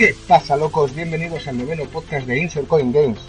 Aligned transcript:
¿Qué 0.00 0.16
pasa, 0.26 0.56
locos? 0.56 0.94
Bienvenidos 0.94 1.46
al 1.46 1.58
noveno 1.58 1.84
podcast 1.84 2.26
de 2.26 2.38
Insert 2.38 2.66
Coin 2.66 2.90
Games. 2.90 3.20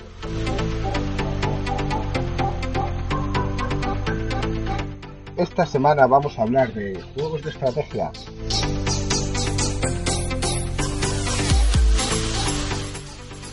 Esta 5.36 5.66
semana 5.66 6.08
vamos 6.08 6.40
a 6.40 6.44
hablar 6.44 6.74
de 6.74 6.98
juegos 7.14 7.44
de 7.44 7.50
estrategia. 7.50 8.10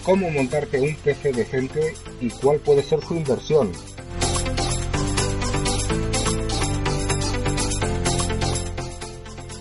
Cómo 0.05 0.31
montarte 0.31 0.81
un 0.81 0.95
PC 0.95 1.33
decente 1.33 1.95
y 2.21 2.31
cuál 2.31 2.61
puede 2.61 2.85
ser 2.85 3.03
su 3.03 3.17
inversión. 3.17 3.73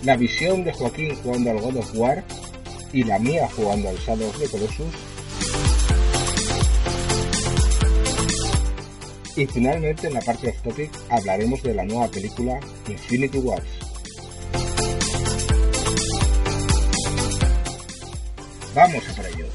La 0.04 0.16
visión 0.16 0.62
de 0.62 0.72
Joaquín 0.72 1.16
jugando 1.16 1.50
al 1.50 1.60
God 1.60 1.78
of 1.78 1.90
War 1.96 2.24
y 2.92 3.04
la 3.04 3.18
mía 3.18 3.48
jugando 3.54 3.88
al 3.88 3.96
Shadow 3.98 4.28
of 4.28 4.38
the 4.38 4.48
Colossus. 4.48 4.94
Y 9.36 9.46
finalmente 9.46 10.08
en 10.08 10.14
la 10.14 10.20
parte 10.20 10.48
off 10.48 10.62
topic 10.62 10.90
hablaremos 11.10 11.62
de 11.62 11.74
la 11.74 11.84
nueva 11.84 12.08
película 12.08 12.58
Infinity 12.88 13.38
Wars. 13.38 13.64
Vamos 18.74 19.02
a 19.08 19.14
por 19.14 19.26
ello. 19.26 19.47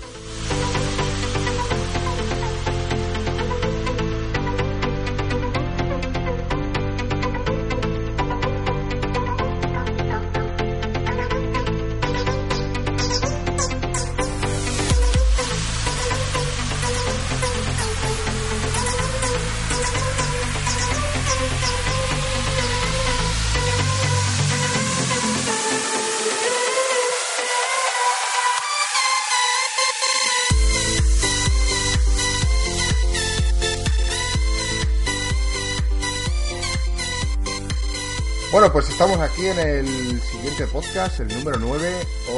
Bueno, 38.63 38.75
pues 38.75 38.89
estamos 38.91 39.19
aquí 39.19 39.45
en 39.45 39.59
el 39.59 40.21
siguiente 40.21 40.65
podcast, 40.67 41.19
el 41.19 41.27
número 41.27 41.59
9. 41.59 41.85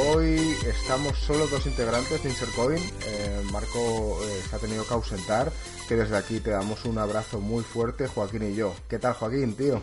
Hoy 0.08 0.56
estamos 0.66 1.16
solo 1.18 1.46
dos 1.46 1.64
integrantes 1.66 2.20
de 2.20 2.28
Insercoin. 2.28 2.82
Eh, 3.06 3.42
Marco 3.52 4.18
eh, 4.24 4.40
se 4.50 4.56
ha 4.56 4.58
tenido 4.58 4.84
que 4.84 4.92
ausentar, 4.92 5.52
que 5.88 5.94
desde 5.94 6.16
aquí 6.16 6.40
te 6.40 6.50
damos 6.50 6.84
un 6.84 6.98
abrazo 6.98 7.38
muy 7.38 7.62
fuerte, 7.62 8.08
Joaquín 8.08 8.42
y 8.42 8.56
yo. 8.56 8.74
¿Qué 8.88 8.98
tal, 8.98 9.12
Joaquín, 9.12 9.54
tío? 9.54 9.80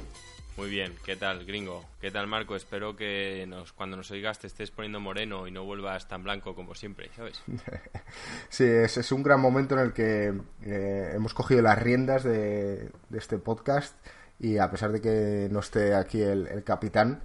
Muy 0.58 0.70
bien, 0.70 0.94
¿qué 1.06 1.16
tal, 1.16 1.46
gringo? 1.46 1.86
¿Qué 2.02 2.12
tal, 2.12 2.28
Marco? 2.28 2.58
Espero 2.58 2.98
que 2.98 3.46
nos, 3.48 3.72
cuando 3.72 3.96
nos 3.96 4.12
oigas 4.12 4.38
te 4.38 4.48
estés 4.48 4.70
poniendo 4.70 5.00
moreno 5.00 5.48
y 5.48 5.52
no 5.52 5.64
vuelvas 5.64 6.10
tan 6.10 6.24
blanco 6.24 6.56
como 6.56 6.76
siempre, 6.76 7.10
¿sabes? 7.16 7.42
sí, 8.50 8.66
es, 8.66 8.98
es 8.98 9.14
un 9.14 9.24
gran 9.24 9.40
momento 9.40 9.76
en 9.76 9.80
el 9.80 9.94
que 9.94 10.34
eh, 10.64 11.12
hemos 11.16 11.34
cogido 11.34 11.62
las 11.62 11.82
riendas 11.82 12.26
de, 12.26 12.90
de 13.08 13.18
este 13.18 13.38
podcast 13.38 13.96
y 14.44 14.58
a 14.58 14.70
pesar 14.70 14.92
de 14.92 15.00
que 15.00 15.48
no 15.50 15.62
esté 15.62 15.96
aquí 15.96 16.22
el, 16.22 16.66
capitán, 16.66 17.24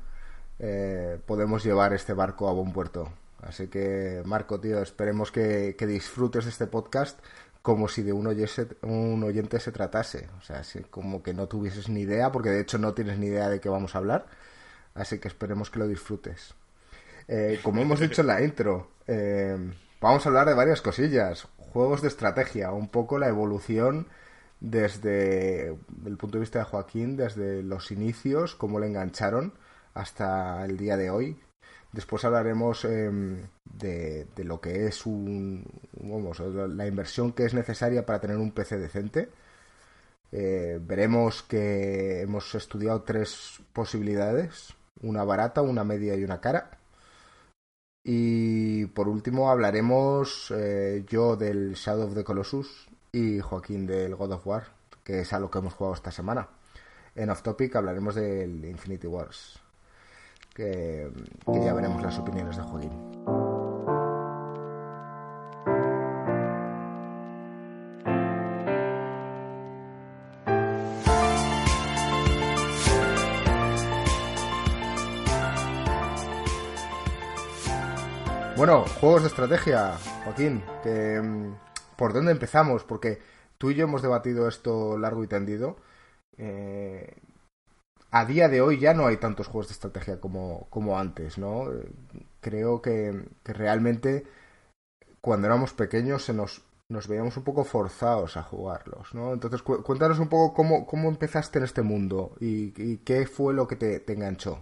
eh, 0.60 1.18
podemos 1.26 1.64
llevar 1.64 1.92
este 1.92 2.12
barco 2.12 2.48
a 2.48 2.52
buen 2.52 2.72
puerto. 2.72 3.12
Así 3.42 3.66
que, 3.66 4.22
Marco, 4.24 4.60
tío, 4.60 4.80
esperemos 4.80 5.32
que, 5.32 5.74
disfrutes 5.80 6.44
de 6.44 6.50
este 6.50 6.68
podcast 6.68 7.18
como 7.60 7.88
si 7.88 8.04
de 8.04 8.12
un, 8.12 8.28
un 8.82 9.24
oyente 9.24 9.58
se 9.58 9.72
tratase. 9.72 10.28
O 10.38 10.42
sea, 10.42 10.62
como 10.90 11.20
que 11.20 11.34
no 11.34 11.48
tuvieses 11.48 11.88
ni 11.88 12.02
idea, 12.02 12.30
porque 12.30 12.50
de 12.50 12.60
hecho 12.60 12.78
no 12.78 12.94
tienes 12.94 13.18
ni 13.18 13.26
idea 13.26 13.48
de 13.48 13.58
qué 13.58 13.68
vamos 13.68 13.96
a 13.96 13.98
hablar. 13.98 14.26
Así 14.94 15.18
que 15.18 15.26
esperemos 15.26 15.70
que 15.70 15.80
lo 15.80 15.88
disfrutes. 15.88 16.54
Eh, 17.26 17.58
como 17.64 17.82
hemos 17.82 17.98
dicho 17.98 18.20
en 18.20 18.28
la 18.28 18.42
intro, 18.42 18.92
eh, 19.08 19.58
vamos 20.00 20.24
a 20.24 20.28
hablar 20.28 20.46
de 20.46 20.54
varias 20.54 20.82
cosillas. 20.82 21.48
Juegos 21.72 22.00
de 22.00 22.08
estrategia, 22.08 22.70
un 22.70 22.88
poco 22.88 23.18
la 23.18 23.26
evolución 23.26 24.06
desde 24.60 25.68
el 25.68 26.16
punto 26.16 26.38
de 26.38 26.40
vista 26.40 26.58
de 26.60 26.64
Joaquín, 26.64 27.16
desde 27.16 27.62
los 27.62 27.90
inicios, 27.90 28.54
cómo 28.54 28.80
le 28.80 28.86
engancharon 28.86 29.52
hasta 29.94 30.64
el 30.64 30.76
día 30.76 30.96
de 30.96 31.10
hoy. 31.10 31.40
Después 31.92 32.24
hablaremos 32.24 32.84
em, 32.84 33.46
de, 33.64 34.26
lo 34.36 34.60
que 34.60 34.86
es 34.86 35.06
un, 35.06 35.64
vamos, 36.00 36.40
la 36.40 36.86
inversión 36.86 37.32
que 37.32 37.44
es 37.44 37.54
necesaria 37.54 38.04
para 38.04 38.20
tener 38.20 38.36
un 38.36 38.52
PC 38.52 38.78
decente. 38.78 39.30
Eh, 40.30 40.78
veremos 40.82 41.42
que 41.42 42.20
hemos 42.20 42.54
estudiado 42.54 43.02
tres 43.02 43.60
posibilidades, 43.72 44.74
una 45.02 45.24
barata, 45.24 45.62
una 45.62 45.84
media 45.84 46.14
y 46.16 46.24
una 46.24 46.40
cara. 46.40 46.78
Y 48.04 48.86
por 48.86 49.08
último 49.08 49.50
hablaremos 49.50 50.52
eh, 50.56 51.04
yo 51.08 51.36
del 51.36 51.74
Shadow 51.74 52.08
of 52.08 52.14
the 52.14 52.24
Colossus, 52.24 52.87
y 53.18 53.40
Joaquín 53.40 53.84
del 53.84 54.14
God 54.14 54.32
of 54.32 54.46
War, 54.46 54.64
que 55.02 55.20
es 55.20 55.32
a 55.32 55.40
lo 55.40 55.50
que 55.50 55.58
hemos 55.58 55.74
jugado 55.74 55.94
esta 55.94 56.12
semana. 56.12 56.48
En 57.16 57.30
Off 57.30 57.42
Topic 57.42 57.74
hablaremos 57.74 58.14
del 58.14 58.64
Infinity 58.64 59.08
Wars, 59.08 59.58
que, 60.54 61.10
que 61.44 61.64
ya 61.64 61.74
veremos 61.74 62.00
las 62.00 62.16
opiniones 62.18 62.56
de 62.56 62.62
Joaquín. 62.62 62.92
Bueno, 78.56 78.84
juegos 79.00 79.22
de 79.22 79.28
estrategia, 79.28 79.92
Joaquín, 80.24 80.62
que 80.82 81.20
mm, 81.20 81.67
¿por 81.98 82.12
dónde 82.12 82.30
empezamos? 82.30 82.84
Porque 82.84 83.18
tú 83.58 83.70
y 83.70 83.74
yo 83.74 83.84
hemos 83.84 84.02
debatido 84.02 84.48
esto 84.48 84.96
largo 84.96 85.24
y 85.24 85.26
tendido. 85.26 85.76
Eh, 86.38 87.16
a 88.12 88.24
día 88.24 88.48
de 88.48 88.62
hoy 88.62 88.78
ya 88.78 88.94
no 88.94 89.06
hay 89.06 89.16
tantos 89.16 89.48
juegos 89.48 89.68
de 89.68 89.72
estrategia 89.72 90.20
como, 90.20 90.98
antes, 90.98 91.36
¿no? 91.36 91.68
Creo 92.40 92.80
que, 92.80 93.28
realmente 93.44 94.24
cuando 95.20 95.48
éramos 95.48 95.72
pequeños 95.72 96.22
se 96.22 96.32
nos, 96.32 96.62
nos 96.88 97.08
veíamos 97.08 97.36
un 97.36 97.42
poco 97.42 97.64
forzados 97.64 98.36
a 98.36 98.44
jugarlos, 98.44 99.12
¿no? 99.12 99.32
Entonces 99.32 99.62
cuéntanos 99.62 100.20
un 100.20 100.28
poco 100.28 100.54
cómo, 100.54 100.86
cómo 100.86 101.08
empezaste 101.08 101.58
en 101.58 101.64
este 101.64 101.82
mundo 101.82 102.36
y, 102.40 102.98
qué 102.98 103.26
fue 103.26 103.52
lo 103.52 103.66
que 103.66 103.76
te 103.76 104.12
enganchó. 104.12 104.60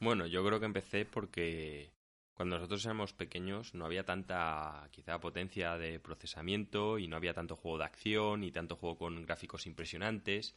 Bueno, 0.00 0.26
yo 0.26 0.44
creo 0.44 0.58
que 0.58 0.66
empecé 0.66 1.06
porque 1.06 1.95
cuando 2.36 2.56
nosotros 2.56 2.84
éramos 2.84 3.14
pequeños 3.14 3.74
no 3.74 3.86
había 3.86 4.04
tanta 4.04 4.86
quizá 4.90 5.18
potencia 5.18 5.78
de 5.78 5.98
procesamiento 5.98 6.98
y 6.98 7.08
no 7.08 7.16
había 7.16 7.32
tanto 7.32 7.56
juego 7.56 7.78
de 7.78 7.84
acción 7.86 8.44
y 8.44 8.52
tanto 8.52 8.76
juego 8.76 8.98
con 8.98 9.24
gráficos 9.24 9.66
impresionantes. 9.66 10.54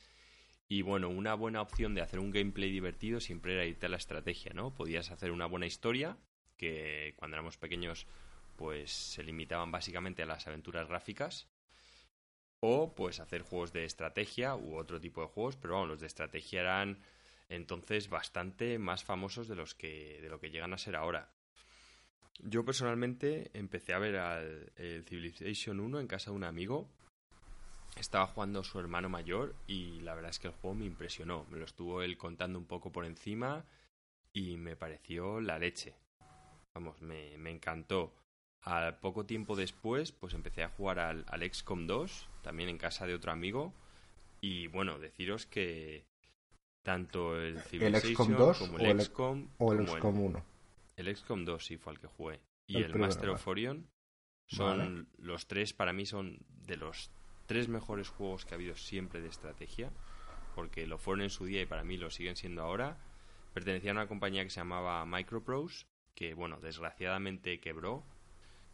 Y 0.67 0.81
bueno, 0.81 1.07
una 1.07 1.35
buena 1.35 1.61
opción 1.61 1.95
de 1.95 2.01
hacer 2.01 2.19
un 2.19 2.31
gameplay 2.31 2.69
divertido 2.69 3.21
siempre 3.21 3.53
era 3.53 3.65
irte 3.65 3.85
a 3.85 3.89
la 3.89 3.95
estrategia, 3.95 4.51
¿no? 4.53 4.75
Podías 4.75 5.09
hacer 5.09 5.31
una 5.31 5.45
buena 5.45 5.67
historia, 5.67 6.17
que 6.57 7.13
cuando 7.15 7.35
éramos 7.35 7.57
pequeños 7.57 8.07
pues 8.57 8.91
se 8.91 9.23
limitaban 9.23 9.71
básicamente 9.71 10.21
a 10.21 10.25
las 10.25 10.47
aventuras 10.47 10.89
gráficas. 10.89 11.47
O 12.59 12.93
pues 12.93 13.21
hacer 13.21 13.41
juegos 13.41 13.71
de 13.71 13.85
estrategia 13.85 14.57
u 14.57 14.75
otro 14.75 14.99
tipo 14.99 15.21
de 15.21 15.27
juegos, 15.27 15.55
pero 15.55 15.75
vamos, 15.75 15.87
los 15.87 16.01
de 16.01 16.07
estrategia 16.07 16.59
eran 16.59 17.01
entonces 17.47 18.09
bastante 18.09 18.79
más 18.79 19.05
famosos 19.05 19.47
de 19.47 19.55
los 19.55 19.75
que 19.75 20.19
de 20.21 20.27
lo 20.27 20.41
que 20.41 20.51
llegan 20.51 20.73
a 20.73 20.77
ser 20.77 20.97
ahora. 20.97 21.38
Yo 22.43 22.63
personalmente 22.63 23.51
empecé 23.53 23.93
a 23.93 23.99
ver 23.99 24.17
al 24.17 24.71
el 24.77 25.03
Civilization 25.03 25.79
1 25.79 25.99
en 25.99 26.07
casa 26.07 26.31
de 26.31 26.37
un 26.37 26.43
amigo. 26.43 26.87
Estaba 27.97 28.27
jugando 28.27 28.63
su 28.63 28.79
hermano 28.79 29.09
mayor 29.09 29.55
y 29.67 29.99
la 30.01 30.15
verdad 30.15 30.31
es 30.31 30.39
que 30.39 30.47
el 30.47 30.53
juego 30.53 30.75
me 30.75 30.85
impresionó. 30.85 31.45
Me 31.51 31.57
lo 31.57 31.65
estuvo 31.65 32.01
él 32.01 32.17
contando 32.17 32.57
un 32.57 32.65
poco 32.65 32.91
por 32.91 33.05
encima 33.05 33.65
y 34.31 34.57
me 34.57 34.75
pareció 34.75 35.41
la 35.41 35.59
leche. 35.59 35.95
Vamos, 36.73 37.01
me, 37.01 37.37
me 37.37 37.51
encantó. 37.51 38.13
Al 38.61 38.99
poco 38.99 39.25
tiempo 39.25 39.55
después, 39.55 40.11
pues 40.11 40.33
empecé 40.33 40.63
a 40.63 40.69
jugar 40.69 40.99
al, 40.99 41.25
al 41.27 41.49
XCOM 41.49 41.87
2, 41.87 42.29
también 42.41 42.69
en 42.69 42.77
casa 42.77 43.05
de 43.05 43.15
otro 43.15 43.31
amigo. 43.31 43.73
Y 44.41 44.67
bueno, 44.67 44.99
deciros 44.99 45.45
que 45.45 46.05
tanto 46.83 47.39
el 47.39 47.61
Civilization 47.61 48.35
2 48.35 48.59
como 48.59 48.79
el, 48.79 49.01
XCOM 49.01 49.47
o 49.57 49.73
el 49.73 49.87
XCOM 49.87 50.19
1. 50.19 50.45
El 50.99 51.15
XCOM 51.15 51.45
2 51.45 51.65
sí 51.65 51.77
fue 51.77 51.93
el 51.93 51.99
que 51.99 52.07
jugué. 52.07 52.41
Y 52.67 52.83
el, 52.83 52.93
Master 52.93 53.29
of 53.29 53.47
Orion 53.47 53.89
son 54.47 55.07
los 55.17 55.47
tres, 55.47 55.71
para 55.71 55.93
mí 55.93 56.05
son 56.05 56.39
de 56.49 56.75
los 56.75 57.09
tres 57.45 57.69
mejores 57.69 58.09
juegos 58.09 58.43
que 58.43 58.53
ha 58.53 58.57
habido 58.57 58.75
siempre 58.75 59.21
de 59.21 59.29
estrategia, 59.29 59.93
porque 60.55 60.87
lo 60.87 60.97
fueron 60.97 61.21
en 61.21 61.29
su 61.29 61.45
día 61.45 61.61
y 61.61 61.65
para 61.65 61.85
mí 61.85 61.95
lo 61.95 62.11
siguen 62.11 62.35
siendo 62.35 62.63
ahora. 62.63 62.97
Pertenecían 63.53 63.95
a 63.95 64.01
una 64.01 64.09
compañía 64.09 64.43
que 64.43 64.49
se 64.49 64.59
llamaba 64.59 65.05
Microprose, 65.05 65.85
que 66.15 66.33
bueno, 66.33 66.59
desgraciadamente 66.59 67.61
quebró 67.61 68.03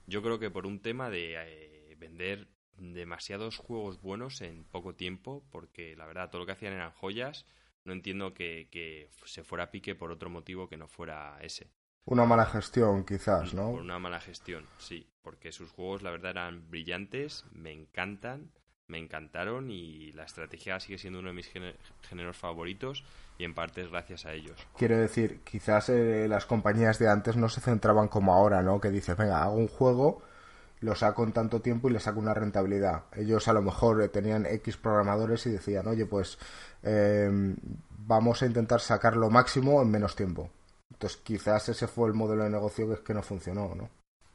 Yo 0.07 0.23
creo 0.23 0.39
que 0.39 0.49
por 0.49 0.65
un 0.65 0.79
tema 0.79 1.11
de 1.11 1.35
eh, 1.37 1.95
vender 1.99 2.47
demasiados 2.75 3.57
juegos 3.57 4.01
buenos 4.01 4.41
en 4.41 4.63
poco 4.63 4.95
tiempo, 4.95 5.45
porque 5.51 5.95
la 5.95 6.07
verdad 6.07 6.31
todo 6.31 6.41
lo 6.41 6.47
que 6.47 6.53
hacían 6.53 6.73
eran 6.73 6.91
joyas. 6.91 7.45
No 7.83 7.93
entiendo 7.93 8.33
que, 8.33 8.67
que 8.71 9.11
se 9.25 9.43
fuera 9.43 9.65
a 9.65 9.71
pique 9.71 9.93
por 9.93 10.11
otro 10.11 10.31
motivo 10.31 10.67
que 10.67 10.75
no 10.75 10.87
fuera 10.87 11.37
ese. 11.41 11.69
Una 12.05 12.25
mala 12.25 12.45
gestión, 12.45 13.03
quizás, 13.03 13.53
¿no? 13.55 13.71
Por 13.71 13.81
una 13.81 13.97
mala 13.97 14.19
gestión, 14.19 14.65
sí. 14.77 15.07
Porque 15.23 15.51
sus 15.51 15.71
juegos, 15.71 16.03
la 16.03 16.11
verdad, 16.11 16.31
eran 16.31 16.69
brillantes, 16.69 17.45
me 17.51 17.71
encantan, 17.71 18.51
me 18.87 18.99
encantaron 18.99 19.71
y 19.71 20.11
la 20.11 20.23
estrategia 20.23 20.79
sigue 20.79 20.99
siendo 20.99 21.19
uno 21.19 21.29
de 21.29 21.33
mis 21.33 21.51
géneros 22.01 22.37
favoritos 22.37 23.03
y 23.39 23.43
en 23.43 23.55
parte 23.55 23.81
es 23.81 23.89
gracias 23.89 24.25
a 24.25 24.33
ellos. 24.33 24.55
Quiero 24.77 24.97
decir, 24.97 25.41
quizás 25.43 25.89
eh, 25.89 26.27
las 26.29 26.45
compañías 26.45 26.99
de 26.99 27.09
antes 27.09 27.35
no 27.35 27.49
se 27.49 27.61
centraban 27.61 28.07
como 28.07 28.33
ahora, 28.33 28.61
¿no? 28.61 28.79
Que 28.79 28.91
dices, 28.91 29.17
venga, 29.17 29.41
hago 29.41 29.55
un 29.55 29.67
juego, 29.67 30.21
lo 30.81 30.93
saco 30.93 31.23
en 31.23 31.31
tanto 31.31 31.61
tiempo 31.61 31.89
y 31.89 31.93
le 31.93 31.99
saco 31.99 32.19
una 32.19 32.35
rentabilidad. 32.35 33.05
Ellos 33.13 33.47
a 33.47 33.53
lo 33.53 33.63
mejor 33.63 34.03
eh, 34.03 34.09
tenían 34.09 34.45
X 34.45 34.77
programadores 34.77 35.45
y 35.47 35.49
decían, 35.49 35.87
oye, 35.87 36.05
pues 36.05 36.37
eh, 36.83 37.55
vamos 37.97 38.43
a 38.43 38.45
intentar 38.45 38.79
sacar 38.79 39.17
lo 39.17 39.31
máximo 39.31 39.81
en 39.81 39.89
menos 39.89 40.15
tiempo. 40.15 40.51
Entonces 40.95 41.21
quizás 41.23 41.67
ese 41.67 41.87
fue 41.87 42.07
el 42.07 42.13
modelo 42.13 42.43
de 42.45 42.49
negocio 42.49 42.87
que 42.87 42.93
es 42.93 42.99
que 43.01 43.13
no 43.13 43.21
funcionó, 43.21 43.75
¿no? 43.75 43.89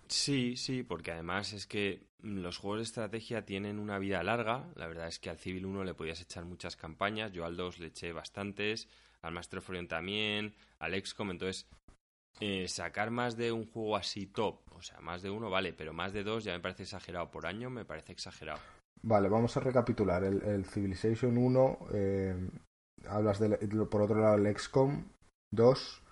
Sí, 0.09 0.57
sí, 0.57 0.83
porque 0.83 1.13
además 1.13 1.55
es 1.55 1.67
que 1.67 2.03
los 2.21 2.59
juegos 2.59 2.81
de 2.81 2.85
estrategia 2.85 3.47
tienen 3.47 3.79
una 3.79 3.99
vida 3.99 4.23
larga. 4.23 4.69
La 4.75 4.87
verdad 4.87 5.07
es 5.07 5.19
que 5.19 5.31
al 5.31 5.39
Civil 5.39 5.65
1 5.65 5.85
le 5.85 5.95
podías 5.95 6.21
echar 6.21 6.45
muchas 6.45 6.77
campañas, 6.77 7.33
yo 7.33 7.47
al 7.47 7.57
2 7.57 7.79
le 7.79 7.87
eché 7.87 8.13
bastantes, 8.13 8.89
al 9.23 9.33
Master 9.33 9.61
of 9.61 9.71
también, 9.89 10.55
al 10.81 11.01
XCOM. 11.01 11.31
Entonces, 11.31 11.67
eh, 12.41 12.69
sacar 12.69 13.11
más 13.11 13.37
de 13.37 13.53
un 13.53 13.67
juego 13.71 13.97
así 13.97 14.27
top, 14.27 14.61
o 14.75 14.83
sea, 14.83 15.01
más 15.01 15.23
de 15.23 15.31
uno 15.31 15.49
vale, 15.49 15.73
pero 15.73 15.93
más 15.95 16.13
de 16.13 16.25
dos 16.25 16.45
ya 16.45 16.53
me 16.53 16.61
parece 16.61 16.83
exagerado. 16.83 17.31
Por 17.31 17.47
año 17.47 17.71
me 17.71 17.87
parece 17.87 18.13
exagerado. 18.13 18.61
Vale, 19.03 19.29
vamos 19.31 19.57
a 19.57 19.61
recapitular. 19.61 20.25
El, 20.25 20.67
Civilization 20.67 21.39
1, 21.39 21.79
eh, 21.95 22.51
hablas 23.07 23.39
de, 23.39 23.57
por 23.87 24.03
otro 24.03 24.21
lado 24.21 24.37
el 24.37 24.57
XCOM 24.57 25.05
2 25.53 26.03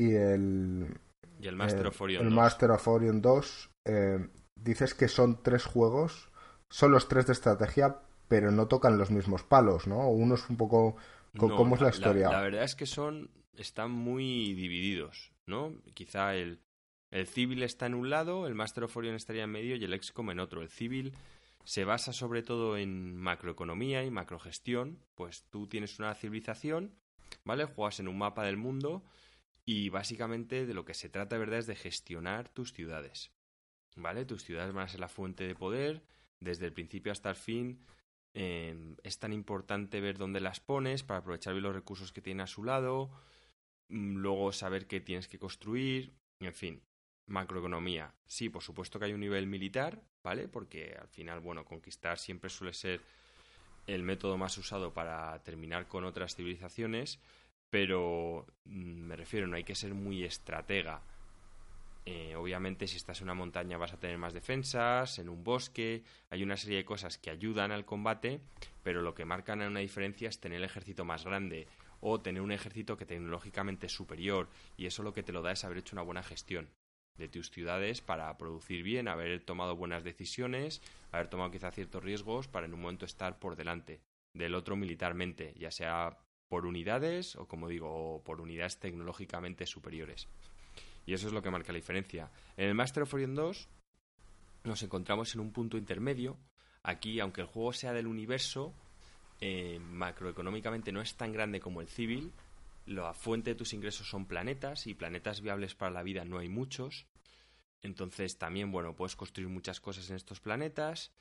y 0.00 0.14
el... 0.14 0.98
Y 1.40 1.48
el 1.48 1.56
Master 1.56 1.86
of 1.86 2.00
Orion 2.00 2.26
el 2.26 2.30
Master 2.32 2.70
of 2.70 2.88
Orion 2.88 3.20
2. 3.20 3.70
Eh, 3.84 4.28
dices 4.54 4.94
que 4.94 5.08
son 5.08 5.42
tres 5.42 5.64
juegos, 5.64 6.30
son 6.68 6.92
los 6.92 7.08
tres 7.08 7.26
de 7.26 7.32
estrategia, 7.32 8.00
pero 8.28 8.50
no 8.50 8.66
tocan 8.66 8.98
los 8.98 9.10
mismos 9.10 9.42
palos, 9.42 9.86
¿no? 9.86 10.08
Uno 10.08 10.34
es 10.34 10.48
un 10.48 10.56
poco... 10.56 10.96
¿Cómo 11.36 11.76
es 11.76 11.80
la 11.80 11.90
historia? 11.90 12.30
La, 12.30 12.40
verdad 12.40 12.64
es 12.64 12.74
que 12.74 12.86
son... 12.86 13.30
están 13.56 13.90
muy 13.90 14.54
divididos, 14.54 15.32
¿no? 15.46 15.74
Quizá 15.94 16.34
el, 16.34 16.60
el 17.10 17.26
Civil 17.26 17.62
está 17.62 17.86
en 17.86 17.94
un 17.94 18.10
lado, 18.10 18.46
el 18.46 18.54
Master 18.54 18.84
of 18.84 18.96
Orion 18.96 19.14
estaría 19.14 19.44
en 19.44 19.50
medio 19.50 19.76
y 19.76 19.84
el 19.84 20.02
XCOM 20.02 20.30
en 20.30 20.40
otro. 20.40 20.62
El 20.62 20.70
Civil 20.70 21.12
se 21.64 21.84
basa 21.84 22.12
sobre 22.12 22.42
todo 22.42 22.76
en 22.76 23.16
macroeconomía 23.16 24.02
y 24.04 24.10
macrogestión, 24.10 24.98
pues 25.14 25.44
tú 25.50 25.66
tienes 25.66 25.98
una 25.98 26.14
civilización, 26.14 26.94
¿vale? 27.44 27.64
Juegas 27.66 28.00
en 28.00 28.08
un 28.08 28.18
mapa 28.18 28.44
del 28.44 28.56
mundo 28.56 29.02
y 29.70 29.88
básicamente 29.88 30.66
de 30.66 30.74
lo 30.74 30.84
que 30.84 30.94
se 30.94 31.08
trata, 31.08 31.38
verdad, 31.38 31.60
es 31.60 31.68
de 31.68 31.76
gestionar 31.76 32.48
tus 32.48 32.72
ciudades. 32.72 33.30
¿Vale? 33.94 34.24
Tus 34.24 34.42
ciudades 34.42 34.74
van 34.74 34.86
a 34.86 34.88
ser 34.88 34.98
la 34.98 35.06
fuente 35.06 35.46
de 35.46 35.54
poder 35.54 36.02
desde 36.40 36.66
el 36.66 36.72
principio 36.72 37.12
hasta 37.12 37.30
el 37.30 37.36
fin. 37.36 37.78
Em, 38.34 38.96
es 39.04 39.20
tan 39.20 39.32
importante 39.32 40.00
ver 40.00 40.18
dónde 40.18 40.40
las 40.40 40.58
pones 40.58 41.04
para 41.04 41.20
aprovechar 41.20 41.52
bien 41.52 41.62
los 41.62 41.74
recursos 41.74 42.12
que 42.12 42.20
tiene 42.20 42.42
a 42.42 42.48
su 42.48 42.64
lado. 42.64 43.12
Mm, 43.90 44.16
luego 44.16 44.50
saber 44.50 44.88
qué 44.88 45.00
tienes 45.00 45.28
que 45.28 45.38
construir. 45.38 46.16
En 46.40 46.52
fin, 46.52 46.82
macroeconomía. 47.26 48.12
Sí, 48.26 48.48
por 48.48 48.64
supuesto 48.64 48.98
que 48.98 49.04
hay 49.04 49.12
un 49.12 49.20
nivel 49.20 49.46
militar, 49.46 50.02
¿vale? 50.24 50.48
Porque 50.48 50.96
al 51.00 51.08
final, 51.10 51.38
bueno, 51.38 51.64
conquistar 51.64 52.18
siempre 52.18 52.50
suele 52.50 52.72
ser 52.72 53.02
el 53.86 54.02
método 54.02 54.36
más 54.36 54.58
usado 54.58 54.92
para 54.92 55.40
terminar 55.44 55.86
con 55.86 56.04
otras 56.04 56.34
civilizaciones 56.34 57.20
pero 57.70 58.46
mm, 58.64 59.06
me 59.06 59.16
refiero, 59.16 59.46
no 59.46 59.56
hay 59.56 59.64
que 59.64 59.74
ser 59.74 59.94
muy 59.94 60.24
estratega. 60.24 61.00
Eh, 62.06 62.34
obviamente, 62.34 62.86
si 62.86 62.96
estás 62.96 63.20
en 63.20 63.24
una 63.24 63.34
montaña 63.34 63.78
vas 63.78 63.92
a 63.92 64.00
tener 64.00 64.18
más 64.18 64.32
defensas, 64.32 65.18
en 65.18 65.28
un 65.28 65.44
bosque, 65.44 66.02
hay 66.30 66.42
una 66.42 66.56
serie 66.56 66.78
de 66.78 66.84
cosas 66.84 67.18
que 67.18 67.30
ayudan 67.30 67.72
al 67.72 67.84
combate, 67.84 68.40
pero 68.82 69.02
lo 69.02 69.14
que 69.14 69.24
marcan 69.24 69.60
una 69.62 69.80
diferencia 69.80 70.28
es 70.28 70.40
tener 70.40 70.58
el 70.58 70.64
ejército 70.64 71.04
más 71.04 71.24
grande 71.24 71.68
o 72.00 72.20
tener 72.20 72.42
un 72.42 72.52
ejército 72.52 72.96
que 72.96 73.04
tecnológicamente 73.04 73.86
es 73.86 73.92
superior, 73.92 74.48
y 74.76 74.86
eso 74.86 75.02
lo 75.02 75.12
que 75.12 75.22
te 75.22 75.32
lo 75.32 75.42
da 75.42 75.52
es 75.52 75.64
haber 75.64 75.78
hecho 75.78 75.94
una 75.94 76.02
buena 76.02 76.22
gestión 76.22 76.68
de 77.18 77.28
tus 77.28 77.50
ciudades 77.50 78.00
para 78.00 78.36
producir 78.38 78.82
bien, 78.82 79.06
haber 79.06 79.40
tomado 79.40 79.76
buenas 79.76 80.02
decisiones, 80.02 80.80
haber 81.12 81.28
tomado 81.28 81.50
quizá 81.50 81.70
ciertos 81.70 82.02
riesgos 82.02 82.48
para 82.48 82.66
en 82.66 82.72
un 82.74 82.80
momento 82.80 83.04
estar 83.04 83.38
por 83.38 83.56
delante 83.56 84.00
del 84.32 84.54
otro 84.54 84.74
militarmente, 84.74 85.52
ya 85.58 85.70
sea 85.70 86.16
por 86.50 86.66
unidades 86.66 87.36
o, 87.36 87.46
como 87.46 87.68
digo, 87.68 88.22
por 88.24 88.40
unidades 88.40 88.78
tecnológicamente 88.78 89.66
superiores. 89.66 90.26
Y 91.06 91.14
eso 91.14 91.28
es 91.28 91.32
lo 91.32 91.42
que 91.42 91.50
marca 91.50 91.72
la 91.72 91.78
diferencia. 91.78 92.28
En 92.56 92.68
el 92.68 92.74
Master 92.74 93.04
of 93.04 93.14
Orion 93.14 93.36
2 93.36 93.68
nos 94.64 94.82
encontramos 94.82 95.32
en 95.32 95.40
un 95.40 95.52
punto 95.52 95.78
intermedio. 95.78 96.36
Aquí, 96.82 97.20
aunque 97.20 97.42
el 97.42 97.46
juego 97.46 97.72
sea 97.72 97.92
del 97.92 98.08
universo, 98.08 98.74
eh, 99.40 99.78
macroeconómicamente 99.78 100.90
no 100.90 101.00
es 101.00 101.14
tan 101.16 101.32
grande 101.32 101.60
como 101.60 101.80
el 101.80 101.88
civil. 101.88 102.32
La 102.84 103.14
fuente 103.14 103.50
de 103.50 103.56
tus 103.56 103.72
ingresos 103.72 104.10
son 104.10 104.26
planetas 104.26 104.88
y 104.88 104.94
planetas 104.94 105.42
viables 105.42 105.76
para 105.76 105.92
la 105.92 106.02
vida 106.02 106.24
no 106.24 106.38
hay 106.38 106.48
muchos. 106.48 107.06
Entonces 107.80 108.38
también, 108.38 108.72
bueno, 108.72 108.96
puedes 108.96 109.14
construir 109.14 109.48
muchas 109.48 109.80
cosas 109.80 110.10
en 110.10 110.16
estos 110.16 110.40
planetas 110.40 111.12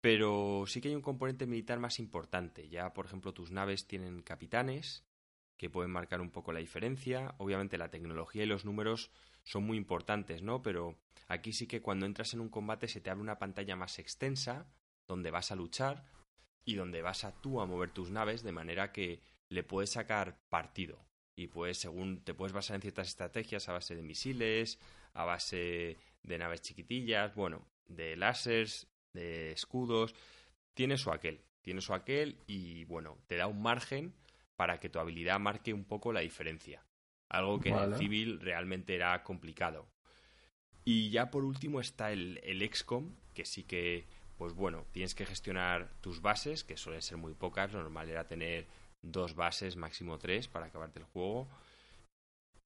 pero 0.00 0.64
sí 0.66 0.80
que 0.80 0.88
hay 0.88 0.94
un 0.94 1.02
componente 1.02 1.46
militar 1.46 1.78
más 1.78 1.98
importante. 1.98 2.68
Ya, 2.68 2.92
por 2.94 3.06
ejemplo, 3.06 3.34
tus 3.34 3.50
naves 3.50 3.86
tienen 3.86 4.22
capitanes 4.22 5.04
que 5.56 5.70
pueden 5.70 5.90
marcar 5.90 6.20
un 6.20 6.30
poco 6.30 6.52
la 6.52 6.60
diferencia. 6.60 7.34
Obviamente 7.38 7.78
la 7.78 7.90
tecnología 7.90 8.44
y 8.44 8.46
los 8.46 8.64
números 8.64 9.10
son 9.42 9.64
muy 9.64 9.76
importantes, 9.76 10.42
¿no? 10.42 10.62
Pero 10.62 10.96
aquí 11.26 11.52
sí 11.52 11.66
que 11.66 11.82
cuando 11.82 12.06
entras 12.06 12.32
en 12.32 12.40
un 12.40 12.48
combate 12.48 12.86
se 12.86 13.00
te 13.00 13.10
abre 13.10 13.22
una 13.22 13.38
pantalla 13.38 13.74
más 13.74 13.98
extensa 13.98 14.70
donde 15.06 15.30
vas 15.30 15.50
a 15.50 15.56
luchar 15.56 16.04
y 16.64 16.74
donde 16.74 17.02
vas 17.02 17.24
a 17.24 17.32
tú 17.32 17.60
a 17.60 17.66
mover 17.66 17.90
tus 17.90 18.10
naves 18.10 18.42
de 18.42 18.52
manera 18.52 18.92
que 18.92 19.20
le 19.48 19.64
puedes 19.64 19.90
sacar 19.90 20.38
partido. 20.48 21.04
Y 21.34 21.48
pues 21.48 21.78
según 21.78 22.22
te 22.24 22.34
puedes 22.34 22.52
basar 22.52 22.76
en 22.76 22.82
ciertas 22.82 23.08
estrategias 23.08 23.68
a 23.68 23.72
base 23.72 23.96
de 23.96 24.02
misiles, 24.02 24.78
a 25.14 25.24
base 25.24 25.96
de 26.22 26.38
naves 26.38 26.62
chiquitillas, 26.62 27.34
bueno, 27.34 27.66
de 27.86 28.16
láseres, 28.16 28.86
de 29.18 29.52
escudos, 29.52 30.14
tiene 30.74 30.96
su 30.96 31.10
aquel, 31.10 31.40
tiene 31.60 31.80
su 31.80 31.94
aquel 31.94 32.38
y 32.46 32.84
bueno, 32.84 33.18
te 33.26 33.36
da 33.36 33.46
un 33.46 33.60
margen 33.60 34.14
para 34.56 34.80
que 34.80 34.88
tu 34.88 34.98
habilidad 34.98 35.38
marque 35.38 35.72
un 35.72 35.84
poco 35.84 36.12
la 36.12 36.20
diferencia. 36.20 36.84
Algo 37.28 37.60
que 37.60 37.68
en 37.68 37.76
el 37.76 37.94
civil 37.96 38.40
realmente 38.40 38.94
era 38.94 39.22
complicado. 39.22 39.88
Y 40.84 41.10
ya 41.10 41.30
por 41.30 41.44
último 41.44 41.80
está 41.80 42.10
el, 42.10 42.40
el 42.42 42.66
XCOM, 42.66 43.14
que 43.34 43.44
sí 43.44 43.64
que, 43.64 44.06
pues 44.36 44.54
bueno, 44.54 44.86
tienes 44.92 45.14
que 45.14 45.26
gestionar 45.26 45.92
tus 46.00 46.22
bases, 46.22 46.64
que 46.64 46.78
suelen 46.78 47.02
ser 47.02 47.18
muy 47.18 47.34
pocas, 47.34 47.72
lo 47.72 47.80
normal 47.80 48.08
era 48.08 48.26
tener 48.26 48.66
dos 49.02 49.34
bases, 49.34 49.76
máximo 49.76 50.18
tres, 50.18 50.48
para 50.48 50.66
acabarte 50.66 50.98
el 51.00 51.04
juego. 51.04 51.48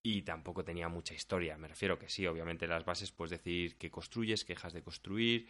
Y 0.04 0.22
tampoco 0.22 0.64
tenía 0.64 0.88
mucha 0.88 1.14
historia, 1.14 1.56
me 1.56 1.68
refiero 1.68 1.98
que 1.98 2.08
sí, 2.08 2.26
obviamente 2.26 2.66
las 2.66 2.84
bases 2.84 3.12
puedes 3.12 3.30
decir 3.30 3.76
que 3.76 3.90
construyes, 3.90 4.44
que 4.44 4.54
dejas 4.54 4.72
de 4.72 4.82
construir, 4.82 5.48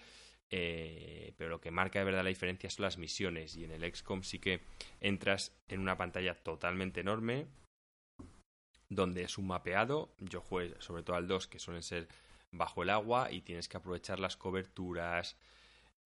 eh, 0.55 1.33
pero 1.39 1.49
lo 1.49 1.61
que 1.63 1.71
marca 1.71 1.99
de 1.99 2.05
verdad 2.05 2.23
la 2.23 2.29
diferencia 2.29 2.69
son 2.69 2.83
las 2.85 2.99
misiones 2.99 3.57
y 3.57 3.65
en 3.65 3.71
el 3.71 3.91
XCOM 3.91 4.23
sí 4.23 4.39
que 4.39 4.61
entras 5.01 5.57
en 5.67 5.81
una 5.81 5.97
pantalla 5.97 6.35
totalmente 6.35 7.01
enorme 7.01 7.47
donde 8.91 9.23
es 9.23 9.39
un 9.39 9.47
mapeado, 9.47 10.15
yo 10.19 10.43
juego 10.43 10.79
sobre 10.83 11.03
todo 11.03 11.17
al 11.17 11.27
2 11.27 11.49
que 11.49 11.59
suelen 11.59 11.83
ser 11.83 12.07
bajo 12.51 12.83
el 12.83 12.91
agua 12.91 13.33
y 13.33 13.41
tienes 13.41 13.67
que 13.67 13.79
aprovechar 13.79 14.21
las 14.21 14.37
coberturas, 14.37 15.39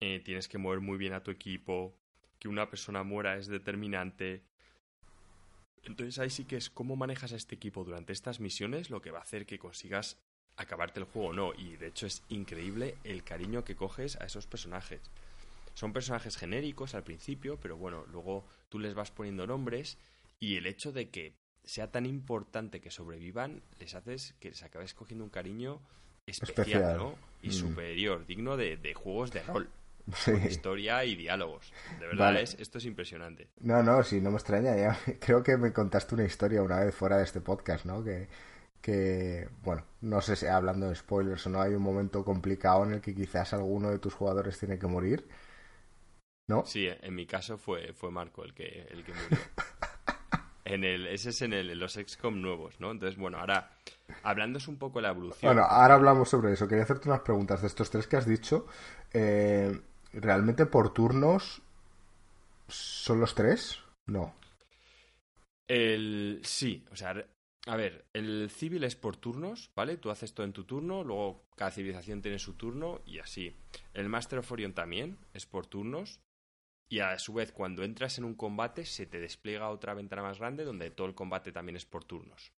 eh, 0.01 0.21
tienes 0.21 0.47
que 0.47 0.59
mover 0.59 0.81
muy 0.81 0.99
bien 0.99 1.15
a 1.15 1.23
tu 1.23 1.31
equipo, 1.31 1.97
que 2.39 2.49
una 2.49 2.69
persona 2.69 3.03
muera 3.03 3.39
es 3.39 3.47
determinante. 3.47 4.45
Entonces 5.85 6.19
ahí 6.19 6.29
sí 6.29 6.45
que 6.45 6.59
es 6.59 6.69
cómo 6.69 6.97
manejas 6.97 7.33
a 7.33 7.37
este 7.37 7.55
equipo 7.55 7.83
durante 7.83 8.13
estas 8.13 8.41
misiones 8.41 8.91
lo 8.91 9.01
que 9.01 9.11
va 9.11 9.21
a 9.21 9.23
hacer 9.23 9.47
que 9.47 9.59
consigas 9.59 10.19
acabarte 10.57 11.01
el 11.01 11.07
juego 11.07 11.29
o 11.29 11.33
no. 11.33 11.55
Y 11.55 11.77
de 11.77 11.89
hecho 11.89 12.07
es 12.07 12.23
increíble 12.29 12.97
el 13.05 13.25
cariño 13.25 13.65
que 13.65 13.77
coges 13.77 14.17
a 14.21 14.27
esos 14.27 14.47
personajes. 14.47 15.01
Son 15.75 15.93
personajes 15.93 16.37
genéricos 16.37 16.95
al 16.95 17.03
principio, 17.03 17.59
pero 17.61 17.77
bueno, 17.77 18.05
luego 18.13 18.45
tú 18.69 18.79
les 18.79 18.95
vas 18.95 19.11
poniendo 19.11 19.47
nombres 19.47 19.99
y 20.39 20.57
el 20.57 20.67
hecho 20.67 20.93
de 20.93 21.11
que 21.11 21.35
sea 21.65 21.91
tan 21.91 22.07
importante 22.07 22.81
que 22.81 22.91
sobrevivan 22.91 23.63
les 23.79 23.95
haces 23.95 24.35
que 24.39 24.51
les 24.51 24.63
acabes 24.63 24.95
cogiendo 24.95 25.25
un 25.25 25.31
cariño 25.31 25.81
especial, 26.27 26.97
¿no? 26.97 27.15
Y 27.43 27.49
mm. 27.49 27.53
superior, 27.53 28.27
digno 28.27 28.57
de, 28.57 28.95
juegos 28.95 29.33
de 29.33 29.43
rol. 29.43 29.69
historia 30.49 31.03
y 31.05 31.17
diálogos. 31.17 31.73
De 31.99 32.07
verdad, 32.07 32.37
es, 32.37 32.55
esto 32.61 32.77
es 32.77 32.85
impresionante. 32.85 33.49
No, 33.61 33.83
no, 33.83 34.03
sí, 34.03 34.21
no 34.21 34.31
me 34.31 34.37
extraña. 34.37 34.77
Ya, 34.77 34.99
creo 35.19 35.43
que 35.43 35.57
me 35.57 35.73
contaste 35.73 36.15
una 36.15 36.25
historia 36.25 36.63
una 36.63 36.81
vez 36.81 36.95
fuera 36.95 37.17
de 37.17 37.25
este 37.25 37.41
podcast, 37.41 37.87
¿no? 37.87 38.05
Que, 38.05 38.29
que, 38.85 39.49
bueno, 39.63 39.83
no 40.03 40.21
sé 40.21 40.37
si 40.37 40.45
hablando 40.45 40.91
de 40.91 40.95
spoilers 40.95 41.47
o 41.47 41.49
no, 41.49 41.63
hay 41.63 41.73
un 41.73 41.83
momento 41.83 42.23
complicado 42.23 42.85
en 42.85 42.93
el 42.93 43.01
que 43.01 43.15
quizás 43.15 43.55
alguno 43.55 43.89
de 43.89 43.99
tus 43.99 44.13
jugadores 44.13 44.59
tiene 44.59 44.79
que 44.79 44.87
morir. 44.87 45.27
¿No? 46.49 46.67
Sí, 46.67 46.87
en 46.87 47.15
mi 47.15 47.25
caso 47.25 47.57
fue, 47.57 47.95
fue 47.95 48.11
Marco 48.11 48.45
el 48.45 48.53
que, 48.53 48.87
el 48.91 49.03
que 49.03 49.15
murió. 49.15 49.39
En 50.67 50.83
el, 50.83 51.07
ese 51.09 51.29
es 51.29 51.43
en, 51.43 51.53
el, 51.53 51.79
los 51.79 51.93
XCOM 51.93 52.41
nuevos, 52.41 52.81
¿no? 52.81 52.91
Entonces, 52.91 53.19
bueno, 53.19 53.37
ahora, 53.37 53.71
hablándonos 54.23 54.67
un 54.67 54.79
poco 54.79 54.99
de 54.99 55.03
la 55.03 55.11
evolución. 55.11 55.55
Bueno, 55.55 55.69
ahora 55.69 55.95
hablamos 55.95 56.31
sobre 56.31 56.55
eso. 56.55 56.67
Quería 56.67 56.85
hacerte 56.85 57.11
unas 57.11 57.21
preguntas 57.21 57.61
de 57.61 57.67
estos 57.67 57.91
tres 57.91 58.07
que 58.07 58.17
has 58.17 58.27
dicho. 58.27 58.67
Eh, 59.13 59.79
¿Realmente 60.15 60.65
por 60.65 60.95
turnos 60.95 61.61
son 62.67 63.21
los 63.21 63.35
tres? 63.35 63.79
No. 64.07 64.35
El, 65.69 66.41
sí, 66.45 66.83
o 66.91 66.97
sea, 66.97 67.15
a 67.67 67.77
ver, 67.77 68.05
el 68.13 68.51
civil 68.51 68.85
es 68.85 68.97
por 68.97 69.17
turnos, 69.17 69.71
¿vale? 69.75 69.97
Tú 69.97 70.11
haces 70.11 70.35
todo 70.35 70.45
en 70.45 70.53
tu 70.53 70.65
turno, 70.65 71.03
luego 71.03 71.47
cada 71.57 71.71
civilización 71.71 72.23
tiene 72.23 72.39
su 72.39 72.55
turno 72.55 73.01
y 73.07 73.19
así. 73.19 73.57
El 73.93 74.09
Master 74.09 74.41
of 74.41 74.53
Orion 74.53 74.75
también 74.75 75.19
es 75.33 75.47
por 75.47 75.67
turnos, 75.67 76.21
y 76.89 77.01
a 77.01 77.19
su 77.19 77.35
vez, 77.35 77.53
cuando 77.53 77.83
entras 77.83 78.19
en 78.19 78.25
un 78.25 78.35
combate, 78.35 78.85
se 78.85 79.07
te 79.07 79.19
despliega 79.19 79.71
otra 79.71 79.95
ventana 79.95 80.23
más 80.23 80.39
grande 80.39 80.65
donde 80.65 80.91
todo 80.91 81.07
el 81.07 81.15
combate 81.15 81.53
también 81.53 81.77
es 81.77 81.87
por 81.87 82.05
turnos. 82.05 82.53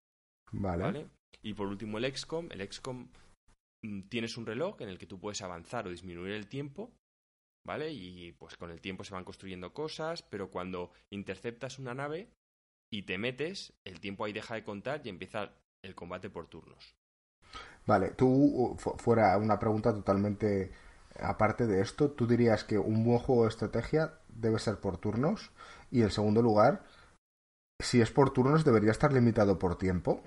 Vale. 0.52 1.08
Y 1.42 1.54
por 1.54 1.68
último, 1.68 1.98
el 1.98 2.14
XCOM. 2.14 2.48
El 2.50 2.70
XCOM 2.70 3.08
mm, 3.82 4.02
tienes 4.08 4.36
un 4.36 4.46
reloj 4.46 4.80
en 4.80 4.88
el 4.88 4.98
que 4.98 5.06
tú 5.06 5.18
puedes 5.18 5.42
avanzar 5.42 5.86
o 5.86 5.90
disminuir 5.90 6.32
el 6.32 6.48
tiempo. 6.48 6.92
¿Vale? 7.64 7.92
Y 7.92 8.32
pues 8.32 8.56
con 8.56 8.70
el 8.70 8.80
tiempo 8.80 9.02
se 9.02 9.14
van 9.14 9.24
construyendo 9.24 9.72
cosas, 9.72 10.22
pero 10.22 10.50
cuando 10.50 10.92
interceptas 11.10 11.80
una 11.80 11.94
nave 11.94 12.30
y 12.90 13.02
te 13.02 13.18
metes, 13.18 13.72
el 13.84 14.00
tiempo 14.00 14.24
ahí 14.24 14.32
deja 14.32 14.54
de 14.54 14.64
contar 14.64 15.00
y 15.04 15.08
empieza 15.08 15.52
el 15.82 15.94
combate 15.94 16.30
por 16.30 16.46
turnos. 16.48 16.96
Vale, 17.86 18.10
tú, 18.10 18.76
fuera 18.98 19.36
una 19.36 19.58
pregunta 19.58 19.94
totalmente 19.94 20.72
aparte 21.20 21.66
de 21.66 21.80
esto, 21.80 22.10
¿tú 22.10 22.26
dirías 22.26 22.64
que 22.64 22.78
un 22.78 23.04
buen 23.04 23.18
juego 23.18 23.42
de 23.42 23.48
estrategia 23.48 24.18
debe 24.28 24.58
ser 24.58 24.80
por 24.80 24.98
turnos? 24.98 25.50
Y 25.90 26.02
en 26.02 26.10
segundo 26.10 26.42
lugar, 26.42 26.84
si 27.80 28.00
es 28.00 28.10
por 28.10 28.32
turnos, 28.32 28.64
¿debería 28.64 28.90
estar 28.90 29.12
limitado 29.12 29.58
por 29.58 29.78
tiempo? 29.78 30.22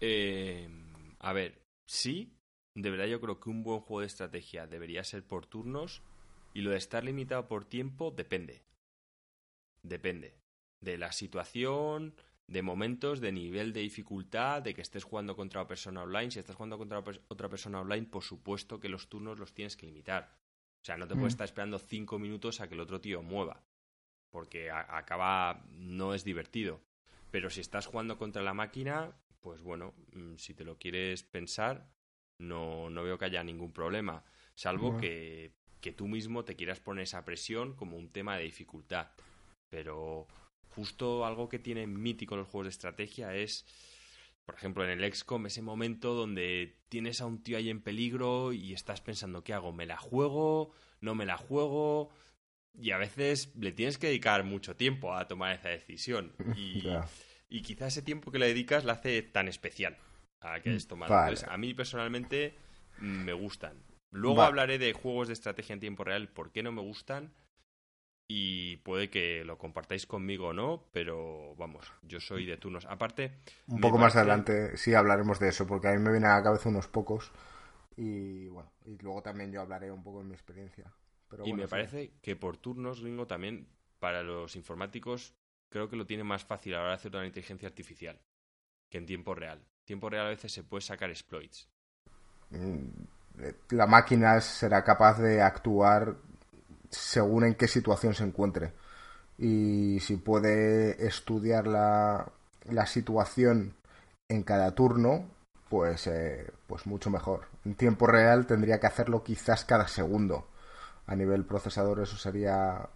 Eh, 0.00 0.68
a 1.20 1.32
ver, 1.32 1.62
sí. 1.86 2.36
De 2.74 2.90
verdad 2.90 3.06
yo 3.06 3.20
creo 3.20 3.38
que 3.38 3.50
un 3.50 3.62
buen 3.62 3.80
juego 3.80 4.00
de 4.00 4.06
estrategia 4.06 4.66
debería 4.66 5.04
ser 5.04 5.24
por 5.26 5.46
turnos. 5.46 6.02
Y 6.54 6.60
lo 6.62 6.70
de 6.70 6.76
estar 6.76 7.04
limitado 7.04 7.48
por 7.48 7.64
tiempo 7.64 8.10
depende. 8.10 8.62
Depende. 9.82 10.41
De 10.82 10.98
la 10.98 11.12
situación, 11.12 12.14
de 12.46 12.62
momentos, 12.62 13.20
de 13.20 13.32
nivel 13.32 13.72
de 13.72 13.80
dificultad, 13.80 14.62
de 14.62 14.74
que 14.74 14.82
estés 14.82 15.04
jugando 15.04 15.34
contra 15.34 15.60
una 15.60 15.68
persona 15.68 16.02
online. 16.02 16.30
Si 16.30 16.38
estás 16.38 16.56
jugando 16.56 16.76
contra 16.76 17.02
otra 17.28 17.48
persona 17.48 17.80
online, 17.80 18.06
por 18.06 18.22
supuesto 18.22 18.78
que 18.78 18.90
los 18.90 19.08
turnos 19.08 19.38
los 19.38 19.54
tienes 19.54 19.76
que 19.76 19.86
limitar. 19.86 20.36
O 20.82 20.84
sea, 20.84 20.96
no 20.96 21.06
te 21.06 21.14
puedes 21.14 21.32
mm. 21.32 21.36
estar 21.36 21.44
esperando 21.46 21.78
cinco 21.78 22.18
minutos 22.18 22.60
a 22.60 22.68
que 22.68 22.74
el 22.74 22.80
otro 22.80 23.00
tío 23.00 23.22
mueva. 23.22 23.64
Porque 24.30 24.70
acaba. 24.70 25.64
no 25.70 26.14
es 26.14 26.24
divertido. 26.24 26.80
Pero 27.30 27.48
si 27.48 27.60
estás 27.60 27.86
jugando 27.86 28.18
contra 28.18 28.42
la 28.42 28.54
máquina, 28.54 29.12
pues 29.40 29.62
bueno, 29.62 29.94
mm, 30.12 30.36
si 30.36 30.54
te 30.54 30.64
lo 30.64 30.78
quieres 30.78 31.22
pensar, 31.22 31.88
no, 32.38 32.90
no 32.90 33.02
veo 33.02 33.18
que 33.18 33.26
haya 33.26 33.42
ningún 33.44 33.72
problema. 33.72 34.24
Salvo 34.54 34.98
que, 34.98 35.52
que 35.80 35.92
tú 35.92 36.08
mismo 36.08 36.44
te 36.44 36.56
quieras 36.56 36.80
poner 36.80 37.04
esa 37.04 37.24
presión 37.24 37.74
como 37.74 37.96
un 37.96 38.10
tema 38.10 38.36
de 38.36 38.44
dificultad. 38.44 39.08
Pero 39.70 40.26
justo 40.74 41.24
algo 41.26 41.48
que 41.48 41.58
tiene 41.58 41.86
mítico 41.86 42.36
los 42.36 42.48
juegos 42.48 42.66
de 42.66 42.70
estrategia 42.70 43.34
es, 43.34 43.66
por 44.44 44.54
ejemplo, 44.54 44.84
en 44.84 44.90
el 44.90 45.12
XCOM, 45.12 45.46
ese 45.46 45.62
momento 45.62 46.14
donde 46.14 46.78
tienes 46.88 47.20
a 47.20 47.26
un 47.26 47.42
tío 47.42 47.56
ahí 47.58 47.70
en 47.70 47.80
peligro 47.80 48.52
y 48.52 48.72
estás 48.72 49.00
pensando, 49.00 49.44
¿qué 49.44 49.52
hago? 49.52 49.72
¿Me 49.72 49.86
la 49.86 49.96
juego? 49.96 50.72
¿No 51.00 51.14
me 51.14 51.26
la 51.26 51.36
juego? 51.36 52.10
Y 52.74 52.92
a 52.92 52.98
veces 52.98 53.54
le 53.56 53.72
tienes 53.72 53.98
que 53.98 54.06
dedicar 54.06 54.44
mucho 54.44 54.76
tiempo 54.76 55.14
a 55.14 55.28
tomar 55.28 55.54
esa 55.54 55.68
decisión. 55.68 56.32
Y, 56.56 56.84
y 57.48 57.62
quizá 57.62 57.86
ese 57.86 58.02
tiempo 58.02 58.32
que 58.32 58.38
le 58.38 58.46
dedicas 58.46 58.84
la 58.84 58.94
hace 58.94 59.22
tan 59.22 59.48
especial 59.48 59.98
a 60.40 60.60
que 60.60 60.70
hayas 60.70 60.86
tomado. 60.86 61.14
a 61.14 61.56
mí 61.58 61.74
personalmente 61.74 62.54
me 62.98 63.32
gustan. 63.32 63.82
Luego 64.10 64.42
hablaré 64.42 64.78
de 64.78 64.92
juegos 64.92 65.28
de 65.28 65.34
estrategia 65.34 65.72
en 65.74 65.80
tiempo 65.80 66.04
real, 66.04 66.28
por 66.28 66.52
qué 66.52 66.62
no 66.62 66.72
me 66.72 66.82
gustan 66.82 67.32
y 68.34 68.78
puede 68.78 69.10
que 69.10 69.44
lo 69.44 69.58
compartáis 69.58 70.06
conmigo 70.06 70.48
o 70.48 70.52
no, 70.54 70.88
pero 70.90 71.54
vamos, 71.56 71.92
yo 72.00 72.18
soy 72.18 72.46
de 72.46 72.56
turnos. 72.56 72.86
Aparte... 72.86 73.40
Un 73.66 73.78
poco 73.78 73.98
más 73.98 74.16
adelante 74.16 74.74
sí 74.78 74.94
hablaremos 74.94 75.38
de 75.38 75.50
eso, 75.50 75.66
porque 75.66 75.88
a 75.88 75.92
mí 75.92 75.98
me 75.98 76.12
vienen 76.12 76.30
a 76.30 76.36
la 76.36 76.42
cabeza 76.42 76.70
unos 76.70 76.88
pocos 76.88 77.30
y 77.94 78.48
bueno, 78.48 78.72
y 78.86 78.96
luego 78.96 79.22
también 79.22 79.52
yo 79.52 79.60
hablaré 79.60 79.92
un 79.92 80.02
poco 80.02 80.20
de 80.20 80.24
mi 80.24 80.32
experiencia. 80.32 80.90
Pero 81.28 81.46
y 81.46 81.52
me 81.52 81.68
parece 81.68 82.14
que 82.22 82.34
por 82.34 82.56
turnos, 82.56 83.00
Ringo, 83.00 83.26
también 83.26 83.68
para 83.98 84.22
los 84.22 84.56
informáticos 84.56 85.34
creo 85.68 85.90
que 85.90 85.96
lo 85.96 86.06
tiene 86.06 86.24
más 86.24 86.42
fácil 86.42 86.72
a 86.72 86.78
la 86.78 86.82
hora 86.84 86.90
de 86.92 86.96
hacer 86.96 87.14
una 87.14 87.26
inteligencia 87.26 87.68
artificial 87.68 88.18
que 88.88 88.96
en 88.96 89.04
tiempo 89.04 89.34
real. 89.34 89.58
En 89.58 89.84
tiempo 89.84 90.08
real 90.08 90.24
a 90.24 90.30
veces 90.30 90.52
se 90.52 90.64
puede 90.64 90.80
sacar 90.80 91.10
exploits. 91.10 91.68
Mm, 92.48 93.42
eh, 93.42 93.54
la 93.72 93.86
máquina 93.86 94.40
será 94.40 94.82
capaz 94.82 95.18
de 95.20 95.42
actuar 95.42 96.16
según 96.92 97.44
en 97.44 97.54
qué 97.54 97.66
situación 97.66 98.14
se 98.14 98.24
encuentre. 98.24 98.72
Y 99.38 99.98
si 100.00 100.16
puede 100.16 101.06
estudiar 101.06 101.66
la, 101.66 102.30
la 102.66 102.86
situación 102.86 103.74
en 104.28 104.42
cada 104.42 104.74
turno, 104.74 105.26
pues, 105.68 106.06
eh, 106.06 106.50
pues 106.66 106.86
mucho 106.86 107.10
mejor. 107.10 107.46
En 107.64 107.74
tiempo 107.74 108.06
real 108.06 108.46
tendría 108.46 108.78
que 108.78 108.86
hacerlo 108.86 109.24
quizás 109.24 109.64
cada 109.64 109.88
segundo. 109.88 110.48
A 111.06 111.16
nivel 111.16 111.44
procesador 111.44 112.00
eso 112.00 112.16
sería 112.16 112.88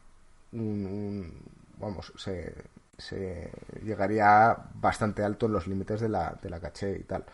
un, 0.52 1.32
vamos, 1.78 2.12
se, 2.16 2.54
se, 2.96 3.50
llegaría 3.82 4.56
bastante 4.74 5.24
alto 5.24 5.46
en 5.46 5.52
los 5.52 5.66
límites 5.66 6.00
de 6.00 6.08
la, 6.08 6.38
de 6.40 6.50
la 6.50 6.60
caché 6.60 6.98
y 6.98 7.04
tal. 7.04 7.24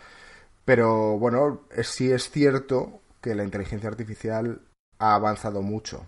Pero 0.64 1.18
bueno, 1.18 1.62
sí 1.82 2.12
es 2.12 2.30
cierto 2.30 3.00
que 3.20 3.34
la 3.34 3.44
inteligencia 3.44 3.88
artificial 3.88 4.62
ha 4.98 5.14
avanzado 5.14 5.62
mucho 5.62 6.06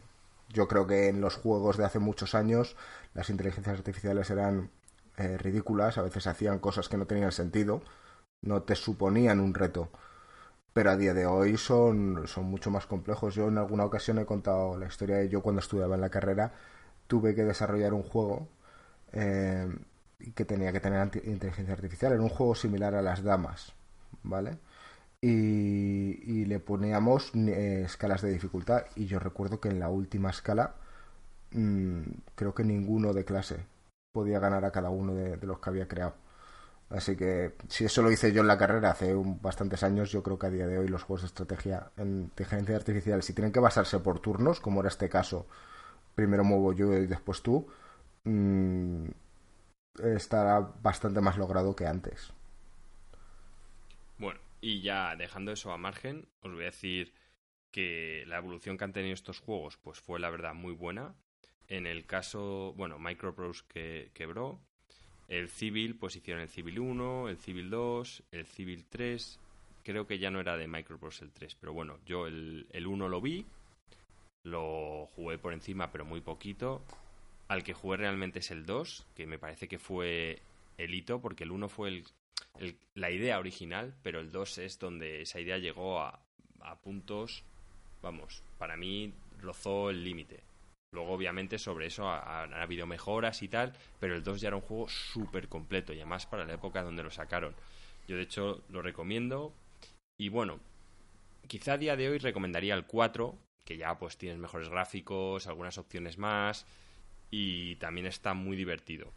yo 0.55 0.69
creo 0.69 0.87
que 0.87 1.09
en 1.09 1.21
los 1.21 1.37
juegos 1.37 1.77
de 1.77 1.85
hace 1.85 1.99
muchos 1.99 2.35
años 2.35 2.77
las 3.15 3.31
inteligencias 3.31 3.77
artificiales 3.77 4.31
eran 4.31 4.71
eh, 5.17 5.37
ridículas, 5.39 5.99
a 5.99 6.03
veces 6.03 6.27
hacían 6.27 6.59
cosas 6.59 6.89
que 6.89 6.97
no 6.97 7.07
tenían 7.07 7.33
sentido, 7.33 7.83
no 8.43 8.63
te 8.63 8.77
suponían 8.77 9.41
un 9.41 9.55
reto. 9.55 9.91
Pero 10.73 10.91
a 10.91 10.97
día 10.97 11.15
de 11.15 11.27
hoy 11.27 11.57
son, 11.57 12.27
son 12.27 12.45
mucho 12.47 12.71
más 12.71 12.87
complejos. 12.87 13.35
Yo 13.35 13.49
en 13.49 13.59
alguna 13.59 13.85
ocasión 13.85 14.19
he 14.19 14.27
contado 14.27 14.79
la 14.79 14.87
historia 14.87 15.17
de 15.19 15.29
yo 15.29 15.43
cuando 15.43 15.61
estudiaba 15.61 15.95
en 15.97 16.01
la 16.03 16.11
carrera 16.11 16.53
tuve 17.07 17.35
que 17.35 17.45
desarrollar 17.45 17.95
un 17.95 18.03
juego 18.03 18.49
eh, 19.13 19.69
que 20.35 20.45
tenía 20.45 20.73
que 20.73 20.81
tener 20.81 21.11
inteligencia 21.25 21.75
artificial. 21.75 22.13
Era 22.13 22.23
un 22.23 22.29
juego 22.29 22.55
similar 22.55 22.95
a 22.95 23.03
las 23.03 23.23
damas, 23.23 23.75
¿vale? 24.23 24.59
Y, 25.27 26.45
le 26.45 26.59
poníamos 26.61 27.33
eh, 27.35 27.83
escalas 27.87 28.21
de 28.21 28.31
dificultad 28.31 28.85
y 28.95 29.07
yo 29.07 29.19
recuerdo 29.19 29.61
que 29.61 29.71
en 29.71 29.81
la 29.81 29.89
última 29.89 30.31
escala 30.31 30.75
mm, 31.53 32.03
creo 32.35 32.55
que 32.55 32.65
ninguno 32.65 33.13
de 33.15 33.25
clase 33.25 33.65
podía 34.13 34.39
ganar 34.39 34.65
a 34.65 34.71
cada 34.71 34.91
uno 34.91 35.15
de, 35.15 35.39
los 35.47 35.59
que 35.61 35.71
había 35.71 35.89
creado. 35.89 36.15
Así 36.91 37.17
que 37.17 37.55
si 37.69 37.87
eso 37.87 38.03
lo 38.03 38.11
hice 38.13 38.33
yo 38.33 38.43
en 38.43 38.49
la 38.49 38.59
carrera 38.59 38.91
hace 38.91 39.15
bastantes 39.15 39.83
años, 39.83 40.11
yo 40.13 40.23
creo 40.23 40.39
que 40.39 40.47
a 40.47 40.51
día 40.51 40.67
de 40.67 40.79
hoy 40.79 40.89
los 40.89 41.03
juegos 41.05 41.23
de 41.23 41.29
estrategia 41.29 41.91
en 41.97 42.25
inteligencia 42.25 42.77
artificial, 42.77 43.23
si 43.23 43.33
tienen 43.33 43.53
que 43.53 43.61
basarse 43.61 43.99
por 44.01 44.21
turnos, 44.21 44.61
como 44.61 44.81
era 44.81 44.89
este 44.89 45.09
caso, 45.09 45.47
primero 46.15 46.45
muevo 46.45 46.73
yo 46.75 46.93
y 46.95 47.07
después 47.07 47.43
tú, 47.43 47.67
mm, 48.25 49.07
estará 50.03 50.61
bastante 50.83 51.21
más 51.21 51.39
logrado 51.39 51.75
que 51.75 51.87
antes. 51.87 52.33
Y 54.65 54.81
ya 54.81 55.15
dejando 55.15 55.53
eso 55.53 55.73
a 55.73 55.77
margen, 55.77 56.27
os 56.41 56.51
voy 56.51 56.63
a 56.63 56.73
decir 56.73 57.13
que 57.71 58.25
la 58.27 58.39
evolución 58.39 58.79
que 58.79 58.85
han 58.85 58.95
tenido 58.95 59.13
estos 59.13 59.39
juegos 59.39 59.77
pues 59.77 60.01
fue 60.01 60.19
la 60.19 60.31
verdad 60.31 60.55
muy 60.55 60.73
buena. 60.73 61.15
En 61.69 61.87
el 61.87 62.07
caso, 62.07 62.73
bueno, 62.75 62.99
Microprose 62.99 63.63
que 63.69 64.11
quebró, 64.15 64.59
el 65.29 65.51
Civil 65.51 65.97
pues 65.97 66.17
hicieron 66.17 66.43
el 66.43 66.49
Civil 66.49 66.79
1, 66.79 67.29
el 67.29 67.37
Civil 67.37 67.69
2, 67.69 68.23
el 68.33 68.47
Civil 68.47 68.87
3, 68.89 69.39
creo 69.83 70.07
que 70.07 70.19
ya 70.19 70.31
no 70.31 70.41
era 70.41 70.57
de 70.57 70.67
Microprose 70.67 71.27
el 71.27 71.33
3, 71.33 71.57
pero 71.57 71.75
bueno, 71.75 71.99
yo 72.07 72.27
el, 72.27 72.67
el 72.71 72.87
1 72.87 73.11
lo 73.11 73.21
vi, 73.21 73.45
lo 74.45 75.11
jugué 75.15 75.37
por 75.37 75.53
encima 75.53 75.93
pero 75.93 76.07
muy 76.07 76.23
poquito. 76.23 76.83
Al 77.49 77.65
que 77.65 77.75
jugué 77.75 77.99
realmente 77.99 78.39
es 78.39 78.51
el 78.51 78.65
2, 78.65 79.09
que 79.15 79.27
me 79.27 79.39
parece 79.39 79.69
que 79.69 79.79
fue 79.79 80.41
el 80.79 80.95
hito, 80.95 81.21
porque 81.21 81.45
el 81.45 81.51
1 81.51 81.69
fue 81.69 81.91
el, 81.91 82.05
la 82.95 83.11
idea 83.11 83.39
original, 83.39 83.95
pero 84.03 84.21
el 84.21 84.31
2 84.31 84.59
es 84.59 84.79
donde 84.79 85.23
esa 85.23 85.41
idea 85.41 85.59
llegó 85.59 86.01
a, 86.01 86.21
a 86.61 86.81
puntos, 86.81 87.45
vamos, 88.01 88.43
para 88.59 88.77
mí 88.77 89.13
rozó 89.41 89.91
el 89.91 90.05
límite. 90.05 90.43
Luego, 90.93 91.13
obviamente, 91.13 91.59
sobre 91.59 91.87
eso 91.87 92.09
han 92.09 92.55
habido 92.55 92.87
mejoras 92.87 93.43
y 93.43 93.49
tal, 93.49 93.73
pero 93.99 94.15
el 94.15 94.23
2 94.23 94.41
ya 94.41 94.49
era 94.49 94.57
un 94.57 94.63
juego 94.63 94.89
súper 94.89 95.49
completo 95.49 95.93
y 95.93 95.97
además 95.97 96.27
para 96.27 96.45
la 96.45 96.55
época 96.55 96.85
donde 96.85 97.03
lo 97.03 97.11
sacaron. 97.11 97.55
Yo, 98.07 98.17
de 98.17 98.23
hecho, 98.23 98.63
lo 98.69 98.81
recomiendo. 98.81 99.53
Y 100.17 100.29
bueno, 100.29 100.61
quizá 101.49 101.73
a 101.73 101.79
día 101.79 101.97
de 101.97 102.09
hoy 102.09 102.19
recomendaría 102.19 102.75
el 102.75 102.87
4, 102.87 103.37
que 103.65 103.77
ya 103.77 103.99
pues 103.99 104.17
tienes 104.17 104.39
mejores 104.39 104.69
gráficos, 104.69 105.49
algunas 105.49 105.79
opciones 105.79 106.17
más 106.17 106.65
y 107.31 107.75
también 107.77 108.07
está 108.07 108.35
muy 108.35 108.57
divertido. 108.57 109.13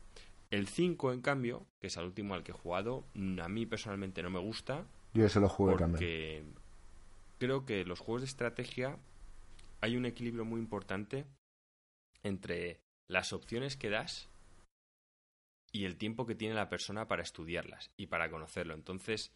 El 0.50 0.68
5, 0.68 1.12
en 1.12 1.22
cambio, 1.22 1.68
que 1.80 1.88
es 1.88 1.98
el 1.98 2.06
último 2.06 2.34
al 2.34 2.44
que 2.44 2.52
he 2.52 2.56
jugado, 2.56 3.06
a 3.42 3.50
mí 3.50 3.66
personalmente 3.66 4.24
no 4.24 4.30
me 4.30 4.40
gusta. 4.40 4.86
Yo 5.14 5.26
ese 5.26 5.40
lo 5.40 5.50
jugué 5.50 5.76
porque 5.78 6.46
creo 7.38 7.66
que 7.66 7.84
los 7.84 8.00
juegos 8.00 8.22
de 8.22 8.28
estrategia 8.28 8.98
hay 9.82 9.98
un 9.98 10.06
equilibrio 10.06 10.46
muy 10.46 10.60
importante 10.60 11.26
entre 12.24 12.80
las 13.10 13.34
opciones 13.34 13.78
que 13.78 13.90
das 13.90 14.30
y 15.72 15.86
el 15.86 15.98
tiempo 15.98 16.26
que 16.26 16.36
tiene 16.36 16.56
la 16.56 16.70
persona 16.70 17.08
para 17.08 17.24
estudiarlas 17.24 17.92
y 17.98 18.08
para 18.08 18.30
conocerlo. 18.30 18.74
Entonces, 18.74 19.32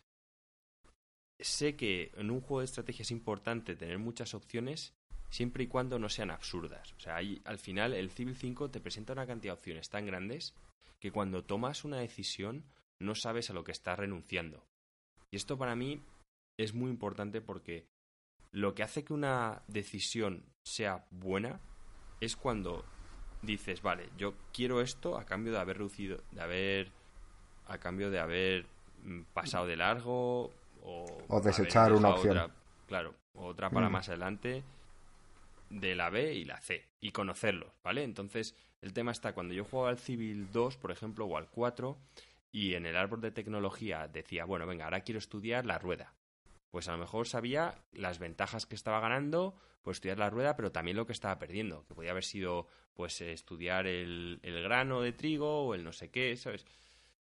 sé 1.39 1.75
que 1.75 2.12
en 2.15 2.32
un 2.32 2.41
juego 2.41 2.60
de 2.60 2.65
estrategia 2.65 3.03
es 3.03 3.12
importante 3.12 3.75
tener 3.75 4.00
muchas 4.00 4.34
opciones 4.34 4.94
siempre 5.30 5.63
y 5.63 5.68
cuando 5.68 6.00
no 6.00 6.10
sean 6.10 6.32
absurdas. 6.32 6.94
O 6.94 7.00
sea, 7.00 7.18
al 7.18 7.60
final 7.60 7.94
el 7.94 8.12
Civil 8.12 8.36
5 8.36 8.72
te 8.72 8.80
presenta 8.80 9.13
una 9.13 9.27
cantidad 9.27 9.53
de 9.53 9.60
opciones 9.60 9.89
tan 9.89 10.06
grandes 10.06 10.53
que 11.01 11.12
cuando 11.12 11.43
tomas 11.43 11.84
una 11.84 11.98
decisión 11.98 12.63
no 13.00 13.15
sabes 13.15 13.50
a 13.50 13.53
lo 13.53 13.63
que 13.63 13.72
estás 13.72 13.98
renunciando. 13.98 14.63
Y 15.31 15.36
esto 15.36 15.58
para 15.58 15.75
mí 15.75 16.01
es 16.58 16.74
muy 16.74 16.91
importante 16.91 17.41
porque 17.41 17.88
lo 18.51 18.75
que 18.75 18.84
hace 18.84 19.03
que 19.03 19.13
una 19.13 19.63
decisión 19.67 20.46
sea 20.63 21.05
buena 21.10 21.60
es 22.20 22.36
cuando 22.36 22.86
dices, 23.41 23.81
vale, 23.81 24.10
yo 24.15 24.36
quiero 24.53 24.79
esto 24.81 25.17
a 25.17 25.25
cambio 25.25 25.51
de 25.51 25.60
haber 25.60 25.79
reducido, 25.79 26.22
de 26.31 26.41
haber, 26.41 26.91
a 27.65 27.79
cambio 27.79 28.12
de 28.12 28.20
haber 28.20 28.67
mm, 29.03 29.22
pasado 29.34 29.65
de 29.65 29.77
largo 29.77 30.53
o, 30.84 31.41
desechar 31.43 31.93
una 31.93 32.10
opción. 32.10 32.38
Otra, 32.38 32.55
claro, 32.86 33.15
otra 33.34 33.72
para 33.72 33.89
mm. 33.89 33.91
más 33.91 34.10
adelante 34.10 34.63
de 35.72 35.96
la 35.96 36.12
B 36.12 36.36
y 36.36 36.46
la 36.46 36.62
C 36.62 36.86
y 37.00 37.12
conocerlos, 37.12 37.74
¿vale? 37.84 38.03
Entonces, 38.03 38.55
el 38.81 38.93
tema 38.93 39.11
está 39.11 39.33
cuando 39.33 39.53
yo 39.53 39.63
jugaba 39.63 39.89
al 39.89 40.00
Civil 40.00 40.51
2, 40.51 40.77
por 40.77 40.91
ejemplo, 40.91 41.25
o 41.25 41.38
al 41.38 41.50
4 41.50 41.97
y 42.51 42.73
en 42.73 42.85
el 42.85 42.97
árbol 42.97 43.21
de 43.21 43.31
tecnología 43.31 44.07
decía, 44.07 44.45
bueno, 44.45 44.67
venga, 44.67 44.85
ahora 44.85 45.01
quiero 45.01 45.19
estudiar 45.19 45.65
la 45.65 45.77
rueda 45.77 46.13
pues 46.71 46.88
a 46.88 46.93
lo 46.93 46.97
mejor 46.97 47.27
sabía 47.27 47.75
las 47.91 48.17
ventajas 48.17 48.65
que 48.65 48.75
estaba 48.75 49.01
ganando 49.01 49.55
por 49.83 49.93
estudiar 49.93 50.17
la 50.17 50.29
rueda, 50.29 50.55
pero 50.55 50.71
también 50.71 50.97
lo 50.97 51.05
que 51.05 51.11
estaba 51.11 51.38
perdiendo, 51.38 51.85
que 51.85 51.93
podía 51.93 52.11
haber 52.11 52.23
sido 52.23 52.67
pues 52.93 53.19
estudiar 53.21 53.88
el, 53.88 54.39
grano 54.41 55.01
de 55.01 55.11
trigo 55.11 55.65
o 55.65 55.75
el 55.75 55.83
no 55.83 55.91
sé 55.91 56.09
qué, 56.09 56.35
¿sabes? 56.38 56.65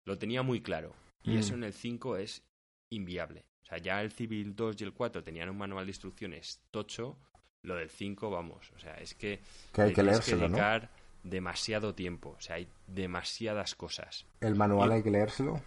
Lo 0.05 0.19
tenía 0.19 0.43
muy 0.43 0.61
claro. 0.61 0.95
Y 1.23 1.37
eso 1.37 1.53
mm. 1.53 1.57
en 1.57 1.65
el 1.65 1.73
5 1.73 2.17
es 2.17 2.45
inviable. 2.91 3.47
O 3.63 3.67
sea, 3.67 3.79
ya 3.79 4.01
el 4.01 4.11
Civil 4.11 4.55
2 4.55 4.81
y 4.81 4.85
el 4.85 4.93
4 4.93 5.23
tenían 5.23 5.49
un 5.49 5.59
manual 5.59 5.87
de 5.87 5.91
instrucciones 5.91 6.63
tocho, 6.71 7.19
lo 7.63 7.75
del 7.75 7.91
5, 7.91 8.31
vamos, 8.31 8.71
o 8.77 8.79
sea, 8.79 8.95
es 8.95 9.15
que, 9.15 9.41
que 9.73 9.83
hay 9.83 9.93
que 9.93 10.03
leérselo, 10.03 10.49
dedicar 10.49 10.89
demasiado 11.29 11.95
tiempo, 11.95 12.37
o 12.39 12.41
sea, 12.41 12.57
hay 12.57 12.69
demasiadas 12.87 13.75
cosas. 13.75 14.27
¿El 14.41 14.55
manual 14.55 14.93
hay 14.93 15.03
que 15.03 15.11
leérselo? 15.11 15.61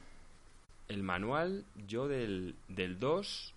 El 0.88 1.04
manual, 1.04 1.66
yo 1.88 2.08
del, 2.08 2.56
del 2.68 3.00
2 3.00 3.54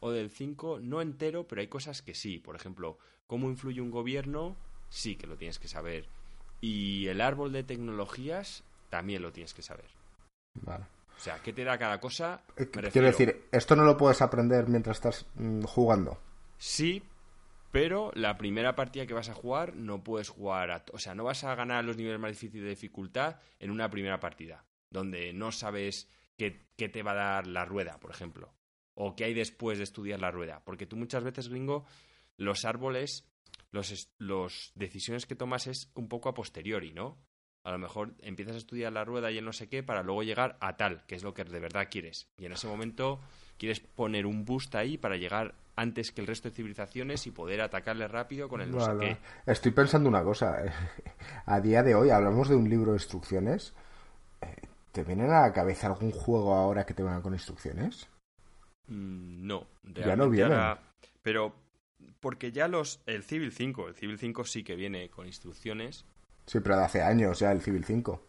o 0.00 0.10
del 0.10 0.30
5, 0.30 0.80
no 0.80 1.02
entero, 1.02 1.46
pero 1.46 1.60
hay 1.60 1.68
cosas 1.68 2.02
que 2.02 2.14
sí. 2.14 2.38
Por 2.38 2.56
ejemplo, 2.56 2.98
cómo 3.26 3.48
influye 3.48 3.80
un 3.80 3.90
gobierno, 3.90 4.56
sí 4.88 5.16
que 5.16 5.26
lo 5.26 5.36
tienes 5.36 5.58
que 5.58 5.68
saber. 5.68 6.06
Y 6.60 7.08
el 7.08 7.20
árbol 7.20 7.52
de 7.52 7.64
tecnologías, 7.64 8.64
también 8.88 9.22
lo 9.22 9.32
tienes 9.32 9.52
que 9.54 9.62
saber. 9.62 9.86
Vale. 10.54 10.84
O 11.16 11.20
sea, 11.20 11.40
¿qué 11.42 11.52
te 11.52 11.64
da 11.64 11.78
cada 11.78 12.00
cosa? 12.00 12.42
Eh, 12.56 12.68
quiero 12.68 13.06
decir, 13.06 13.46
esto 13.52 13.76
no 13.76 13.84
lo 13.84 13.96
puedes 13.96 14.22
aprender 14.22 14.68
mientras 14.68 14.96
estás 14.96 15.26
mm, 15.36 15.62
jugando. 15.62 16.18
Sí, 16.58 17.02
pero 17.72 18.12
la 18.14 18.38
primera 18.38 18.76
partida 18.76 19.06
que 19.06 19.14
vas 19.14 19.28
a 19.28 19.34
jugar 19.34 19.74
no 19.74 20.04
puedes 20.04 20.28
jugar 20.28 20.70
a... 20.70 20.84
O 20.92 20.98
sea, 20.98 21.14
no 21.16 21.24
vas 21.24 21.42
a 21.42 21.54
ganar 21.56 21.84
los 21.84 21.96
niveles 21.96 22.20
más 22.20 22.30
difíciles 22.30 22.62
de 22.62 22.70
dificultad 22.70 23.40
en 23.58 23.72
una 23.72 23.90
primera 23.90 24.20
partida, 24.20 24.64
donde 24.90 25.32
no 25.32 25.50
sabes 25.50 26.08
qué, 26.36 26.68
qué 26.76 26.88
te 26.88 27.02
va 27.02 27.12
a 27.12 27.14
dar 27.14 27.46
la 27.48 27.64
rueda, 27.64 27.98
por 27.98 28.12
ejemplo 28.12 28.54
o 28.94 29.16
qué 29.16 29.24
hay 29.24 29.34
después 29.34 29.78
de 29.78 29.84
estudiar 29.84 30.20
la 30.20 30.30
rueda. 30.30 30.62
Porque 30.64 30.86
tú 30.86 30.96
muchas 30.96 31.24
veces, 31.24 31.48
gringo, 31.48 31.84
los 32.36 32.64
árboles, 32.64 33.28
las 33.70 34.12
los 34.18 34.72
decisiones 34.74 35.26
que 35.26 35.36
tomas 35.36 35.66
es 35.66 35.90
un 35.94 36.08
poco 36.08 36.28
a 36.28 36.34
posteriori, 36.34 36.92
¿no? 36.92 37.18
A 37.64 37.70
lo 37.70 37.78
mejor 37.78 38.16
empiezas 38.20 38.56
a 38.56 38.58
estudiar 38.58 38.92
la 38.92 39.04
rueda 39.04 39.30
y 39.30 39.38
el 39.38 39.44
no 39.44 39.52
sé 39.52 39.68
qué 39.68 39.82
para 39.82 40.02
luego 40.02 40.22
llegar 40.22 40.58
a 40.60 40.76
tal, 40.76 41.06
que 41.06 41.14
es 41.14 41.22
lo 41.22 41.32
que 41.32 41.44
de 41.44 41.60
verdad 41.60 41.88
quieres. 41.90 42.30
Y 42.36 42.46
en 42.46 42.52
ese 42.52 42.66
momento 42.66 43.20
quieres 43.62 43.78
poner 43.78 44.26
un 44.26 44.44
boost 44.44 44.74
ahí 44.74 44.98
para 44.98 45.16
llegar 45.16 45.54
antes 45.76 46.10
que 46.10 46.20
el 46.20 46.26
resto 46.26 46.48
de 46.48 46.54
civilizaciones 46.56 47.28
y 47.28 47.30
poder 47.30 47.60
atacarle 47.60 48.08
rápido 48.08 48.48
con 48.48 48.60
el 48.60 48.72
no 48.72 48.80
sé 48.80 48.90
qué. 48.98 49.16
Estoy 49.46 49.70
pensando 49.70 50.08
una 50.08 50.24
cosa. 50.24 50.64
A 51.46 51.60
día 51.60 51.84
de 51.84 51.94
hoy 51.94 52.10
hablamos 52.10 52.48
de 52.48 52.56
un 52.56 52.68
libro 52.68 52.90
de 52.90 52.96
instrucciones. 52.96 53.72
Eh, 54.40 54.56
¿Te 54.90 55.04
viene 55.04 55.26
a 55.26 55.42
la 55.42 55.52
cabeza 55.52 55.86
algún 55.86 56.10
juego 56.10 56.54
ahora 56.54 56.84
que 56.84 56.92
te 56.92 57.04
venga 57.04 57.22
con 57.22 57.34
instrucciones? 57.34 58.08
Mm, 58.88 59.46
no, 59.46 59.68
ya 59.84 60.16
no. 60.16 60.28
Pero 61.22 61.54
porque 62.18 62.50
ya 62.50 62.66
los 62.66 63.00
el 63.06 63.22
Civil 63.22 63.52
5, 63.52 63.88
el 63.88 63.94
Civil 63.94 64.18
5 64.18 64.44
sí 64.44 64.64
que 64.64 64.74
viene 64.74 65.08
con 65.08 65.28
instrucciones. 65.28 66.04
Sí, 66.46 66.58
pero 66.58 66.78
de 66.78 66.84
hace 66.84 67.00
años 67.00 67.38
ya 67.38 67.52
el 67.52 67.62
Civil 67.62 67.84
5. 67.84 68.26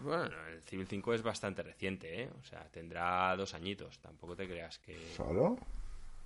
Bueno, 0.00 0.34
el 0.48 0.62
Civil 0.62 0.86
5 0.86 1.14
es 1.14 1.22
bastante 1.22 1.62
reciente, 1.62 2.22
¿eh? 2.22 2.30
O 2.40 2.44
sea, 2.44 2.64
tendrá 2.70 3.34
dos 3.36 3.54
añitos. 3.54 3.98
Tampoco 3.98 4.36
te 4.36 4.46
creas 4.46 4.78
que. 4.78 4.96
¿Solo? 5.14 5.58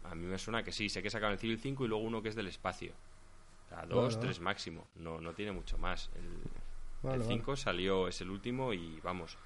A 0.05 0.15
mí 0.15 0.27
me 0.27 0.39
suena 0.39 0.63
que 0.63 0.73
sí. 0.73 0.89
Sé 0.89 1.03
que 1.03 1.11
sacaron 1.11 1.33
el 1.33 1.39
Civil 1.39 1.59
5 1.59 1.85
y 1.85 1.89
luego 1.89 2.05
uno 2.05 2.23
que 2.23 2.29
es 2.29 2.35
del 2.35 2.47
espacio. 2.47 2.93
O 3.67 3.69
sea, 3.69 3.87
dos, 3.87 4.19
tres 4.19 4.41
máximo. 4.41 4.87
No, 4.97 5.21
no 5.21 5.35
tiene 5.35 5.53
mucho 5.53 5.77
más. 5.79 6.11
El, 6.15 7.11
el 7.13 7.23
5 7.23 7.57
salió, 7.57 8.09
es 8.09 8.21
el 8.21 8.31
último 8.31 8.73
y 8.73 9.01
vamos 9.01 9.37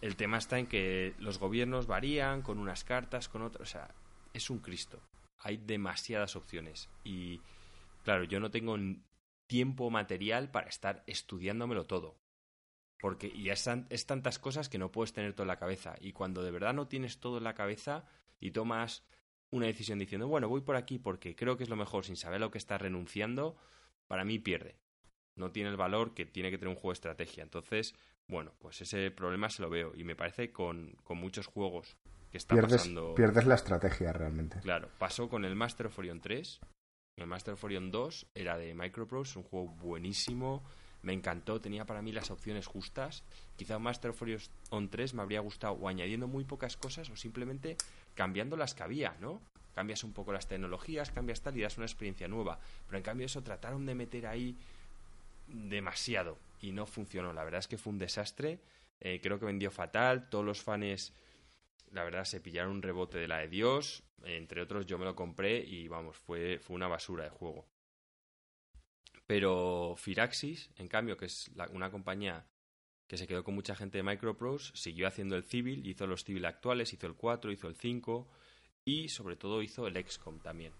el 0.00 0.16
tema 0.16 0.38
está 0.38 0.58
en 0.58 0.66
que 0.66 1.14
los 1.18 1.38
gobiernos 1.38 1.86
varían 1.86 2.42
con 2.42 2.58
unas 2.58 2.84
cartas, 2.84 3.28
con 3.28 3.42
otras. 3.42 3.62
O 3.62 3.70
sea, 3.70 3.94
es 4.32 4.50
un 4.50 4.58
Cristo. 4.58 5.00
Hay 5.40 5.56
demasiadas 5.56 6.36
opciones. 6.36 6.88
Y 7.04 7.40
claro, 8.04 8.24
yo 8.24 8.40
no 8.40 8.50
tengo 8.50 8.76
tiempo 9.46 9.90
material 9.90 10.50
para 10.50 10.68
estar 10.68 11.02
estudiándomelo 11.06 11.86
todo. 11.86 12.16
Porque 13.00 13.28
y 13.28 13.50
es, 13.50 13.68
es 13.90 14.06
tantas 14.06 14.38
cosas 14.38 14.68
que 14.68 14.78
no 14.78 14.90
puedes 14.90 15.12
tener 15.12 15.32
todo 15.32 15.44
en 15.44 15.48
la 15.48 15.58
cabeza. 15.58 15.94
Y 16.00 16.12
cuando 16.12 16.42
de 16.42 16.50
verdad 16.50 16.74
no 16.74 16.88
tienes 16.88 17.20
todo 17.20 17.38
en 17.38 17.44
la 17.44 17.54
cabeza 17.54 18.04
y 18.40 18.50
tomas 18.50 19.04
una 19.50 19.66
decisión 19.66 19.98
diciendo, 19.98 20.28
bueno, 20.28 20.48
voy 20.48 20.60
por 20.60 20.76
aquí 20.76 20.98
porque 20.98 21.34
creo 21.34 21.56
que 21.56 21.64
es 21.64 21.70
lo 21.70 21.76
mejor 21.76 22.04
sin 22.04 22.16
saber 22.16 22.40
lo 22.40 22.50
que 22.50 22.58
estás 22.58 22.80
renunciando, 22.80 23.56
para 24.06 24.24
mí 24.24 24.38
pierde. 24.38 24.76
No 25.36 25.52
tiene 25.52 25.70
el 25.70 25.76
valor 25.76 26.14
que 26.14 26.26
tiene 26.26 26.50
que 26.50 26.58
tener 26.58 26.70
un 26.70 26.74
juego 26.74 26.90
de 26.90 26.94
estrategia. 26.94 27.42
Entonces, 27.44 27.94
bueno, 28.26 28.52
pues 28.58 28.80
ese 28.80 29.10
problema 29.10 29.48
se 29.48 29.62
lo 29.62 29.70
veo 29.70 29.92
y 29.94 30.04
me 30.04 30.16
parece 30.16 30.52
con, 30.52 30.96
con 31.04 31.18
muchos 31.18 31.46
juegos 31.46 31.96
que 32.30 32.38
está 32.38 32.54
pierdes, 32.54 32.82
pasando. 32.82 33.14
Pierdes 33.14 33.46
la 33.46 33.54
estrategia 33.54 34.12
realmente. 34.12 34.60
Claro, 34.60 34.90
pasó 34.98 35.28
con 35.28 35.44
el 35.44 35.54
Master 35.54 35.86
of 35.86 35.98
Orion 35.98 36.20
3. 36.20 36.60
El 37.16 37.26
Master 37.26 37.54
of 37.54 37.64
Orion 37.64 37.90
2 37.90 38.26
era 38.34 38.58
de 38.58 38.74
Microprose, 38.74 39.38
un 39.38 39.44
juego 39.44 39.68
buenísimo. 39.68 40.62
Me 41.02 41.12
encantó, 41.12 41.60
tenía 41.60 41.84
para 41.84 42.02
mí 42.02 42.12
las 42.12 42.30
opciones 42.30 42.66
justas. 42.66 43.22
Quizá 43.56 43.78
Master 43.78 44.10
of 44.10 44.22
Orion 44.22 44.88
3 44.90 45.14
me 45.14 45.22
habría 45.22 45.40
gustado 45.40 45.74
o 45.74 45.88
añadiendo 45.88 46.26
muy 46.26 46.44
pocas 46.44 46.76
cosas 46.76 47.08
o 47.10 47.16
simplemente 47.16 47.76
cambiando 48.14 48.56
las 48.56 48.74
que 48.74 48.82
había, 48.82 49.16
¿no? 49.20 49.40
Cambias 49.74 50.02
un 50.02 50.12
poco 50.12 50.32
las 50.32 50.48
tecnologías, 50.48 51.12
cambias 51.12 51.40
tal 51.40 51.56
y 51.56 51.60
das 51.60 51.76
una 51.76 51.86
experiencia 51.86 52.26
nueva. 52.26 52.58
Pero 52.86 52.98
en 52.98 53.04
cambio 53.04 53.26
eso 53.26 53.42
trataron 53.42 53.86
de 53.86 53.94
meter 53.94 54.26
ahí 54.26 54.56
demasiado 55.46 56.36
y 56.60 56.72
no 56.72 56.84
funcionó. 56.84 57.32
La 57.32 57.44
verdad 57.44 57.60
es 57.60 57.68
que 57.68 57.78
fue 57.78 57.92
un 57.92 57.98
desastre. 57.98 58.58
Eh, 59.00 59.20
creo 59.22 59.38
que 59.38 59.46
vendió 59.46 59.70
fatal. 59.70 60.28
Todos 60.28 60.44
los 60.44 60.62
fans, 60.62 61.12
la 61.92 62.02
verdad, 62.02 62.24
se 62.24 62.40
pillaron 62.40 62.72
un 62.72 62.82
rebote 62.82 63.18
de 63.18 63.28
la 63.28 63.38
de 63.38 63.48
Dios. 63.48 64.02
Entre 64.24 64.60
otros, 64.60 64.86
yo 64.86 64.98
me 64.98 65.04
lo 65.04 65.14
compré 65.14 65.58
y 65.58 65.86
vamos, 65.86 66.16
fue, 66.16 66.58
fue 66.58 66.74
una 66.74 66.88
basura 66.88 67.22
de 67.22 67.30
juego. 67.30 67.64
Pero 69.26 69.94
Firaxis, 69.96 70.70
en 70.76 70.88
cambio, 70.88 71.16
que 71.16 71.26
es 71.26 71.50
una 71.72 71.90
compañía 71.90 72.46
que 73.06 73.16
se 73.16 73.26
quedó 73.26 73.42
con 73.42 73.54
mucha 73.54 73.74
gente 73.74 73.98
de 73.98 74.04
Microprose, 74.04 74.72
siguió 74.74 75.06
haciendo 75.06 75.36
el 75.36 75.44
Civil, 75.44 75.86
hizo 75.86 76.06
los 76.06 76.24
Civil 76.24 76.44
actuales, 76.44 76.92
hizo 76.92 77.06
el 77.06 77.14
4, 77.14 77.52
hizo 77.52 77.68
el 77.68 77.76
5 77.76 78.28
y 78.84 79.08
sobre 79.08 79.36
todo 79.36 79.62
hizo 79.62 79.86
el 79.86 79.96
XCOM 79.96 80.40
también, 80.40 80.72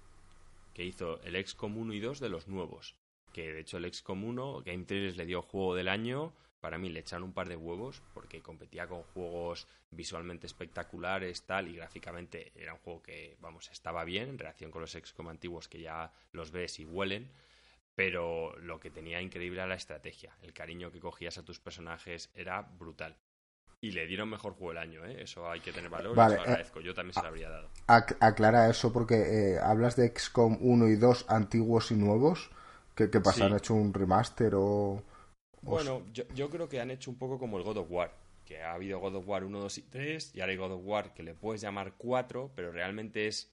que 0.75 0.85
hizo 0.85 1.21
el 1.23 1.43
XCOM 1.47 1.79
1 1.79 1.93
y 1.95 2.01
2 2.01 2.21
de 2.21 2.29
los 2.29 2.49
nuevos 2.49 2.97
que 3.33 3.53
de 3.53 3.61
hecho 3.61 3.77
el 3.77 3.93
XCOM 3.93 4.25
1, 4.25 4.62
Game 4.64 4.85
Trailers 4.85 5.17
le 5.17 5.27
dio 5.27 5.43
juego 5.43 5.75
del 5.75 5.88
año, 5.88 6.33
para 6.61 6.79
mí 6.79 6.88
le 6.88 7.01
echaron 7.01 7.25
un 7.25 7.33
par 7.33 7.49
de 7.49 7.57
huevos 7.57 8.03
porque 8.14 8.43
competía 8.43 8.87
con 8.87 9.03
juegos 9.03 9.69
visualmente 9.91 10.47
espectaculares, 10.47 11.43
tal, 11.43 11.69
y 11.69 11.77
gráficamente 11.77 12.53
era 12.57 12.75
un 12.75 12.81
juego 12.81 13.03
que, 13.03 13.37
vamos, 13.41 13.71
estaba 13.71 14.05
bien 14.05 14.31
en 14.31 14.38
relación 14.38 14.71
con 14.71 14.81
los 14.81 14.93
XCOM 14.93 15.29
antiguos 15.29 15.69
que 15.69 15.81
ya 15.81 16.12
los 16.33 16.51
ves 16.51 16.81
y 16.81 16.85
huelen. 16.85 17.31
Pero 17.99 18.57
lo 18.61 18.79
que 18.79 18.93
tenía 18.93 19.21
increíble 19.21 19.59
era 19.59 19.67
la 19.67 19.75
estrategia. 19.75 20.33
El 20.41 20.53
cariño 20.53 20.93
que 20.93 21.01
cogías 21.01 21.37
a 21.37 21.43
tus 21.43 21.59
personajes 21.59 22.31
era 22.33 22.63
brutal. 22.63 23.17
Y 23.81 23.91
le 23.91 24.07
dieron 24.07 24.31
mejor 24.31 24.53
juego 24.53 24.69
del 24.69 24.79
año, 24.79 25.05
¿eh? 25.05 25.21
Eso 25.21 25.51
hay 25.51 25.59
que 25.59 25.73
tener 25.73 25.91
valor 25.91 26.15
Vale, 26.15 26.37
lo 26.37 26.43
eh, 26.43 26.45
agradezco. 26.45 26.81
Yo 26.81 26.95
también 26.95 27.15
se 27.15 27.23
lo 27.23 27.27
habría 27.27 27.51
dado. 27.51 27.69
Ac- 27.89 28.17
aclara 28.21 28.71
eso 28.71 28.93
porque 28.93 29.17
eh, 29.55 29.59
hablas 29.59 29.97
de 29.97 30.13
XCOM 30.17 30.59
1 30.61 30.89
y 30.91 30.95
2 30.95 31.25
antiguos 31.29 31.91
y 31.91 31.97
nuevos. 31.97 32.51
¿Qué, 32.95 33.11
qué 33.11 33.21
pasa? 33.21 33.39
Sí. 33.39 33.43
¿Han 33.47 33.57
hecho 33.57 33.75
un 33.75 33.93
remaster 33.93 34.55
o...? 34.55 34.61
o 34.63 35.03
Bueno, 35.63 36.03
yo, 36.13 36.23
yo 36.37 36.51
creo 36.51 36.69
que 36.69 36.81
han 36.81 36.93
hecho 36.93 37.11
un 37.11 37.19
poco 37.19 37.37
como 37.37 37.59
el 37.59 37.65
God 37.65 37.79
of 37.79 37.91
War. 37.91 38.13
Que 38.45 38.63
ha 38.63 38.75
habido 38.75 39.01
God 39.01 39.17
of 39.17 39.27
War 39.29 39.43
1, 39.43 39.59
2 39.59 39.79
y 39.79 39.83
3, 39.83 40.35
y 40.37 40.41
ahora 40.41 40.53
hay 40.53 40.57
God 40.57 40.73
of 40.73 40.83
War 40.85 41.15
que 41.15 41.25
le 41.25 41.35
puedes 41.35 41.61
llamar 41.63 41.95
4, 41.99 42.53
pero 42.55 42.71
realmente 42.71 43.27
es 43.27 43.53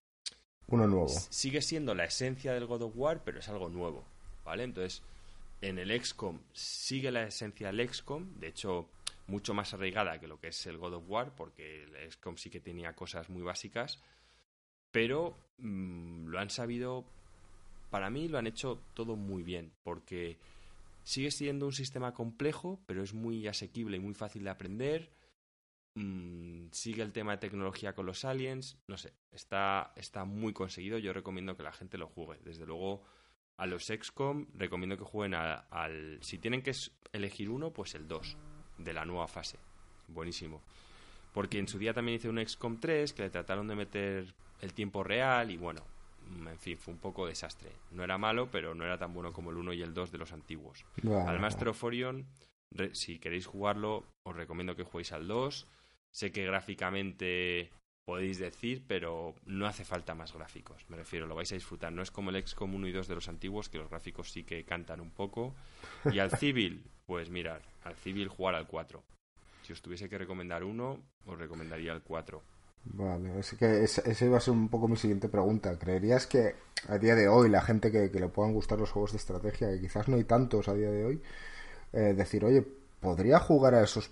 uno 0.68 0.88
nuevo? 0.88 1.10
sigue 1.10 1.62
siendo 1.62 1.94
la 1.96 2.06
esencia 2.06 2.54
del 2.54 2.66
God 2.68 2.84
of 2.84 2.94
War, 2.96 3.24
pero 3.24 3.40
es 3.40 3.50
algo 3.50 3.70
nuevo, 3.70 4.06
Entonces, 4.54 5.02
en 5.62 5.80
el 5.80 5.92
XCOM 6.02 6.40
sigue 6.54 7.12
la 7.12 7.24
esencia 7.24 7.72
del 7.72 7.90
XCOM, 7.90 8.40
de 8.40 8.48
hecho, 8.48 8.88
mucho 9.28 9.54
más 9.54 9.74
arraigada 9.74 10.20
que 10.20 10.28
lo 10.28 10.40
que 10.40 10.50
es 10.50 10.66
el 10.68 10.78
God 10.78 10.96
of 10.96 11.04
War, 11.08 11.36
porque 11.36 11.84
el 11.84 12.12
XCOM 12.12 12.38
sí 12.38 12.50
que 12.50 12.60
tenía 12.60 12.94
cosas 12.94 13.30
muy 13.30 13.42
básicas, 13.42 14.00
pero 14.92 15.36
mm, 15.58 16.28
lo 16.28 16.40
han 16.40 16.50
sabido, 16.50 17.06
para 17.90 18.10
mí 18.10 18.28
lo 18.28 18.38
han 18.38 18.48
hecho 18.48 18.80
todo 18.94 19.16
muy 19.16 19.44
bien, 19.44 19.72
porque 19.84 20.38
sigue 21.04 21.32
siendo 21.32 21.66
un 21.66 21.74
sistema 21.74 22.14
complejo, 22.14 22.80
pero 22.86 23.04
es 23.04 23.14
muy 23.14 23.48
asequible 23.48 23.98
y 23.98 24.00
muy 24.00 24.14
fácil 24.14 24.44
de 24.44 24.50
aprender. 24.52 25.10
Mm, 25.96 26.68
sigue 26.72 27.02
el 27.04 27.14
tema 27.14 27.32
de 27.32 27.38
tecnología 27.38 27.94
con 27.94 28.06
los 28.06 28.26
aliens. 28.26 28.78
No 28.88 28.98
sé, 28.98 29.14
está, 29.32 29.94
está 29.96 30.26
muy 30.26 30.52
conseguido. 30.52 30.98
Yo 30.98 31.14
recomiendo 31.14 31.56
que 31.56 31.64
la 31.64 31.72
gente 31.72 31.98
lo 31.98 32.08
juegue. 32.08 32.42
Desde 32.44 32.66
luego, 32.66 33.04
a 33.58 33.66
los 33.66 33.86
XCOM 33.86 34.48
recomiendo 34.56 34.98
que 34.98 35.04
jueguen 35.04 35.34
a- 35.36 35.66
al. 35.70 36.20
Si 36.22 36.38
tienen 36.38 36.62
que 36.62 36.74
elegir 37.14 37.50
uno, 37.50 37.72
pues 37.72 37.96
el 37.96 38.08
2 38.08 38.36
de 38.78 38.94
la 38.94 39.06
nueva 39.06 39.28
fase. 39.28 39.58
Buenísimo. 40.08 40.62
Porque 41.34 41.60
en 41.60 41.68
su 41.68 41.78
día 41.80 41.94
también 41.94 42.18
hice 42.18 42.30
un 42.30 42.38
XCOM 42.46 42.80
3 42.80 43.14
que 43.14 43.24
le 43.24 43.30
trataron 43.30 43.68
de 43.68 43.76
meter 43.76 44.34
el 44.62 44.74
tiempo 44.74 45.04
real 45.04 45.52
y 45.52 45.58
bueno, 45.58 45.82
mm, 46.30 46.48
en 46.48 46.60
fin, 46.60 46.78
fue 46.78 46.94
un 46.94 47.00
poco 47.00 47.26
desastre. 47.28 47.72
No 47.92 48.04
era 48.04 48.18
malo, 48.18 48.50
pero 48.52 48.74
no 48.76 48.84
era 48.86 48.98
tan 48.98 49.14
bueno 49.14 49.32
como 49.34 49.52
el 49.52 49.58
1 49.58 49.74
y 49.74 49.82
el 49.82 49.94
2 49.94 50.12
de 50.12 50.18
los 50.18 50.32
antiguos. 50.34 50.86
Al 51.28 51.40
Master 51.40 51.70
of 51.70 51.84
Orion, 51.84 52.26
si 52.94 53.20
queréis 53.20 53.46
jugarlo, 53.48 54.06
os 54.24 54.36
recomiendo 54.36 54.76
que 54.76 54.84
juguéis 54.84 55.12
al 55.12 55.28
2. 55.28 55.68
Sé 56.12 56.32
que 56.32 56.46
gráficamente 56.46 57.70
podéis 58.06 58.38
decir, 58.38 58.84
pero 58.88 59.34
no 59.46 59.66
hace 59.66 59.84
falta 59.84 60.14
más 60.14 60.34
gráficos. 60.34 60.86
Me 60.90 60.98
refiero, 60.98 61.26
lo 61.26 61.36
vais 61.36 61.52
a 61.52 61.56
disfrutar. 61.56 61.92
No 61.92 62.02
es 62.02 62.12
como 62.12 62.30
el 62.30 62.48
XCOM 62.48 62.76
1 62.76 62.88
y 62.88 62.92
2 62.92 63.08
de 63.08 63.16
los 63.16 63.28
antiguos, 63.28 63.68
que 63.68 63.80
los 63.80 63.90
gráficos 63.90 64.32
sí 64.32 64.44
que 64.44 64.64
cantan 64.64 65.02
un 65.02 65.10
poco. 65.10 65.54
Y 66.12 66.20
al 66.20 66.32
Civil, 66.38 66.84
pues 67.06 67.30
mirar, 67.30 67.62
al 67.84 67.96
Civil 67.96 68.28
jugar 68.28 68.56
al 68.56 68.68
4. 68.68 69.04
Si 69.64 69.74
os 69.74 69.82
tuviese 69.82 70.08
que 70.08 70.18
recomendar 70.18 70.64
uno, 70.64 71.00
os 71.26 71.38
recomendaría 71.38 71.94
el 71.94 72.04
4. 72.04 72.42
Vale, 72.88 73.40
es 73.40 73.56
que 73.58 73.84
esa 73.84 74.26
iba 74.26 74.38
a 74.38 74.42
ser 74.42 74.54
un 74.54 74.70
poco 74.70 74.88
mi 74.88 74.96
siguiente 74.96 75.28
pregunta. 75.28 75.78
¿Creerías 75.80 76.28
que 76.28 76.54
a 76.88 77.00
día 77.00 77.16
de 77.16 77.28
hoy 77.28 77.50
la 77.50 77.62
gente 77.62 77.92
que, 77.92 78.12
que 78.12 78.20
le 78.20 78.28
puedan 78.28 78.54
gustar 78.54 78.78
los 78.78 78.92
juegos 78.92 79.14
de 79.14 79.18
estrategia, 79.18 79.72
que 79.72 79.82
quizás 79.82 80.08
no 80.08 80.18
hay 80.18 80.24
tantos 80.26 80.68
a 80.68 80.76
día 80.76 80.92
de 80.92 81.06
hoy, 81.06 81.22
eh, 81.94 82.14
decir, 82.16 82.46
oye, 82.46 82.64
¿podría 83.00 83.40
jugar 83.40 83.74
a 83.74 83.84
esos 83.84 84.12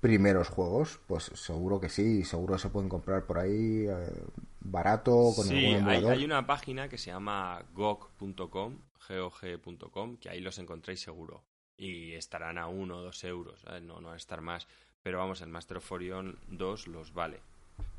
primeros 0.00 0.48
juegos? 0.48 1.00
Pues 1.06 1.24
seguro 1.34 1.80
que 1.80 1.88
sí, 1.88 2.24
seguro 2.24 2.58
se 2.58 2.68
pueden 2.70 2.88
comprar 2.88 3.24
por 3.24 3.38
ahí 3.38 3.86
eh, 3.88 4.24
barato, 4.60 5.32
con 5.34 5.46
Sí, 5.46 5.66
algún 5.74 5.88
hay, 5.88 6.04
hay 6.04 6.24
una 6.24 6.46
página 6.46 6.88
que 6.88 6.98
se 6.98 7.10
llama 7.10 7.62
gog.com, 7.74 8.78
gog.com, 9.08 10.16
que 10.18 10.28
ahí 10.30 10.40
los 10.40 10.58
encontráis 10.58 11.00
seguro. 11.00 11.42
Y 11.78 12.14
estarán 12.14 12.56
a 12.58 12.68
uno 12.68 12.98
o 12.98 13.02
dos 13.02 13.22
euros, 13.24 13.60
¿sabes? 13.60 13.82
no, 13.82 14.00
no 14.00 14.06
van 14.08 14.14
a 14.14 14.18
estar 14.18 14.40
más. 14.40 14.66
Pero 15.02 15.18
vamos, 15.18 15.40
el 15.42 15.48
Master 15.48 15.76
of 15.76 15.92
Orion 15.92 16.38
2 16.48 16.88
los 16.88 17.12
vale. 17.12 17.40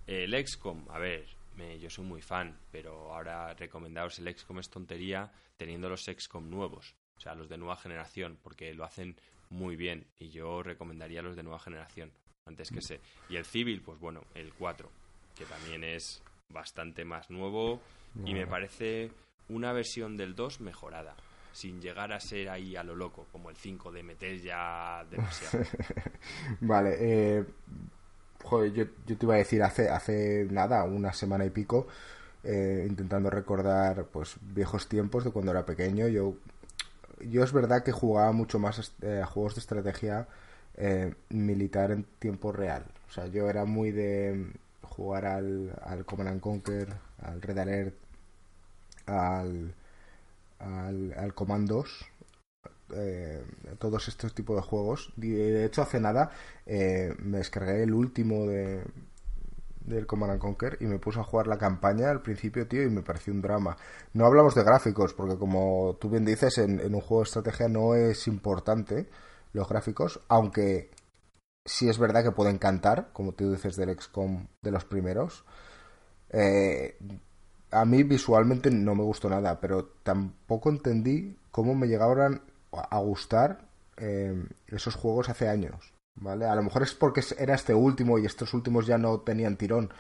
El 0.08 0.34
XCOM, 0.46 0.86
a 0.90 0.98
ver, 1.00 1.26
me- 1.56 1.80
yo 1.80 1.90
soy 1.90 2.06
muy 2.06 2.22
fan, 2.22 2.58
pero 2.72 3.14
ahora 3.14 3.54
recomendaros 3.54 4.20
el 4.20 4.34
XCOM 4.36 4.60
es 4.60 4.70
tontería 4.70 5.32
teniendo 5.58 5.90
los 5.90 6.04
XCOM 6.06 6.50
nuevos, 6.50 6.96
o 7.18 7.20
sea, 7.20 7.36
los 7.36 7.50
de 7.50 7.58
nueva 7.58 7.76
generación, 7.78 8.38
porque 8.42 8.74
lo 8.74 8.84
hacen 8.84 9.16
muy 9.50 9.76
bien. 9.76 10.06
Y 10.20 10.30
yo 10.30 10.64
recomendaría 10.64 11.22
los 11.22 11.36
de 11.36 11.44
nueva 11.44 11.60
generación, 11.60 12.12
antes 12.46 12.70
que 12.70 12.80
ese. 12.80 13.00
Y 13.30 13.36
el 13.36 13.46
Civil, 13.46 13.82
pues 13.82 14.00
bueno, 14.00 14.22
el 14.36 14.54
4, 14.54 14.90
que 15.36 15.46
también 15.46 15.84
es 15.84 16.22
bastante 16.50 17.04
más 17.04 17.30
nuevo 17.30 17.82
y 18.26 18.34
me 18.34 18.48
parece 18.48 19.12
una 19.50 19.74
versión 19.74 20.18
del 20.18 20.34
2 20.34 20.62
mejorada, 20.62 21.16
sin 21.52 21.82
llegar 21.82 22.14
a 22.14 22.20
ser 22.20 22.50
ahí 22.50 22.76
a 22.76 22.84
lo 22.84 22.96
loco, 22.96 23.28
como 23.32 23.50
el 23.50 23.58
5 23.58 23.92
de 23.92 24.04
meter 24.04 24.40
ya 24.42 25.06
demasiado. 25.10 25.66
Vale, 26.62 26.96
eh, 27.00 27.46
joder, 28.44 28.74
yo, 28.74 28.86
yo 29.06 29.18
te 29.18 29.26
iba 29.26 29.36
a 29.36 29.40
decir 29.40 29.62
hace, 29.62 29.90
hace 29.90 30.48
nada, 30.50 30.84
una 30.86 31.14
semana 31.14 31.46
y 31.46 31.50
pico, 31.50 31.88
eh, 32.44 32.86
intentando 32.88 33.30
recordar 33.30 34.06
pues 34.06 34.38
viejos 34.42 34.88
tiempos 34.88 35.24
de 35.24 35.32
cuando 35.32 35.52
era 35.52 35.66
pequeño. 35.66 36.08
Yo, 36.08 36.36
yo 37.22 37.44
es 37.44 37.52
verdad 37.54 37.84
que 37.84 37.92
jugaba 37.92 38.32
mucho 38.32 38.60
más 38.60 38.94
eh, 39.02 39.22
a 39.24 39.26
juegos 39.26 39.56
de 39.56 39.62
estrategia 39.62 40.28
eh, 40.76 41.14
militar 41.30 41.92
en 41.92 42.04
tiempo 42.20 42.52
real. 42.52 42.86
O 43.10 43.12
sea, 43.12 43.28
yo 43.28 43.50
era 43.50 43.66
muy 43.66 43.92
de 43.92 44.52
jugar 44.84 45.26
al, 45.26 45.74
al 45.84 46.06
Command 46.06 46.30
and 46.30 46.42
Conquer, 46.42 46.94
al 47.22 47.42
Red 47.42 47.58
Alert, 47.60 47.96
al, 49.06 49.74
al, 50.60 51.14
al 51.18 51.34
Command 51.34 51.68
2, 51.68 52.06
eh, 52.96 53.44
todos 53.80 54.08
estos 54.08 54.34
tipos 54.34 54.56
de 54.56 54.62
juegos. 54.62 55.12
De 55.16 55.66
hecho, 55.66 55.82
hace 55.82 56.00
nada 56.00 56.32
eh, 56.66 57.14
me 57.20 57.40
descargué 57.40 57.84
el 57.84 57.94
último 57.94 58.46
de 58.48 58.84
del 59.88 60.06
Command 60.06 60.34
and 60.34 60.42
Conquer 60.42 60.78
y 60.82 60.86
me 60.86 61.00
puse 61.00 61.20
a 61.20 61.24
jugar 61.24 61.48
la 61.48 61.58
campaña 61.58 62.12
al 62.12 62.22
principio, 62.22 62.68
tío, 62.68 62.84
y 62.84 62.90
me 62.90 63.02
pareció 63.02 63.34
un 63.34 63.42
drama. 63.42 63.78
No 64.14 64.26
hablamos 64.26 64.54
de 64.54 64.64
gráficos, 64.64 65.14
porque 65.14 65.38
como 65.38 65.98
tú 66.00 66.10
bien 66.10 66.26
dices, 66.26 66.58
en, 66.60 66.94
un 66.94 67.02
juego 67.02 67.24
de 67.24 67.28
estrategia 67.28 67.68
no 67.70 67.96
es 67.96 68.28
importante 68.28 69.08
los 69.54 69.68
gráficos, 69.68 70.20
aunque 70.28 70.92
sí 71.66 71.90
es 71.90 71.98
verdad 71.98 72.24
que 72.24 72.32
pueden 72.32 72.60
cantar, 72.60 73.10
como 73.14 73.32
tú 73.32 73.52
dices 73.52 73.76
del 73.76 73.98
XCOM 74.00 74.48
de 74.62 74.72
los 74.72 74.86
primeros. 74.86 75.46
Eh, 76.30 76.98
a 77.72 77.86
mí 77.86 78.04
visualmente 78.04 78.70
no 78.70 78.94
me 78.96 79.04
gustó 79.04 79.30
nada, 79.30 79.60
pero 79.60 79.86
tampoco 80.04 80.70
entendí 80.70 81.38
cómo 81.52 81.76
me 81.76 81.88
llegaban 81.88 82.42
a 82.72 83.00
gustar 83.00 83.68
eh, 83.98 84.46
esos 84.68 84.96
juegos 84.96 85.30
hace 85.30 85.50
años, 85.50 85.94
¿vale? 86.18 86.46
A 86.46 86.56
lo 86.56 86.64
mejor 86.64 86.84
es 86.84 86.94
porque 86.94 87.22
era 87.38 87.56
este 87.56 87.74
último 87.74 88.20
y 88.20 88.26
estos 88.26 88.54
últimos 88.54 88.88
ya 88.88 88.98
no 88.98 89.20
tenían 89.22 89.58
tirón, 89.58 89.92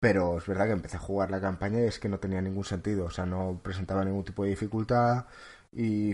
pero 0.00 0.38
es 0.38 0.46
verdad 0.46 0.66
que 0.66 0.72
empecé 0.72 0.96
a 0.96 1.00
jugar 1.00 1.30
la 1.30 1.40
campaña 1.40 1.80
y 1.80 1.84
es 1.84 1.98
que 1.98 2.08
no 2.08 2.18
tenía 2.18 2.40
ningún 2.42 2.64
sentido, 2.64 3.06
o 3.06 3.10
sea, 3.10 3.24
no 3.26 3.60
presentaba 3.62 4.04
ningún 4.04 4.24
tipo 4.24 4.42
de 4.42 4.50
dificultad 4.50 5.26
y 5.72 6.12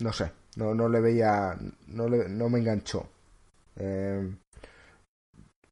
no 0.00 0.12
sé, 0.12 0.32
no, 0.56 0.74
no 0.74 0.88
le 0.88 1.00
veía, 1.00 1.56
no, 1.88 2.08
le- 2.08 2.28
no 2.28 2.48
me 2.48 2.58
enganchó. 2.58 3.08
Eh, 3.76 4.30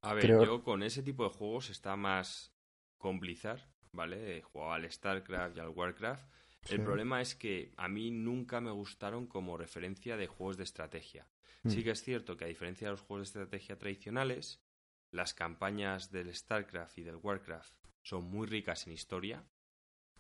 A 0.02 0.14
ver, 0.14 0.22
Creo- 0.26 0.40
yo 0.44 0.62
con 0.62 0.84
ese 0.84 1.02
tipo 1.02 1.24
de 1.24 1.30
juegos 1.30 1.68
está 1.68 1.96
más 1.96 2.52
con 2.96 3.18
Blizzard, 3.18 3.60
¿vale? 3.90 4.36
He 4.38 4.42
jugado 4.42 4.72
al 4.74 4.88
StarCraft 4.90 5.56
y 5.56 5.60
al 5.60 5.70
Warcraft. 5.70 6.24
El 6.70 6.78
Sí. 6.78 6.84
problema 6.84 7.20
es 7.20 7.34
que 7.34 7.72
a 7.76 7.88
mí 7.88 8.10
nunca 8.10 8.60
me 8.60 8.70
gustaron 8.70 9.26
como 9.26 9.56
referencia 9.56 10.16
de 10.16 10.26
juegos 10.26 10.56
de 10.56 10.64
estrategia. 10.64 11.26
Mm. 11.62 11.70
Sí 11.70 11.84
que 11.84 11.90
es 11.90 12.02
cierto 12.02 12.36
que 12.36 12.44
a 12.44 12.48
diferencia 12.48 12.86
de 12.88 12.92
los 12.92 13.00
juegos 13.02 13.32
de 13.32 13.40
estrategia 13.42 13.78
tradicionales, 13.78 14.60
las 15.10 15.34
campañas 15.34 16.10
del 16.10 16.34
StarCraft 16.34 16.98
y 16.98 17.02
del 17.02 17.16
Warcraft 17.16 17.72
son 18.02 18.24
muy 18.24 18.46
ricas 18.46 18.86
en 18.86 18.92
historia. 18.94 19.44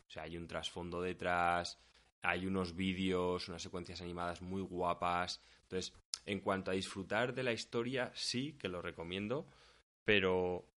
O 0.06 0.10
sea, 0.10 0.24
hay 0.24 0.36
un 0.36 0.46
trasfondo 0.46 1.00
detrás, 1.02 1.78
hay 2.22 2.46
unos 2.46 2.76
vídeos, 2.76 3.48
unas 3.48 3.62
secuencias 3.62 4.00
animadas 4.00 4.40
muy 4.42 4.62
guapas. 4.62 5.42
Entonces, 5.62 5.92
en 6.26 6.40
cuanto 6.40 6.70
a 6.70 6.74
disfrutar 6.74 7.34
de 7.34 7.42
la 7.42 7.52
historia, 7.52 8.12
sí 8.14 8.52
que 8.58 8.68
lo 8.68 8.80
recomiendo, 8.82 9.48
pero 10.04 10.70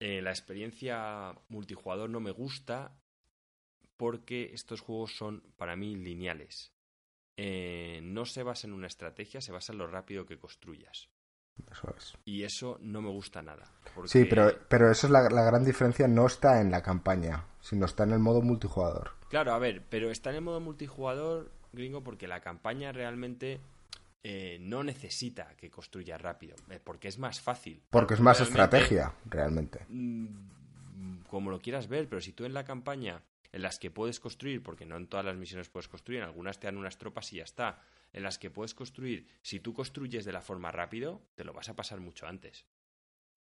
eh, 0.00 0.20
la 0.20 0.30
experiencia 0.30 1.32
multijugador 1.48 2.10
no 2.10 2.20
me 2.20 2.30
gusta 2.30 2.98
porque 3.96 4.50
estos 4.54 4.80
juegos 4.80 5.16
son 5.16 5.42
para 5.56 5.76
mí 5.76 5.94
lineales. 5.96 6.72
Eh, 7.36 8.00
no 8.02 8.24
se 8.26 8.42
basa 8.42 8.66
en 8.66 8.72
una 8.74 8.86
estrategia, 8.86 9.40
se 9.40 9.52
basa 9.52 9.72
en 9.72 9.78
lo 9.78 9.86
rápido 9.86 10.26
que 10.26 10.38
construyas. 10.38 11.08
eso 11.70 11.94
es. 11.96 12.14
Y 12.24 12.42
eso 12.44 12.78
no 12.80 13.00
me 13.02 13.10
gusta 13.10 13.42
nada. 13.42 13.70
porque- 13.94 14.08
Sí, 14.08 14.24
pero, 14.24 14.50
pero 14.68 14.90
eso 14.90 15.06
es 15.06 15.10
la, 15.10 15.28
la 15.30 15.42
gran 15.42 15.64
diferencia, 15.64 16.08
no 16.08 16.26
está 16.26 16.60
en 16.60 16.70
la 16.70 16.82
campaña, 16.82 17.46
sino 17.60 17.84
está 17.86 18.04
en 18.04 18.12
el 18.12 18.18
modo 18.18 18.42
multijugador. 18.42 19.10
Claro, 19.28 19.52
a 19.52 19.58
ver, 19.58 19.82
pero 19.88 20.10
está 20.10 20.30
en 20.30 20.36
el 20.36 20.42
modo 20.42 20.60
multijugador, 20.60 21.50
gringo, 21.72 22.02
porque 22.02 22.26
la 22.28 22.40
campaña 22.40 22.92
realmente 22.92 23.60
eh, 24.24 24.58
no 24.60 24.82
necesita 24.84 25.54
que 25.56 25.70
construyas 25.70 26.20
rápido, 26.20 26.54
eh, 26.70 26.80
porque 26.82 27.08
es 27.08 27.18
más 27.18 27.40
fácil. 27.40 27.82
Porque 27.90 28.14
es 28.14 28.20
más 28.20 28.38
Realmente, 28.38 28.60
estrategia, 28.62 29.14
realmente. 29.26 29.84
mm, 29.88 31.22
como 31.28 31.50
lo 31.50 31.60
quieras 31.60 31.88
ver, 31.88 32.08
pero 32.08 32.20
si 32.20 32.32
tú 32.32 32.44
en 32.44 32.54
la 32.54 32.64
campaña 32.64 33.22
en 33.52 33.62
las 33.62 33.78
que 33.78 33.90
puedes 33.90 34.18
construir, 34.18 34.62
porque 34.62 34.86
no 34.86 34.96
en 34.96 35.06
todas 35.06 35.26
las 35.26 35.36
misiones 35.36 35.68
puedes 35.68 35.88
construir, 35.88 36.20
en 36.20 36.26
algunas 36.26 36.58
te 36.58 36.66
dan 36.66 36.78
unas 36.78 36.98
tropas 36.98 37.32
y 37.32 37.36
ya 37.36 37.44
está, 37.44 37.80
en 38.12 38.22
las 38.22 38.38
que 38.38 38.50
puedes 38.50 38.74
construir, 38.74 39.28
si 39.42 39.60
tú 39.60 39.74
construyes 39.74 40.24
de 40.24 40.32
la 40.32 40.40
forma 40.40 40.72
rápido, 40.72 41.22
te 41.34 41.44
lo 41.44 41.52
vas 41.52 41.68
a 41.68 41.76
pasar 41.76 42.00
mucho 42.00 42.26
antes. 42.26 42.64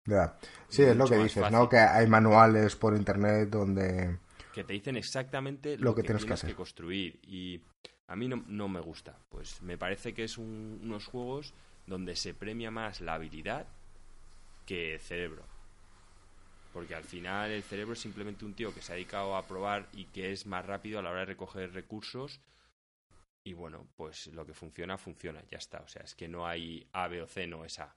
Ya. 0.04 0.38
Sí, 0.68 0.82
es 0.82 0.96
lo 0.96 1.06
que 1.06 1.18
dices, 1.18 1.50
¿no? 1.50 1.68
Que 1.68 1.78
hay 1.78 2.06
manuales 2.06 2.76
por 2.76 2.96
internet 2.96 3.50
donde... 3.50 4.18
Que 4.54 4.64
te 4.64 4.72
dicen 4.72 4.96
exactamente 4.96 5.76
lo, 5.76 5.94
que, 5.94 6.02
tienes, 6.02 6.24
que, 6.24 6.54
construir. 6.54 7.20
Y 7.22 7.60
a 8.06 8.16
mí 8.16 8.26
no, 8.26 8.42
no, 8.46 8.68
me 8.68 8.80
gusta. 8.80 9.18
Pues 9.28 9.60
me 9.62 9.76
parece 9.76 10.14
que 10.14 10.24
es 10.24 10.38
unos 10.38 11.06
juegos 11.06 11.54
donde 11.86 12.16
se 12.16 12.34
premia 12.34 12.70
más 12.70 13.00
la 13.00 13.14
habilidad 13.14 13.66
que 14.64 14.94
el 14.94 15.00
cerebro. 15.00 15.44
Porque 16.72 16.94
al 16.94 17.04
final 17.04 17.50
el 17.50 17.62
cerebro 17.62 17.94
es 17.94 17.98
simplemente 17.98 18.44
un 18.44 18.54
tío 18.54 18.74
que 18.74 18.82
se 18.82 18.92
ha 18.92 18.94
dedicado 18.96 19.36
a 19.36 19.46
probar 19.46 19.88
y 19.92 20.04
que 20.06 20.32
es 20.32 20.46
más 20.46 20.64
rápido 20.64 20.98
a 20.98 21.02
la 21.02 21.10
hora 21.10 21.20
de 21.20 21.26
recoger 21.26 21.72
recursos. 21.72 22.40
Y 23.44 23.54
bueno, 23.54 23.88
pues 23.96 24.26
lo 24.28 24.44
que 24.44 24.52
funciona, 24.52 24.98
funciona, 24.98 25.42
ya 25.50 25.58
está. 25.58 25.80
O 25.80 25.88
sea, 25.88 26.02
es 26.02 26.14
que 26.14 26.28
no 26.28 26.46
hay 26.46 26.86
A, 26.92 27.08
B 27.08 27.22
o 27.22 27.26
C, 27.26 27.46
no 27.46 27.64
es 27.64 27.78
A. 27.78 27.96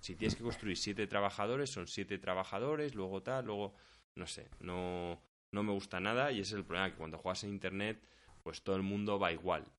Si 0.00 0.16
tienes 0.16 0.34
que 0.34 0.42
construir 0.42 0.76
siete 0.76 1.06
trabajadores, 1.06 1.70
son 1.70 1.86
siete 1.86 2.18
trabajadores, 2.18 2.94
luego 2.94 3.22
tal, 3.22 3.46
luego, 3.46 3.74
no 4.14 4.26
sé, 4.26 4.48
no, 4.58 5.22
no 5.52 5.62
me 5.62 5.72
gusta 5.72 6.00
nada 6.00 6.32
y 6.32 6.40
ese 6.40 6.54
es 6.54 6.58
el 6.58 6.64
problema, 6.64 6.90
que 6.90 6.96
cuando 6.96 7.18
juegas 7.18 7.44
en 7.44 7.50
Internet, 7.50 8.02
pues 8.42 8.62
todo 8.62 8.76
el 8.76 8.82
mundo 8.82 9.18
va 9.18 9.30
igual 9.30 9.70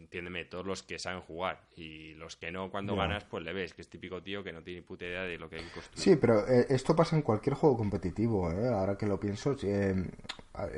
entiéndeme, 0.00 0.44
todos 0.44 0.66
los 0.66 0.82
que 0.82 0.98
saben 0.98 1.20
jugar 1.20 1.60
y 1.76 2.14
los 2.14 2.36
que 2.36 2.50
no, 2.50 2.70
cuando 2.70 2.96
ganas, 2.96 3.24
pues 3.24 3.44
le 3.44 3.52
ves 3.52 3.74
que 3.74 3.82
es 3.82 3.88
típico 3.88 4.22
tío 4.22 4.42
que 4.42 4.52
no 4.52 4.62
tiene 4.62 4.82
puta 4.82 5.04
idea 5.04 5.22
de 5.22 5.38
lo 5.38 5.48
que 5.48 5.56
hay 5.56 5.64
que 5.64 5.70
construir. 5.70 6.02
Sí, 6.02 6.16
pero 6.16 6.46
eh, 6.48 6.66
esto 6.70 6.94
pasa 6.96 7.16
en 7.16 7.22
cualquier 7.22 7.54
juego 7.54 7.76
competitivo, 7.76 8.50
¿eh? 8.50 8.68
ahora 8.68 8.96
que 8.96 9.06
lo 9.06 9.18
pienso. 9.18 9.56
Eh, 9.62 9.94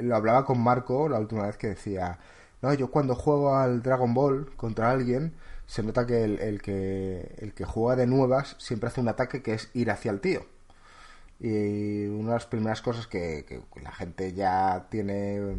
lo 0.03 0.17
hablaba 0.17 0.45
con 0.45 0.61
Marco 0.61 1.09
la 1.09 1.19
última 1.19 1.47
vez 1.47 1.57
que 1.57 1.69
decía, 1.69 2.19
no, 2.63 2.73
yo 2.75 2.91
cuando 2.91 3.15
juego 3.15 3.57
al 3.57 3.83
Dragon 3.83 4.13
Ball 4.15 4.55
contra 4.57 4.91
alguien, 4.91 5.35
se 5.67 5.83
nota 5.83 6.07
que 6.07 6.25
el, 6.25 6.63
que 6.63 7.35
el 7.39 7.55
que 7.55 7.65
juega 7.65 7.97
de 7.97 8.07
nuevas 8.07 8.57
siempre 8.59 8.89
hace 8.89 9.01
un 9.01 9.09
ataque 9.09 9.43
que 9.43 9.55
es 9.55 9.71
ir 9.75 9.91
hacia 9.91 10.11
el 10.11 10.21
tío. 10.21 10.45
Y 11.39 12.07
una 12.07 12.31
de 12.31 12.35
las 12.35 12.47
primeras 12.47 12.83
cosas 12.83 13.07
que, 13.07 13.47
que 13.47 13.81
la 13.81 13.93
gente 13.93 14.35
ya 14.35 14.87
tiene 14.91 15.57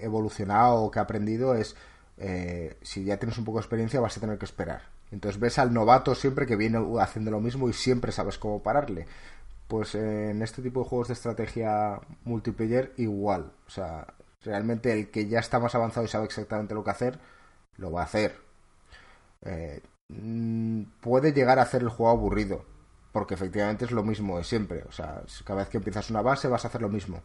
evolucionado 0.00 0.82
o 0.82 0.90
que 0.90 0.98
ha 0.98 1.02
aprendido 1.02 1.54
es 1.54 1.76
eh, 2.20 2.76
si 2.82 3.04
ya 3.04 3.16
tienes 3.18 3.38
un 3.38 3.44
poco 3.44 3.58
de 3.58 3.62
experiencia 3.62 4.00
vas 4.00 4.16
a 4.16 4.20
tener 4.20 4.38
que 4.38 4.44
esperar. 4.44 4.82
Entonces 5.10 5.40
ves 5.40 5.58
al 5.58 5.72
novato 5.72 6.14
siempre 6.14 6.46
que 6.46 6.56
viene 6.56 6.78
haciendo 7.00 7.30
lo 7.30 7.40
mismo 7.40 7.68
y 7.68 7.72
siempre 7.72 8.12
sabes 8.12 8.38
cómo 8.38 8.62
pararle. 8.62 9.06
Pues 9.68 9.94
eh, 9.94 10.30
en 10.30 10.42
este 10.42 10.62
tipo 10.62 10.82
de 10.82 10.88
juegos 10.88 11.08
de 11.08 11.14
estrategia 11.14 12.00
multiplayer 12.24 12.92
igual. 12.96 13.52
O 13.66 13.70
sea, 13.70 14.06
realmente 14.42 14.92
el 14.92 15.10
que 15.10 15.28
ya 15.28 15.40
está 15.40 15.58
más 15.60 15.74
avanzado 15.74 16.06
y 16.06 16.08
sabe 16.08 16.24
exactamente 16.26 16.74
lo 16.74 16.84
que 16.84 16.90
hacer, 16.90 17.18
lo 17.76 17.92
va 17.92 18.02
a 18.02 18.04
hacer. 18.04 18.36
Eh, 19.42 19.82
mm, 20.08 20.82
puede 21.00 21.32
llegar 21.32 21.58
a 21.58 21.62
hacer 21.62 21.82
el 21.82 21.88
juego 21.90 22.10
aburrido, 22.10 22.64
porque 23.12 23.34
efectivamente 23.34 23.84
es 23.84 23.92
lo 23.92 24.02
mismo 24.04 24.38
de 24.38 24.44
siempre. 24.44 24.84
O 24.88 24.92
sea, 24.92 25.22
cada 25.44 25.60
vez 25.60 25.68
que 25.68 25.78
empiezas 25.78 26.10
una 26.10 26.22
base 26.22 26.48
vas 26.48 26.64
a 26.64 26.68
hacer 26.68 26.82
lo 26.82 26.88
mismo 26.88 27.22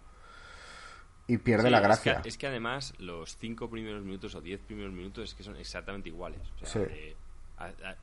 y 1.27 1.37
pierde 1.37 1.69
la 1.69 1.79
gracia. 1.79 2.21
Es 2.25 2.37
que, 2.37 2.47
además 2.47 2.93
los 2.99 3.37
cinco 3.37 3.69
primeros 3.69 4.03
minutos 4.03 4.35
o 4.35 4.41
diez 4.41 4.61
primeros 4.61 4.91
minutos 4.91 5.29
es 5.29 5.35
que 5.35 5.43
son 5.43 5.55
exactamente 5.55 6.09
iguales. 6.09 6.41
O 6.61 6.65
sea, 6.65 6.87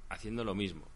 haciendo 0.08 0.44
lo 0.44 0.54
mismo. 0.54 0.86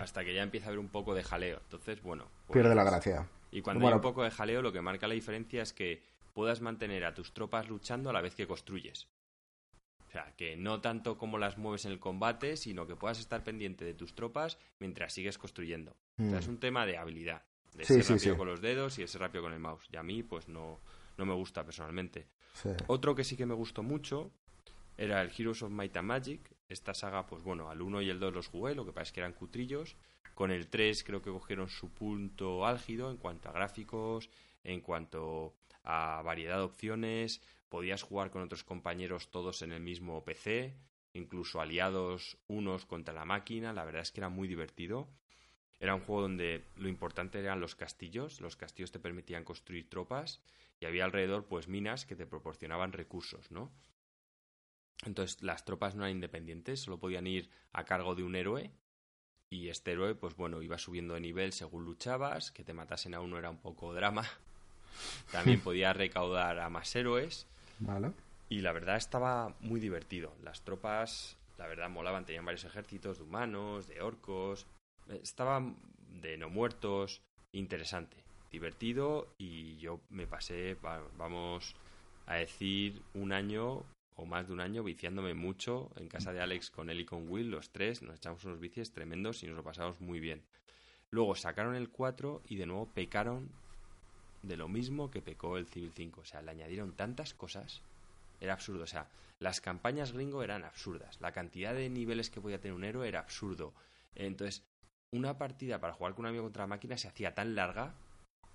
Hasta 0.00 0.24
que 0.24 0.34
ya 0.34 0.42
empieza 0.42 0.66
a 0.66 0.68
haber 0.68 0.78
un 0.78 0.88
poco 0.88 1.14
de 1.14 1.22
jaleo. 1.22 1.60
Entonces, 1.64 2.02
bueno. 2.02 2.28
Pues 2.46 2.60
pierde 2.60 2.74
la 2.74 2.84
gracia. 2.84 3.28
Y 3.50 3.60
cuando 3.60 3.86
hay 3.86 3.94
un 3.94 4.00
poco 4.00 4.22
de 4.22 4.30
jaleo, 4.30 4.62
lo 4.62 4.72
que 4.72 4.80
marca 4.80 5.06
la 5.06 5.14
diferencia 5.14 5.62
es 5.62 5.72
que 5.72 6.02
puedas 6.32 6.60
mantener 6.60 7.04
a 7.04 7.14
tus 7.14 7.32
tropas 7.32 7.68
luchando 7.68 8.10
a 8.10 8.12
la 8.12 8.22
vez 8.22 8.34
que 8.34 8.46
construyes. 8.46 9.08
O 10.08 10.10
sea, 10.12 10.34
que 10.36 10.56
no 10.56 10.80
tanto 10.80 11.16
como 11.16 11.38
las 11.38 11.56
mueves 11.58 11.84
en 11.86 11.92
el 11.92 11.98
combate, 11.98 12.56
sino 12.56 12.86
que 12.86 12.96
puedas 12.96 13.18
estar 13.18 13.42
pendiente 13.44 13.84
de 13.84 13.94
tus 13.94 14.14
tropas 14.14 14.58
mientras 14.78 15.12
sigues 15.12 15.38
construyendo. 15.38 15.96
O 16.18 16.22
sea, 16.22 16.36
mm. 16.36 16.40
es 16.40 16.48
un 16.48 16.58
tema 16.58 16.84
de 16.86 16.98
habilidad. 16.98 17.42
De 17.74 17.84
ser 17.84 18.04
rápido 18.06 18.36
con 18.36 18.48
los 18.48 18.60
dedos 18.60 18.98
y 18.98 19.02
de 19.02 19.08
ser 19.08 19.22
rápido 19.22 19.44
con 19.44 19.54
el 19.54 19.58
mouse. 19.58 19.88
Y 19.90 19.96
a 19.96 20.02
mí, 20.02 20.22
pues 20.22 20.48
no, 20.48 20.80
no 21.22 21.26
me 21.26 21.34
gusta 21.34 21.64
personalmente. 21.64 22.26
Otro 22.88 23.14
que 23.14 23.24
sí 23.24 23.36
que 23.36 23.46
me 23.46 23.54
gustó 23.54 23.82
mucho 23.82 24.32
era 24.96 25.22
el 25.22 25.30
Heroes 25.36 25.62
of 25.62 25.70
Might 25.70 25.96
and 25.96 26.08
Magic. 26.08 26.54
Esta 26.68 26.94
saga, 26.94 27.26
pues 27.26 27.42
bueno, 27.42 27.70
al 27.70 27.80
1 27.80 28.02
y 28.02 28.10
el 28.10 28.18
2 28.18 28.34
los 28.34 28.48
jugué, 28.48 28.74
lo 28.74 28.84
que 28.84 28.92
pasa 28.92 29.04
es 29.04 29.12
que 29.12 29.20
eran 29.20 29.32
cutrillos. 29.32 29.96
Con 30.34 30.50
el 30.50 30.68
3 30.68 31.04
creo 31.04 31.22
que 31.22 31.30
cogieron 31.30 31.68
su 31.68 31.90
punto 31.90 32.66
álgido 32.66 33.10
en 33.10 33.18
cuanto 33.18 33.48
a 33.48 33.52
gráficos, 33.52 34.30
en 34.64 34.80
cuanto 34.80 35.54
a 35.84 36.22
variedad 36.24 36.56
de 36.56 36.62
opciones. 36.62 37.40
Podías 37.68 38.02
jugar 38.02 38.30
con 38.30 38.42
otros 38.42 38.64
compañeros 38.64 39.30
todos 39.30 39.62
en 39.62 39.72
el 39.72 39.80
mismo 39.80 40.24
PC, 40.24 40.74
incluso 41.12 41.60
aliados 41.60 42.38
unos 42.48 42.84
contra 42.84 43.14
la 43.14 43.24
máquina. 43.24 43.72
La 43.72 43.84
verdad 43.84 44.02
es 44.02 44.10
que 44.10 44.20
era 44.20 44.28
muy 44.28 44.48
divertido. 44.48 45.08
Era 45.78 45.94
un 45.94 46.00
juego 46.00 46.22
donde 46.22 46.64
lo 46.76 46.88
importante 46.88 47.38
eran 47.38 47.60
los 47.60 47.74
castillos. 47.74 48.40
Los 48.40 48.56
castillos 48.56 48.92
te 48.92 48.98
permitían 48.98 49.44
construir 49.44 49.88
tropas 49.88 50.40
y 50.82 50.84
había 50.84 51.04
alrededor 51.04 51.44
pues 51.44 51.68
minas 51.68 52.06
que 52.06 52.16
te 52.16 52.26
proporcionaban 52.26 52.92
recursos, 52.92 53.52
¿no? 53.52 53.70
Entonces 55.04 55.40
las 55.40 55.64
tropas 55.64 55.94
no 55.94 56.02
eran 56.02 56.16
independientes, 56.16 56.80
solo 56.80 56.98
podían 56.98 57.28
ir 57.28 57.50
a 57.72 57.84
cargo 57.84 58.16
de 58.16 58.24
un 58.24 58.34
héroe 58.34 58.72
y 59.48 59.68
este 59.68 59.92
héroe 59.92 60.16
pues 60.16 60.34
bueno 60.34 60.60
iba 60.60 60.78
subiendo 60.78 61.14
de 61.14 61.20
nivel 61.20 61.52
según 61.52 61.84
luchabas, 61.84 62.50
que 62.50 62.64
te 62.64 62.74
matasen 62.74 63.14
a 63.14 63.20
uno 63.20 63.38
era 63.38 63.48
un 63.48 63.58
poco 63.58 63.94
drama. 63.94 64.28
También 65.30 65.60
podía 65.64 65.92
recaudar 65.92 66.58
a 66.58 66.68
más 66.68 66.94
héroes. 66.96 67.46
Vale. 67.78 68.10
Y 68.48 68.62
la 68.62 68.72
verdad 68.72 68.96
estaba 68.96 69.54
muy 69.60 69.78
divertido. 69.78 70.34
Las 70.42 70.62
tropas, 70.62 71.36
la 71.58 71.68
verdad, 71.68 71.90
molaban. 71.90 72.26
Tenían 72.26 72.44
varios 72.44 72.64
ejércitos 72.64 73.18
de 73.18 73.24
humanos, 73.24 73.86
de 73.86 74.02
orcos. 74.02 74.66
Estaban 75.08 75.76
de 76.20 76.36
no 76.36 76.50
muertos. 76.50 77.22
Interesante 77.52 78.21
divertido 78.52 79.26
y 79.38 79.78
yo 79.78 80.00
me 80.10 80.26
pasé, 80.26 80.76
vamos 81.16 81.74
a 82.26 82.34
decir, 82.34 83.02
un 83.14 83.32
año 83.32 83.82
o 84.14 84.26
más 84.26 84.46
de 84.46 84.52
un 84.52 84.60
año 84.60 84.84
viciándome 84.84 85.34
mucho 85.34 85.90
en 85.96 86.08
casa 86.08 86.32
de 86.32 86.40
Alex 86.40 86.70
con 86.70 86.90
él 86.90 87.00
y 87.00 87.04
con 87.06 87.28
Will, 87.30 87.50
los 87.50 87.70
tres, 87.70 88.02
nos 88.02 88.16
echamos 88.16 88.44
unos 88.44 88.60
vicios 88.60 88.92
tremendos 88.92 89.42
y 89.42 89.46
nos 89.46 89.56
lo 89.56 89.64
pasamos 89.64 90.00
muy 90.00 90.20
bien. 90.20 90.42
Luego 91.10 91.34
sacaron 91.34 91.74
el 91.74 91.88
4 91.88 92.42
y 92.46 92.56
de 92.56 92.66
nuevo 92.66 92.86
pecaron 92.86 93.48
de 94.42 94.56
lo 94.56 94.68
mismo 94.68 95.10
que 95.10 95.22
pecó 95.22 95.56
el 95.56 95.66
Civil 95.66 95.92
5, 95.94 96.20
o 96.20 96.24
sea, 96.24 96.42
le 96.42 96.50
añadieron 96.50 96.92
tantas 96.92 97.32
cosas, 97.32 97.80
era 98.40 98.52
absurdo, 98.52 98.84
o 98.84 98.86
sea, 98.86 99.08
las 99.40 99.60
campañas 99.60 100.12
gringo 100.12 100.42
eran 100.42 100.62
absurdas, 100.62 101.20
la 101.20 101.32
cantidad 101.32 101.74
de 101.74 101.88
niveles 101.88 102.28
que 102.28 102.40
podía 102.40 102.60
tener 102.60 102.74
un 102.74 102.84
héroe 102.84 103.08
era 103.08 103.20
absurdo. 103.20 103.72
Entonces, 104.14 104.62
una 105.10 105.38
partida 105.38 105.80
para 105.80 105.94
jugar 105.94 106.14
con 106.14 106.24
un 106.24 106.30
amigo 106.30 106.44
contra 106.44 106.64
la 106.64 106.68
máquina 106.68 106.98
se 106.98 107.08
hacía 107.08 107.34
tan 107.34 107.54
larga 107.54 107.94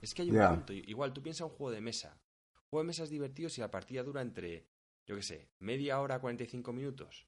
es 0.01 0.13
que 0.13 0.21
hay 0.21 0.31
un 0.31 0.47
punto. 0.47 0.73
Igual, 0.73 1.13
tú 1.13 1.21
piensas 1.21 1.49
un 1.49 1.55
juego 1.55 1.71
de 1.71 1.81
mesa. 1.81 2.17
Un 2.55 2.69
juego 2.69 2.83
de 2.83 2.87
mesa 2.87 3.03
es 3.03 3.09
divertido 3.09 3.49
si 3.49 3.61
la 3.61 3.71
partida 3.71 4.03
dura 4.03 4.21
entre, 4.21 4.67
yo 5.05 5.15
qué 5.15 5.23
sé, 5.23 5.49
media 5.59 5.99
hora, 5.99 6.19
45 6.19 6.73
minutos. 6.73 7.27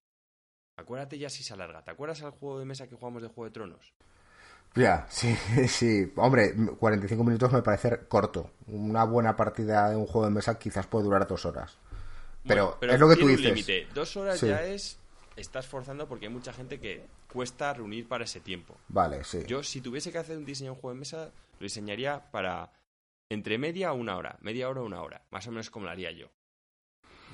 Acuérdate 0.76 1.18
ya 1.18 1.30
si 1.30 1.44
se 1.44 1.54
alarga. 1.54 1.84
¿Te 1.84 1.92
acuerdas 1.92 2.22
al 2.24 2.32
juego 2.32 2.60
de 2.60 2.66
mesa 2.66 2.88
que 2.88 2.96
jugamos 2.96 3.22
de 3.22 3.28
Juego 3.28 3.46
de 3.46 3.52
Tronos? 3.52 3.94
Ya, 4.76 5.06
sí, 5.10 5.36
sí. 5.68 6.12
Hombre, 6.16 6.54
45 6.56 7.24
minutos 7.24 7.52
me 7.52 7.62
parece 7.62 8.08
corto. 8.08 8.52
Una 8.68 9.04
buena 9.04 9.36
partida 9.36 9.90
de 9.90 9.96
un 9.96 10.06
juego 10.06 10.26
de 10.28 10.34
mesa 10.34 10.58
quizás 10.58 10.88
puede 10.88 11.06
durar 11.06 11.28
dos 11.28 11.46
horas. 11.46 11.78
Pero, 12.48 12.78
es 12.82 13.00
lo 13.00 13.10
que 13.10 13.16
tú 13.18 13.28
dices. 13.28 13.94
Dos 13.94 14.16
horas 14.18 14.40
ya 14.42 14.64
es. 14.64 14.98
Estás 15.40 15.68
forzando 15.68 16.08
porque 16.08 16.26
hay 16.26 16.34
mucha 16.34 16.52
gente 16.52 16.80
que 16.80 17.06
cuesta 17.32 17.74
reunir 17.74 18.08
para 18.08 18.26
ese 18.26 18.40
tiempo. 18.42 18.78
Vale, 18.90 19.24
sí. 19.24 19.44
Yo, 19.48 19.64
si 19.64 19.80
tuviese 19.80 20.12
que 20.12 20.18
hacer 20.18 20.38
un 20.38 20.46
diseño 20.46 20.72
de 20.72 20.76
un 20.76 20.82
juego 20.82 20.94
de 20.94 21.00
mesa, 21.00 21.32
lo 21.60 21.64
diseñaría 21.64 22.30
para 22.32 22.72
entre 23.30 23.58
media 23.58 23.94
o 23.94 23.96
una 23.96 24.18
hora, 24.18 24.38
media 24.42 24.68
hora 24.70 24.82
o 24.82 24.86
una 24.86 25.02
hora, 25.02 25.22
más 25.32 25.48
o 25.48 25.52
menos 25.52 25.70
como 25.70 25.86
lo 25.86 25.92
haría 25.92 26.12
yo. 26.12 26.28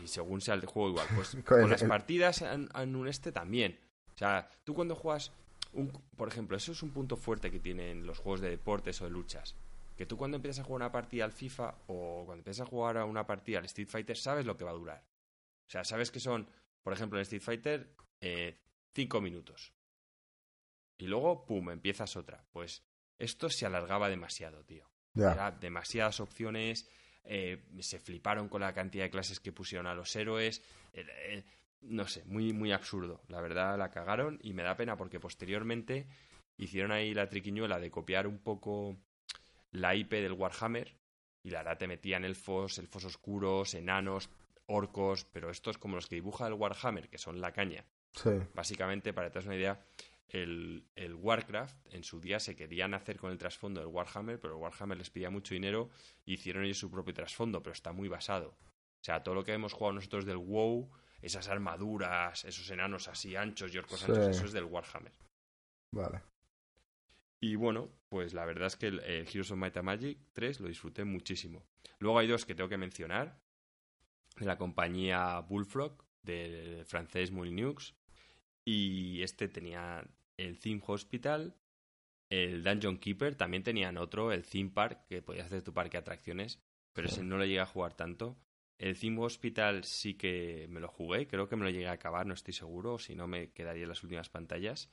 Y 0.04 0.08
según 0.08 0.42
sea 0.42 0.56
el 0.56 0.66
juego 0.66 0.90
igual, 0.90 1.08
pues 1.16 1.38
con 1.46 1.70
las 1.70 1.84
partidas 1.84 2.42
en, 2.42 2.96
un 2.96 3.08
este 3.08 3.32
también. 3.32 3.80
O 4.14 4.18
sea, 4.18 4.50
tú 4.64 4.74
cuando 4.74 4.96
juegas, 4.96 5.32
un, 5.74 5.92
por 6.16 6.28
ejemplo, 6.28 6.58
eso 6.58 6.74
es 6.74 6.84
un 6.84 6.92
punto 6.92 7.18
fuerte 7.18 7.50
que 7.50 7.60
tienen 7.60 8.06
los 8.06 8.20
juegos 8.20 8.42
de 8.42 8.50
deportes 8.50 9.02
o 9.02 9.06
de 9.06 9.12
luchas. 9.12 9.56
Que 9.96 10.06
tú 10.06 10.18
cuando 10.18 10.36
empiezas 10.36 10.64
a 10.64 10.68
jugar 10.68 10.82
una 10.82 10.92
partida 10.92 11.24
al 11.24 11.32
FIFA 11.32 11.76
o 11.88 12.24
cuando 12.26 12.42
empiezas 12.42 12.68
a 12.68 12.70
jugar 12.70 12.98
a 12.98 13.06
una 13.06 13.26
partida 13.26 13.60
al 13.60 13.66
Street 13.66 13.88
Fighter, 13.88 14.18
sabes 14.18 14.46
lo 14.46 14.58
que 14.58 14.66
va 14.66 14.72
a 14.72 14.76
durar. 14.76 15.04
O 15.68 15.72
sea, 15.72 15.86
sabes 15.86 16.12
que 16.12 16.20
son, 16.20 16.48
por 16.86 16.94
ejemplo, 16.94 17.18
en 17.18 17.24
Street 17.24 17.42
Fighter, 17.42 17.96
eh, 18.22 18.60
cinco 18.94 19.20
minutos. 19.20 19.74
Y 21.00 21.08
luego, 21.08 21.44
pum, 21.44 21.72
empiezas 21.72 22.16
otra. 22.16 22.46
Pues 22.52 22.84
esto 23.18 23.50
se 23.50 23.66
alargaba 23.66 24.08
demasiado, 24.08 24.64
tío. 24.64 24.88
Era 25.16 25.50
demasiadas 25.50 26.20
opciones, 26.20 26.88
eh, 27.24 27.66
se 27.80 27.98
fliparon 27.98 28.50
con 28.50 28.62
la 28.62 28.72
cantidad 28.76 29.06
de 29.06 29.10
clases 29.10 29.40
que 29.40 29.52
pusieron 29.52 29.88
a 29.88 29.96
los 29.96 30.16
héroes. 30.16 30.62
Eh, 30.94 31.08
eh, 31.10 31.44
no 31.82 32.06
sé, 32.08 32.24
muy, 32.26 32.54
muy 32.54 32.72
absurdo. 32.72 33.24
La 33.30 33.42
verdad 33.42 33.80
la 33.80 33.90
cagaron 33.90 34.38
y 34.44 34.54
me 34.54 34.62
da 34.62 34.78
pena 34.78 34.96
porque 34.96 35.20
posteriormente 35.20 36.08
hicieron 36.56 36.92
ahí 36.92 37.16
la 37.16 37.30
triquiñuela 37.30 37.80
de 37.80 37.90
copiar 37.90 38.28
un 38.28 38.38
poco 38.38 38.96
la 39.72 39.96
IP 39.96 40.12
del 40.12 40.34
Warhammer, 40.34 40.96
y 41.42 41.50
la 41.50 41.64
verdad 41.64 41.80
te 41.80 41.88
metían 41.88 42.26
elfos, 42.26 42.78
elfos 42.78 43.06
oscuros, 43.06 43.74
enanos, 43.74 44.30
orcos, 44.68 45.26
pero 45.26 45.50
estos 45.50 45.78
como 45.78 45.96
los 45.96 46.08
que 46.08 46.16
dibuja 46.16 46.48
el 46.48 46.54
Warhammer, 46.54 47.10
que 47.10 47.18
son 47.18 47.40
la 47.42 47.52
caña. 47.52 47.86
Sí. 48.12 48.32
Básicamente, 48.54 49.14
para 49.14 49.28
que 49.28 49.34
te 49.34 49.40
das 49.40 49.46
una 49.46 49.56
idea, 49.56 49.86
el, 50.30 50.86
el, 50.96 51.14
Warcraft 51.14 51.94
en 51.94 52.04
su 52.04 52.20
día 52.20 52.40
se 52.40 52.56
querían 52.56 52.94
hacer 52.94 53.18
con 53.18 53.32
el 53.32 53.38
trasfondo 53.38 53.80
del 53.82 53.90
Warhammer, 53.90 54.40
pero 54.40 54.56
el 54.56 54.62
Warhammer 54.62 54.98
les 54.98 55.10
pedía 55.10 55.30
mucho 55.30 55.54
dinero 55.54 55.90
y 56.26 56.34
hicieron 56.34 56.64
ellos 56.64 56.80
su 56.80 56.90
propio 56.90 57.14
trasfondo, 57.14 57.62
pero 57.62 57.74
está 57.74 57.92
muy 57.92 58.08
basado. 58.08 58.50
O 58.50 59.04
sea, 59.06 59.22
todo 59.22 59.36
lo 59.36 59.44
que 59.44 59.54
hemos 59.54 59.74
jugado 59.74 59.94
nosotros 59.94 60.26
del 60.26 60.38
WoW, 60.38 60.90
esas 61.22 61.48
armaduras, 61.48 62.44
esos 62.46 62.70
enanos 62.72 63.08
así 63.08 63.36
anchos 63.36 63.74
y 63.74 63.78
orcos 63.78 64.00
Sí. 64.00 64.12
anchos, 64.12 64.28
eso 64.28 64.46
es 64.46 64.52
del 64.54 64.64
Warhammer. 64.66 65.14
Vale. 65.92 66.22
Y 67.40 67.56
bueno, 67.56 67.90
pues 68.10 68.34
la 68.34 68.46
verdad 68.46 68.68
es 68.68 68.76
que 68.76 68.88
el, 68.88 69.00
el 69.02 69.28
Heroes 69.28 69.52
of 69.52 69.58
Might 69.58 69.78
and 69.78 69.86
Magic 69.86 70.18
3 70.34 70.60
lo 70.62 70.68
disfruté 70.68 71.04
muchísimo. 71.04 71.64
Luego 72.00 72.18
hay 72.18 72.28
dos 72.28 72.46
que 72.46 72.56
tengo 72.56 72.70
que 72.70 72.78
mencionar. 72.78 73.40
De 74.36 74.46
la 74.46 74.58
compañía 74.58 75.40
Bullfrog, 75.40 76.04
del 76.22 76.86
francés 76.86 77.32
Molyneux. 77.32 77.96
Y 78.66 79.22
este 79.22 79.48
tenía 79.48 80.04
el 80.38 80.60
Theme 80.60 80.82
Hospital. 80.86 81.56
El 82.30 82.64
Dungeon 82.64 82.98
Keeper 82.98 83.36
también 83.36 83.64
tenían 83.64 83.98
otro, 83.98 84.32
el 84.32 84.46
Theme 84.46 84.72
Park, 84.72 85.06
que 85.08 85.22
podías 85.22 85.46
hacer 85.46 85.62
tu 85.62 85.74
parque 85.74 85.98
de 85.98 86.02
atracciones. 86.02 86.60
Pero 86.94 87.08
ese 87.08 87.24
no 87.24 87.38
lo 87.38 87.46
llegué 87.46 87.60
a 87.60 87.66
jugar 87.66 87.94
tanto. 87.94 88.38
El 88.78 89.00
Theme 89.00 89.22
Hospital 89.22 89.84
sí 89.84 90.16
que 90.16 90.68
me 90.70 90.80
lo 90.80 90.88
jugué, 90.88 91.28
creo 91.28 91.48
que 91.48 91.56
me 91.56 91.64
lo 91.64 91.70
llegué 91.70 91.88
a 91.88 91.94
acabar, 91.94 92.26
no 92.26 92.34
estoy 92.34 92.54
seguro, 92.54 93.00
si 93.00 93.16
no 93.16 93.26
me 93.28 93.52
quedaría 93.52 93.84
en 93.84 93.90
las 93.90 94.04
últimas 94.04 94.30
pantallas 94.30 94.90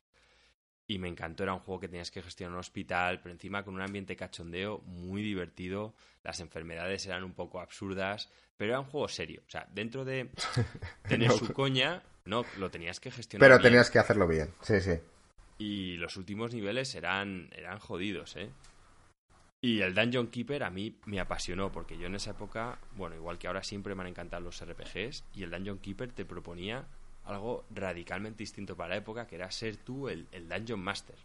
y 0.87 0.99
me 0.99 1.09
encantó. 1.09 1.43
Era 1.45 1.55
un 1.55 1.61
juego 1.61 1.81
que 1.81 1.89
tenías 1.89 2.11
que 2.11 2.23
gestionar 2.23 2.55
un 2.55 2.61
hospital, 2.61 3.21
pero 3.23 3.33
encima 3.33 3.65
con 3.65 3.75
un 3.75 3.81
ambiente 3.83 4.17
cachondeo 4.17 4.79
muy 4.81 5.23
divertido. 5.23 5.95
Las 6.23 6.41
enfermedades 6.41 7.07
eran 7.07 7.25
un 7.25 7.33
poco 7.33 7.61
absurdas, 7.61 8.31
pero 8.57 8.73
era 8.73 8.81
un 8.81 8.87
juego 8.87 9.09
serio. 9.09 9.43
O 9.47 9.51
sea, 9.51 9.67
dentro 9.73 10.05
de 10.05 10.31
tener 11.09 11.29
No. 11.29 11.37
su 11.39 11.53
coña, 11.53 12.03
no, 12.25 12.45
lo 12.59 12.71
tenías 12.71 13.01
que 13.01 13.11
gestionar. 13.11 13.47
Pero 13.49 13.59
bien. 13.59 13.71
tenías 13.71 13.91
que 13.91 13.99
hacerlo 13.99 14.27
bien. 14.29 14.51
Sí, 14.61 14.81
sí. 14.81 14.99
Y 15.59 15.97
los 15.97 16.17
últimos 16.17 16.53
niveles 16.55 16.95
eran, 16.95 17.49
eran 17.53 17.79
jodidos, 17.79 18.37
¿eh? 18.37 18.51
Y 19.65 19.81
el 19.81 19.95
Dungeon 19.95 20.27
Keeper 20.27 20.65
a 20.65 20.71
mí 20.71 20.99
me 21.07 21.21
apasionó, 21.21 21.71
porque 21.71 21.97
yo 21.97 22.07
en 22.09 22.17
esa 22.17 22.33
época, 22.33 22.81
bueno, 22.97 23.15
igual 23.15 23.39
que 23.39 23.47
ahora 23.47 23.63
siempre 23.63 23.95
me 23.95 24.03
han 24.03 24.09
encantado 24.09 24.43
los 24.43 24.61
RPGs, 24.65 25.23
y 25.35 25.45
el 25.45 25.51
Dungeon 25.53 25.79
Keeper 25.79 26.11
te 26.11 26.25
proponía 26.25 26.85
algo 27.25 27.65
radicalmente 27.71 28.43
distinto 28.43 28.77
para 28.77 28.91
la 28.91 28.97
época, 28.97 29.27
que 29.27 29.37
era 29.37 29.51
ser 29.51 29.77
tú 29.77 30.09
el, 30.09 30.27
el 30.33 30.49
Dungeon 30.49 30.81
Master. 30.81 31.17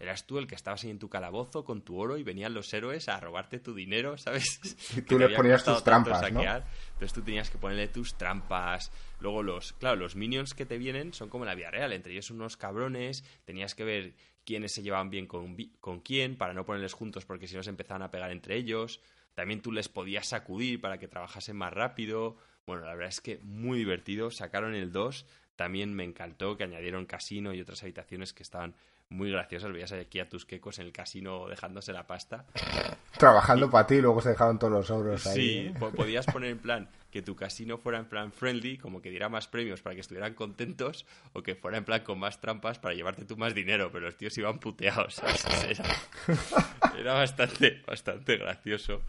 Eras 0.00 0.26
tú 0.26 0.38
el 0.38 0.46
que 0.46 0.54
estabas 0.54 0.84
ahí 0.84 0.90
en 0.90 1.00
tu 1.00 1.08
calabozo 1.08 1.64
con 1.64 1.82
tu 1.82 1.98
oro 1.98 2.16
y 2.18 2.22
venían 2.22 2.54
los 2.54 2.72
héroes 2.72 3.08
a 3.08 3.18
robarte 3.18 3.58
tu 3.58 3.74
dinero, 3.74 4.16
¿sabes? 4.16 4.60
Y 4.96 5.02
tú 5.02 5.18
les 5.18 5.34
ponías 5.34 5.64
tus 5.64 5.82
trampas, 5.82 6.30
¿no? 6.32 6.40
Entonces 6.40 7.12
tú 7.12 7.22
tenías 7.22 7.50
que 7.50 7.58
ponerle 7.58 7.88
tus 7.88 8.14
trampas. 8.14 8.92
Luego 9.18 9.42
los, 9.42 9.72
claro, 9.72 9.96
los 9.96 10.14
minions 10.14 10.54
que 10.54 10.66
te 10.66 10.78
vienen 10.78 11.12
son 11.14 11.28
como 11.28 11.44
en 11.44 11.48
la 11.48 11.56
vida 11.56 11.72
real, 11.72 11.92
entre 11.92 12.12
ellos 12.12 12.30
unos 12.30 12.56
cabrones, 12.56 13.24
tenías 13.44 13.74
que 13.74 13.84
ver 13.84 14.14
quiénes 14.44 14.72
se 14.72 14.82
llevaban 14.82 15.10
bien 15.10 15.26
con, 15.26 15.56
con 15.80 16.00
quién 16.00 16.36
para 16.36 16.54
no 16.54 16.64
ponerles 16.64 16.94
juntos 16.94 17.24
porque 17.24 17.48
si 17.48 17.56
no 17.56 17.62
se 17.64 17.70
empezaban 17.70 18.02
a 18.02 18.10
pegar 18.10 18.30
entre 18.30 18.56
ellos. 18.56 19.00
También 19.34 19.62
tú 19.62 19.72
les 19.72 19.88
podías 19.88 20.28
sacudir 20.28 20.80
para 20.80 20.98
que 20.98 21.08
trabajasen 21.08 21.56
más 21.56 21.72
rápido. 21.72 22.36
Bueno, 22.68 22.84
la 22.84 22.92
verdad 22.94 23.08
es 23.08 23.20
que 23.22 23.38
muy 23.42 23.78
divertido. 23.78 24.30
Sacaron 24.30 24.74
el 24.74 24.92
2. 24.92 25.24
También 25.56 25.92
me 25.94 26.04
encantó 26.04 26.56
que 26.56 26.64
añadieron 26.64 27.06
casino 27.06 27.52
y 27.54 27.60
otras 27.60 27.82
habitaciones 27.82 28.32
que 28.34 28.42
estaban 28.42 28.74
muy 29.08 29.30
graciosas. 29.32 29.72
Veías 29.72 29.90
aquí 29.92 30.20
a 30.20 30.28
tus 30.28 30.44
quecos 30.44 30.78
en 30.78 30.84
el 30.86 30.92
casino 30.92 31.48
dejándose 31.48 31.94
la 31.94 32.06
pasta. 32.06 32.44
Trabajando 33.16 33.70
para 33.70 33.86
ti 33.86 33.94
y 33.96 34.00
luego 34.02 34.20
se 34.20 34.28
dejaban 34.28 34.58
todos 34.58 34.72
los 34.72 34.90
euros 34.90 35.26
ahí. 35.26 35.34
Sí, 35.34 35.56
¿eh? 35.68 35.74
po- 35.80 35.90
podías 35.92 36.26
poner 36.26 36.50
en 36.50 36.58
plan 36.58 36.88
que 37.10 37.22
tu 37.22 37.34
casino 37.34 37.78
fuera 37.78 37.98
en 37.98 38.04
plan 38.04 38.30
friendly, 38.32 38.76
como 38.78 39.00
que 39.00 39.08
diera 39.10 39.28
más 39.30 39.48
premios 39.48 39.80
para 39.80 39.94
que 39.94 40.02
estuvieran 40.02 40.34
contentos, 40.34 41.06
o 41.32 41.42
que 41.42 41.54
fuera 41.56 41.78
en 41.78 41.84
plan 41.86 42.02
con 42.04 42.18
más 42.18 42.40
trampas 42.40 42.78
para 42.78 42.94
llevarte 42.94 43.24
tú 43.24 43.36
más 43.38 43.54
dinero, 43.54 43.90
pero 43.90 44.04
los 44.04 44.16
tíos 44.18 44.36
iban 44.38 44.58
puteados. 44.60 45.14
¿sabes? 45.14 45.44
Era, 45.68 45.84
era 47.00 47.14
bastante, 47.14 47.82
bastante 47.86 48.36
gracioso. 48.36 49.02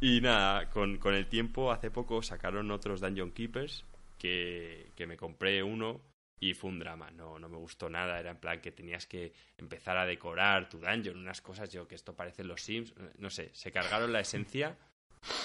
Y 0.00 0.20
nada, 0.20 0.68
con, 0.70 0.98
con 0.98 1.14
el 1.14 1.26
tiempo, 1.26 1.72
hace 1.72 1.90
poco 1.90 2.22
sacaron 2.22 2.70
otros 2.70 3.00
Dungeon 3.00 3.32
Keepers, 3.32 3.84
que, 4.16 4.92
que 4.94 5.06
me 5.06 5.16
compré 5.16 5.62
uno 5.62 6.00
y 6.40 6.54
fue 6.54 6.70
un 6.70 6.78
drama, 6.78 7.10
no, 7.10 7.38
no 7.38 7.48
me 7.48 7.56
gustó 7.56 7.90
nada, 7.90 8.18
era 8.20 8.30
en 8.30 8.36
plan 8.36 8.60
que 8.60 8.70
tenías 8.70 9.06
que 9.06 9.32
empezar 9.56 9.96
a 9.96 10.06
decorar 10.06 10.68
tu 10.68 10.78
dungeon, 10.78 11.16
unas 11.16 11.40
cosas, 11.40 11.72
yo 11.72 11.88
que 11.88 11.96
esto 11.96 12.14
parece 12.14 12.44
los 12.44 12.62
Sims, 12.62 12.94
no 13.18 13.28
sé, 13.28 13.50
se 13.54 13.72
cargaron 13.72 14.12
la 14.12 14.20
esencia 14.20 14.76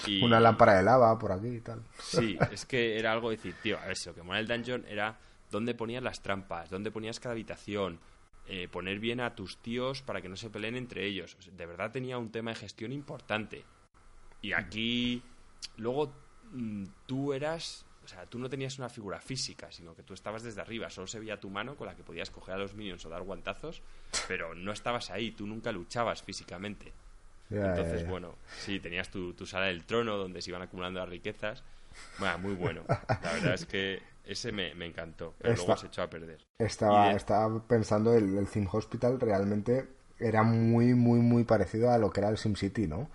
y... 0.06 0.22
Una 0.22 0.38
lámpara 0.38 0.76
de 0.76 0.84
lava 0.84 1.18
por 1.18 1.32
aquí 1.32 1.48
y 1.48 1.60
tal. 1.60 1.82
Sí, 2.00 2.38
es 2.52 2.64
que 2.64 2.96
era 2.98 3.12
algo 3.12 3.30
de 3.30 3.36
decir, 3.36 3.56
tío, 3.60 3.78
a 3.78 3.86
ver, 3.86 3.96
si 3.96 4.08
lo 4.08 4.14
que 4.14 4.22
mola 4.22 4.38
el 4.38 4.46
dungeon 4.46 4.84
era 4.88 5.18
dónde 5.50 5.74
ponías 5.74 6.02
las 6.02 6.22
trampas, 6.22 6.70
dónde 6.70 6.92
ponías 6.92 7.18
cada 7.18 7.32
habitación, 7.32 7.98
eh, 8.46 8.68
poner 8.68 9.00
bien 9.00 9.20
a 9.20 9.34
tus 9.34 9.58
tíos 9.58 10.02
para 10.02 10.20
que 10.20 10.28
no 10.28 10.36
se 10.36 10.50
peleen 10.50 10.76
entre 10.76 11.06
ellos. 11.06 11.36
O 11.38 11.42
sea, 11.42 11.52
de 11.52 11.66
verdad 11.66 11.90
tenía 11.90 12.18
un 12.18 12.30
tema 12.30 12.50
de 12.50 12.56
gestión 12.56 12.92
importante. 12.92 13.64
Y 14.44 14.52
aquí, 14.52 15.22
luego, 15.78 16.12
mm, 16.52 16.84
tú 17.06 17.32
eras, 17.32 17.86
o 18.04 18.08
sea, 18.08 18.26
tú 18.26 18.38
no 18.38 18.50
tenías 18.50 18.78
una 18.78 18.90
figura 18.90 19.18
física, 19.18 19.72
sino 19.72 19.94
que 19.96 20.02
tú 20.02 20.12
estabas 20.12 20.42
desde 20.42 20.60
arriba, 20.60 20.90
solo 20.90 21.06
se 21.06 21.18
veía 21.18 21.40
tu 21.40 21.48
mano 21.48 21.76
con 21.76 21.86
la 21.86 21.94
que 21.96 22.02
podías 22.02 22.28
coger 22.30 22.54
a 22.56 22.58
los 22.58 22.74
minions 22.74 23.06
o 23.06 23.08
dar 23.08 23.22
guantazos, 23.22 23.80
pero 24.28 24.54
no 24.54 24.70
estabas 24.72 25.10
ahí, 25.10 25.30
tú 25.30 25.46
nunca 25.46 25.72
luchabas 25.72 26.22
físicamente. 26.22 26.92
Ya, 27.50 27.60
Entonces, 27.68 28.02
ya. 28.02 28.10
bueno, 28.10 28.34
sí, 28.58 28.80
tenías 28.80 29.10
tu, 29.10 29.32
tu 29.32 29.46
sala 29.46 29.66
del 29.66 29.84
trono 29.84 30.16
donde 30.16 30.42
se 30.42 30.50
iban 30.50 30.62
acumulando 30.62 31.00
las 31.00 31.08
riquezas. 31.08 31.62
Bueno, 32.18 32.38
muy 32.38 32.54
bueno. 32.54 32.82
La 33.22 33.32
verdad 33.32 33.54
es 33.54 33.64
que 33.64 34.02
ese 34.26 34.52
me, 34.52 34.74
me 34.74 34.86
encantó, 34.86 35.34
pero 35.38 35.54
luego 35.56 35.76
se 35.76 35.86
echó 35.86 36.02
a 36.02 36.10
perder. 36.10 36.40
Estaba, 36.58 37.10
de- 37.10 37.16
estaba 37.16 37.66
pensando, 37.66 38.14
el, 38.14 38.36
el 38.36 38.46
Theme 38.48 38.68
Hospital 38.72 39.20
realmente 39.20 39.88
era 40.18 40.42
muy, 40.42 40.94
muy, 40.94 41.20
muy 41.20 41.44
parecido 41.44 41.90
a 41.90 41.98
lo 41.98 42.10
que 42.10 42.20
era 42.20 42.28
el 42.30 42.38
SimCity, 42.38 42.86
¿no? 42.86 43.10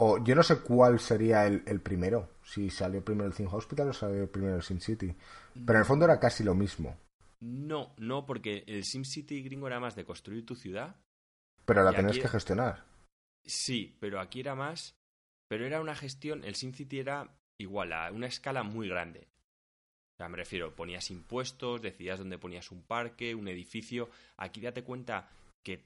O 0.00 0.22
yo 0.22 0.34
no 0.34 0.42
sé 0.42 0.60
cuál 0.60 1.00
sería 1.00 1.46
el, 1.46 1.62
el 1.66 1.80
primero, 1.80 2.30
si 2.44 2.70
salió 2.70 3.04
primero 3.04 3.26
el 3.28 3.34
Theme 3.34 3.50
Hospital 3.52 3.88
o 3.88 3.92
salió 3.92 4.30
primero 4.30 4.56
el 4.56 4.62
SimCity. 4.62 5.14
Pero 5.54 5.72
en 5.72 5.80
el 5.80 5.84
fondo 5.84 6.04
era 6.04 6.20
casi 6.20 6.44
lo 6.44 6.54
mismo. 6.54 6.96
No, 7.40 7.94
no, 7.98 8.24
porque 8.26 8.64
el 8.66 8.84
SimCity 8.84 9.42
gringo 9.42 9.66
era 9.66 9.80
más 9.80 9.96
de 9.96 10.04
construir 10.04 10.46
tu 10.46 10.54
ciudad. 10.54 10.96
Pero 11.64 11.82
la 11.82 11.92
tenías 11.92 12.12
aquí- 12.12 12.22
que 12.22 12.28
gestionar. 12.28 12.84
Sí, 13.44 13.96
pero 14.00 14.20
aquí 14.20 14.40
era 14.40 14.54
más. 14.54 14.94
Pero 15.48 15.66
era 15.66 15.80
una 15.80 15.94
gestión. 15.94 16.44
El 16.44 16.54
SimCity 16.54 17.00
era 17.00 17.28
igual, 17.60 17.92
a 17.92 18.12
una 18.12 18.26
escala 18.26 18.62
muy 18.62 18.88
grande. 18.88 19.20
O 19.20 20.16
sea, 20.18 20.28
me 20.28 20.36
refiero, 20.36 20.74
ponías 20.74 21.10
impuestos, 21.10 21.80
decidías 21.82 22.18
dónde 22.18 22.38
ponías 22.38 22.70
un 22.70 22.82
parque, 22.82 23.34
un 23.34 23.48
edificio. 23.48 24.10
Aquí 24.36 24.60
date 24.60 24.82
cuenta 24.84 25.28
que 25.64 25.84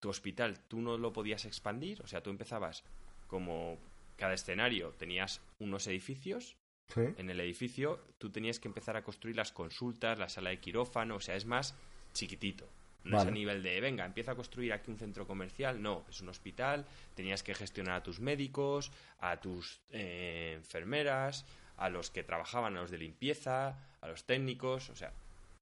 tu 0.00 0.08
hospital 0.08 0.60
tú 0.68 0.80
no 0.80 0.96
lo 0.98 1.12
podías 1.12 1.44
expandir. 1.44 2.00
O 2.02 2.06
sea, 2.06 2.22
tú 2.22 2.30
empezabas 2.30 2.84
como 3.30 3.78
cada 4.16 4.34
escenario 4.34 4.90
tenías 4.98 5.40
unos 5.60 5.86
edificios 5.86 6.56
¿Sí? 6.92 7.02
en 7.16 7.30
el 7.30 7.38
edificio 7.38 8.00
tú 8.18 8.30
tenías 8.30 8.58
que 8.58 8.66
empezar 8.66 8.96
a 8.96 9.04
construir 9.04 9.36
las 9.36 9.52
consultas, 9.52 10.18
la 10.18 10.28
sala 10.28 10.50
de 10.50 10.58
quirófano, 10.58 11.16
o 11.16 11.20
sea, 11.20 11.36
es 11.36 11.46
más 11.46 11.76
chiquitito. 12.12 12.68
No 13.04 13.18
es 13.18 13.26
a 13.26 13.30
nivel 13.30 13.62
de, 13.62 13.80
venga, 13.80 14.04
empieza 14.04 14.32
a 14.32 14.34
construir 14.34 14.74
aquí 14.74 14.90
un 14.90 14.98
centro 14.98 15.26
comercial, 15.26 15.80
no, 15.80 16.04
es 16.10 16.20
un 16.20 16.28
hospital, 16.28 16.84
tenías 17.14 17.42
que 17.42 17.54
gestionar 17.54 17.94
a 17.94 18.02
tus 18.02 18.20
médicos, 18.20 18.92
a 19.20 19.40
tus 19.40 19.80
eh, 19.90 20.52
enfermeras, 20.56 21.46
a 21.78 21.88
los 21.88 22.10
que 22.10 22.24
trabajaban, 22.24 22.76
a 22.76 22.80
los 22.80 22.90
de 22.90 22.98
limpieza, 22.98 23.78
a 24.02 24.08
los 24.08 24.24
técnicos, 24.24 24.90
o 24.90 24.96
sea, 24.96 25.14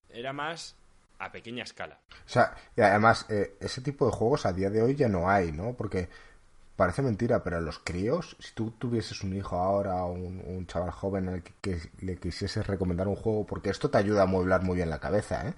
era 0.08 0.32
más 0.32 0.74
a 1.18 1.30
pequeña 1.30 1.62
escala. 1.62 2.00
O 2.26 2.28
sea, 2.28 2.56
y 2.76 2.80
además, 2.80 3.26
eh, 3.28 3.56
ese 3.60 3.82
tipo 3.82 4.06
de 4.06 4.12
juegos 4.12 4.46
a 4.46 4.52
día 4.52 4.70
de 4.70 4.82
hoy 4.82 4.96
ya 4.96 5.08
no 5.08 5.30
hay, 5.30 5.52
¿no? 5.52 5.74
Porque 5.74 6.08
parece 6.78 7.02
mentira, 7.02 7.42
pero 7.42 7.60
los 7.60 7.80
críos, 7.80 8.36
si 8.38 8.54
tú 8.54 8.70
tuvieses 8.70 9.24
un 9.24 9.34
hijo 9.34 9.56
ahora 9.56 10.04
o 10.04 10.12
un, 10.12 10.64
chaval 10.68 10.92
joven 10.92 11.28
al 11.28 11.42
que, 11.42 11.80
le 11.98 12.18
quisieses 12.20 12.64
recomendar 12.68 13.08
un 13.08 13.16
juego, 13.16 13.44
porque 13.44 13.70
esto 13.70 13.90
te 13.90 13.98
ayuda 13.98 14.22
a 14.22 14.26
mueblar 14.26 14.62
muy 14.62 14.76
bien 14.76 14.88
la 14.88 15.00
cabeza, 15.00 15.48
¿eh? 15.48 15.54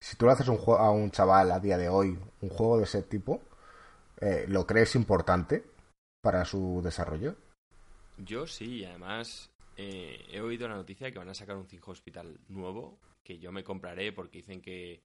Si 0.00 0.16
tú 0.16 0.26
le 0.26 0.32
haces 0.32 0.46
un 0.46 0.58
juego 0.58 0.80
a 0.80 0.92
un 0.92 1.10
chaval 1.10 1.50
a 1.50 1.58
día 1.58 1.76
de 1.76 1.88
hoy, 1.88 2.16
un 2.40 2.48
juego 2.50 2.78
de 2.78 2.84
ese 2.84 3.02
tipo, 3.02 3.42
eh, 4.20 4.44
¿lo 4.46 4.64
crees 4.64 4.94
importante 4.94 5.64
para 6.22 6.44
su 6.44 6.80
desarrollo? 6.84 7.34
Yo 8.18 8.46
sí, 8.46 8.76
y 8.76 8.84
además 8.84 9.50
eh, 9.76 10.24
he 10.30 10.40
oído 10.40 10.68
la 10.68 10.76
noticia 10.76 11.10
que 11.10 11.18
van 11.18 11.30
a 11.30 11.34
sacar 11.34 11.56
un 11.56 11.66
5 11.66 11.90
Hospital 11.90 12.38
nuevo, 12.46 13.00
que 13.24 13.40
yo 13.40 13.50
me 13.50 13.64
compraré 13.64 14.12
porque 14.12 14.38
dicen 14.38 14.60
que 14.60 15.02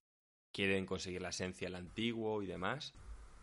quieren 0.52 0.86
conseguir 0.86 1.24
la 1.24 1.30
esencia 1.30 1.66
del 1.68 1.76
antiguo 1.76 2.44
y 2.44 2.46
demás. 2.46 2.94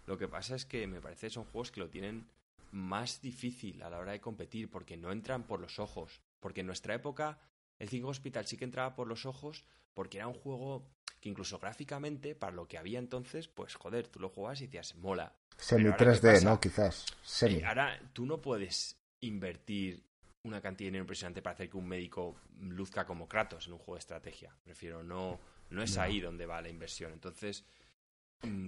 Lo 0.07 0.17
que 0.17 0.29
pasa 0.29 0.55
es 0.55 0.65
que 0.65 0.87
me 0.87 1.01
parece 1.01 1.27
que 1.27 1.33
son 1.33 1.45
juegos 1.45 1.71
que 1.71 1.81
lo 1.81 1.91
tienen 1.91 2.29
más 2.73 3.21
difícil 3.21 3.83
a 3.83 3.91
la 3.91 3.99
hora 3.99 4.13
de 4.13 4.21
competir 4.21 4.71
porque 4.71 4.97
no 4.97 5.13
entran 5.13 5.45
por 5.45 5.61
los 5.61 5.79
ojos. 5.79 6.21
Porque 6.41 6.61
en 6.61 6.67
nuestra 6.67 6.95
época 6.95 7.39
el 7.79 7.89
5 7.89 8.09
Hospital 8.09 8.47
sí 8.47 8.57
que 8.57 8.65
entraba 8.65 8.95
por 8.95 9.07
los 9.07 9.27
ojos 9.27 9.65
porque 9.95 10.19
era 10.19 10.29
un 10.29 10.35
juego 10.35 10.89
que 11.21 11.29
incluso 11.29 11.59
gráficamente, 11.59 12.35
para 12.35 12.53
lo 12.53 12.69
que 12.69 12.79
había 12.79 12.99
entonces, 12.99 13.49
pues 13.49 13.75
joder, 13.75 14.09
tú 14.09 14.21
lo 14.21 14.29
jugabas 14.29 14.61
y 14.61 14.67
decías, 14.67 14.95
mola. 14.97 15.35
Semi 15.57 15.89
3D, 15.91 16.45
¿no? 16.45 16.61
Quizás. 16.61 17.07
Semi. 17.23 17.63
Ahora 17.63 17.99
tú 18.13 18.27
no 18.27 18.41
puedes 18.41 18.99
invertir 19.21 20.05
una 20.43 20.61
cantidad 20.61 20.87
de 20.87 20.91
dinero 20.91 21.05
impresionante 21.05 21.43
para 21.43 21.55
hacer 21.55 21.71
que 21.71 21.77
un 21.77 21.89
médico 21.89 22.37
luzca 22.61 23.07
como 23.07 23.27
Kratos 23.27 23.67
en 23.67 23.73
un 23.73 23.79
juego 23.79 23.95
de 23.95 24.01
estrategia. 24.01 24.55
Prefiero 24.63 25.03
no, 25.03 25.41
no 25.71 25.83
es 25.83 25.97
ahí 25.99 26.21
donde 26.21 26.47
va 26.47 26.61
la 26.61 26.69
inversión. 26.69 27.13
Entonces, 27.13 27.65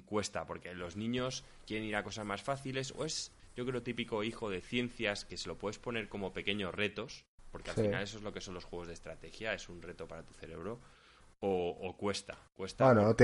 cuesta, 0.06 0.46
porque 0.46 0.74
los 0.74 0.96
niños 0.96 1.44
quieren 1.66 1.86
ir 1.86 1.96
a 1.96 2.02
cosas 2.02 2.24
más 2.24 2.42
fáciles, 2.42 2.92
o 2.96 3.04
es, 3.04 3.32
yo 3.56 3.66
creo, 3.66 3.82
típico 3.82 4.24
hijo 4.24 4.50
de 4.50 4.60
ciencias 4.60 5.24
que 5.24 5.36
se 5.36 5.48
lo 5.48 5.56
puedes 5.56 5.78
poner 5.78 6.08
como 6.08 6.32
pequeños 6.32 6.74
retos, 6.74 7.24
porque 7.50 7.70
al 7.70 7.76
final 7.76 8.02
eso 8.02 8.18
es 8.18 8.22
lo 8.22 8.32
que 8.32 8.40
son 8.40 8.54
los 8.54 8.64
juegos 8.64 8.88
de 8.88 8.94
estrategia, 8.94 9.52
es 9.52 9.68
un 9.68 9.82
reto 9.82 10.06
para 10.06 10.22
tu 10.22 10.34
cerebro. 10.34 10.80
O, 11.40 11.96
cuesta, 11.96 12.36
cuesta. 12.56 12.92
Bueno, 12.92 13.14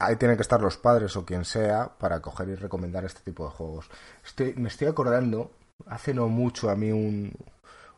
ahí 0.00 0.16
tienen 0.16 0.36
que 0.36 0.42
estar 0.42 0.60
los 0.60 0.76
padres 0.76 1.14
o 1.16 1.24
quien 1.24 1.44
sea 1.44 1.96
para 1.98 2.20
coger 2.20 2.48
y 2.48 2.54
recomendar 2.56 3.04
este 3.04 3.20
tipo 3.20 3.44
de 3.44 3.50
juegos. 3.50 3.88
Estoy, 4.24 4.54
me 4.54 4.68
estoy 4.68 4.88
acordando, 4.88 5.52
hace 5.86 6.12
no 6.12 6.26
mucho 6.28 6.68
a 6.68 6.74
mí 6.74 6.90
un, 6.90 7.32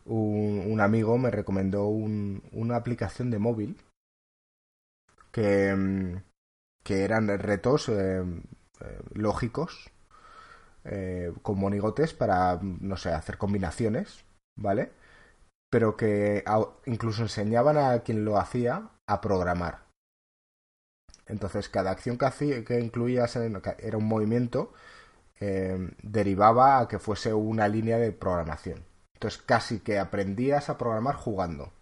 un, 0.04 0.78
amigo 0.78 1.16
me 1.16 1.30
recomendó 1.30 1.86
una 1.86 2.76
aplicación 2.76 3.30
de 3.30 3.38
móvil 3.38 3.78
que, 5.30 5.74
mm, 5.74 6.16
que 6.82 7.04
eran 7.04 7.28
retos 7.38 7.88
eh, 7.88 8.22
eh, 8.80 9.00
lógicos 9.14 9.90
eh, 10.84 11.32
con 11.42 11.58
monigotes 11.58 12.14
para, 12.14 12.58
no 12.62 12.96
sé, 12.96 13.10
hacer 13.10 13.38
combinaciones, 13.38 14.24
¿vale? 14.56 14.92
Pero 15.70 15.96
que 15.96 16.44
incluso 16.86 17.22
enseñaban 17.22 17.78
a 17.78 18.00
quien 18.00 18.24
lo 18.24 18.38
hacía 18.38 18.90
a 19.06 19.20
programar. 19.20 19.84
Entonces, 21.26 21.68
cada 21.68 21.92
acción 21.92 22.18
que, 22.18 22.26
hacía, 22.26 22.64
que 22.64 22.80
incluías 22.80 23.36
era 23.36 23.96
un 23.96 24.06
movimiento, 24.06 24.72
derivaba 26.02 26.78
a 26.78 26.88
que 26.88 26.98
fuese 26.98 27.32
una 27.32 27.68
línea 27.68 27.96
de 27.98 28.12
programación. 28.12 28.84
Entonces 29.14 29.40
casi 29.40 29.78
que 29.78 30.00
aprendías 30.00 30.68
a 30.68 30.76
programar 30.76 31.14
jugando. 31.14 31.72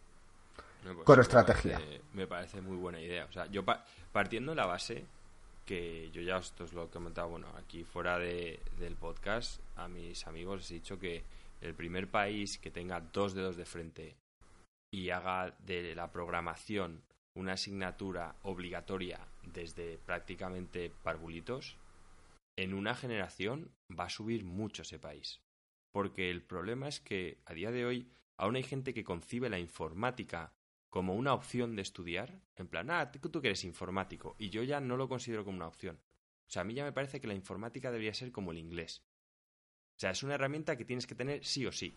Pues 0.82 0.96
con 1.04 1.20
estrategia. 1.20 1.80
me 2.12 2.26
parece 2.26 2.60
muy 2.60 2.76
buena 2.76 3.00
idea. 3.00 3.26
O 3.26 3.32
sea, 3.32 3.46
yo 3.46 3.64
partiendo 4.12 4.52
de 4.52 4.56
la 4.56 4.66
base 4.66 5.04
que 5.64 6.10
yo 6.10 6.22
ya 6.22 6.38
esto 6.38 6.64
os 6.64 6.72
lo 6.72 6.84
he 6.84 6.88
comentado, 6.88 7.28
bueno, 7.28 7.46
aquí 7.56 7.84
fuera 7.84 8.18
de, 8.18 8.60
del 8.78 8.96
podcast, 8.96 9.60
a 9.76 9.88
mis 9.88 10.26
amigos 10.26 10.58
les 10.58 10.70
he 10.70 10.74
dicho 10.74 10.98
que 10.98 11.22
el 11.60 11.74
primer 11.74 12.10
país 12.10 12.58
que 12.58 12.70
tenga 12.70 13.00
dos 13.00 13.34
dedos 13.34 13.56
de 13.56 13.64
frente 13.64 14.16
y 14.92 15.10
haga 15.10 15.54
de 15.60 15.94
la 15.94 16.10
programación 16.10 17.02
una 17.36 17.52
asignatura 17.52 18.34
obligatoria 18.42 19.20
desde 19.42 19.98
prácticamente 19.98 20.90
parvulitos, 21.02 21.76
en 22.58 22.74
una 22.74 22.94
generación 22.94 23.70
va 23.96 24.04
a 24.04 24.10
subir 24.10 24.44
mucho 24.44 24.82
ese 24.82 24.98
país. 24.98 25.40
Porque 25.92 26.30
el 26.30 26.42
problema 26.42 26.88
es 26.88 27.00
que 27.00 27.38
a 27.46 27.54
día 27.54 27.70
de 27.70 27.84
hoy 27.84 28.10
aún 28.36 28.56
hay 28.56 28.62
gente 28.62 28.92
que 28.94 29.04
concibe 29.04 29.48
la 29.48 29.58
informática 29.58 30.52
como 30.91 31.14
una 31.14 31.32
opción 31.32 31.76
de 31.76 31.82
estudiar, 31.82 32.41
en 32.57 32.66
plan, 32.66 32.91
ah, 32.91 33.11
tú 33.11 33.41
que 33.41 33.49
eres 33.49 33.64
informático, 33.64 34.34
y 34.38 34.51
yo 34.51 34.62
ya 34.64 34.80
no 34.80 34.97
lo 34.97 35.09
considero 35.09 35.45
como 35.45 35.57
una 35.57 35.68
opción. 35.68 36.01
O 36.47 36.51
sea, 36.51 36.62
a 36.62 36.64
mí 36.64 36.74
ya 36.74 36.84
me 36.84 36.93
parece 36.93 37.20
que 37.20 37.28
la 37.28 37.34
informática 37.34 37.93
debería 37.93 38.12
ser 38.12 38.32
como 38.32 38.51
el 38.51 38.59
inglés. 38.59 39.03
O 39.97 40.01
sea, 40.01 40.11
es 40.11 40.22
una 40.24 40.34
herramienta 40.34 40.76
que 40.76 40.84
tienes 40.84 41.07
que 41.07 41.14
tener 41.14 41.45
sí 41.45 41.64
o 41.64 41.72
sí, 41.72 41.95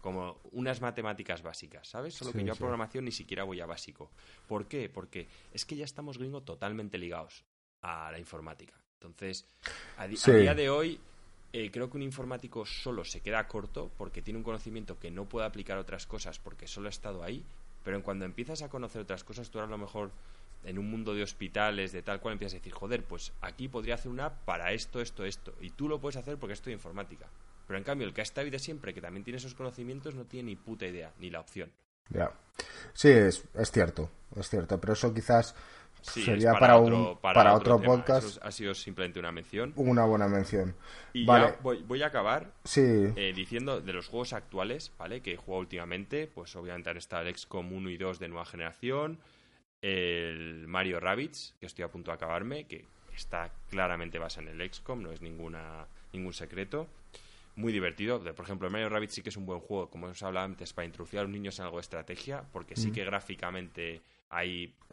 como 0.00 0.40
unas 0.52 0.80
matemáticas 0.80 1.42
básicas, 1.42 1.88
¿sabes? 1.88 2.14
Solo 2.14 2.32
que 2.32 2.44
yo 2.44 2.54
a 2.54 2.56
programación 2.56 3.04
ni 3.04 3.12
siquiera 3.12 3.44
voy 3.44 3.60
a 3.60 3.66
básico. 3.66 4.10
¿Por 4.46 4.66
qué? 4.68 4.88
Porque 4.88 5.28
es 5.52 5.66
que 5.66 5.76
ya 5.76 5.84
estamos 5.84 6.16
gringo 6.16 6.42
totalmente 6.42 6.96
ligados 6.96 7.44
a 7.82 8.10
la 8.10 8.18
informática. 8.18 8.74
Entonces, 9.00 9.46
a 9.98 10.06
día 10.06 10.54
de 10.54 10.70
hoy 10.70 10.98
eh, 11.52 11.70
creo 11.70 11.90
que 11.90 11.96
un 11.98 12.02
informático 12.02 12.64
solo 12.64 13.04
se 13.04 13.20
queda 13.20 13.46
corto 13.46 13.90
porque 13.96 14.22
tiene 14.22 14.38
un 14.38 14.44
conocimiento 14.44 14.98
que 14.98 15.10
no 15.10 15.28
puede 15.28 15.46
aplicar 15.46 15.78
otras 15.78 16.06
cosas 16.06 16.38
porque 16.38 16.66
solo 16.66 16.88
ha 16.88 16.90
estado 16.90 17.22
ahí, 17.22 17.44
pero 17.84 17.96
en 17.96 18.02
cuando 18.02 18.24
empiezas 18.24 18.62
a 18.62 18.68
conocer 18.68 19.02
otras 19.02 19.22
cosas, 19.22 19.50
tú 19.50 19.60
a 19.60 19.66
lo 19.66 19.78
mejor 19.78 20.10
en 20.64 20.78
un 20.78 20.90
mundo 20.90 21.14
de 21.14 21.22
hospitales, 21.22 21.92
de 21.92 22.02
tal 22.02 22.20
cual, 22.20 22.32
empiezas 22.32 22.54
a 22.54 22.58
decir, 22.58 22.72
joder, 22.72 23.04
pues 23.04 23.32
aquí 23.42 23.68
podría 23.68 23.94
hacer 23.94 24.10
una 24.10 24.30
para 24.30 24.72
esto, 24.72 25.00
esto, 25.00 25.24
esto, 25.24 25.54
y 25.60 25.70
tú 25.70 25.88
lo 25.88 26.00
puedes 26.00 26.16
hacer 26.16 26.38
porque 26.38 26.54
estoy 26.54 26.72
informática. 26.72 27.28
Pero 27.66 27.78
en 27.78 27.84
cambio, 27.84 28.06
el 28.06 28.14
que 28.14 28.20
ha 28.20 28.24
estado 28.24 28.50
de 28.50 28.58
siempre, 28.58 28.92
que 28.92 29.00
también 29.00 29.24
tiene 29.24 29.38
esos 29.38 29.54
conocimientos, 29.54 30.14
no 30.14 30.24
tiene 30.24 30.50
ni 30.50 30.56
puta 30.56 30.86
idea, 30.86 31.12
ni 31.18 31.30
la 31.30 31.40
opción. 31.40 31.70
Ya. 32.10 32.30
Sí, 32.92 33.08
es, 33.08 33.44
es 33.54 33.70
cierto, 33.70 34.10
es 34.36 34.48
cierto, 34.48 34.78
pero 34.80 34.92
eso 34.92 35.12
quizás 35.14 35.54
sería 36.04 36.52
para, 36.52 36.78
otro, 36.78 37.18
para, 37.20 37.54
otro, 37.54 37.80
podcast. 37.80 38.38
ha 38.42 38.50
sido 38.50 38.74
simplemente 38.74 39.18
una 39.18 39.32
mención. 39.32 39.72
Una 39.76 40.04
buena 40.04 40.28
mención. 40.28 40.74
Y 41.12 41.26
ya 41.26 41.56
voy, 41.62 42.02
a 42.02 42.06
acabar 42.06 42.52
sí. 42.64 42.82
Eh, 42.82 43.32
diciendo 43.34 43.80
de 43.80 43.92
los 43.92 44.08
juegos 44.08 44.32
actuales, 44.32 44.92
¿vale? 44.98 45.20
Que 45.20 45.32
he 45.32 45.36
jugado 45.36 45.60
últimamente. 45.60 46.26
Pues 46.26 46.54
obviamente 46.56 46.90
han 46.90 46.96
estado 46.96 47.26
el 47.26 47.36
XCOM 47.36 47.72
1 47.72 47.90
y 47.90 47.96
2 47.96 48.18
de 48.18 48.28
nueva 48.28 48.44
generación. 48.44 49.18
El 49.80 50.66
Mario 50.66 51.00
Rabbids, 51.00 51.54
que 51.60 51.66
estoy 51.66 51.84
a 51.84 51.88
punto 51.88 52.10
de 52.10 52.16
acabarme, 52.16 52.64
que 52.64 52.86
está 53.14 53.50
claramente 53.68 54.18
basado 54.18 54.48
en 54.48 54.60
el 54.60 54.72
XCOM, 54.72 55.02
no 55.02 55.12
es 55.12 55.22
ninguna, 55.22 55.86
ningún 56.12 56.32
secreto. 56.32 56.88
Muy 57.56 57.72
divertido. 57.72 58.22
Por 58.22 58.44
ejemplo, 58.44 58.66
el 58.66 58.72
Mario 58.72 58.88
Rabbids 58.88 59.14
sí 59.14 59.22
que 59.22 59.28
es 59.28 59.36
un 59.36 59.46
buen 59.46 59.60
juego, 59.60 59.88
como 59.88 60.06
os 60.06 60.22
hablaba 60.22 60.44
antes, 60.44 60.72
para 60.72 60.86
introducir 60.86 61.20
a 61.20 61.22
los 61.22 61.30
niños 61.30 61.58
en 61.58 61.66
algo 61.66 61.76
de 61.76 61.82
estrategia, 61.82 62.44
porque 62.52 62.76
sí 62.76 62.90
que 62.90 63.04
gráficamente 63.04 64.02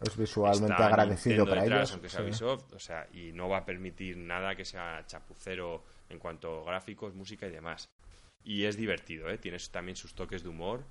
es 0.02 0.18
visualmente 0.18 0.82
agradecido 0.82 1.46
para 1.46 1.66
ellos. 1.66 1.92
Aunque 1.92 2.10
sea 2.10 2.54
o 2.54 2.80
sea, 2.80 3.08
y 3.14 3.32
no 3.32 3.50
va 3.50 3.58
a 3.58 3.66
permitir 3.66 4.18
nada 4.18 4.56
que 4.56 4.66
sea 4.66 5.04
chapucero 5.06 5.84
en 6.10 6.20
cuanto 6.20 6.62
a 6.62 6.66
gráficos, 6.66 7.14
música 7.14 7.48
y 7.48 7.52
demás. 7.52 7.90
Y 8.44 8.66
es 8.66 8.76
divertido, 8.76 9.30
¿eh? 9.30 9.38
Tienes 9.38 9.70
también 9.70 9.96
sus 9.96 10.14
toques 10.14 10.44
de 10.44 10.50
humor. 10.50 10.84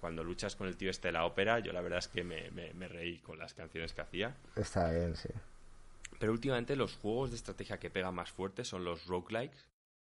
Cuando 0.00 0.24
luchas 0.24 0.56
con 0.56 0.66
el 0.66 0.76
tío 0.76 0.90
este 0.90 1.08
de 1.08 1.12
la 1.12 1.26
ópera, 1.26 1.58
yo 1.58 1.72
la 1.72 1.82
verdad 1.82 1.98
es 1.98 2.08
que 2.08 2.24
me, 2.24 2.50
me 2.50 2.88
reí 2.88 3.18
con 3.18 3.38
las 3.38 3.52
canciones 3.52 3.92
que 3.92 4.00
hacía. 4.00 4.36
Está 4.56 4.90
bien, 4.90 5.14
sí. 5.16 5.28
Pero 6.18 6.32
últimamente 6.32 6.76
los 6.76 6.96
juegos 6.96 7.30
de 7.30 7.36
estrategia 7.36 7.78
que 7.78 7.90
pegan 7.90 8.14
más 8.14 8.30
fuerte 8.30 8.64
son 8.64 8.84
los 8.84 9.06
roguelikes. 9.06 9.58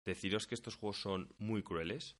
Deciros 0.04 0.46
que 0.46 0.54
estos 0.54 0.76
juegos 0.76 1.00
son 1.00 1.32
muy 1.38 1.62
crueles 1.62 2.16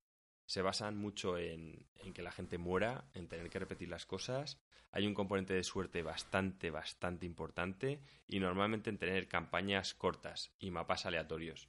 se 0.47 0.63
basan 0.63 0.97
mucho 0.97 1.39
en, 1.39 1.87
que 2.15 2.23
la 2.23 2.33
gente 2.33 2.59
muera, 2.59 3.09
en 3.15 3.29
tener 3.29 3.49
que 3.49 3.59
repetir 3.59 3.89
las 3.89 4.07
cosas. 4.07 4.61
Hay 4.91 5.07
un 5.07 5.15
componente 5.15 5.55
de 5.55 5.65
suerte 5.65 6.03
bastante, 6.03 6.71
bastante 6.71 7.27
importante 7.27 8.01
y 8.27 8.41
normalmente 8.41 8.91
en 8.91 8.99
tener 8.99 9.29
campañas 9.29 9.95
cortas 9.95 10.55
y 10.59 10.71
mapas 10.71 11.07
aleatorios. 11.07 11.69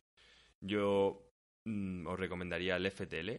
Yo 0.59 1.31
mm, 1.63 2.07
os 2.07 2.19
recomendaría 2.19 2.75
el 2.75 2.91
FTL, 2.91 3.31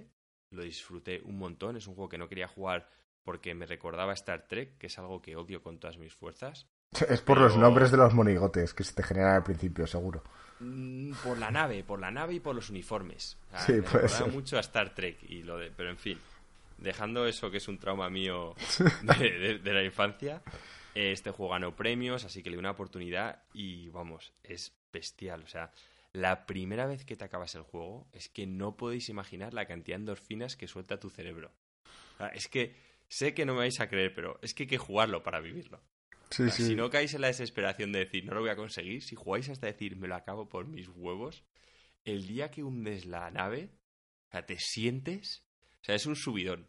lo 0.51 0.63
disfruté 0.63 1.21
un 1.23 1.39
montón, 1.39 1.77
es 1.77 1.87
un 1.87 1.95
juego 1.95 2.09
que 2.09 2.19
no 2.19 2.29
quería 2.29 2.49
jugar 2.49 2.89
porque 3.23 3.55
me 3.55 3.67
recordaba 3.67 4.13
Star 4.15 4.47
Trek, 4.47 4.79
que 4.79 4.87
es 4.87 4.99
algo 4.99 5.21
que 5.21 5.37
odio 5.37 5.61
con 5.63 5.79
todas 5.81 5.99
mis 5.99 6.15
fuerzas. 6.15 6.69
Es 7.09 7.21
por 7.21 7.39
los 7.39 7.57
nombres 7.57 7.91
de 7.91 7.97
los 7.97 8.15
monigotes 8.15 8.73
que 8.73 8.85
se 8.85 8.95
te 8.95 9.03
generan 9.03 9.35
al 9.37 9.43
principio, 9.43 9.87
seguro. 9.87 10.23
Mm, 10.61 11.13
por 11.23 11.39
la 11.39 11.51
nave, 11.51 11.85
por 11.85 12.01
la 12.01 12.11
nave 12.11 12.35
y 12.35 12.41
por 12.41 12.55
los 12.55 12.71
uniformes. 12.71 13.37
sí, 13.67 13.75
me 13.75 14.33
mucho 14.33 14.57
a 14.57 14.61
Star 14.61 14.95
Trek 14.95 15.19
y 15.29 15.43
lo 15.43 15.59
de, 15.59 15.71
pero 15.71 15.91
en 15.91 15.99
fin, 15.99 16.19
dejando 16.79 17.27
eso 17.27 17.51
que 17.51 17.59
es 17.59 17.69
un 17.69 17.79
trauma 17.79 18.09
mío 18.09 18.55
de, 19.19 19.61
la 19.63 19.85
infancia, 19.85 20.43
este 20.95 21.31
juego 21.31 21.53
ganó 21.53 21.77
premios, 21.77 22.25
así 22.25 22.43
que 22.43 22.51
le 22.51 22.57
di 22.57 22.61
una 22.61 22.71
oportunidad 22.71 23.43
y 23.53 23.91
vamos, 23.91 24.33
es 24.43 24.73
bestial, 24.93 25.43
o 25.43 25.49
sea, 25.49 25.71
la 26.13 26.47
primera 26.47 26.87
vez 26.87 27.05
que 27.05 27.17
te 27.17 27.25
acabas 27.25 27.55
el 27.55 27.63
juego 27.63 28.07
es 28.13 28.31
que 28.31 28.47
no 28.47 28.77
podéis 28.77 29.11
imaginar 29.11 29.53
la 29.53 29.67
cantidad 29.67 29.97
de 29.97 30.03
endorfinas 30.03 30.57
que 30.57 30.67
suelta 30.67 30.99
tu 30.99 31.11
cerebro. 31.11 31.53
es 32.33 32.49
que 32.49 32.75
sé 33.09 33.35
que 33.35 33.45
no 33.45 33.53
me 33.53 33.61
vais 33.61 33.81
a 33.81 33.89
creer, 33.89 34.15
pero 34.15 34.39
es 34.41 34.55
que 34.55 34.63
hay 34.63 34.69
que 34.69 34.79
jugarlo 34.79 35.23
para 35.23 35.41
vivirlo. 35.41 35.83
Si 36.31 36.75
no 36.75 36.91
caéis 36.91 37.15
en 37.15 37.21
la 37.21 37.29
desesperación 37.29 37.93
de 37.93 38.01
decir, 38.01 38.25
no 38.25 38.35
lo 38.35 38.41
voy 38.41 38.51
a 38.51 38.57
conseguir, 38.57 39.03
si 39.03 39.15
jugáis 39.15 39.49
hasta 39.49 39.67
decir, 39.67 39.97
me 39.97 40.09
lo 40.09 40.17
acabo 40.17 40.49
por 40.49 40.67
mis 40.67 40.89
huevos, 40.89 41.45
el 42.05 42.27
día 42.27 42.51
que 42.51 42.65
hundes 42.65 43.07
la 43.07 43.31
nave, 43.31 43.71
o 44.29 44.31
sea, 44.33 44.45
te 44.45 44.59
sientes, 44.59 45.45
o 45.83 45.85
sea, 45.85 45.95
es 45.95 46.07
un 46.07 46.17
subidón. 46.17 46.67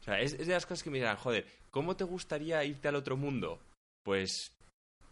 O 0.00 0.04
sea, 0.04 0.20
es, 0.20 0.36
de 0.36 0.46
las 0.46 0.66
cosas 0.66 0.82
que 0.82 0.90
me 0.90 0.98
dirán, 0.98 1.16
joder, 1.16 1.46
¿cómo 1.70 1.96
te 1.96 2.04
gustaría 2.04 2.64
irte 2.64 2.88
al 2.88 2.96
otro 2.96 3.16
mundo? 3.16 3.60
Pues 4.02 4.52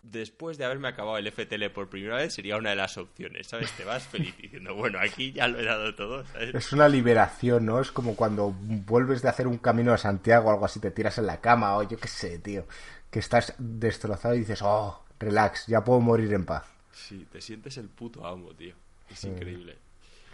después 0.03 0.57
de 0.57 0.65
haberme 0.65 0.89
acabado 0.89 1.19
el 1.19 1.31
FTL 1.31 1.67
por 1.75 1.91
primera 1.91 2.17
vez, 2.17 2.35
sería 2.35 2.57
una 2.57 2.71
de 2.71 2.77
las 2.77 2.97
opciones, 2.97 3.47
¿sabes? 3.47 3.71
Te 3.77 3.85
vas 3.85 4.03
feliz 4.09 4.35
diciendo, 4.39 4.75
bueno, 4.75 4.99
aquí 4.99 5.33
ya 5.33 5.47
lo 5.47 5.61
he 5.61 5.65
dado 5.65 5.95
todo, 5.95 6.25
¿sabes? 6.27 6.55
Es 6.55 6.73
una 6.73 6.89
liberación, 6.89 7.67
¿no? 7.67 7.81
Es 7.81 7.93
como 7.93 8.17
cuando 8.17 8.51
vuelves 8.51 9.23
de 9.23 9.29
hacer 9.29 9.47
un 9.47 9.59
camino 9.59 9.93
a 9.93 9.99
Santiago 9.99 10.49
o 10.49 10.53
algo 10.53 10.65
así, 10.65 10.81
te 10.81 10.91
tiras 10.91 11.19
en 11.19 11.27
la 11.27 11.41
cama 11.41 11.77
o 11.77 11.83
yo 11.83 11.99
qué 11.99 12.09
sé, 12.09 12.39
tío 12.39 12.67
que 13.11 13.19
estás 13.19 13.55
destrozado 13.59 14.35
y 14.35 14.41
dices, 14.41 14.61
oh, 14.63 15.05
relax, 15.19 15.67
ya 15.67 15.83
puedo 15.85 16.01
morir 16.01 16.33
en 16.33 16.45
paz. 16.45 16.67
Sí, 16.93 17.27
te 17.31 17.41
sientes 17.41 17.77
el 17.77 17.89
puto 17.89 18.27
amo, 18.27 18.55
tío. 18.55 18.75
Es 19.11 19.25
increíble. 19.25 19.77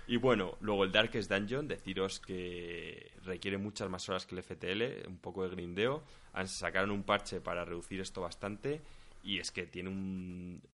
Y 0.06 0.18
bueno, 0.18 0.56
luego 0.60 0.84
el 0.84 0.92
Darkest 0.92 1.30
Dungeon, 1.30 1.66
deciros 1.66 2.20
que 2.20 3.10
requiere 3.24 3.58
muchas 3.58 3.90
más 3.90 4.08
horas 4.08 4.24
que 4.24 4.36
el 4.36 4.42
FTL, 4.42 5.08
un 5.08 5.18
poco 5.18 5.42
de 5.42 5.50
grindeo. 5.50 6.04
Sacaron 6.44 6.90
un 6.90 7.02
parche 7.02 7.40
para 7.40 7.64
reducir 7.64 8.00
esto 8.00 8.20
bastante. 8.20 8.82
y 9.26 9.40
es 9.40 9.50
que 9.50 9.66
tiene 9.66 9.90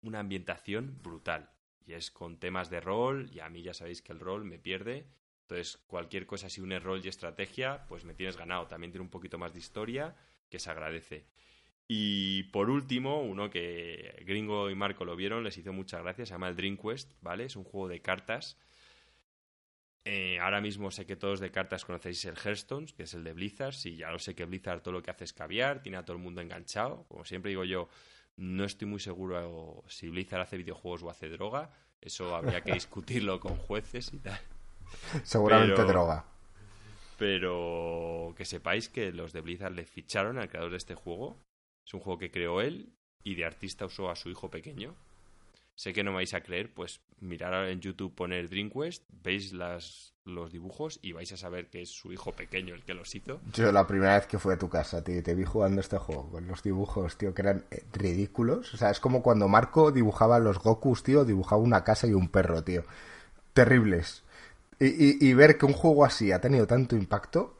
una 0.03 0.20
ambientación 0.20 0.99
brutal. 1.03 1.51
Y 1.86 1.92
es 1.92 2.11
con 2.11 2.38
temas 2.38 2.70
de 2.70 2.80
rol, 2.80 3.28
y 3.32 3.40
a 3.40 3.49
mí 3.51 3.62
ya 3.62 3.74
sabéis 3.74 4.01
que 4.01 4.12
el 4.12 4.20
rol 4.20 4.44
me 4.44 4.59
pierde. 4.59 5.07
Entonces, 5.42 5.78
cualquier 5.86 6.26
cosa, 6.26 6.49
si 6.49 6.62
une 6.62 6.78
rol 6.78 7.03
y 7.05 7.09
estrategia, 7.09 7.84
pues 7.88 8.05
me 8.05 8.14
tienes 8.14 8.36
ganado. 8.38 8.66
También 8.66 8.90
tiene 8.90 9.03
un 9.03 9.11
poquito 9.11 9.38
más 9.38 9.53
de 9.53 9.59
historia, 9.59 10.16
que 10.49 10.59
se 10.59 10.70
agradece. 10.70 11.26
Y 11.91 12.43
por 12.45 12.68
último, 12.68 13.22
uno 13.22 13.49
que 13.49 14.22
Gringo 14.26 14.68
y 14.68 14.74
Marco 14.74 15.07
lo 15.07 15.16
vieron, 15.16 15.43
les 15.43 15.57
hizo 15.57 15.72
muchas 15.72 16.03
gracias, 16.03 16.28
se 16.28 16.34
llama 16.34 16.49
el 16.49 16.55
Dream 16.55 16.76
Quest, 16.76 17.11
¿vale? 17.22 17.47
Es 17.47 17.57
un 17.57 17.64
juego 17.64 17.89
de 17.89 18.03
cartas. 18.03 18.59
Eh, 20.05 20.39
ahora 20.39 20.61
mismo 20.61 20.91
sé 20.91 21.07
que 21.07 21.16
todos 21.16 21.41
de 21.41 21.51
cartas 21.51 21.86
conocéis 21.86 22.24
el 22.26 22.36
Hearthstone, 22.36 22.86
que 22.95 23.05
es 23.05 23.14
el 23.14 23.24
de 23.24 23.32
Blizzard. 23.32 23.72
Sí, 23.72 23.97
ya 23.97 24.11
lo 24.11 24.18
sé 24.18 24.34
que 24.34 24.45
Blizzard 24.45 24.82
todo 24.82 24.93
lo 24.93 25.03
que 25.03 25.11
hace 25.11 25.24
es 25.24 25.32
caviar, 25.32 25.82
tiene 25.82 25.97
a 25.97 26.05
todo 26.05 26.16
el 26.16 26.22
mundo 26.22 26.43
enganchado. 26.43 27.05
Como 27.09 27.24
siempre 27.24 27.51
digo 27.51 27.64
yo, 27.64 27.89
no 28.36 28.64
estoy 28.64 28.86
muy 28.86 29.01
seguro 29.01 29.82
si 29.89 30.09
Blizzard 30.11 30.43
hace 30.43 30.59
videojuegos 30.59 31.03
o 31.03 31.11
hace 31.11 31.30
droga. 31.30 31.70
Eso 32.03 32.34
habría 32.36 32.61
que 32.61 32.72
discutirlo 32.74 33.41
con 33.41 33.57
jueces 33.57 34.12
y 34.12 34.18
tal. 34.18 34.39
Seguramente 35.24 35.84
droga. 35.84 36.24
Pero 37.16 38.34
que 38.36 38.45
sepáis 38.45 38.89
que 38.89 39.11
los 39.11 39.32
de 39.32 39.41
Blizzard 39.41 39.72
le 39.72 39.84
ficharon 39.84 40.39
al 40.39 40.49
creador 40.49 40.70
de 40.70 40.76
este 40.76 40.95
juego. 40.95 41.36
Es 41.89 41.95
un 41.95 42.01
juego 42.01 42.18
que 42.18 42.30
creó 42.30 42.61
él 42.61 42.93
y 43.24 43.34
de 43.34 43.47
artista 43.47 43.86
usó 43.86 44.11
a 44.11 44.16
su 44.16 44.28
hijo 44.28 44.51
pequeño. 44.51 44.95
Sé 45.74 45.95
que 45.95 46.05
no 46.05 46.12
vais 46.12 46.34
a 46.34 46.43
creer, 46.43 46.70
pues 46.74 47.01
mirar 47.20 47.66
en 47.66 47.80
YouTube, 47.80 48.14
poner 48.14 48.51
DreamQuest, 48.51 49.05
veis 49.22 49.55
las, 49.55 50.12
los 50.26 50.53
dibujos 50.53 50.99
y 51.01 51.12
vais 51.12 51.32
a 51.32 51.39
saber 51.39 51.70
que 51.70 51.80
es 51.80 51.89
su 51.89 52.12
hijo 52.12 52.32
pequeño 52.32 52.74
el 52.74 52.84
que 52.84 52.93
los 52.93 53.14
hizo. 53.14 53.41
Yo 53.55 53.72
la 53.72 53.86
primera 53.86 54.18
vez 54.18 54.26
que 54.26 54.39
fui 54.39 54.53
a 54.53 54.59
tu 54.59 54.68
casa, 54.68 55.03
te 55.03 55.34
vi 55.34 55.45
jugando 55.45 55.80
este 55.80 55.97
juego 55.97 56.28
con 56.30 56.47
los 56.47 56.62
dibujos, 56.62 57.16
tío, 57.16 57.32
que 57.32 57.41
eran 57.41 57.64
eh, 57.70 57.82
ridículos. 57.95 58.74
O 58.74 58.76
sea, 58.76 58.91
es 58.91 59.01
como 59.01 59.22
cuando 59.22 59.49
Marco 59.49 59.91
dibujaba 59.91 60.39
los 60.41 60.59
Gokus, 60.59 61.03
tío, 61.03 61.24
dibujaba 61.24 61.62
una 61.62 61.84
casa 61.84 62.07
y 62.07 62.12
un 62.12 62.28
perro, 62.28 62.62
tío. 62.64 62.84
Terribles. 63.55 64.24
Y, 64.78 65.26
y 65.26 65.32
ver 65.32 65.57
que 65.57 65.64
un 65.64 65.72
juego 65.72 66.05
así 66.05 66.32
ha 66.32 66.41
tenido 66.43 66.66
tanto 66.66 66.97
impacto 66.97 67.55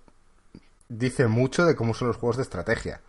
dice 0.91 1.29
mucho 1.29 1.65
de 1.65 1.77
cómo 1.77 1.95
son 1.95 2.09
los 2.09 2.19
juegos 2.19 2.37
de 2.37 2.43
estrategia. 2.43 3.01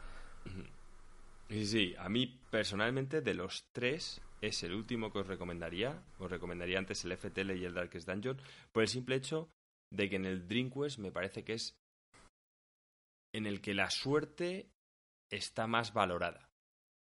Sí, 1.49 1.65
sí, 1.65 1.95
a 1.97 2.09
mí 2.09 2.39
personalmente 2.51 3.21
de 3.21 3.33
los 3.33 3.67
tres 3.71 4.21
es 4.39 4.61
el 4.61 4.73
último 4.73 5.11
que 5.11 5.19
os 5.19 5.27
recomendaría. 5.27 6.03
Os 6.19 6.29
recomendaría 6.29 6.77
antes 6.77 7.03
el 7.03 7.17
FTL 7.17 7.57
y 7.57 7.65
el 7.65 7.73
Darkest 7.73 8.07
Dungeon, 8.07 8.39
por 8.71 8.83
el 8.83 8.89
simple 8.89 9.15
hecho 9.15 9.49
de 9.91 10.09
que 10.09 10.17
en 10.17 10.25
el 10.25 10.47
Dreamquest 10.47 10.99
me 10.99 11.11
parece 11.11 11.43
que 11.43 11.53
es 11.53 11.75
en 13.33 13.47
el 13.47 13.61
que 13.61 13.73
la 13.73 13.89
suerte 13.89 14.69
está 15.31 15.65
más 15.65 15.91
valorada. 15.91 16.49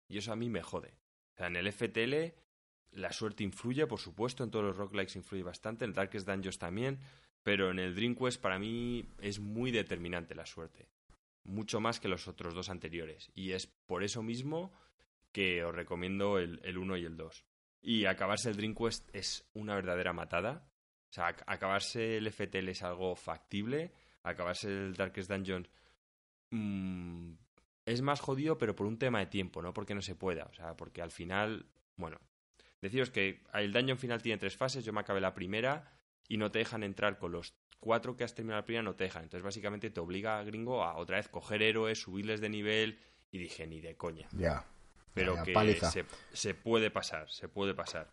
Y 0.10 0.18
eso 0.18 0.32
a 0.32 0.38
mí 0.38 0.50
me 0.50 0.62
jode. 0.62 0.94
O 1.34 1.38
sea, 1.38 1.48
en 1.48 1.58
el 1.58 1.72
FTL 1.72 2.34
la 2.92 3.12
suerte 3.12 3.44
influye, 3.44 3.86
por 3.86 4.00
supuesto, 4.00 4.46
en 4.46 4.52
todos 4.52 4.66
los 4.66 4.78
roguelikes 4.78 5.18
influye 5.18 5.44
bastante, 5.44 5.84
en 5.84 5.94
Darkest 5.94 6.26
Dungeons 6.26 6.58
también, 6.58 7.00
pero 7.44 7.70
en 7.72 7.80
el 7.80 7.94
Dreamquest 7.94 8.42
para 8.42 8.60
mí 8.60 9.06
es 9.20 9.40
muy 9.40 9.72
determinante 9.72 10.36
la 10.36 10.46
suerte. 10.46 10.88
Mucho 11.48 11.80
más 11.80 12.00
que 12.00 12.08
los 12.08 12.28
otros 12.28 12.54
dos 12.54 12.70
anteriores. 12.70 13.32
Y 13.34 13.54
es 13.54 13.66
por 13.66 14.04
eso 14.04 14.22
mismo 14.22 14.72
que 15.32 15.64
os 15.64 15.74
recomiendo 15.74 16.38
el, 16.38 16.60
el 16.64 16.78
1 16.78 16.98
y 16.98 17.06
el 17.06 17.18
2. 17.18 17.46
Y 17.82 18.06
acabarse 18.06 18.50
el 18.50 18.58
Dream 18.58 18.76
Quest 18.76 19.10
es 19.14 19.50
una 19.54 19.76
verdadera 19.76 20.14
matada. 20.14 20.70
O 21.10 21.14
sea, 21.14 21.28
acabarse 21.46 22.18
el 22.18 22.32
FTL 22.32 22.70
es 22.70 22.84
algo 22.84 23.16
factible. 23.16 23.94
Acabarse 24.24 24.68
el 24.68 24.94
Darkest 24.94 25.32
Dungeon 25.32 25.68
mm, 26.52 27.34
es 27.86 28.02
más 28.02 28.20
jodido, 28.20 28.58
pero 28.58 28.76
por 28.76 28.86
un 28.88 29.00
tema 29.00 29.20
de 29.20 29.28
tiempo, 29.28 29.62
no 29.62 29.74
porque 29.74 29.96
no 29.96 30.02
se 30.02 30.16
pueda. 30.16 30.46
O 30.46 30.54
sea, 30.54 30.76
porque 30.76 31.02
al 31.02 31.12
final, 31.12 31.66
bueno, 31.96 32.20
deciros 32.82 33.10
que 33.10 33.44
el 33.54 33.72
dungeon 33.72 33.98
final 33.98 34.22
tiene 34.22 34.38
tres 34.38 34.58
fases. 34.58 34.84
Yo 34.84 34.92
me 34.92 35.00
acabé 35.00 35.22
la 35.22 35.34
primera 35.34 35.97
y 36.28 36.38
no 36.38 36.52
te 36.52 36.60
dejan 36.60 36.84
entrar 36.84 37.18
con 37.18 37.32
los 37.32 37.54
cuatro 37.80 38.16
que 38.16 38.24
has 38.24 38.34
terminado 38.34 38.62
la 38.62 38.66
primera, 38.66 38.84
no 38.84 38.96
te 38.96 39.06
dejan. 39.06 39.24
Entonces, 39.24 39.44
básicamente 39.44 39.90
te 39.90 40.00
obliga 40.00 40.40
a 40.40 40.44
gringo 40.44 40.84
a 40.84 40.98
otra 40.98 41.18
vez 41.18 41.28
coger 41.30 41.62
héroes, 41.62 42.02
subirles 42.02 42.42
de 42.42 42.50
nivel. 42.50 43.00
Y 43.32 43.40
dije, 43.40 43.68
ni 43.68 43.82
de 43.82 43.96
coña. 43.96 44.28
Ya 44.32 44.66
pero 45.18 45.44
que 45.44 45.80
se, 45.82 46.06
se, 46.32 46.54
puede 46.54 46.92
pasar, 46.92 47.30
se 47.30 47.48
puede 47.48 47.74
pasar. 47.74 48.10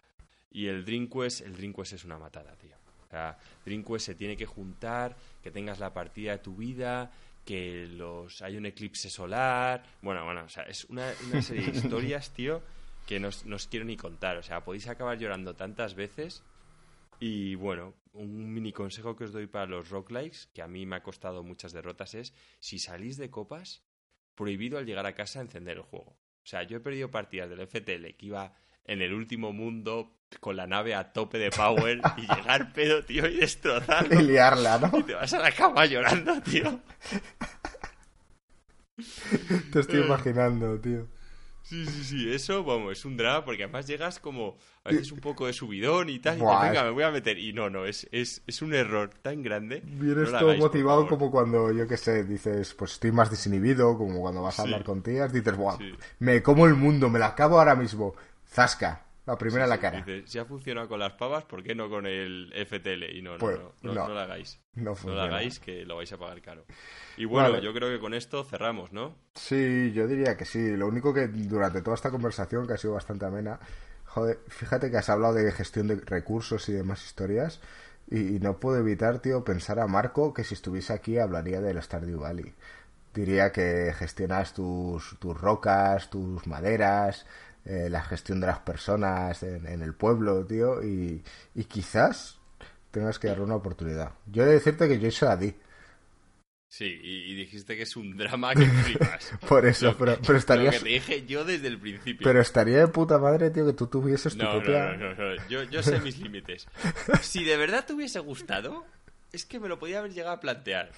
Y 0.50 0.66
el 0.68 0.84
Dream 0.84 1.08
Quest, 1.08 1.42
el 1.42 1.56
Dream 1.56 1.72
Quest 1.72 1.94
es 1.94 2.04
una 2.04 2.18
matada, 2.18 2.56
tío. 2.56 2.76
O 3.06 3.10
sea, 3.10 3.38
Dream 3.64 3.84
Quest 3.84 4.06
se 4.06 4.14
tiene 4.14 4.36
que 4.36 4.46
juntar, 4.46 5.16
que 5.42 5.50
tengas 5.50 5.78
la 5.78 5.92
partida 5.92 6.32
de 6.32 6.38
tu 6.38 6.56
vida, 6.56 7.12
que 7.44 7.86
los 7.86 8.40
hay 8.42 8.56
un 8.56 8.66
eclipse 8.66 9.10
solar. 9.10 9.82
Bueno, 10.00 10.24
bueno, 10.24 10.44
o 10.44 10.48
sea, 10.48 10.64
es 10.64 10.84
una, 10.86 11.12
una 11.30 11.42
serie 11.42 11.70
de 11.70 11.78
historias, 11.78 12.30
tío, 12.30 12.62
que 13.06 13.20
no 13.20 13.28
os 13.28 13.66
quiero 13.68 13.84
ni 13.84 13.96
contar. 13.96 14.38
O 14.38 14.42
sea, 14.42 14.64
podéis 14.64 14.88
acabar 14.88 15.18
llorando 15.18 15.54
tantas 15.54 15.94
veces. 15.94 16.42
Y 17.26 17.54
bueno, 17.54 17.94
un 18.12 18.52
mini 18.52 18.70
consejo 18.70 19.16
que 19.16 19.24
os 19.24 19.32
doy 19.32 19.46
para 19.46 19.64
los 19.64 19.88
roguelikes, 19.88 20.48
que 20.52 20.60
a 20.60 20.68
mí 20.68 20.84
me 20.84 20.96
ha 20.96 21.02
costado 21.02 21.42
muchas 21.42 21.72
derrotas, 21.72 22.12
es 22.12 22.34
si 22.60 22.78
salís 22.78 23.16
de 23.16 23.30
copas, 23.30 23.82
prohibido 24.34 24.76
al 24.76 24.84
llegar 24.84 25.06
a 25.06 25.14
casa 25.14 25.40
encender 25.40 25.78
el 25.78 25.84
juego. 25.84 26.10
O 26.10 26.46
sea, 26.46 26.64
yo 26.64 26.76
he 26.76 26.80
perdido 26.80 27.10
partidas 27.10 27.48
del 27.48 27.66
FTL 27.66 28.14
que 28.18 28.26
iba 28.26 28.52
en 28.84 29.00
el 29.00 29.14
último 29.14 29.54
mundo 29.54 30.18
con 30.38 30.56
la 30.56 30.66
nave 30.66 30.94
a 30.94 31.14
tope 31.14 31.38
de 31.38 31.50
power 31.50 32.02
y 32.18 32.20
llegar 32.36 32.74
pedo, 32.74 33.02
tío, 33.02 33.26
y 33.26 33.36
destrozarlo. 33.36 34.20
Y 34.20 34.22
liarla, 34.24 34.76
¿no? 34.80 34.98
Y 34.98 35.04
te 35.04 35.14
vas 35.14 35.32
a 35.32 35.38
la 35.38 35.50
cama 35.50 35.86
llorando, 35.86 36.42
tío. 36.42 36.78
Te 39.72 39.80
estoy 39.80 40.00
imaginando, 40.00 40.78
tío. 40.78 41.08
Sí, 41.64 41.86
sí, 41.86 42.04
sí, 42.04 42.30
eso, 42.30 42.62
vamos, 42.62 42.92
es 42.92 43.06
un 43.06 43.16
drama 43.16 43.42
porque 43.42 43.64
además 43.64 43.86
llegas 43.86 44.18
como 44.18 44.58
a 44.84 44.90
veces 44.90 45.10
un 45.12 45.20
poco 45.20 45.46
de 45.46 45.54
subidón 45.54 46.10
y 46.10 46.18
tal, 46.18 46.36
y 46.36 46.40
te, 46.40 46.46
venga, 46.46 46.84
me 46.84 46.90
voy 46.90 47.04
a 47.04 47.10
meter. 47.10 47.38
Y 47.38 47.54
no, 47.54 47.70
no, 47.70 47.86
es, 47.86 48.06
es, 48.12 48.42
es 48.46 48.60
un 48.60 48.74
error 48.74 49.08
tan 49.22 49.42
grande. 49.42 49.82
Vienes 49.82 50.30
todo 50.30 50.54
motivado 50.58 51.08
como 51.08 51.30
cuando, 51.30 51.72
yo 51.72 51.88
qué 51.88 51.96
sé, 51.96 52.24
dices, 52.24 52.74
pues 52.74 52.92
estoy 52.92 53.12
más 53.12 53.30
desinhibido, 53.30 53.96
como 53.96 54.20
cuando 54.20 54.42
vas 54.42 54.58
a 54.58 54.62
hablar 54.62 54.84
con 54.84 55.02
tías, 55.02 55.32
dices, 55.32 55.56
Buah, 55.56 55.78
me 56.18 56.42
como 56.42 56.66
el 56.66 56.74
mundo, 56.74 57.08
me 57.08 57.18
la 57.18 57.28
acabo 57.28 57.58
ahora 57.58 57.74
mismo. 57.74 58.14
Zasca, 58.46 59.03
la 59.26 59.36
primera 59.36 59.64
en 59.64 59.70
la 59.70 59.78
cara. 59.78 60.02
Dices, 60.02 60.30
si 60.30 60.38
ha 60.38 60.44
funcionado 60.44 60.86
con 60.88 60.98
las 60.98 61.14
pavas, 61.14 61.44
¿por 61.44 61.62
qué 61.62 61.74
no 61.74 61.88
con 61.88 62.06
el 62.06 62.52
FTL? 62.66 63.16
Y 63.16 63.22
no, 63.22 63.32
no, 63.32 63.38
pues, 63.38 63.58
no, 63.82 63.94
no, 63.94 64.08
lo 64.08 64.20
hagáis. 64.20 64.60
No, 64.74 64.94
lo 65.04 65.20
hagáis 65.20 65.58
que 65.60 65.84
lo 65.84 65.96
vais 65.96 66.12
a 66.12 66.18
pagar 66.18 66.42
caro. 66.42 66.64
Y 67.16 67.24
bueno, 67.24 67.58
yo 67.58 67.72
creo 67.72 67.90
que 67.90 67.98
con 67.98 68.12
esto 68.12 68.44
cerramos, 68.44 68.92
¿no? 68.92 69.14
Sí, 69.34 69.92
yo 69.92 70.06
diría 70.06 70.36
que 70.36 70.44
sí. 70.44 70.76
Lo 70.76 70.86
único 70.86 71.14
que 71.14 71.28
durante 71.28 71.80
toda 71.80 71.94
esta 71.94 72.10
conversación, 72.10 72.66
que 72.66 72.74
ha 72.74 72.76
sido 72.76 72.94
bastante 72.94 73.24
amena, 73.24 73.58
joder, 74.04 74.40
fíjate 74.48 74.90
que 74.90 74.98
has 74.98 75.08
hablado 75.08 75.34
de 75.34 75.50
gestión 75.52 75.88
de 75.88 75.96
recursos 75.96 76.68
y 76.68 76.72
demás 76.72 77.04
historias. 77.04 77.60
Y, 78.10 78.38
no 78.40 78.60
puedo 78.60 78.78
evitar, 78.78 79.20
tío, 79.20 79.42
pensar 79.44 79.80
a 79.80 79.86
Marco 79.86 80.34
que 80.34 80.44
si 80.44 80.52
estuviese 80.52 80.92
aquí 80.92 81.18
hablaría 81.18 81.62
del 81.62 81.82
Stardew 81.82 82.20
Valley. 82.20 82.52
Diría 83.14 83.52
que 83.52 83.94
gestionas 83.96 84.52
tus, 84.52 85.16
tus 85.18 85.40
rocas, 85.40 86.10
tus 86.10 86.46
maderas, 86.46 87.24
eh, 87.64 87.88
la 87.90 88.02
gestión 88.02 88.40
de 88.40 88.46
las 88.46 88.58
personas 88.60 89.42
en, 89.42 89.82
el 89.82 89.94
pueblo, 89.94 90.44
tío, 90.44 90.82
y, 90.82 91.22
y, 91.54 91.64
quizás 91.64 92.38
tengas 92.90 93.18
que 93.18 93.28
darle 93.28 93.44
una 93.44 93.56
oportunidad. 93.56 94.12
Yo 94.26 94.42
he 94.42 94.46
de 94.46 94.52
decirte 94.52 94.86
que 94.88 94.98
yo 94.98 95.10
se 95.10 95.24
la 95.24 95.36
di. 95.36 95.54
Sí, 96.68 96.86
y, 97.02 97.34
dijiste 97.36 97.76
que 97.76 97.84
es 97.84 97.96
un 97.96 98.16
drama 98.16 98.52
que 98.52 98.66
flipas. 98.66 99.32
Por 99.48 99.64
eso, 99.64 99.96
pero, 99.96 100.18
pero 100.26 100.38
estaría... 100.38 100.64
Lo 100.64 100.70
que 100.72 100.78
te 100.80 100.88
dije 100.88 101.24
yo 101.24 101.44
desde 101.44 101.68
el 101.68 101.78
principio. 101.78 102.24
Pero 102.24 102.40
estaría 102.40 102.78
de 102.78 102.88
puta 102.88 103.16
madre, 103.18 103.50
tío, 103.50 103.64
que 103.64 103.74
tú 103.74 103.86
tuvieses 103.86 104.36
tu 104.36 104.42
no, 104.42 104.50
propia... 104.50 104.92
No, 104.96 105.14
no, 105.14 105.34
no, 105.36 105.48
Yo, 105.48 105.62
yo 105.62 105.82
sé 105.84 106.00
mis 106.00 106.18
límites. 106.18 106.66
Si 107.22 107.44
de 107.44 107.56
verdad 107.56 107.86
te 107.86 107.92
hubiese 107.92 108.18
gustado, 108.18 108.84
es 109.34 109.44
que 109.44 109.58
me 109.58 109.68
lo 109.68 109.78
podía 109.78 109.98
haber 109.98 110.12
llegado 110.12 110.36
a 110.36 110.40
plantear. 110.40 110.90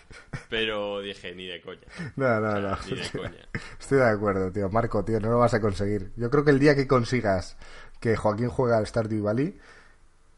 Pero 0.51 1.01
dije, 1.01 1.35
ni 1.35 1.47
de 1.47 1.61
coña. 1.61 1.81
No, 2.17 2.41
no, 2.41 2.61
no. 2.61 2.79
Ni 2.89 2.97
de 2.97 3.11
coña. 3.11 3.49
Estoy 3.81 3.99
de 3.99 4.09
acuerdo, 4.09 4.53
tío. 4.53 4.69
Marco, 4.69 5.05
tío, 5.05 5.19
no 5.21 5.31
lo 5.31 5.39
vas 5.39 5.55
a 5.55 5.61
conseguir. 5.61 6.13
Yo 6.17 6.31
creo 6.31 6.45
que 6.45 6.51
el 6.51 6.59
día 6.59 6.75
que 6.75 6.87
consigas 6.87 7.57
que 8.01 8.17
Joaquín 8.17 8.49
juegue 8.49 8.75
al 8.75 8.87
Stardew 8.87 9.23
Valley 9.23 9.59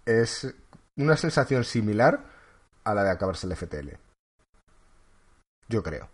es 0.06 0.54
una 0.96 1.16
sensación 1.16 1.64
similar 1.64 2.24
a 2.84 2.94
la 2.94 3.02
de 3.04 3.10
acabarse 3.10 3.46
el 3.46 3.56
FTL. 3.56 3.90
Yo 5.68 5.82
creo. 5.82 6.08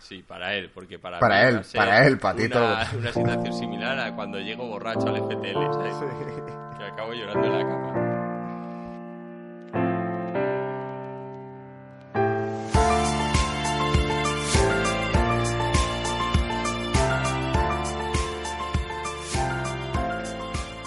Sí, 0.00 0.22
para 0.22 0.54
él, 0.54 0.70
porque 0.72 0.98
para, 0.98 1.18
para 1.18 1.48
él, 1.48 1.60
para 1.74 2.06
él, 2.06 2.18
patito. 2.18 2.58
Una, 2.58 2.90
una 2.96 3.12
situación 3.12 3.52
similar 3.52 3.98
a 3.98 4.16
cuando 4.16 4.38
llego 4.38 4.66
borracho 4.66 5.08
al 5.08 5.16
FTL, 5.16 5.72
¿sabes? 5.72 5.94
Que 6.78 6.86
acabo 6.86 7.12
llorando 7.12 7.46
en 7.46 7.58
la 7.58 7.68
cama. 7.68 8.09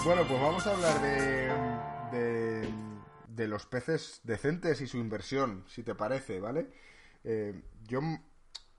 Bueno, 0.04 0.22
pues 0.28 0.38
vamos 0.38 0.66
a 0.66 0.72
hablar 0.72 1.00
de, 1.00 2.18
de, 2.18 2.68
de, 3.28 3.48
los 3.48 3.64
peces 3.64 4.20
decentes 4.22 4.82
y 4.82 4.86
su 4.86 4.98
inversión, 4.98 5.64
si 5.66 5.82
te 5.82 5.94
parece, 5.94 6.40
¿vale? 6.40 6.70
Eh, 7.24 7.62
yo 7.84 8.00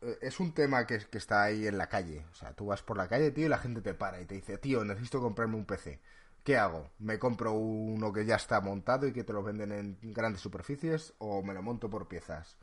eh, 0.02 0.20
es 0.22 0.40
un 0.40 0.54
tema 0.54 0.86
que, 0.86 1.02
está 1.14 1.42
ahí 1.42 1.66
en 1.66 1.80
la 1.80 1.90
calle. 1.90 2.28
O 2.32 2.36
sea, 2.36 2.54
tú 2.54 2.68
vas 2.68 2.84
por 2.84 2.98
la 2.98 3.08
calle, 3.08 3.32
tío, 3.32 3.48
y 3.48 3.50
la 3.50 3.58
gente 3.58 3.82
te 3.82 3.96
para 3.96 4.22
y 4.22 4.26
te 4.26 4.36
dice, 4.36 4.60
tío, 4.60 4.86
necesito 4.86 5.20
comprarme 5.20 5.56
un 5.56 5.66
PC. 5.66 6.00
¿Qué 6.44 6.58
hago? 6.58 6.92
¿Me 7.00 7.18
compro 7.18 7.54
uno 7.54 8.14
que 8.14 8.26
ya 8.26 8.36
está 8.36 8.62
montado 8.62 9.08
y 9.08 9.12
que 9.12 9.24
te 9.24 9.34
lo 9.34 9.42
venden 9.42 9.72
en 9.72 9.98
grandes 10.14 10.42
superficies 10.42 11.16
o 11.18 11.42
me 11.42 11.56
lo 11.56 11.64
monto 11.64 11.90
por 11.90 12.08
piezas? 12.08 12.58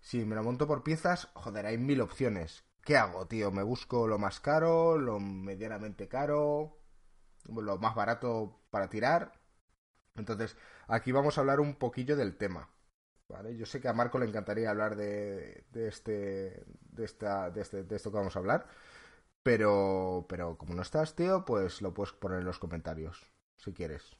Si 0.00 0.24
me 0.24 0.36
lo 0.36 0.44
monto 0.44 0.68
por 0.68 0.84
piezas, 0.84 1.28
joder, 1.34 1.66
hay 1.66 1.78
mil 1.78 2.00
opciones. 2.00 2.62
¿Qué 2.84 2.96
hago, 2.96 3.26
tío? 3.26 3.50
¿Me 3.50 3.64
busco 3.64 4.06
lo 4.06 4.18
más 4.18 4.38
caro, 4.38 4.98
lo 4.98 5.18
medianamente 5.18 6.06
caro, 6.06 6.77
lo 7.48 7.78
más 7.78 7.94
barato 7.94 8.60
para 8.70 8.88
tirar? 8.88 9.32
Entonces, 10.16 10.56
aquí 10.88 11.12
vamos 11.12 11.38
a 11.38 11.42
hablar 11.42 11.60
un 11.60 11.76
poquillo 11.76 12.16
del 12.16 12.36
tema. 12.36 12.70
Yo 13.56 13.66
sé 13.66 13.80
que 13.80 13.88
a 13.88 13.92
Marco 13.92 14.18
le 14.18 14.26
encantaría 14.26 14.70
hablar 14.70 14.96
de, 14.96 15.64
de, 15.70 15.88
este, 15.88 16.64
de, 16.80 17.04
esta, 17.04 17.50
de, 17.50 17.60
este, 17.62 17.84
de 17.84 17.96
esto 17.96 18.10
que 18.10 18.18
vamos 18.18 18.36
a 18.36 18.38
hablar. 18.38 18.66
Pero, 19.42 20.26
pero 20.28 20.58
como 20.58 20.74
no 20.74 20.82
estás, 20.82 21.14
tío, 21.16 21.44
pues 21.44 21.82
lo 21.82 21.94
puedes 21.94 22.12
poner 22.14 22.40
en 22.40 22.46
los 22.46 22.58
comentarios, 22.58 23.26
si 23.56 23.72
quieres. 23.72 24.16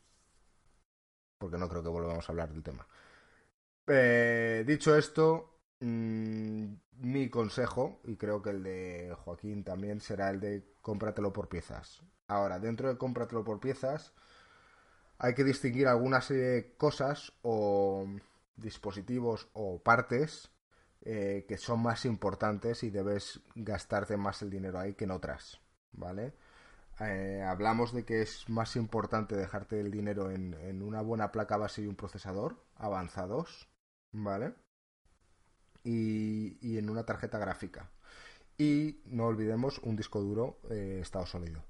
Porque 1.39 1.59
no 1.59 1.69
creo 1.69 1.83
que 1.83 1.89
volvamos 1.89 2.29
a 2.29 2.33
hablar 2.33 2.53
del 2.53 2.63
tema. 2.63 2.87
Eh, 3.87 4.65
dicho 4.67 4.95
esto, 4.97 5.59
Mm, 5.81 6.75
mi 6.99 7.31
consejo, 7.31 8.01
y 8.05 8.17
creo 8.17 8.43
que 8.43 8.51
el 8.51 8.63
de 8.63 9.15
Joaquín 9.25 9.63
también, 9.65 10.01
será 10.01 10.31
el 10.31 10.41
de 10.41 10.65
cómpratelo 10.83 11.33
por 11.33 11.49
piezas. 11.49 12.03
Ahora, 12.29 12.59
dentro 12.59 12.89
de 12.89 12.99
cómpratelo 12.99 13.45
por 13.45 13.61
piezas, 13.61 14.13
hay 15.19 15.35
que 15.35 15.45
distinguir 15.45 15.89
algunas 15.89 16.33
cosas 16.77 17.33
o 17.43 18.07
dispositivos 18.57 19.49
o 19.53 19.83
partes 19.83 20.51
eh, 21.03 21.45
que 21.49 21.59
son 21.59 21.81
más 21.83 22.05
importantes 22.05 22.83
y 22.83 22.91
debes 22.91 23.41
gastarte 23.55 24.17
más 24.17 24.43
el 24.43 24.51
dinero 24.51 24.79
ahí 24.79 24.95
que 24.95 25.05
en 25.05 25.13
otras, 25.13 25.61
¿vale? 25.93 26.35
Eh, 27.01 27.43
hablamos 27.47 27.93
de 27.93 28.05
que 28.05 28.23
es 28.23 28.49
más 28.49 28.77
importante 28.77 29.37
dejarte 29.37 29.81
el 29.81 29.91
dinero 29.91 30.31
en, 30.31 30.55
en 30.55 30.83
una 30.83 31.01
buena 31.01 31.33
placa 31.33 31.57
base 31.57 31.83
y 31.83 31.87
un 31.87 31.97
procesador 31.97 32.65
avanzados, 32.77 33.69
¿vale? 34.13 34.55
y, 35.89 36.79
en 36.79 36.91
una 36.91 37.05
tarjeta 37.05 37.39
gráfica. 37.39 37.91
Y 38.57 39.01
no 39.07 39.27
olvidemos 39.27 39.79
un 39.79 39.97
disco 39.97 40.21
duro 40.21 40.61
eh, 40.71 40.99
estado 41.03 41.27
sólido. 41.27 41.63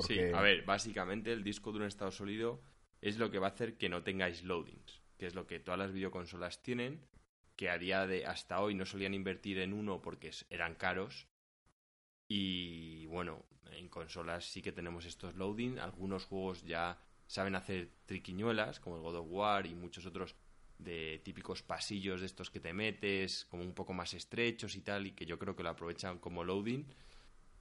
Sí, 0.00 0.18
a 0.18 0.40
ver, 0.40 0.64
básicamente 0.64 1.32
el 1.32 1.44
disco 1.44 1.72
duro 1.72 1.84
en 1.84 1.88
estado 1.88 2.10
sólido 2.10 2.60
es 3.00 3.18
lo 3.18 3.30
que 3.30 3.38
va 3.38 3.48
a 3.48 3.50
hacer 3.50 3.76
que 3.76 3.88
no 3.88 4.02
tengáis 4.02 4.42
loadings, 4.42 5.02
que 5.18 5.26
es 5.26 5.34
lo 5.34 5.46
que 5.46 5.60
todas 5.60 5.78
las 5.78 5.92
videoconsolas 5.92 6.62
tienen, 6.62 7.06
que 7.56 7.70
a 7.70 7.78
día 7.78 8.06
de 8.06 8.26
hasta 8.26 8.60
hoy 8.60 8.74
no 8.74 8.86
solían 8.86 9.14
invertir 9.14 9.58
en 9.58 9.72
uno 9.72 10.00
porque 10.02 10.30
eran 10.50 10.74
caros. 10.74 11.28
Y 12.26 13.06
bueno, 13.06 13.44
en 13.72 13.88
consolas 13.88 14.46
sí 14.46 14.62
que 14.62 14.72
tenemos 14.72 15.04
estos 15.04 15.34
loadings. 15.34 15.80
Algunos 15.80 16.24
juegos 16.24 16.64
ya 16.64 16.98
saben 17.26 17.54
hacer 17.54 17.90
triquiñuelas, 18.06 18.80
como 18.80 18.96
el 18.96 19.02
God 19.02 19.16
of 19.16 19.26
War 19.28 19.66
y 19.66 19.74
muchos 19.74 20.06
otros 20.06 20.34
de 20.78 21.20
típicos 21.24 21.62
pasillos 21.62 22.20
de 22.20 22.26
estos 22.26 22.50
que 22.50 22.60
te 22.60 22.72
metes, 22.72 23.44
como 23.46 23.62
un 23.62 23.74
poco 23.74 23.92
más 23.92 24.14
estrechos 24.14 24.74
y 24.74 24.80
tal, 24.80 25.06
y 25.06 25.12
que 25.12 25.26
yo 25.26 25.38
creo 25.38 25.54
que 25.54 25.62
lo 25.62 25.70
aprovechan 25.70 26.18
como 26.18 26.42
loading, 26.42 26.84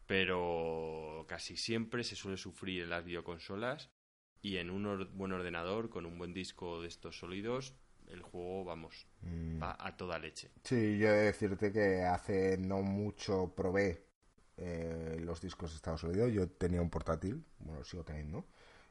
pero 0.06 1.26
casi 1.28 1.58
siempre 1.58 2.04
se 2.04 2.16
suele 2.16 2.38
sufrir 2.38 2.84
en 2.84 2.90
las 2.90 3.06
videoconsolas 3.06 3.92
y 4.42 4.58
en 4.58 4.70
un 4.70 5.10
buen 5.14 5.32
ordenador 5.32 5.90
con 5.90 6.06
un 6.06 6.18
buen 6.18 6.34
disco 6.34 6.82
de 6.82 6.88
estos 6.88 7.18
sólidos 7.20 7.76
el 8.08 8.22
juego, 8.22 8.66
vamos, 8.66 9.08
mm. 9.22 9.62
va 9.62 9.78
a 9.80 9.96
toda 9.98 10.20
leche. 10.20 10.52
Sí, 10.64 10.98
yo 10.98 11.08
he 11.08 11.12
de 11.12 11.24
decirte 11.26 11.72
que 11.72 12.04
hace 12.04 12.58
no 12.58 12.82
mucho 12.82 13.54
probé 13.56 14.06
eh, 14.58 15.18
los 15.22 15.42
discos 15.42 15.72
de 15.72 15.78
estado 15.78 15.98
sólido. 15.98 16.28
Yo 16.28 16.50
tenía 16.50 16.82
un 16.82 16.90
portátil, 16.90 17.44
bueno, 17.60 17.84
sigo 17.84 18.04
teniendo, 18.04 18.46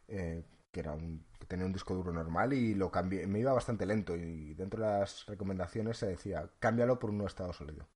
eh, 0.09 0.45
que 0.71 0.81
era 0.81 0.93
un, 0.93 1.25
que 1.39 1.47
tenía 1.47 1.67
un 1.67 1.73
disco 1.73 1.95
duro 1.95 2.13
normal 2.13 2.53
y 2.53 2.75
lo 2.75 2.91
cambié, 2.91 3.27
me 3.27 3.41
iba 3.41 3.53
bastante 3.53 3.87
lento 3.87 4.17
y 4.17 4.55
dentro 4.55 4.83
de 4.83 4.91
las 4.91 5.27
recomendaciones 5.27 5.99
se 5.99 6.07
decía, 6.07 6.51
cámbialo 6.59 6.99
por 6.99 7.11
un 7.11 7.21
estado 7.23 7.53
sólido. 7.53 7.89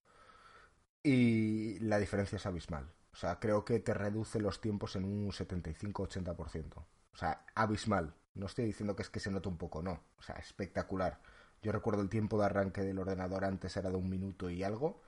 Y 1.02 1.78
la 1.80 1.98
diferencia 1.98 2.36
es 2.36 2.46
abismal. 2.46 2.92
O 3.16 3.18
sea, 3.18 3.40
creo 3.40 3.64
que 3.64 3.80
te 3.80 3.94
reduce 3.94 4.40
los 4.40 4.60
tiempos 4.60 4.94
en 4.94 5.04
un 5.04 5.30
75-80%. 5.30 6.76
O 6.76 7.16
sea, 7.16 7.46
abismal. 7.54 8.14
No 8.34 8.44
estoy 8.44 8.66
diciendo 8.66 8.94
que 8.94 9.02
es 9.02 9.08
que 9.08 9.20
se 9.20 9.30
note 9.30 9.48
un 9.48 9.56
poco, 9.56 9.82
no. 9.82 10.02
O 10.18 10.22
sea, 10.22 10.34
espectacular. 10.36 11.18
Yo 11.62 11.72
recuerdo 11.72 12.02
el 12.02 12.10
tiempo 12.10 12.38
de 12.38 12.44
arranque 12.44 12.82
del 12.82 12.98
ordenador 12.98 13.46
antes 13.46 13.74
era 13.78 13.88
de 13.88 13.96
un 13.96 14.10
minuto 14.10 14.50
y 14.50 14.62
algo. 14.62 15.00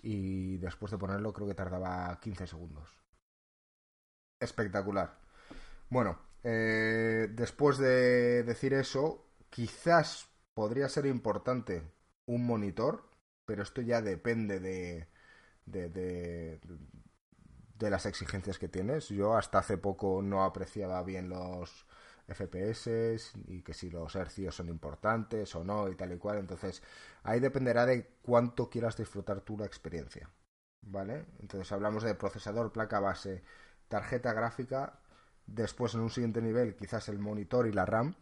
Y 0.00 0.58
después 0.58 0.92
de 0.92 0.98
ponerlo 0.98 1.32
creo 1.32 1.48
que 1.48 1.54
tardaba 1.54 2.16
15 2.20 2.46
segundos. 2.46 2.88
Espectacular. 4.38 5.18
Bueno, 5.90 6.20
eh, 6.44 7.26
después 7.32 7.78
de 7.78 8.44
decir 8.44 8.74
eso, 8.74 9.26
quizás 9.50 10.28
podría 10.54 10.88
ser 10.88 11.06
importante 11.06 11.82
un 12.26 12.46
monitor, 12.46 13.10
pero 13.44 13.64
esto 13.64 13.82
ya 13.82 14.02
depende 14.02 14.60
de, 14.60 15.08
de, 15.64 15.88
de, 15.88 16.60
de, 17.78 17.90
las 17.90 18.06
exigencias 18.06 18.58
que 18.58 18.68
tienes. 18.68 19.08
Yo 19.08 19.36
hasta 19.36 19.58
hace 19.58 19.78
poco 19.78 20.22
no 20.22 20.44
apreciaba 20.44 21.02
bien 21.02 21.28
los 21.28 21.86
FPS 22.28 23.32
y 23.48 23.62
que 23.62 23.74
si 23.74 23.90
los 23.90 24.14
hercios 24.16 24.54
son 24.56 24.68
importantes 24.68 25.54
o 25.54 25.64
no 25.64 25.88
y 25.88 25.94
tal 25.94 26.12
y 26.12 26.18
cual. 26.18 26.38
Entonces, 26.38 26.82
ahí 27.22 27.40
dependerá 27.40 27.86
de 27.86 28.06
cuánto 28.22 28.68
quieras 28.70 28.96
disfrutar 28.96 29.40
tú 29.42 29.58
la 29.58 29.66
experiencia. 29.66 30.30
¿Vale? 30.82 31.26
Entonces 31.40 31.72
hablamos 31.72 32.04
de 32.04 32.14
procesador, 32.14 32.72
placa 32.72 33.00
base, 33.00 33.42
tarjeta 33.88 34.32
gráfica 34.32 35.00
Después, 35.46 35.94
en 35.94 36.00
un 36.00 36.10
siguiente 36.10 36.42
nivel, 36.42 36.74
quizás 36.76 37.08
el 37.08 37.18
monitor 37.18 37.66
y 37.66 37.72
la 37.72 37.86
RAM. 37.86 38.16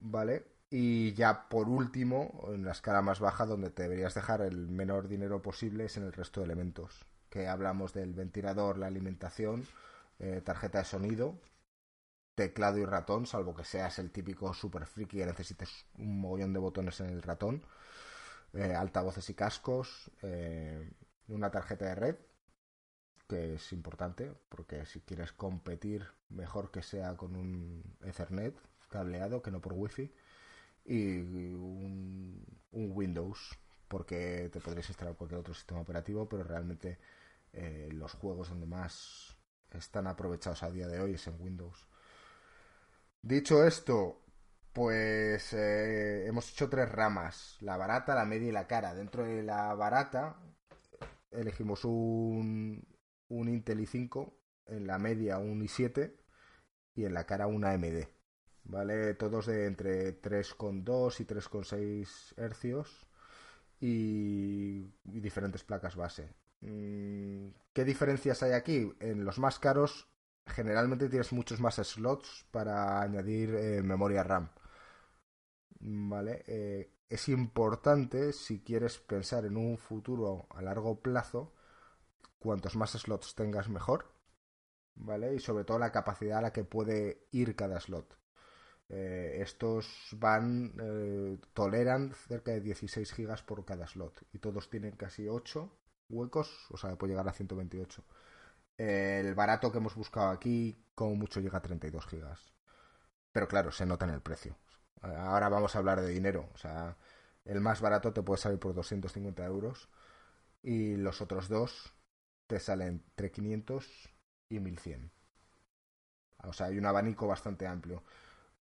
¿Vale? 0.00 0.46
Y 0.70 1.12
ya 1.14 1.48
por 1.48 1.68
último, 1.68 2.48
en 2.48 2.64
la 2.64 2.72
escala 2.72 3.02
más 3.02 3.20
baja, 3.20 3.46
donde 3.46 3.70
te 3.70 3.82
deberías 3.84 4.14
dejar 4.14 4.40
el 4.42 4.68
menor 4.68 5.08
dinero 5.08 5.42
posible, 5.42 5.86
es 5.86 5.96
en 5.96 6.04
el 6.04 6.12
resto 6.12 6.40
de 6.40 6.46
elementos. 6.46 7.06
Que 7.30 7.48
hablamos 7.48 7.94
del 7.94 8.12
ventilador, 8.12 8.76
la 8.78 8.86
alimentación, 8.86 9.66
eh, 10.18 10.42
tarjeta 10.44 10.78
de 10.78 10.84
sonido, 10.84 11.38
teclado 12.34 12.78
y 12.78 12.84
ratón, 12.84 13.26
salvo 13.26 13.54
que 13.54 13.64
seas 13.64 13.98
el 13.98 14.10
típico 14.10 14.52
super 14.54 14.86
friki 14.86 15.18
que 15.18 15.26
necesites 15.26 15.86
un 15.98 16.20
mogollón 16.20 16.52
de 16.52 16.58
botones 16.58 17.00
en 17.00 17.10
el 17.10 17.22
ratón, 17.22 17.62
eh, 18.54 18.74
altavoces 18.74 19.28
y 19.30 19.34
cascos, 19.34 20.10
eh, 20.22 20.90
una 21.28 21.50
tarjeta 21.50 21.86
de 21.86 21.94
red 21.94 22.16
que 23.30 23.54
es 23.54 23.72
importante 23.72 24.32
porque 24.48 24.84
si 24.86 25.00
quieres 25.02 25.32
competir 25.32 26.04
mejor 26.30 26.72
que 26.72 26.82
sea 26.82 27.16
con 27.16 27.36
un 27.36 27.84
Ethernet 28.02 28.56
cableado 28.88 29.40
que 29.40 29.52
no 29.52 29.60
por 29.60 29.74
wifi 29.74 30.12
y 30.84 31.18
un, 31.20 32.44
Windows 32.72 33.56
porque 33.86 34.50
te 34.52 34.60
podrías 34.60 34.88
instalar 34.88 35.14
cualquier 35.16 35.40
otro 35.40 35.54
sistema 35.54 35.80
operativo 35.80 36.28
pero 36.28 36.42
realmente 36.42 36.98
eh, 37.52 37.88
los 37.92 38.12
juegos 38.14 38.48
donde 38.48 38.66
más 38.66 39.36
están 39.70 40.06
aprovechados 40.06 40.62
a 40.62 40.70
día 40.70 40.88
de 40.88 41.00
hoy 41.00 41.14
es 41.14 41.26
en 41.26 41.40
Windows 41.40 41.88
dicho 43.22 43.64
esto 43.64 44.22
pues 44.72 45.52
eh, 45.52 46.26
hemos 46.26 46.50
hecho 46.50 46.68
tres 46.68 46.90
ramas 46.90 47.56
la 47.60 47.76
barata 47.76 48.14
la 48.14 48.24
media 48.24 48.48
y 48.48 48.52
la 48.52 48.66
cara 48.66 48.94
dentro 48.94 49.24
de 49.24 49.42
la 49.42 49.74
barata 49.74 50.36
elegimos 51.30 51.84
un, 51.84 52.84
un 53.28 53.48
Intel 53.48 53.80
i5, 53.80 54.32
en 54.66 54.86
la 54.86 54.98
media 54.98 55.38
un 55.38 55.62
i7 55.62 56.14
y 56.94 57.04
en 57.04 57.14
la 57.14 57.24
cara 57.24 57.46
una 57.46 57.70
AMD. 57.72 58.04
¿Vale? 58.64 59.14
Todos 59.14 59.46
de 59.46 59.66
entre 59.66 60.20
3,2 60.20 61.20
y 61.20 61.24
3,6 61.24 62.38
hercios 62.38 63.06
y, 63.80 64.92
diferentes 65.04 65.64
placas 65.64 65.96
base. 65.96 66.34
Mm, 66.60 67.48
¿Qué 67.72 67.84
diferencias 67.84 68.42
hay 68.42 68.52
aquí? 68.52 68.92
En 69.00 69.24
los 69.24 69.38
más 69.38 69.58
caros 69.58 70.08
generalmente 70.46 71.08
tienes 71.08 71.32
muchos 71.32 71.60
más 71.60 71.76
slots 71.76 72.46
para 72.50 73.00
añadir 73.02 73.54
eh, 73.54 73.82
memoria 73.82 74.22
RAM. 74.22 74.50
¿Vale? 75.80 76.44
Eh, 76.46 76.92
es 77.08 77.28
importante 77.28 78.32
si 78.32 78.60
quieres 78.62 78.98
pensar 78.98 79.44
en 79.46 79.56
un 79.56 79.78
futuro 79.78 80.46
a 80.50 80.62
largo 80.62 81.00
plazo 81.00 81.54
cuantos 82.38 82.76
más 82.76 82.92
slots 82.92 83.34
tengas 83.34 83.68
mejor, 83.68 84.12
¿vale? 84.94 85.34
Y 85.34 85.40
sobre 85.40 85.64
todo 85.64 85.78
la 85.78 85.92
capacidad 85.92 86.38
a 86.38 86.42
la 86.42 86.52
que 86.52 86.64
puede 86.64 87.28
ir 87.32 87.56
cada 87.56 87.80
slot. 87.80 88.18
Eh, 88.88 89.38
estos 89.40 90.08
van, 90.18 90.74
toleran 91.54 92.12
cerca 92.14 92.52
de 92.52 92.60
16 92.60 93.12
gigas 93.12 93.42
por 93.42 93.64
cada 93.64 93.86
slot 93.86 94.22
y 94.32 94.38
todos 94.38 94.70
tienen 94.70 94.96
casi 94.96 95.28
8 95.28 95.70
huecos, 96.10 96.66
o 96.70 96.76
sea, 96.76 96.96
puede 96.96 97.12
llegar 97.12 97.28
a 97.28 97.32
128. 97.32 98.04
el 98.78 99.34
barato 99.34 99.70
que 99.72 99.78
hemos 99.78 99.94
buscado 99.94 100.30
aquí, 100.30 100.84
como 100.94 101.14
mucho 101.16 101.40
llega 101.40 101.58
a 101.58 101.62
32 101.62 102.06
gigas. 102.06 102.52
Pero 103.32 103.48
claro, 103.48 103.72
se 103.72 103.86
nota 103.86 104.06
en 104.06 104.12
el 104.14 104.22
precio. 104.22 104.56
Ahora 105.02 105.48
vamos 105.48 105.74
a 105.74 105.78
hablar 105.78 106.00
de 106.00 106.08
dinero. 106.08 106.50
O 106.54 106.58
sea, 106.58 106.96
el 107.44 107.60
más 107.60 107.80
barato 107.80 108.12
te 108.12 108.22
puede 108.22 108.40
salir 108.40 108.58
por 108.58 108.74
250 108.74 109.44
euros 109.44 109.88
y 110.62 110.96
los 110.96 111.20
otros 111.20 111.48
dos 111.48 111.94
te 112.46 112.60
salen 112.60 112.88
entre 112.88 113.30
500 113.30 114.10
y 114.48 114.60
1100. 114.60 115.12
O 116.44 116.52
sea, 116.52 116.66
hay 116.66 116.78
un 116.78 116.86
abanico 116.86 117.26
bastante 117.26 117.66
amplio. 117.66 118.02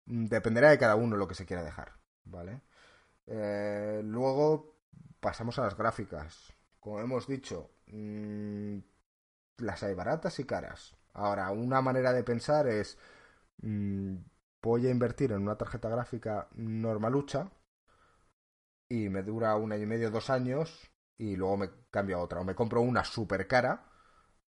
Dependerá 0.05 0.69
de 0.71 0.77
cada 0.77 0.95
uno 0.95 1.15
lo 1.15 1.27
que 1.27 1.35
se 1.35 1.45
quiera 1.45 1.63
dejar, 1.63 1.93
¿vale? 2.25 2.61
Eh, 3.27 4.01
luego 4.03 4.75
pasamos 5.19 5.57
a 5.59 5.63
las 5.63 5.77
gráficas. 5.77 6.53
Como 6.81 6.99
hemos 6.99 7.27
dicho, 7.27 7.71
mmm, 7.87 8.79
las 9.59 9.83
hay 9.83 9.93
baratas 9.95 10.39
y 10.39 10.45
caras. 10.45 10.95
Ahora, 11.13 11.51
una 11.51 11.81
manera 11.81 12.13
de 12.13 12.23
pensar 12.23 12.67
es, 12.67 12.97
mmm, 13.61 14.15
voy 14.63 14.87
a 14.87 14.91
invertir 14.91 15.31
en 15.33 15.43
una 15.43 15.57
tarjeta 15.57 15.89
gráfica 15.89 16.47
normalucha 16.55 17.51
y 18.89 19.09
me 19.09 19.23
dura 19.23 19.55
un 19.55 19.71
año 19.71 19.83
y 19.83 19.87
medio, 19.87 20.11
dos 20.11 20.29
años 20.29 20.91
y 21.17 21.35
luego 21.35 21.57
me 21.57 21.69
cambio 21.89 22.17
a 22.17 22.21
otra. 22.21 22.41
O 22.41 22.43
me 22.43 22.55
compro 22.55 22.81
una 22.81 23.03
super 23.03 23.47
cara, 23.47 23.85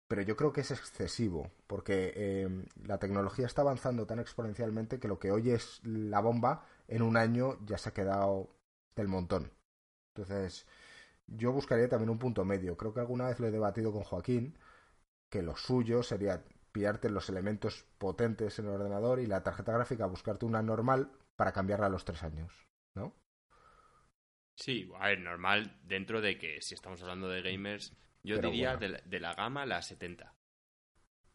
pero 0.09 0.22
yo 0.22 0.37
creo 0.37 0.53
que 0.53 0.62
es 0.62 0.70
excesivo 0.70 1.51
porque 1.66 2.12
eh, 2.16 2.66
la 2.85 2.99
tecnología 2.99 3.47
está 3.47 3.62
avanzando 3.62 4.07
tan 4.07 4.20
exponencialmente 4.20 5.01
que 5.01 5.09
lo 5.09 5.18
que 5.18 5.33
hoy 5.33 5.51
es 5.51 5.81
la 5.85 6.20
bomba, 6.20 6.66
en 6.89 7.03
un 7.03 7.16
año 7.16 7.59
ya 7.66 7.79
se 7.79 7.91
ha 7.91 7.95
quedado 7.95 8.51
del 8.97 9.09
montón. 9.09 9.53
Entonces, 10.14 10.66
yo 11.27 11.53
buscaría 11.53 11.89
también 11.89 12.11
un 12.11 12.18
punto 12.18 12.45
medio. 12.45 12.77
Creo 12.77 12.93
que 12.93 13.01
alguna 13.01 13.27
vez 13.27 13.41
lo 13.41 13.47
he 13.47 13.51
debatido 13.51 13.93
con 13.93 14.03
Joaquín, 14.03 14.59
que 15.31 15.43
lo 15.43 15.57
suyo 15.57 16.03
sería 16.03 16.45
pillarte 16.72 17.09
los 17.09 17.29
elementos 17.29 17.87
potentes 17.99 18.59
en 18.59 18.66
el 18.66 18.72
ordenador 18.72 19.20
y 19.20 19.27
la 19.27 19.43
tarjeta 19.43 19.72
gráfica 19.72 20.07
buscarte 20.07 20.45
una 20.45 20.62
normal 20.62 21.11
para 21.37 21.53
cambiarla 21.53 21.87
a 21.87 21.91
los 21.91 22.05
tres 22.05 22.22
años, 22.22 22.66
¿no? 22.95 23.14
Sí, 24.57 24.91
a 24.99 25.09
ver, 25.09 25.20
normal 25.20 25.79
dentro 25.83 26.20
de 26.20 26.39
que 26.39 26.61
si 26.61 26.75
estamos 26.75 27.03
hablando 27.03 27.29
de 27.29 27.43
gamers, 27.43 27.93
yo 28.22 28.37
Pero 28.37 28.51
diría 28.51 28.77
de, 28.77 28.89
la, 28.89 29.01
de 29.05 29.20
la 29.20 29.35
gama 29.35 29.66
la 29.66 29.83
70. 29.83 30.35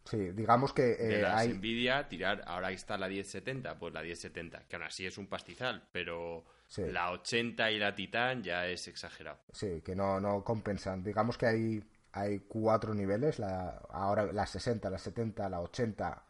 Sí, 0.06 0.32
digamos 0.32 0.74
que 0.74 0.82
De 0.82 1.20
eh, 1.20 1.22
las 1.22 1.42
hay... 1.42 1.54
Nvidia, 1.54 2.08
tirar, 2.08 2.44
ahora 2.48 2.72
está 2.72 2.98
la 2.98 3.08
1070, 3.08 3.78
pues 3.78 3.94
la 3.94 4.02
1070, 4.02 4.68
que 4.68 4.76
aún 4.76 4.84
así 4.84 5.06
es 5.06 5.18
un 5.18 5.28
pastizal, 5.28 5.88
pero 5.92 6.46
Sí. 6.70 6.84
la 6.86 7.12
80 7.12 7.72
y 7.72 7.80
la 7.80 7.96
Titan 7.96 8.44
ya 8.44 8.68
es 8.68 8.88
exagerado. 8.88 9.40
Sí, 9.52 9.82
que 9.82 9.96
no, 9.96 10.20
no 10.20 10.44
compensan. 10.44 11.04
Digamos 11.04 11.38
que 11.38 11.48
hay, 11.48 11.84
hay 12.12 12.40
cuatro 12.42 12.94
niveles, 12.94 13.40
la, 13.40 13.70
ahora 13.90 14.32
la 14.32 14.46
60, 14.46 14.90
la 14.90 15.00
70, 15.00 15.50
la 15.50 15.62
80 15.62 16.26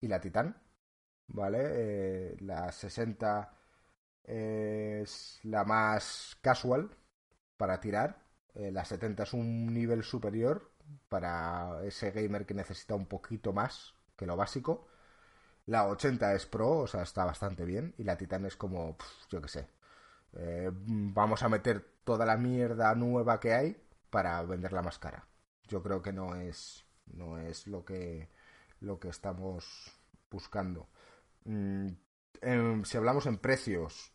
y 0.00 0.08
la 0.08 0.20
Titan, 0.20 0.56
¿vale? 1.28 1.58
Eh, 1.62 2.36
la 2.40 2.72
60 2.72 3.52
es 4.24 5.40
la 5.44 5.64
más 5.64 6.36
casual 6.40 6.90
para 7.56 7.80
tirar, 7.80 8.22
eh, 8.54 8.70
la 8.72 8.84
70 8.84 9.24
es 9.24 9.32
un 9.34 9.72
nivel 9.72 10.02
superior 10.02 10.72
para 11.08 11.80
ese 11.84 12.10
gamer 12.12 12.46
que 12.46 12.54
necesita 12.54 12.94
un 12.94 13.06
poquito 13.06 13.52
más 13.52 13.94
que 14.16 14.26
lo 14.26 14.36
básico. 14.36 14.88
La 15.66 15.86
80 15.88 16.34
es 16.34 16.46
pro, 16.46 16.78
o 16.78 16.86
sea, 16.86 17.02
está 17.02 17.24
bastante 17.24 17.64
bien. 17.64 17.94
Y 17.98 18.04
la 18.04 18.16
Titan 18.16 18.44
es 18.46 18.56
como, 18.56 18.96
yo 19.30 19.42
qué 19.42 19.48
sé. 19.48 19.68
Eh, 20.34 20.70
vamos 20.72 21.42
a 21.42 21.48
meter 21.48 21.84
toda 22.04 22.26
la 22.26 22.36
mierda 22.36 22.94
nueva 22.94 23.40
que 23.40 23.54
hay 23.54 23.76
para 24.10 24.42
venderla 24.42 24.82
más 24.82 24.98
cara. 24.98 25.26
Yo 25.68 25.82
creo 25.82 26.02
que 26.02 26.12
no 26.12 26.36
es, 26.36 26.86
no 27.06 27.38
es 27.38 27.66
lo 27.66 27.84
que, 27.84 28.28
lo 28.80 29.00
que 29.00 29.08
estamos 29.08 29.92
buscando. 30.30 30.88
Mm, 31.44 31.88
em, 32.42 32.84
si 32.84 32.96
hablamos 32.96 33.26
en 33.26 33.38
precios, 33.38 34.12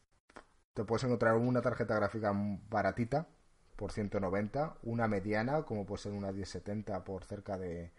te 0.73 0.83
puedes 0.85 1.03
encontrar 1.03 1.35
una 1.35 1.61
tarjeta 1.61 1.95
gráfica 1.95 2.31
baratita 2.69 3.27
por 3.75 3.91
190, 3.91 4.77
una 4.83 5.07
mediana, 5.07 5.63
como 5.63 5.85
puede 5.85 6.03
ser 6.03 6.13
una 6.13 6.31
1070 6.31 7.03
por 7.03 7.25
cerca 7.25 7.57
de 7.57 7.91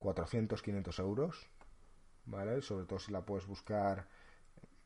400-500 0.00 0.98
euros, 1.00 1.48
¿vale? 2.26 2.62
Sobre 2.62 2.86
todo 2.86 2.98
si 2.98 3.12
la 3.12 3.24
puedes 3.24 3.46
buscar 3.46 4.06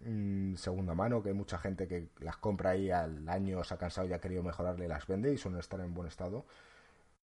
mm, 0.00 0.54
segunda 0.56 0.94
mano, 0.94 1.22
que 1.22 1.30
hay 1.30 1.34
mucha 1.34 1.58
gente 1.58 1.86
que 1.88 2.10
las 2.20 2.36
compra 2.36 2.70
ahí 2.70 2.90
al 2.90 3.28
año, 3.28 3.62
se 3.64 3.74
ha 3.74 3.78
cansado 3.78 4.06
y 4.08 4.12
ha 4.12 4.20
querido 4.20 4.42
mejorarle 4.42 4.84
y 4.84 4.88
las 4.88 5.06
vende 5.06 5.32
y 5.32 5.38
suelen 5.38 5.60
estar 5.60 5.80
en 5.80 5.94
buen 5.94 6.08
estado. 6.08 6.46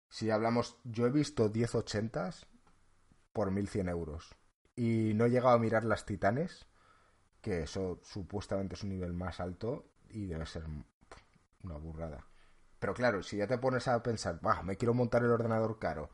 Si 0.09 0.30
hablamos, 0.30 0.78
yo 0.84 1.07
he 1.07 1.11
visto 1.11 1.51
1080s 1.51 2.45
por 3.34 3.51
1100 3.51 3.89
euros 3.89 4.36
y 4.76 5.13
no 5.16 5.26
he 5.26 5.30
llegado 5.30 5.55
a 5.55 5.59
mirar 5.59 5.84
las 5.86 6.05
titanes, 6.05 6.68
que 7.41 7.63
eso 7.63 7.99
supuestamente 8.03 8.76
es 8.76 8.84
un 8.84 8.89
nivel 8.89 9.13
más 9.13 9.39
alto 9.39 9.86
y 10.09 10.26
debe 10.26 10.45
ser 10.45 10.63
una 11.63 11.78
burrada. 11.78 12.26
Pero 12.80 12.93
claro, 12.93 13.24
si 13.24 13.38
ya 13.38 13.47
te 13.47 13.57
pones 13.57 13.88
a 13.88 14.01
pensar, 14.03 14.39
bah, 14.41 14.61
me 14.61 14.78
quiero 14.78 14.93
montar 14.93 15.24
el 15.24 15.32
ordenador 15.32 15.80
caro, 15.80 16.09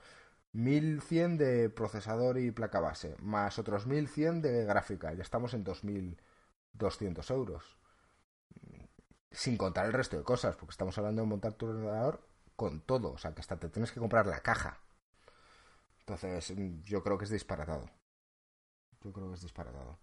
1100 0.53 1.37
de 1.37 1.69
procesador 1.69 2.37
y 2.37 2.51
placa 2.51 2.79
base, 2.79 3.15
más 3.19 3.57
otros 3.57 3.87
1100 3.87 4.41
de 4.41 4.65
gráfica, 4.65 5.13
ya 5.13 5.21
estamos 5.21 5.53
en 5.53 5.63
2200 5.63 7.31
euros. 7.31 7.77
Sin 9.31 9.57
contar 9.57 9.85
el 9.85 9.93
resto 9.93 10.17
de 10.17 10.23
cosas, 10.23 10.57
porque 10.57 10.71
estamos 10.71 10.97
hablando 10.97 11.21
de 11.21 11.27
montar 11.27 11.53
tu 11.53 11.67
ordenador 11.67 12.21
con 12.57 12.81
todo, 12.81 13.13
o 13.13 13.17
sea 13.17 13.33
que 13.33 13.39
hasta 13.39 13.57
te 13.57 13.69
tienes 13.69 13.91
que 13.91 14.01
comprar 14.01 14.27
la 14.27 14.41
caja. 14.41 14.79
Entonces, 15.99 16.53
yo 16.83 17.01
creo 17.01 17.17
que 17.17 17.25
es 17.25 17.31
disparatado. 17.31 17.89
Yo 19.03 19.13
creo 19.13 19.29
que 19.29 19.35
es 19.35 19.41
disparatado. 19.41 19.99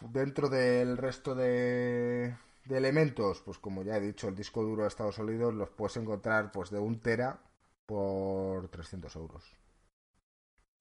Dentro 0.00 0.48
del 0.48 0.96
resto 0.96 1.36
de, 1.36 2.36
de 2.64 2.78
elementos, 2.78 3.42
pues 3.42 3.58
como 3.58 3.84
ya 3.84 3.96
he 3.96 4.00
dicho, 4.00 4.26
el 4.26 4.34
disco 4.34 4.62
duro 4.64 4.82
de 4.82 4.88
Estados 4.88 5.18
Unidos 5.18 5.54
los 5.54 5.70
puedes 5.70 5.96
encontrar 5.96 6.50
pues 6.50 6.70
de 6.70 6.80
un 6.80 7.00
tera 7.00 7.40
por 7.86 8.68
300 8.68 9.14
euros. 9.16 9.44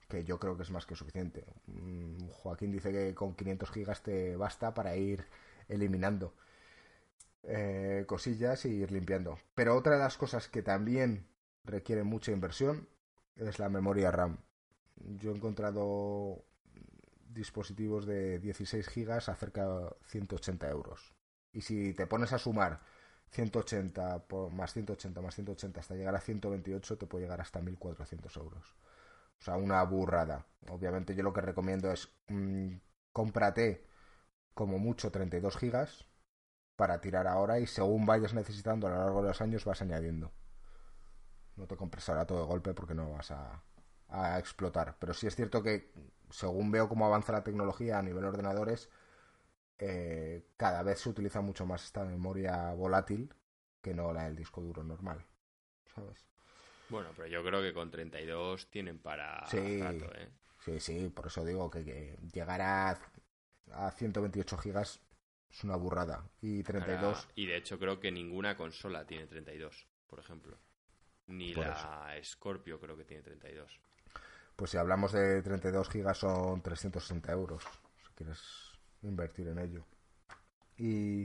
Que 0.08 0.24
yo 0.24 0.40
creo 0.40 0.58
que 0.58 0.64
es 0.64 0.72
más 0.72 0.86
que 0.86 0.96
suficiente. 0.96 1.46
Mm, 1.68 2.28
Joaquín 2.30 2.72
dice 2.72 2.92
que 2.92 3.16
con 3.16 3.36
500 3.36 3.72
gigas 3.72 4.04
te 4.04 4.36
basta 4.36 4.74
para 4.74 4.96
ir 4.96 5.26
eliminando 5.68 6.34
eh, 7.44 8.06
cosillas 8.08 8.66
y 8.66 8.70
ir 8.70 8.92
limpiando. 8.92 9.40
Pero 9.56 9.76
otra 9.76 9.94
de 9.94 10.00
las 10.00 10.18
cosas 10.18 10.48
que 10.48 10.62
también 10.62 11.28
requiere 11.64 12.04
mucha 12.04 12.32
inversión 12.32 12.88
es 13.36 13.60
la 13.60 13.70
memoria 13.70 14.12
RAM. 14.12 14.40
Yo 14.96 15.32
he 15.32 15.36
encontrado 15.36 16.46
dispositivos 17.34 18.06
de 18.06 18.40
16 18.40 18.88
gigas 18.88 19.30
a 19.30 19.36
cerca 19.36 19.68
de 19.68 19.90
180 20.08 20.70
euros. 20.70 21.16
Y 21.54 21.62
si 21.62 21.94
te 21.94 22.08
pones 22.08 22.34
a 22.34 22.38
sumar 22.38 22.82
180 23.32 24.28
por, 24.28 24.52
más 24.52 24.74
180 24.74 25.22
más 25.22 25.36
180 25.36 25.80
hasta 25.80 25.96
llegar 25.96 26.16
a 26.16 26.20
128 26.20 26.98
te 26.98 27.06
puede 27.06 27.26
llegar 27.26 27.42
hasta 27.42 27.62
1400 27.62 28.36
euros. 28.38 28.76
O 29.40 29.44
sea, 29.44 29.56
una 29.56 29.84
burrada. 29.84 30.46
Obviamente 30.70 31.16
yo 31.16 31.24
lo 31.24 31.34
que 31.34 31.42
recomiendo 31.42 31.92
es 31.92 32.10
mmm, 32.28 32.76
cómprate 33.12 33.86
como 34.54 34.80
mucho 34.80 35.12
32 35.12 35.58
gigas 35.58 36.06
para 36.76 37.00
tirar 37.02 37.28
ahora 37.28 37.60
y 37.60 37.68
según 37.68 38.06
vayas 38.06 38.34
necesitando 38.34 38.88
a 38.88 38.92
lo 38.92 38.98
largo 38.98 39.22
de 39.22 39.30
los 39.30 39.42
años 39.42 39.66
vas 39.66 39.82
añadiendo. 39.82 40.32
No 41.56 41.68
te 41.68 41.76
compres 41.76 42.08
ahora 42.10 42.26
todo 42.26 42.42
de 42.42 42.46
golpe 42.46 42.74
porque 42.74 42.94
no 42.94 43.12
vas 43.12 43.32
a, 43.32 43.64
a 44.10 44.40
explotar. 44.40 44.98
Pero 45.00 45.14
sí 45.14 45.28
es 45.28 45.36
cierto 45.36 45.64
que 45.64 45.92
según 46.30 46.72
veo 46.72 46.90
cómo 46.90 47.06
avanza 47.06 47.32
la 47.32 47.44
tecnología 47.44 48.00
a 48.00 48.02
nivel 48.02 48.26
ordenadores, 48.26 48.90
eh, 49.82 50.46
cada 50.58 50.84
vez 50.84 51.00
se 51.02 51.10
utiliza 51.10 51.42
mucho 51.42 51.66
más 51.68 51.84
esta 51.86 52.06
memoria 52.06 52.74
volátil 52.74 53.34
que 53.82 53.94
no 53.96 54.14
la 54.14 54.26
del 54.26 54.38
disco 54.38 54.62
duro 54.62 54.84
normal. 54.84 55.26
¿Sabes? 55.96 56.26
Bueno, 56.90 57.12
pero 57.16 57.28
yo 57.28 57.44
creo 57.44 57.60
que 57.64 57.74
con 57.74 57.90
32 57.90 58.70
tienen 58.70 59.00
para 59.00 59.40
Sí. 59.52 59.80
rato, 59.80 60.14
¿eh? 60.14 60.30
Sí, 60.66 60.80
sí, 60.80 61.10
por 61.10 61.28
eso 61.28 61.44
digo 61.46 61.70
que, 61.72 61.84
que 61.84 62.18
llegar 62.34 62.62
a, 62.62 63.00
a 63.74 63.92
128 63.92 64.58
gigas 64.58 65.02
es 65.50 65.64
una 65.64 65.76
burrada. 65.76 66.24
Y 66.42 66.64
32, 66.64 67.28
Ahora- 67.28 67.32
y 67.36 67.46
de 67.46 67.56
hecho 67.56 67.80
creo 67.80 68.02
que 68.02 68.12
ninguna 68.12 68.58
consola 68.58 69.08
tiene 69.08 69.26
32, 69.28 69.88
por 70.06 70.20
ejemplo. 70.20 70.60
Ni 71.28 71.54
Por 71.54 71.64
la 71.64 72.18
Scorpio 72.24 72.80
creo 72.80 72.98
que 72.98 73.06
tiene 73.06 73.24
32. 73.24 73.82
pues 74.56 74.72
si 74.72 74.78
hablamos 74.78 75.12
de 75.12 75.42
32 75.42 75.90
gigas 75.90 76.18
son 76.20 76.62
360 76.62 77.32
euros, 77.32 77.64
si 78.06 78.14
quieres 78.14 78.40
invertir 79.04 79.48
en 79.48 79.60
ello. 79.60 79.86
Y, 80.78 81.24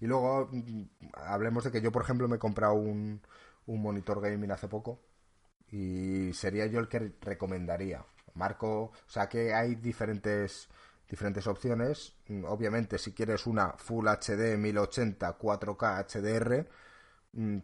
y 0.00 0.06
luego 0.06 0.48
mm, 0.52 0.82
hablemos 1.14 1.64
de 1.64 1.70
que 1.72 1.80
yo, 1.80 1.92
por 1.92 2.02
ejemplo, 2.02 2.28
me 2.28 2.36
he 2.36 2.38
comprado 2.38 2.74
un, 2.74 3.22
un 3.66 3.82
monitor 3.82 4.20
gaming 4.20 4.50
hace 4.52 4.68
poco 4.68 5.00
y 5.70 6.32
sería 6.34 6.66
yo 6.66 6.80
el 6.80 6.88
que 6.88 7.12
recomendaría. 7.20 8.04
Marco, 8.34 8.82
o 8.84 8.92
sea 9.06 9.28
que 9.28 9.54
hay 9.54 9.74
diferentes 9.76 10.68
diferentes 11.08 11.46
opciones. 11.46 12.14
Mm, 12.28 12.44
Obviamente, 12.44 12.98
si 12.98 13.12
quieres 13.12 13.46
una 13.46 13.72
Full 13.78 14.06
HD 14.08 14.56
1080 14.58 15.38
4K 15.38 15.98
HDR, 16.04 16.68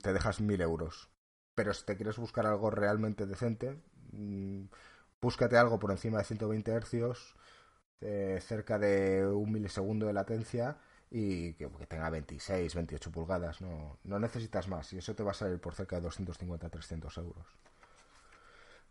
te 0.02 0.12
dejas 0.12 0.40
1000 0.40 0.60
euros. 0.60 1.10
Pero 1.54 1.72
si 1.74 1.84
te 1.84 1.96
quieres 1.96 2.16
buscar 2.18 2.46
algo 2.46 2.70
realmente 2.70 3.26
decente, 3.26 3.80
mm, 4.12 4.64
búscate 5.20 5.56
algo 5.56 5.78
por 5.78 5.90
encima 5.90 6.18
de 6.18 6.24
120 6.24 6.72
hercios, 6.72 7.36
eh, 8.00 8.38
cerca 8.40 8.78
de 8.78 9.26
un 9.26 9.52
milisegundo 9.52 10.06
de 10.06 10.12
latencia 10.12 10.76
y 11.10 11.52
que, 11.54 11.68
tenga 11.88 12.10
26, 12.10 12.74
28 12.74 13.10
pulgadas. 13.10 13.60
No, 13.60 13.98
no 14.04 14.18
necesitas 14.18 14.68
más 14.68 14.92
y 14.92 14.98
eso 14.98 15.14
te 15.14 15.22
va 15.22 15.30
a 15.30 15.34
salir 15.34 15.60
por 15.60 15.74
cerca 15.74 15.96
de 15.96 16.02
250, 16.02 16.68
300 16.68 17.18
euros. 17.18 17.46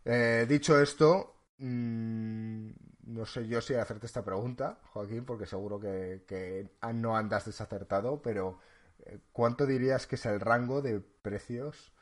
Eh, 0.04 0.46
dicho 0.48 0.78
esto, 0.80 1.36
mm, 1.58 2.70
no 3.06 3.26
sé 3.26 3.46
yo 3.48 3.60
si 3.60 3.74
hacerte 3.74 4.06
esta 4.06 4.24
pregunta, 4.24 4.78
Joaquín, 4.92 5.24
porque 5.24 5.46
seguro 5.46 5.80
que, 5.80 6.70
no 6.94 7.16
andas 7.16 7.46
desacertado, 7.46 8.20
pero 8.20 8.58
eh, 9.06 9.18
¿cuánto 9.32 9.66
dirías 9.66 10.06
que 10.06 10.16
es 10.16 10.26
el 10.26 10.40
rango 10.40 10.82
de 10.82 11.00
precios 11.00 11.93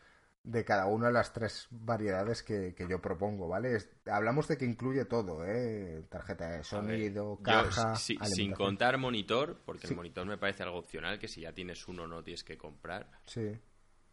de 0.45 0.65
cada 0.65 0.87
una 0.87 1.07
de 1.07 1.13
las 1.13 1.33
tres 1.33 1.69
variedades 1.71 2.43
que, 2.43 2.75
yo 2.89 3.01
propongo, 3.01 3.49
¿vale? 3.49 3.79
hablamos 4.07 4.49
de 4.49 4.59
que 4.59 4.65
incluye 4.65 5.05
todo, 5.05 5.45
¿eh? 5.45 6.05
Tarjeta 6.09 6.51
de 6.51 6.65
sonido, 6.65 7.39
caja... 7.43 7.95
sin 7.95 8.53
contar 8.53 8.99
monitor, 8.99 9.63
porque 9.65 9.87
el 9.87 9.95
monitor 9.95 10.27
me 10.27 10.39
parece 10.39 10.65
algo 10.65 10.79
opcional, 10.79 11.19
que 11.19 11.29
si 11.29 11.43
ya 11.43 11.53
tienes 11.53 11.87
uno 11.87 12.09
no 12.09 12.25
tienes 12.25 12.43
que 12.43 12.59
comprar. 12.59 13.09
Sí. 13.27 13.53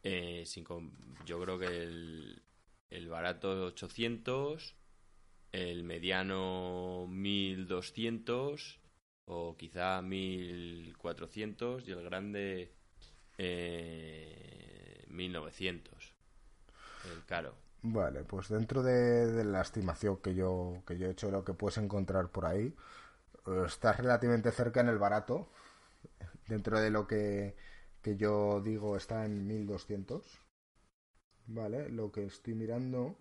Eh, 0.03 0.43
yo 1.25 1.41
creo 1.41 1.57
que 1.57 1.65
el, 1.65 2.43
el 2.91 3.09
barato 3.09 3.65
800, 3.65 4.75
el 5.51 5.83
mediano 5.83 7.07
1200 7.07 8.79
o 9.25 9.57
quizá 9.57 10.01
1400 10.01 11.87
y 11.87 11.91
el 11.91 12.03
grande 12.03 12.75
eh, 13.37 15.05
1900 15.07 16.18
el 17.11 17.25
caro 17.25 17.55
vale 17.81 18.23
pues 18.23 18.49
dentro 18.49 18.83
de, 18.83 19.43
la 19.43 19.61
estimación 19.61 20.17
que 20.17 20.35
yo 20.35 20.83
que 20.85 20.97
yo 20.97 21.07
he 21.07 21.11
hecho 21.11 21.31
lo 21.31 21.43
que 21.43 21.53
puedes 21.53 21.77
encontrar 21.77 22.29
por 22.29 22.45
ahí 22.45 22.75
eh, 23.47 23.63
estás 23.65 23.97
relativamente 23.97 24.51
cerca 24.51 24.81
en 24.81 24.89
el 24.89 24.97
barato 24.97 25.49
dentro 26.47 26.79
de 26.79 26.89
lo 26.89 27.07
que, 27.07 27.55
que 28.01 28.17
yo 28.17 28.61
digo 28.61 28.97
está 28.97 29.25
en 29.25 29.47
1200 29.47 30.25
vale 31.47 31.89
lo 31.89 32.11
que 32.11 32.25
estoy 32.25 32.53
mirando 32.53 33.17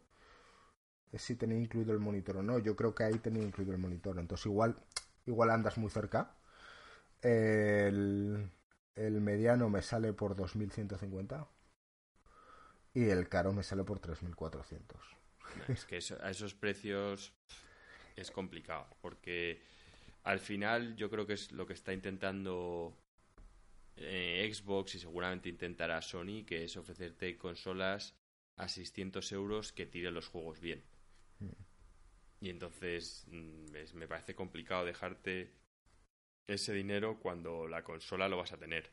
es 1.12 1.22
si 1.22 1.36
tenía 1.36 1.59
incluido 1.59 1.93
el 1.93 1.99
monitor 2.01 2.39
o 2.39 2.43
no. 2.43 2.59
Yo 2.59 2.76
creo 2.76 2.95
que 2.95 3.05
ahí 3.05 3.18
tenía 3.18 3.43
incluido 3.43 3.72
el 3.72 3.80
monitor. 3.80 4.18
Entonces 4.18 4.47
igual, 4.47 4.76
igual 5.26 5.51
andas 5.51 5.78
muy 5.78 5.91
cerca. 5.91 6.34
El, 7.22 8.51
el 8.95 9.20
mediano 9.20 9.68
me 9.70 9.82
sale 9.82 10.12
por 10.12 10.36
2.150 10.36 11.47
y 12.95 13.05
el 13.09 13.28
caro 13.28 13.53
me 13.53 13.62
sale 13.62 13.84
por 13.84 14.01
3.400. 14.01 14.97
Es 15.68 15.84
que 15.84 15.97
a 16.20 16.30
esos 16.30 16.55
precios 16.55 17.32
es 18.16 18.30
complicado 18.30 18.86
porque 19.01 19.62
al 20.24 20.41
final 20.41 20.97
yo 20.97 21.09
creo 21.09 21.26
que 21.26 21.34
es 21.34 21.53
lo 21.53 21.66
que 21.66 21.72
está 21.72 21.93
intentando 21.93 22.97
eh, 23.97 24.51
Xbox 24.53 24.95
y 24.95 24.99
seguramente 24.99 25.49
intentará 25.49 26.03
Sony, 26.03 26.45
que 26.47 26.64
es 26.64 26.76
ofrecerte 26.76 27.36
consolas 27.36 28.14
a 28.57 28.68
600 28.68 29.32
euros 29.32 29.72
que 29.72 29.86
tiren 29.86 30.14
los 30.14 30.28
juegos 30.28 30.61
bien. 30.61 30.84
Y 32.41 32.51
entonces 32.51 33.26
mm, 33.28 33.95
me 33.95 34.07
parece 34.07 34.34
complicado 34.34 34.84
dejarte 34.84 35.53
ese 36.47 36.72
dinero 36.72 37.18
cuando 37.20 37.66
la 37.66 37.82
consola 37.82 38.28
lo 38.28 38.36
vas 38.36 38.53
a 38.53 38.59
tener. 38.59 38.91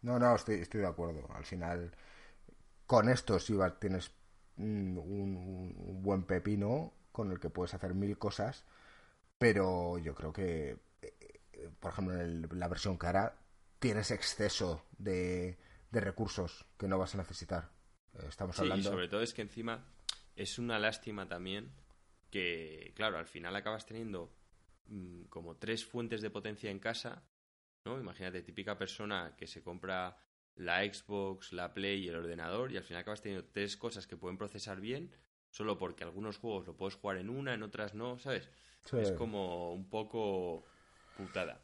No, 0.00 0.18
no, 0.18 0.34
estoy, 0.34 0.56
estoy 0.56 0.80
de 0.80 0.88
acuerdo. 0.88 1.28
Al 1.32 1.44
final, 1.44 1.94
con 2.92 3.08
esto 3.08 3.38
sí 3.38 3.56
tienes 3.80 4.12
un, 4.58 4.98
un, 4.98 6.02
buen 6.02 6.24
pepino 6.24 6.92
con 7.10 7.32
el 7.32 7.40
que 7.40 7.48
puedes 7.48 7.72
hacer 7.72 7.94
mil 7.94 8.18
cosas, 8.18 8.66
pero 9.38 9.96
yo 9.96 10.14
creo 10.14 10.30
que, 10.30 10.76
eh, 11.00 11.70
por 11.80 11.92
ejemplo, 11.92 12.20
en 12.20 12.46
la 12.60 12.68
versión 12.68 12.98
cara 12.98 13.38
tienes 13.78 14.10
exceso 14.10 14.84
de, 14.98 15.56
de 15.90 16.00
recursos 16.02 16.66
que 16.76 16.86
no 16.86 16.98
vas 16.98 17.14
a 17.14 17.18
necesitar. 17.18 17.70
Estamos 18.28 18.56
sí, 18.56 18.60
hablando. 18.60 18.86
Y 18.86 18.92
sobre 18.92 19.08
todo 19.08 19.22
es 19.22 19.32
que 19.32 19.40
encima 19.40 19.86
es 20.36 20.58
una 20.58 20.78
lástima 20.78 21.26
también 21.26 21.72
que, 22.30 22.92
claro, 22.94 23.16
al 23.16 23.26
final 23.26 23.56
acabas 23.56 23.86
teniendo 23.86 24.36
mm, 24.88 25.22
como 25.30 25.56
tres 25.56 25.86
fuentes 25.86 26.20
de 26.20 26.28
potencia 26.28 26.70
en 26.70 26.78
casa, 26.78 27.22
¿no? 27.86 27.98
Imagínate, 27.98 28.42
típica 28.42 28.76
persona 28.76 29.34
que 29.34 29.46
se 29.46 29.62
compra 29.62 30.18
la 30.56 30.84
Xbox, 30.84 31.52
la 31.52 31.72
Play 31.74 32.04
y 32.04 32.08
el 32.08 32.16
ordenador 32.16 32.72
y 32.72 32.76
al 32.76 32.84
final 32.84 33.02
acabas 33.02 33.22
teniendo 33.22 33.48
tres 33.52 33.76
cosas 33.76 34.06
que 34.06 34.16
pueden 34.16 34.38
procesar 34.38 34.80
bien 34.80 35.10
solo 35.50 35.78
porque 35.78 36.04
algunos 36.04 36.38
juegos 36.38 36.66
lo 36.66 36.76
puedes 36.76 36.96
jugar 36.96 37.18
en 37.18 37.30
una, 37.30 37.54
en 37.54 37.62
otras 37.62 37.94
no, 37.94 38.18
¿sabes? 38.18 38.48
Es 38.92 39.12
como 39.12 39.72
un 39.72 39.88
poco 39.88 40.64
putada. 41.16 41.62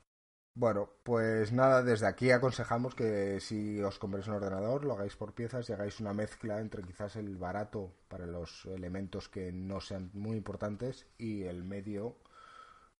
Bueno, 0.54 0.90
pues 1.04 1.52
nada, 1.52 1.82
desde 1.82 2.06
aquí 2.06 2.30
aconsejamos 2.30 2.94
que 2.94 3.40
si 3.40 3.80
os 3.80 3.98
compréis 3.98 4.26
un 4.26 4.34
ordenador 4.34 4.84
lo 4.84 4.94
hagáis 4.94 5.16
por 5.16 5.32
piezas 5.32 5.68
y 5.68 5.72
hagáis 5.72 6.00
una 6.00 6.12
mezcla 6.12 6.60
entre 6.60 6.82
quizás 6.82 7.16
el 7.16 7.36
barato 7.36 7.94
para 8.08 8.26
los 8.26 8.66
elementos 8.66 9.28
que 9.28 9.52
no 9.52 9.80
sean 9.80 10.10
muy 10.14 10.36
importantes 10.36 11.06
y 11.16 11.44
el 11.44 11.62
medio 11.62 12.16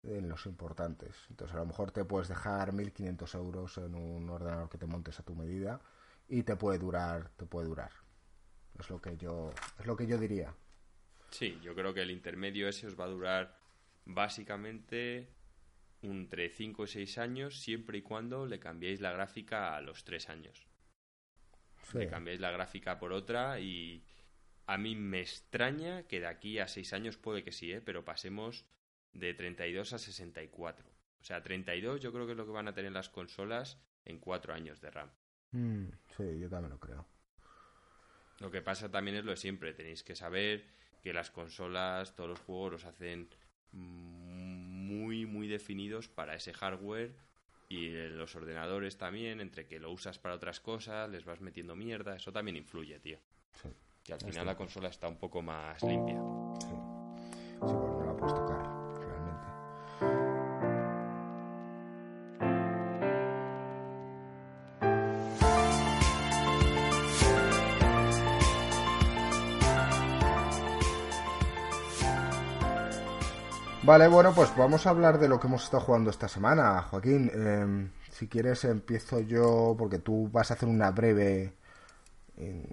en 0.03 0.29
los 0.29 0.47
importantes. 0.47 1.17
Entonces 1.31 1.55
a 1.55 1.61
lo 1.61 1.67
mejor 1.67 1.91
te 1.91 2.05
puedes 2.05 2.29
dejar 2.29 2.73
1.500 2.73 3.35
euros 3.35 3.79
en 3.79 3.95
un 3.95 4.29
ordenador 4.31 4.69
que 4.69 4.79
te 4.79 4.87
montes 4.87 5.19
a 5.19 5.25
tu 5.25 5.35
medida 5.35 5.81
y 6.29 6.43
te 6.43 6.57
puede 6.57 6.79
durar, 6.79 7.31
te 7.37 7.47
puede 7.47 7.67
durar. 7.69 7.91
Es 8.79 8.91
lo 8.91 9.01
que 9.01 9.17
yo, 9.17 9.51
es 9.79 9.87
lo 9.87 9.97
que 9.97 10.07
yo 10.07 10.19
diría. 10.19 10.55
Sí, 11.31 11.59
yo 11.63 11.75
creo 11.75 11.93
que 11.93 12.03
el 12.03 12.11
intermedio 12.11 12.69
ese 12.69 12.87
os 12.87 12.99
va 12.99 13.05
a 13.05 13.09
durar 13.09 13.59
básicamente 14.05 15.29
entre 16.01 16.49
5 16.49 16.85
y 16.85 16.87
6 16.87 17.19
años 17.19 17.61
siempre 17.61 17.99
y 17.99 18.03
cuando 18.03 18.47
le 18.47 18.61
cambiéis 18.61 19.01
la 19.01 19.13
gráfica 19.13 19.77
a 19.77 19.81
los 19.81 20.05
3 20.05 20.31
años. 20.31 20.67
Le 21.93 22.07
cambiéis 22.07 22.41
la 22.41 22.51
gráfica 22.51 22.99
por 22.99 23.13
otra 23.13 23.61
y 23.61 24.05
a 24.67 24.77
mí 24.77 24.95
me 24.95 25.21
extraña 25.21 26.07
que 26.07 26.21
de 26.21 26.27
aquí 26.27 26.59
a 26.59 26.69
6 26.69 26.93
años 26.93 27.17
puede 27.17 27.43
que 27.43 27.53
sí, 27.53 27.73
¿eh? 27.73 27.81
pero 27.81 28.05
pasemos 28.05 28.67
de 29.13 29.35
32 29.35 29.93
a 29.93 29.99
64. 29.99 30.89
O 31.21 31.25
sea, 31.25 31.43
32 31.43 32.01
yo 32.01 32.13
creo 32.13 32.27
que 32.27 32.33
es 32.33 32.39
lo 32.39 32.47
que 32.47 32.53
van 32.53 32.69
a 32.69 32.75
tener 32.75 32.93
las 32.93 33.09
consolas 33.09 33.81
en 34.05 34.19
4 34.19 34.55
años 34.55 34.81
de 34.81 34.91
RAM. 34.91 35.11
Mm, 35.53 35.87
sí, 36.17 36.39
yo 36.39 36.49
también 36.49 36.71
lo 36.71 36.79
creo. 36.79 37.07
Lo 38.41 38.51
que 38.51 38.63
pasa 38.63 38.91
también 38.91 39.17
es 39.17 39.25
lo 39.25 39.33
de 39.33 39.37
siempre. 39.37 39.75
Tenéis 39.75 40.05
que 40.05 40.15
saber 40.15 40.67
que 41.03 41.13
las 41.13 41.31
consolas, 41.31 42.15
todos 42.15 42.31
los 42.31 42.41
juegos 42.41 42.73
los 42.73 42.85
hacen 42.85 43.29
muy, 43.73 45.27
muy 45.27 45.49
definidos 45.49 46.09
para 46.09 46.35
ese 46.35 46.53
hardware 46.53 47.15
y 47.69 47.91
los 47.91 48.35
ordenadores 48.35 48.97
también, 48.97 49.41
entre 49.41 49.67
que 49.67 49.79
lo 49.79 49.91
usas 49.91 50.19
para 50.19 50.37
otras 50.37 50.61
cosas, 50.61 51.11
les 51.11 51.25
vas 51.25 51.41
metiendo 51.41 51.77
mierda, 51.77 52.17
eso 52.17 52.33
también 52.33 52.57
influye, 52.57 52.99
tío. 52.99 53.19
Sí. 53.61 53.69
Y 54.07 54.13
al 54.13 54.21
final 54.21 54.47
la 54.47 54.57
consola 54.57 54.89
está 54.89 55.07
un 55.07 55.19
poco 55.19 55.43
más 55.43 55.83
limpia. 55.83 56.19
Sí, 56.61 56.69
sí 56.69 56.99
no 57.61 58.05
la 58.05 58.17
puedes 58.17 58.35
tocar. 58.35 58.78
Vale, 73.89 74.07
bueno, 74.07 74.35
pues 74.35 74.55
vamos 74.55 74.87
a 74.87 74.91
hablar 74.91 75.19
de 75.19 75.29
lo 75.29 75.41
que 75.41 75.47
hemos 75.47 75.65
estado 75.65 75.83
jugando 75.83 76.11
esta 76.11 76.29
semana, 76.29 76.83
Joaquín. 76.83 77.31
Em, 77.33 77.91
si 78.11 78.29
quieres 78.29 78.63
empiezo 78.65 79.21
yo, 79.21 79.75
porque 79.79 79.99
tú 79.99 80.29
vas 80.31 80.51
a 80.51 80.55
hacer 80.55 80.69
una 80.69 80.91
breve 80.91 81.55
eh, 82.37 82.69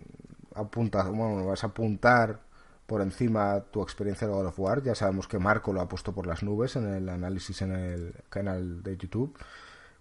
bueno, 0.73 1.45
vas 1.45 1.63
a 1.63 1.67
apuntar 1.67 2.41
por 2.85 3.01
encima 3.01 3.61
tu 3.71 3.81
experiencia 3.81 4.27
de 4.27 4.33
God 4.33 4.47
of 4.47 4.59
War. 4.59 4.83
Ya 4.83 4.93
sabemos 4.93 5.29
que 5.29 5.39
Marco 5.39 5.71
lo 5.71 5.79
ha 5.79 5.87
puesto 5.87 6.13
por 6.13 6.27
las 6.27 6.43
nubes 6.43 6.75
en 6.75 6.93
el 6.93 7.07
análisis 7.07 7.61
en 7.61 7.71
el 7.71 8.13
canal 8.29 8.83
de 8.83 8.97
YouTube. 8.97 9.37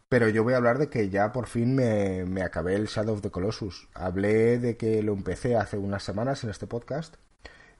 Pero 0.09 0.29
yo 0.29 0.43
voy 0.43 0.55
a 0.55 0.57
hablar 0.57 0.79
de 0.79 0.89
que 0.91 1.11
ya 1.11 1.31
por 1.33 1.47
fin 1.47 1.77
me, 1.77 2.25
me 2.25 2.43
acabé 2.43 2.75
el 2.75 2.87
Shadow 2.89 3.15
of 3.15 3.23
the 3.23 3.31
Colossus. 3.31 3.89
Hablé 3.95 4.59
de 4.59 4.77
que 4.77 5.01
lo 5.05 5.13
empecé 5.13 5.55
hace 5.57 5.79
unas 5.79 6.03
semanas 6.03 6.43
en 6.43 6.51
este 6.51 6.67
podcast 6.67 7.15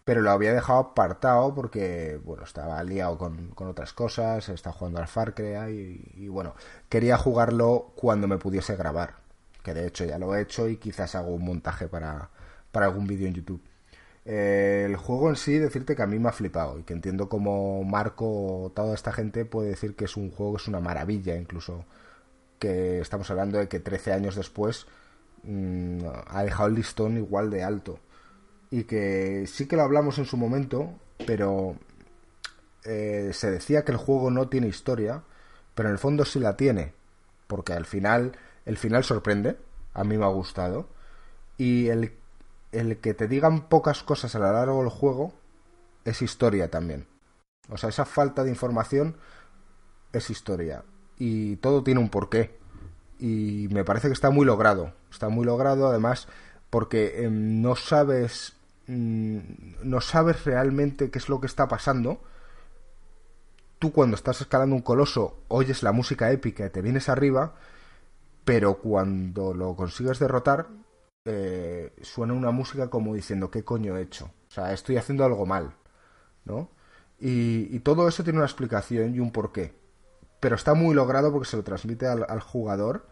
pero 0.05 0.21
lo 0.21 0.31
había 0.31 0.53
dejado 0.53 0.81
apartado 0.81 1.55
porque, 1.55 2.21
bueno, 2.25 2.45
estaba 2.45 2.83
liado 2.85 3.17
con, 3.19 3.53
otras 3.57 3.93
cosas, 3.95 4.49
estaba 4.51 4.77
jugando 4.77 5.01
al 5.01 5.09
Far 5.09 5.35
Cry 5.35 6.13
y, 6.17 6.29
bueno, 6.29 6.55
quería 6.89 7.17
jugarlo 7.17 7.93
cuando 7.97 8.29
me 8.29 8.39
pudiese 8.39 8.77
grabar, 8.77 9.17
que 9.63 9.75
de 9.75 9.87
hecho 9.87 10.05
ya 10.05 10.19
lo 10.19 10.35
he 10.35 10.43
hecho 10.43 10.69
y 10.69 10.77
quizás 10.77 11.15
hago 11.15 11.31
un 11.35 11.45
montaje 11.45 11.89
para, 11.89 12.31
para 12.71 12.87
algún 12.87 13.07
vídeo 13.07 13.27
en 13.29 13.35
YouTube. 13.35 13.63
Eh, 14.27 14.85
el 14.87 14.97
juego 14.97 15.31
en 15.31 15.37
sí, 15.37 15.59
decirte 15.59 15.97
que 15.97 16.03
a 16.03 16.07
mí 16.07 16.19
me 16.19 16.29
ha 16.29 16.33
flipado 16.33 16.79
y 16.79 16.83
que 16.85 16.95
entiendo 16.95 17.29
como 17.29 17.83
Marco 17.85 18.73
toda 18.75 18.95
esta 18.95 19.13
gente 19.13 19.45
puede 19.45 19.71
decir 19.71 19.97
que 19.97 20.07
es 20.07 20.17
un 20.17 20.31
juego 20.31 20.55
que 20.55 20.63
es 20.63 20.69
una 20.69 20.81
maravilla, 20.81 21.37
incluso 21.37 21.85
que 22.59 23.01
estamos 23.01 23.31
hablando 23.31 23.59
de 23.59 23.69
que 23.69 23.81
13 23.81 24.13
años 24.13 24.37
después 24.37 24.87
mm, 25.45 26.01
ha 26.29 26.43
dejado 26.45 26.69
el 26.69 26.75
listón 26.77 27.17
igual 27.19 27.51
de 27.51 27.65
alto 27.65 27.99
y 28.75 28.85
que 28.85 29.47
sí 29.47 29.69
que 29.69 29.77
lo 29.77 29.83
hablamos 29.83 30.19
en 30.19 30.25
su 30.25 30.37
momento, 30.37 30.99
pero 31.29 31.77
eh, 32.83 33.31
se 33.33 33.49
decía 33.49 33.85
que 33.85 33.93
el 33.93 33.99
juego 33.99 34.33
no 34.33 34.49
tiene 34.49 34.67
historia, 34.67 35.23
pero 35.77 35.89
en 35.89 35.93
el 35.93 35.99
fondo 36.01 36.25
sí 36.25 36.41
la 36.41 36.57
tiene, 36.57 36.93
porque 37.47 37.73
al 37.73 37.85
final, 37.85 38.37
el 38.67 38.77
final 38.77 39.05
sorprende, 39.05 39.57
a 39.93 40.03
mí 40.03 40.19
me 40.19 40.25
ha 40.25 40.29
gustado, 40.29 40.89
y 41.57 41.87
el, 41.87 42.15
el 42.73 42.97
que 42.99 43.15
te 43.15 43.29
digan 43.29 43.69
pocas 43.69 44.03
cosas 44.03 44.35
a 44.35 44.41
lo 44.41 44.53
largo 44.53 44.81
del 44.81 44.91
juego 44.91 45.33
es 46.05 46.21
historia 46.21 46.69
también. 46.69 47.07
O 47.69 47.77
sea, 47.77 47.91
esa 47.91 48.05
falta 48.05 48.43
de 48.43 48.51
información 48.51 49.15
es 50.13 50.31
historia. 50.31 50.83
Y 51.17 51.57
todo 51.59 51.85
tiene 51.85 52.01
un 52.01 52.09
porqué. 52.09 52.59
Y 53.21 53.69
me 53.71 53.85
parece 53.85 54.09
que 54.09 54.15
está 54.15 54.31
muy 54.31 54.45
logrado. 54.45 54.95
Está 55.13 55.29
muy 55.29 55.47
logrado, 55.47 55.87
además, 55.87 56.27
porque 56.71 57.25
em, 57.25 57.63
no 57.63 57.77
sabes. 57.77 58.57
Mm, 58.87 59.39
no 59.83 60.01
sabes 60.01 60.45
realmente 60.45 61.11
qué 61.11 61.19
es 61.19 61.29
lo 61.29 61.41
que 61.41 61.47
está 61.47 61.69
pasando. 61.69 62.21
Tú 63.79 63.93
cuando 63.93 64.17
estás 64.17 64.41
escalando 64.41 64.77
un 64.77 64.83
coloso 64.83 65.43
oyes 65.49 65.83
la 65.83 65.93
música 65.93 66.31
épica 66.31 66.67
y 66.67 66.71
te 66.71 66.83
vienes 66.83 67.09
arriba, 67.09 67.55
pero 68.45 68.79
cuando 68.79 69.55
lo 69.55 69.77
consigues 69.77 70.19
derrotar 70.19 70.69
eh, 71.27 71.95
suena 72.03 72.35
una 72.35 72.51
música 72.51 72.91
como 72.91 73.15
diciendo 73.15 73.51
¿qué 73.51 73.65
coño 73.65 73.97
he 73.97 74.03
hecho? 74.03 74.27
O 74.49 74.51
sea, 74.51 74.73
estoy 74.73 74.99
haciendo 74.99 75.25
algo 75.25 75.47
mal, 75.47 75.75
¿no? 76.45 76.71
Y, 77.19 77.79
todo 77.81 78.09
eso 78.09 78.25
tiene 78.25 78.39
una 78.39 78.47
explicación 78.47 79.15
y 79.15 79.21
un 79.21 79.33
porqué. 79.33 79.75
Pero 80.41 80.57
está 80.57 80.75
muy 80.75 80.95
logrado 80.95 81.33
porque 81.33 81.49
se 81.49 81.57
lo 81.57 81.65
transmite 81.65 82.07
al, 82.07 82.41
jugador 82.41 83.07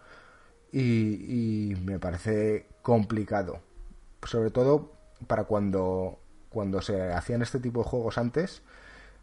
y, 0.72 1.74
me 1.84 1.98
parece 1.98 2.66
complicado. 2.82 3.60
Sobre 4.24 4.50
todo 4.50 4.92
para 5.26 5.44
cuando, 5.44 6.18
cuando 6.48 6.80
se 6.82 7.12
hacían 7.12 7.42
este 7.42 7.60
tipo 7.60 7.82
de 7.82 7.88
juegos 7.88 8.18
antes, 8.18 8.62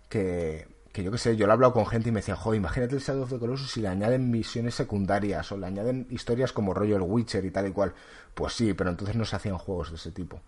que, 0.10 0.68
que 0.92 1.04
yo 1.04 1.12
qué 1.12 1.18
sé, 1.18 1.36
yo 1.36 1.46
lo 1.46 1.52
he 1.52 1.54
hablado 1.54 1.74
con 1.74 1.86
gente 1.86 2.10
y 2.10 2.12
me 2.12 2.20
decían, 2.20 2.38
joder, 2.38 2.58
imagínate 2.58 2.96
el 2.96 3.02
Shadow 3.02 3.24
of 3.24 3.30
the 3.30 3.40
Colossus 3.40 3.72
si 3.72 3.82
le 3.82 3.88
añaden 3.88 4.32
misiones 4.32 4.76
secundarias 4.76 5.52
o 5.52 5.58
le 5.58 5.68
añaden 5.68 6.08
historias 6.10 6.52
como 6.52 6.74
rollo 6.74 6.96
el 6.96 7.04
Witcher 7.04 7.46
y 7.46 7.52
tal 7.52 7.68
y 7.68 7.72
cual. 7.72 7.94
Pues 8.34 8.54
sí, 8.54 8.74
pero 8.74 8.90
entonces 8.90 9.16
no 9.16 9.26
se 9.26 9.36
hacían 9.36 9.58
juegos 9.58 9.92
de 9.92 9.98
ese 9.98 10.12
tipo. 10.12 10.42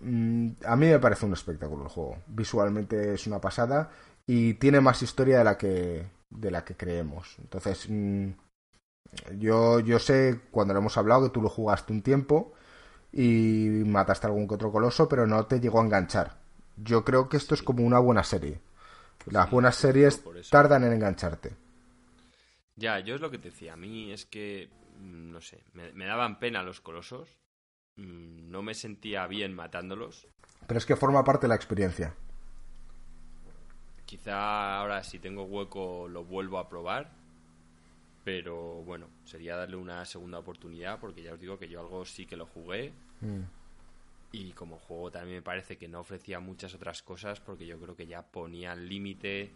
Mm, 0.00 0.50
a 0.66 0.76
mí 0.76 0.86
me 0.86 0.98
parece 0.98 1.26
un 1.26 1.32
espectáculo 1.32 1.84
el 1.84 1.88
juego. 1.88 2.18
Visualmente 2.26 3.14
es 3.14 3.26
una 3.26 3.40
pasada 3.40 3.90
y 4.26 4.54
tiene 4.54 4.80
más 4.80 5.02
historia 5.02 5.38
de 5.38 5.44
la 5.44 5.56
que, 5.58 6.06
de 6.30 6.50
la 6.50 6.64
que 6.64 6.76
creemos. 6.76 7.36
Entonces, 7.40 7.86
mm, 7.88 8.30
yo, 9.38 9.80
yo 9.80 9.98
sé, 9.98 10.40
cuando 10.50 10.74
lo 10.74 10.80
hemos 10.80 10.96
hablado, 10.98 11.24
que 11.24 11.30
tú 11.30 11.40
lo 11.42 11.48
jugaste 11.48 11.92
un 11.92 12.02
tiempo 12.02 12.52
y 13.16 13.82
mataste 13.86 14.26
algún 14.26 14.46
que 14.46 14.54
otro 14.54 14.70
coloso, 14.70 15.08
pero 15.08 15.26
no 15.26 15.46
te 15.46 15.58
llegó 15.58 15.80
a 15.80 15.84
enganchar. 15.84 16.36
Yo 16.76 17.04
creo 17.04 17.28
que 17.28 17.38
esto 17.38 17.54
es 17.54 17.62
como 17.62 17.84
una 17.84 17.98
buena 17.98 18.22
serie. 18.22 18.60
Las 19.26 19.50
buenas 19.50 19.76
series 19.76 20.22
tardan 20.50 20.84
en 20.84 20.92
engancharte. 20.92 21.56
Ya, 22.76 23.00
yo 23.00 23.14
es 23.14 23.20
lo 23.20 23.30
que 23.30 23.38
te 23.38 23.50
decía. 23.50 23.72
A 23.72 23.76
mí 23.76 24.12
es 24.12 24.26
que, 24.26 24.68
mm, 25.00 25.32
no 25.32 25.40
sé, 25.40 25.64
me 25.72 26.04
daban 26.04 26.38
pena 26.38 26.62
los 26.62 26.80
colosos 26.80 27.38
Mm, 27.96 28.50
no 28.50 28.62
me 28.62 28.74
sentía 28.74 29.26
bien 29.26 29.54
matándolos. 29.54 30.26
Pero 30.66 30.78
es 30.78 30.86
que 30.86 30.96
forma 30.96 31.24
parte 31.24 31.46
de 31.46 31.48
la 31.48 31.54
experiencia. 31.54 32.14
Quizá 34.04 34.78
ahora 34.78 35.02
si 35.02 35.18
tengo 35.18 35.44
hueco 35.44 36.06
lo 36.08 36.24
vuelvo 36.24 36.58
a 36.58 36.68
probar. 36.68 37.10
Pero 38.24 38.82
bueno, 38.82 39.08
sería 39.24 39.56
darle 39.56 39.76
una 39.76 40.04
segunda 40.04 40.38
oportunidad 40.38 40.98
porque 41.00 41.22
ya 41.22 41.32
os 41.32 41.40
digo 41.40 41.58
que 41.58 41.68
yo 41.68 41.80
algo 41.80 42.04
sí 42.04 42.26
que 42.26 42.36
lo 42.36 42.46
jugué. 42.46 42.92
Mm. 43.20 43.42
Y 44.32 44.52
como 44.52 44.78
juego 44.78 45.10
también 45.10 45.36
me 45.36 45.42
parece 45.42 45.78
que 45.78 45.88
no 45.88 46.00
ofrecía 46.00 46.40
muchas 46.40 46.74
otras 46.74 47.02
cosas 47.02 47.40
porque 47.40 47.66
yo 47.66 47.78
creo 47.80 47.96
que 47.96 48.06
ya 48.06 48.22
ponía 48.22 48.74
límite, 48.74 49.52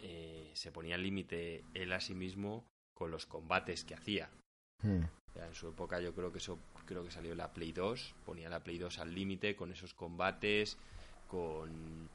eh, 0.00 0.50
se 0.54 0.72
ponía 0.72 0.96
límite 0.96 1.64
él 1.74 1.92
a 1.92 2.00
sí 2.00 2.14
mismo 2.14 2.64
con 2.94 3.10
los 3.10 3.26
combates 3.26 3.84
que 3.84 3.94
hacía. 3.94 4.30
Mm. 4.82 5.02
en 5.34 5.54
su 5.54 5.68
época 5.68 6.00
yo 6.00 6.14
creo 6.14 6.30
que 6.30 6.38
eso 6.38 6.56
creo 6.86 7.02
que 7.02 7.10
salió 7.10 7.34
la 7.34 7.52
Play 7.52 7.72
2, 7.72 8.14
ponía 8.24 8.48
la 8.48 8.62
Play 8.62 8.78
2 8.78 9.00
al 9.00 9.12
límite 9.12 9.56
con 9.56 9.72
esos 9.72 9.92
combates, 9.92 10.78
con 11.26 12.08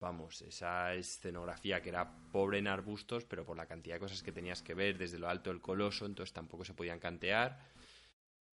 vamos, 0.00 0.40
esa 0.42 0.94
escenografía 0.94 1.82
que 1.82 1.90
era 1.90 2.10
pobre 2.32 2.58
en 2.58 2.68
arbustos, 2.68 3.24
pero 3.24 3.44
por 3.44 3.56
la 3.56 3.66
cantidad 3.66 3.96
de 3.96 4.00
cosas 4.00 4.22
que 4.22 4.32
tenías 4.32 4.62
que 4.62 4.74
ver 4.74 4.96
desde 4.96 5.18
lo 5.18 5.28
alto 5.28 5.50
del 5.50 5.60
coloso, 5.60 6.06
entonces 6.06 6.32
tampoco 6.32 6.64
se 6.64 6.74
podían 6.74 6.98
cantear. 6.98 7.58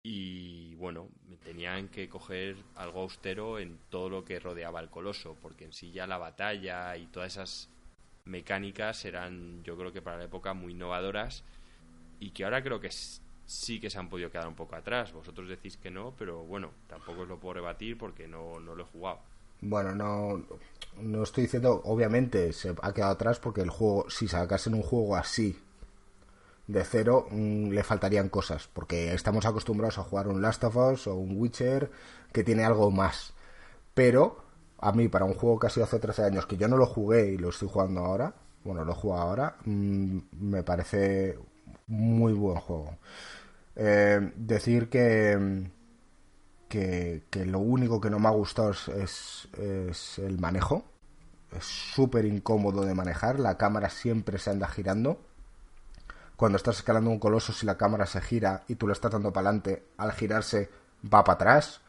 Y 0.06 0.74
bueno, 0.74 1.08
tenían 1.42 1.88
que 1.88 2.10
coger 2.10 2.56
algo 2.76 3.00
austero 3.00 3.58
en 3.58 3.78
todo 3.88 4.10
lo 4.10 4.24
que 4.24 4.38
rodeaba 4.38 4.80
el 4.80 4.90
coloso, 4.90 5.34
porque 5.40 5.64
en 5.64 5.72
sí 5.72 5.92
ya 5.92 6.06
la 6.06 6.18
batalla 6.18 6.94
y 6.98 7.06
todas 7.06 7.32
esas 7.32 7.70
mecánicas 8.26 9.02
eran, 9.06 9.62
yo 9.64 9.78
creo 9.78 9.92
que 9.94 10.02
para 10.02 10.18
la 10.18 10.24
época, 10.24 10.52
muy 10.52 10.72
innovadoras 10.72 11.42
y 12.20 12.30
que 12.32 12.44
ahora 12.44 12.62
creo 12.62 12.80
que 12.80 12.90
sí 12.90 13.80
que 13.80 13.88
se 13.88 13.98
han 13.98 14.10
podido 14.10 14.30
quedar 14.30 14.46
un 14.46 14.54
poco 14.54 14.76
atrás. 14.76 15.10
Vosotros 15.10 15.48
decís 15.48 15.78
que 15.78 15.90
no, 15.90 16.14
pero 16.18 16.44
bueno, 16.44 16.70
tampoco 16.86 17.22
os 17.22 17.28
lo 17.28 17.40
puedo 17.40 17.54
rebatir 17.54 17.96
porque 17.96 18.28
no, 18.28 18.60
no 18.60 18.74
lo 18.74 18.84
he 18.84 18.86
jugado. 18.86 19.20
Bueno, 19.62 19.94
no, 19.94 20.44
no 21.00 21.22
estoy 21.22 21.44
diciendo, 21.44 21.80
obviamente 21.84 22.52
se 22.52 22.74
ha 22.82 22.92
quedado 22.92 23.12
atrás 23.12 23.38
porque 23.38 23.62
el 23.62 23.70
juego, 23.70 24.10
si 24.10 24.28
sacasen 24.28 24.74
un 24.74 24.82
juego 24.82 25.16
así 25.16 25.58
de 26.66 26.84
cero, 26.84 27.26
mm, 27.30 27.70
le 27.70 27.82
faltarían 27.82 28.28
cosas, 28.28 28.68
porque 28.72 29.14
estamos 29.14 29.46
acostumbrados 29.46 29.98
a 29.98 30.02
jugar 30.04 30.28
un 30.28 30.42
Last 30.42 30.64
of 30.64 30.76
Us 30.76 31.06
o 31.06 31.14
un 31.14 31.38
Witcher 31.38 31.90
que 32.32 32.44
tiene 32.44 32.64
algo 32.64 32.90
más. 32.90 33.34
Pero 33.94 34.44
a 34.78 34.92
mí, 34.92 35.08
para 35.08 35.24
un 35.24 35.34
juego 35.34 35.58
que 35.58 35.66
ha 35.68 35.70
sido 35.70 35.84
hace 35.84 35.98
13 35.98 36.24
años, 36.24 36.46
que 36.46 36.56
yo 36.56 36.68
no 36.68 36.76
lo 36.76 36.86
jugué 36.86 37.32
y 37.32 37.38
lo 37.38 37.50
estoy 37.50 37.68
jugando 37.68 38.00
ahora, 38.00 38.34
bueno, 38.64 38.84
lo 38.84 38.94
juego 38.94 39.18
ahora, 39.18 39.56
mm, 39.64 40.18
me 40.40 40.62
parece 40.62 41.38
muy 41.86 42.32
buen 42.32 42.56
juego. 42.56 42.98
Eh, 43.76 44.32
decir 44.36 44.88
que, 44.88 45.70
que, 46.68 47.22
lo 47.46 47.60
único 47.60 48.00
que 48.00 48.10
no 48.10 48.18
me 48.18 48.28
ha 48.28 48.32
gustado 48.32 48.70
es, 48.70 49.48
es, 49.58 50.18
el 50.18 50.38
manejo. 50.38 50.84
Es 51.56 51.64
súper 51.64 52.24
incómodo 52.24 52.84
de 52.84 52.94
manejar. 52.94 53.38
La 53.38 53.56
cámara 53.56 53.90
siempre 53.90 54.38
se 54.38 54.50
anda 54.50 54.68
girando. 54.68 55.20
Cuando 56.36 56.56
estás 56.56 56.76
escalando 56.76 57.10
un 57.10 57.18
coloso, 57.18 57.52
si 57.52 57.64
la 57.66 57.76
cámara 57.76 58.06
se 58.06 58.20
gira 58.20 58.64
y 58.68 58.74
tú 58.74 58.86
le 58.86 58.92
estás 58.92 59.12
dando 59.12 59.32
para 59.32 59.48
adelante, 59.48 59.84
al 59.96 60.12
girarse 60.12 60.68
va 61.12 61.22
para 61.22 61.34
atrás. 61.34 61.80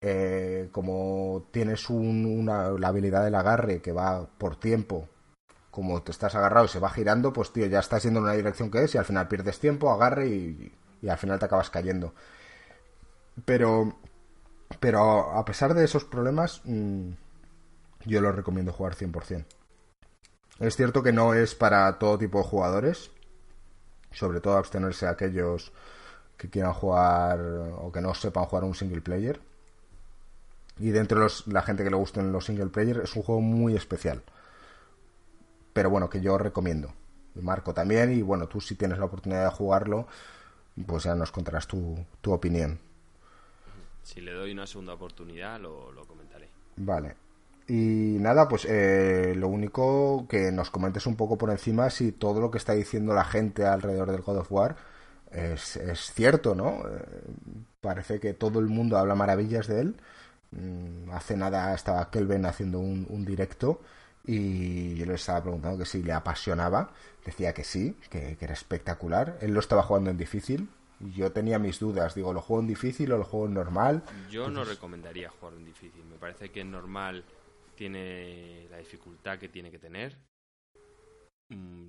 Eh, 0.00 0.68
como 0.72 1.46
tienes 1.52 1.88
una, 1.88 2.70
la 2.70 2.88
habilidad 2.88 3.24
del 3.24 3.36
agarre 3.36 3.80
que 3.80 3.92
va 3.92 4.26
por 4.26 4.56
tiempo, 4.56 5.08
como 5.70 6.02
te 6.02 6.10
estás 6.10 6.34
agarrado 6.34 6.66
y 6.66 6.68
se 6.68 6.80
va 6.80 6.90
girando, 6.90 7.32
pues 7.32 7.52
tío, 7.52 7.66
ya 7.66 7.78
estás 7.78 8.02
yendo 8.02 8.18
en 8.18 8.24
una 8.24 8.34
dirección 8.34 8.70
que 8.70 8.84
es 8.84 8.94
y 8.94 8.98
al 8.98 9.04
final 9.04 9.28
pierdes 9.28 9.60
tiempo, 9.60 9.90
agarre 9.90 10.26
y, 10.28 10.72
y 11.00 11.08
al 11.08 11.18
final 11.18 11.38
te 11.38 11.44
acabas 11.44 11.70
cayendo. 11.70 12.14
Pero, 13.44 13.96
pero 14.80 15.32
a 15.32 15.44
pesar 15.44 15.74
de 15.74 15.84
esos 15.84 16.04
problemas, 16.04 16.60
mm, 16.64 17.10
yo 18.04 18.20
lo 18.20 18.32
recomiendo 18.32 18.72
jugar 18.72 18.94
100%. 18.94 19.46
Es 20.60 20.76
cierto 20.76 21.02
que 21.02 21.12
no 21.12 21.34
es 21.34 21.54
para 21.54 21.98
todo 21.98 22.18
tipo 22.18 22.38
de 22.38 22.44
jugadores, 22.44 23.10
sobre 24.14 24.40
todo 24.40 24.56
abstenerse 24.56 25.06
a 25.06 25.10
aquellos 25.10 25.72
que 26.36 26.50
quieran 26.50 26.72
jugar 26.72 27.40
o 27.40 27.90
que 27.92 28.00
no 28.00 28.14
sepan 28.14 28.44
jugar 28.46 28.64
un 28.64 28.74
single 28.74 29.00
player. 29.00 29.40
Y 30.78 30.90
dentro 30.90 31.20
de 31.20 31.30
la 31.46 31.62
gente 31.62 31.84
que 31.84 31.90
le 31.90 31.96
gusten 31.96 32.32
los 32.32 32.46
single 32.46 32.66
player 32.66 32.98
es 33.04 33.14
un 33.14 33.22
juego 33.22 33.40
muy 33.40 33.76
especial. 33.76 34.22
Pero 35.72 35.90
bueno, 35.90 36.10
que 36.10 36.20
yo 36.20 36.38
recomiendo. 36.38 36.92
Marco 37.40 37.72
también. 37.72 38.12
Y 38.12 38.22
bueno, 38.22 38.48
tú 38.48 38.60
si 38.60 38.74
tienes 38.74 38.98
la 38.98 39.04
oportunidad 39.04 39.44
de 39.44 39.50
jugarlo, 39.50 40.06
pues 40.86 41.04
ya 41.04 41.14
nos 41.14 41.30
contarás 41.30 41.66
tu, 41.66 42.04
tu 42.20 42.32
opinión. 42.32 42.78
Si 44.02 44.20
le 44.20 44.32
doy 44.32 44.52
una 44.52 44.66
segunda 44.66 44.94
oportunidad, 44.94 45.60
lo, 45.60 46.04
comentaré. 46.06 46.48
Vale. 46.76 47.16
Y 47.68 48.16
nada, 48.18 48.48
pues 48.48 48.66
eh, 48.68 49.34
lo 49.36 49.48
único 49.48 50.26
que 50.28 50.50
nos 50.52 50.70
comentes 50.70 51.06
un 51.06 51.16
poco 51.16 51.38
por 51.38 51.50
encima 51.50 51.90
si 51.90 52.12
todo 52.12 52.40
lo 52.40 52.50
que 52.50 52.58
está 52.58 52.72
diciendo 52.72 53.14
la 53.14 53.24
gente 53.24 53.64
alrededor 53.64 54.10
del 54.10 54.22
God 54.22 54.38
of 54.38 54.52
War 54.52 54.76
es, 55.30 55.76
es 55.76 56.12
cierto, 56.12 56.54
¿no? 56.54 56.82
Eh, 56.88 57.04
parece 57.80 58.20
que 58.20 58.34
todo 58.34 58.58
el 58.58 58.66
mundo 58.66 58.98
habla 58.98 59.14
maravillas 59.14 59.66
de 59.66 59.80
él. 59.80 59.96
Mm, 60.50 61.10
hace 61.12 61.36
nada 61.36 61.74
estaba 61.74 62.10
Kelvin 62.10 62.44
haciendo 62.46 62.78
un, 62.80 63.06
un 63.08 63.24
directo 63.24 63.80
y 64.24 64.94
yo 64.94 65.06
le 65.06 65.14
estaba 65.14 65.42
preguntando 65.42 65.78
que 65.78 65.86
si 65.86 66.02
le 66.02 66.12
apasionaba. 66.12 66.92
Decía 67.24 67.54
que 67.54 67.64
sí, 67.64 67.96
que, 68.10 68.36
era 68.40 68.52
espectacular. 68.52 69.38
Él 69.40 69.52
lo 69.52 69.60
estaba 69.60 69.82
jugando 69.82 70.10
en 70.10 70.16
difícil. 70.16 70.68
Yo 71.00 71.32
tenía 71.32 71.58
mis 71.58 71.80
dudas. 71.80 72.14
Digo, 72.14 72.32
¿lo 72.32 72.40
juego 72.40 72.62
en 72.62 72.68
difícil 72.68 73.12
o 73.12 73.18
lo 73.18 73.24
juego 73.24 73.46
en 73.46 73.54
normal? 73.54 74.02
Yo 74.30 74.48
no 74.50 74.64
recomendaría 74.64 75.30
jugar 75.30 75.54
en 75.54 75.64
difícil. 75.64 76.04
Me 76.04 76.16
parece 76.16 76.50
que 76.50 76.60
en 76.60 76.70
normal 76.70 77.24
tiene 77.82 78.68
la 78.70 78.78
dificultad 78.78 79.40
que 79.40 79.48
tiene 79.48 79.68
que 79.68 79.80
tener. 79.80 80.16
Mm, 81.48 81.88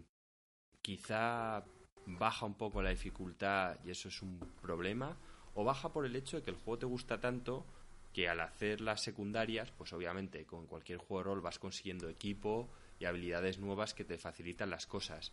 quizá 0.82 1.64
baja 2.08 2.48
un 2.48 2.56
poco 2.56 2.82
la 2.82 2.90
dificultad 2.90 3.78
y 3.86 3.92
eso 3.92 4.08
es 4.08 4.20
un 4.24 4.40
problema. 4.60 5.16
O 5.54 5.64
baja 5.64 5.94
por 5.94 6.08
el 6.08 6.16
hecho 6.16 6.38
de 6.38 6.44
que 6.44 6.50
el 6.50 6.58
juego 6.58 6.80
te 6.80 6.88
gusta 6.88 7.22
tanto 7.22 7.64
que 8.12 8.28
al 8.28 8.40
hacer 8.40 8.82
las 8.82 9.04
secundarias, 9.04 9.70
pues 9.70 9.94
obviamente 9.94 10.46
con 10.46 10.66
cualquier 10.66 10.98
juego 10.98 11.20
de 11.20 11.24
rol 11.26 11.42
vas 11.42 11.60
consiguiendo 11.60 12.10
equipo 12.10 12.68
y 13.00 13.06
habilidades 13.06 13.60
nuevas 13.60 13.94
que 13.94 14.04
te 14.04 14.18
facilitan 14.18 14.72
las 14.72 14.88
cosas. 14.88 15.32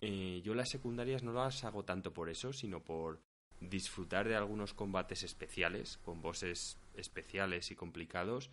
eh, 0.00 0.40
yo 0.42 0.56
las 0.56 0.68
secundarias 0.68 1.22
no 1.22 1.32
las 1.32 1.62
hago 1.62 1.84
tanto 1.84 2.12
por 2.12 2.28
eso, 2.28 2.52
sino 2.52 2.80
por 2.80 3.20
disfrutar 3.60 4.26
de 4.26 4.34
algunos 4.34 4.74
combates 4.74 5.22
especiales, 5.22 5.98
con 5.98 6.20
bosses 6.20 6.76
especiales 6.96 7.70
y 7.70 7.76
complicados, 7.76 8.50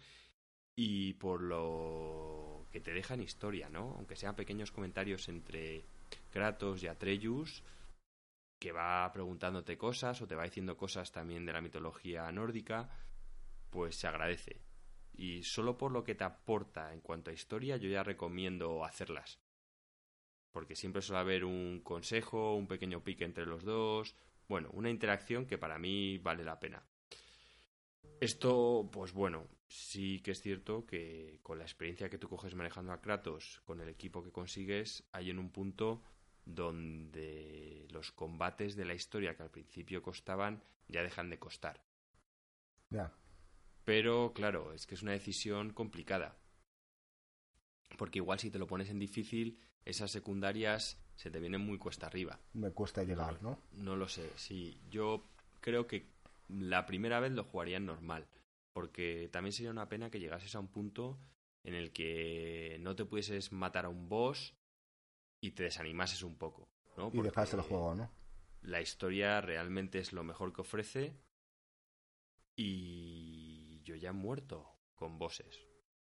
y 0.81 1.11
por 1.15 1.41
lo 1.41 2.65
que 2.71 2.79
te 2.79 2.93
dejan 2.93 3.21
historia, 3.21 3.67
¿no? 3.67 3.95
Aunque 3.97 4.15
sean 4.15 4.37
pequeños 4.37 4.71
comentarios 4.71 5.27
entre 5.27 5.83
Kratos 6.31 6.81
y 6.81 6.87
Atreus, 6.87 7.65
que 8.57 8.71
va 8.71 9.11
preguntándote 9.11 9.77
cosas 9.77 10.21
o 10.21 10.27
te 10.27 10.35
va 10.35 10.45
diciendo 10.45 10.77
cosas 10.77 11.11
también 11.11 11.45
de 11.45 11.51
la 11.51 11.59
mitología 11.59 12.31
nórdica, 12.31 12.89
pues 13.69 13.97
se 13.97 14.07
agradece. 14.07 14.61
Y 15.17 15.43
solo 15.43 15.77
por 15.77 15.91
lo 15.91 16.05
que 16.05 16.15
te 16.15 16.23
aporta 16.23 16.93
en 16.93 17.01
cuanto 17.01 17.29
a 17.29 17.33
historia, 17.33 17.75
yo 17.75 17.89
ya 17.89 18.03
recomiendo 18.03 18.85
hacerlas. 18.85 19.37
Porque 20.53 20.77
siempre 20.77 21.01
suele 21.01 21.19
haber 21.19 21.43
un 21.43 21.81
consejo, 21.81 22.55
un 22.55 22.67
pequeño 22.67 23.03
pique 23.03 23.25
entre 23.25 23.45
los 23.45 23.65
dos, 23.65 24.15
bueno, 24.47 24.69
una 24.71 24.89
interacción 24.89 25.45
que 25.45 25.57
para 25.57 25.77
mí 25.77 26.19
vale 26.19 26.45
la 26.45 26.57
pena. 26.57 26.81
Esto, 28.21 28.89
pues 28.89 29.11
bueno, 29.11 29.45
sí 29.69 30.19
que 30.19 30.31
es 30.31 30.41
cierto 30.41 30.85
que 30.85 31.39
con 31.43 31.59
la 31.59 31.63
experiencia 31.63 32.09
que 32.09 32.17
tú 32.17 32.27
coges 32.27 32.55
manejando 32.55 32.91
a 32.91 33.01
Kratos, 33.01 33.61
con 33.65 33.79
el 33.79 33.87
equipo 33.87 34.23
que 34.23 34.31
consigues, 34.31 35.07
hay 35.11 35.29
en 35.29 35.39
un 35.39 35.51
punto 35.51 36.01
donde 36.43 37.87
los 37.91 38.11
combates 38.11 38.75
de 38.75 38.85
la 38.85 38.95
historia 38.95 39.35
que 39.35 39.43
al 39.43 39.51
principio 39.51 40.01
costaban 40.01 40.63
ya 40.87 41.03
dejan 41.03 41.29
de 41.29 41.37
costar. 41.37 41.83
Ya. 42.89 43.13
Pero 43.85 44.33
claro, 44.33 44.73
es 44.73 44.87
que 44.87 44.95
es 44.95 45.03
una 45.03 45.11
decisión 45.11 45.71
complicada. 45.71 46.35
Porque 47.97 48.19
igual 48.19 48.39
si 48.39 48.49
te 48.49 48.59
lo 48.59 48.67
pones 48.67 48.89
en 48.89 48.99
difícil, 48.99 49.59
esas 49.85 50.11
secundarias 50.11 50.99
se 51.15 51.29
te 51.29 51.39
vienen 51.39 51.61
muy 51.61 51.77
cuesta 51.77 52.07
arriba. 52.07 52.39
Me 52.53 52.71
cuesta 52.71 53.03
llegar, 53.03 53.41
¿no? 53.43 53.59
No 53.73 53.95
lo 53.95 54.07
sé, 54.07 54.31
sí. 54.35 54.79
Yo 54.89 55.27
creo 55.61 55.85
que 55.85 56.07
la 56.47 56.85
primera 56.85 57.19
vez 57.19 57.31
lo 57.31 57.43
jugaría 57.43 57.77
en 57.77 57.85
normal. 57.85 58.27
Porque 58.79 59.27
también 59.29 59.51
sería 59.51 59.71
una 59.71 59.89
pena 59.89 60.09
que 60.09 60.21
llegases 60.21 60.55
a 60.55 60.59
un 60.61 60.69
punto 60.69 61.19
en 61.65 61.73
el 61.73 61.91
que 61.91 62.77
no 62.79 62.95
te 62.95 63.03
pudieses 63.03 63.51
matar 63.51 63.83
a 63.83 63.89
un 63.89 64.07
boss 64.07 64.55
y 65.41 65.51
te 65.51 65.63
desanimases 65.63 66.23
un 66.23 66.37
poco. 66.37 66.69
¿no? 66.95 67.11
y 67.13 67.21
dejaste 67.21 67.57
el 67.57 67.63
juego, 67.63 67.93
¿no? 67.93 68.09
La 68.61 68.79
historia 68.79 69.41
realmente 69.41 69.99
es 69.99 70.13
lo 70.13 70.23
mejor 70.23 70.53
que 70.53 70.61
ofrece 70.61 71.13
y 72.55 73.81
yo 73.83 73.97
ya 73.97 74.11
he 74.11 74.13
muerto 74.13 74.65
con 74.95 75.19
bosses. 75.19 75.59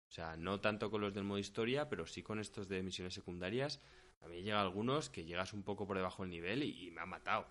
O 0.08 0.12
sea, 0.12 0.38
no 0.38 0.62
tanto 0.62 0.92
con 0.92 1.02
los 1.02 1.16
del 1.16 1.24
modo 1.24 1.40
historia, 1.40 1.90
pero 1.90 2.06
sí 2.06 2.22
con 2.22 2.38
estos 2.38 2.68
de 2.68 2.84
misiones 2.84 3.16
secundarias. 3.16 3.82
A 4.22 4.28
mí 4.28 4.44
llega 4.44 4.62
algunos 4.62 5.10
que 5.10 5.26
llegas 5.26 5.52
un 5.54 5.64
poco 5.64 5.88
por 5.88 5.98
debajo 5.98 6.22
del 6.22 6.30
nivel 6.30 6.62
y, 6.62 6.92
me 6.92 7.02
han 7.02 7.10
matado. 7.10 7.48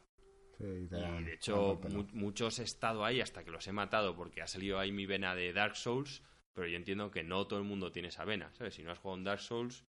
Y 0.61 0.87
de 0.87 1.35
hecho, 1.35 1.81
muchos 2.13 2.59
he 2.59 2.65
estado 2.65 3.05
ahí 3.05 3.21
hasta 3.21 3.45
que 3.45 3.51
los 3.51 3.67
he 3.67 3.73
matado 3.73 4.15
porque 4.15 4.43
ha 4.43 4.47
salido 4.47 4.79
ahí 4.79 4.93
mi 4.93 5.07
vena 5.07 5.35
de 5.35 5.53
Dark 5.53 5.77
Souls, 5.77 6.23
pero 6.53 6.67
yo 6.67 6.77
entiendo 6.77 7.11
que 7.11 7.23
no 7.23 7.47
todo 7.47 7.59
el 7.59 7.65
mundo 7.65 7.93
tiene 7.93 8.09
esa 8.09 8.25
vena, 8.25 8.53
¿sabes? 8.55 8.75
Si 8.75 8.83
no 8.83 8.91
has 8.91 8.99
jugado 8.99 9.19
en 9.19 9.25
Dark 9.25 9.41
Souls, 9.41 9.85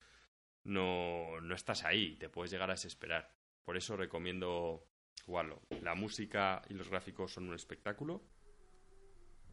no, 0.64 1.40
no 1.42 1.56
estás 1.56 1.86
ahí, 1.86 2.18
te 2.18 2.30
puedes 2.30 2.52
llegar 2.52 2.70
a 2.70 2.74
desesperar. 2.74 3.34
Por 3.64 3.78
eso 3.78 3.96
recomiendo 3.96 4.86
jugarlo. 5.26 5.62
La 5.82 5.96
música 5.96 6.62
y 6.70 6.74
los 6.74 6.90
gráficos 6.90 7.34
son 7.34 7.48
un 7.48 7.56
espectáculo. 7.56 8.24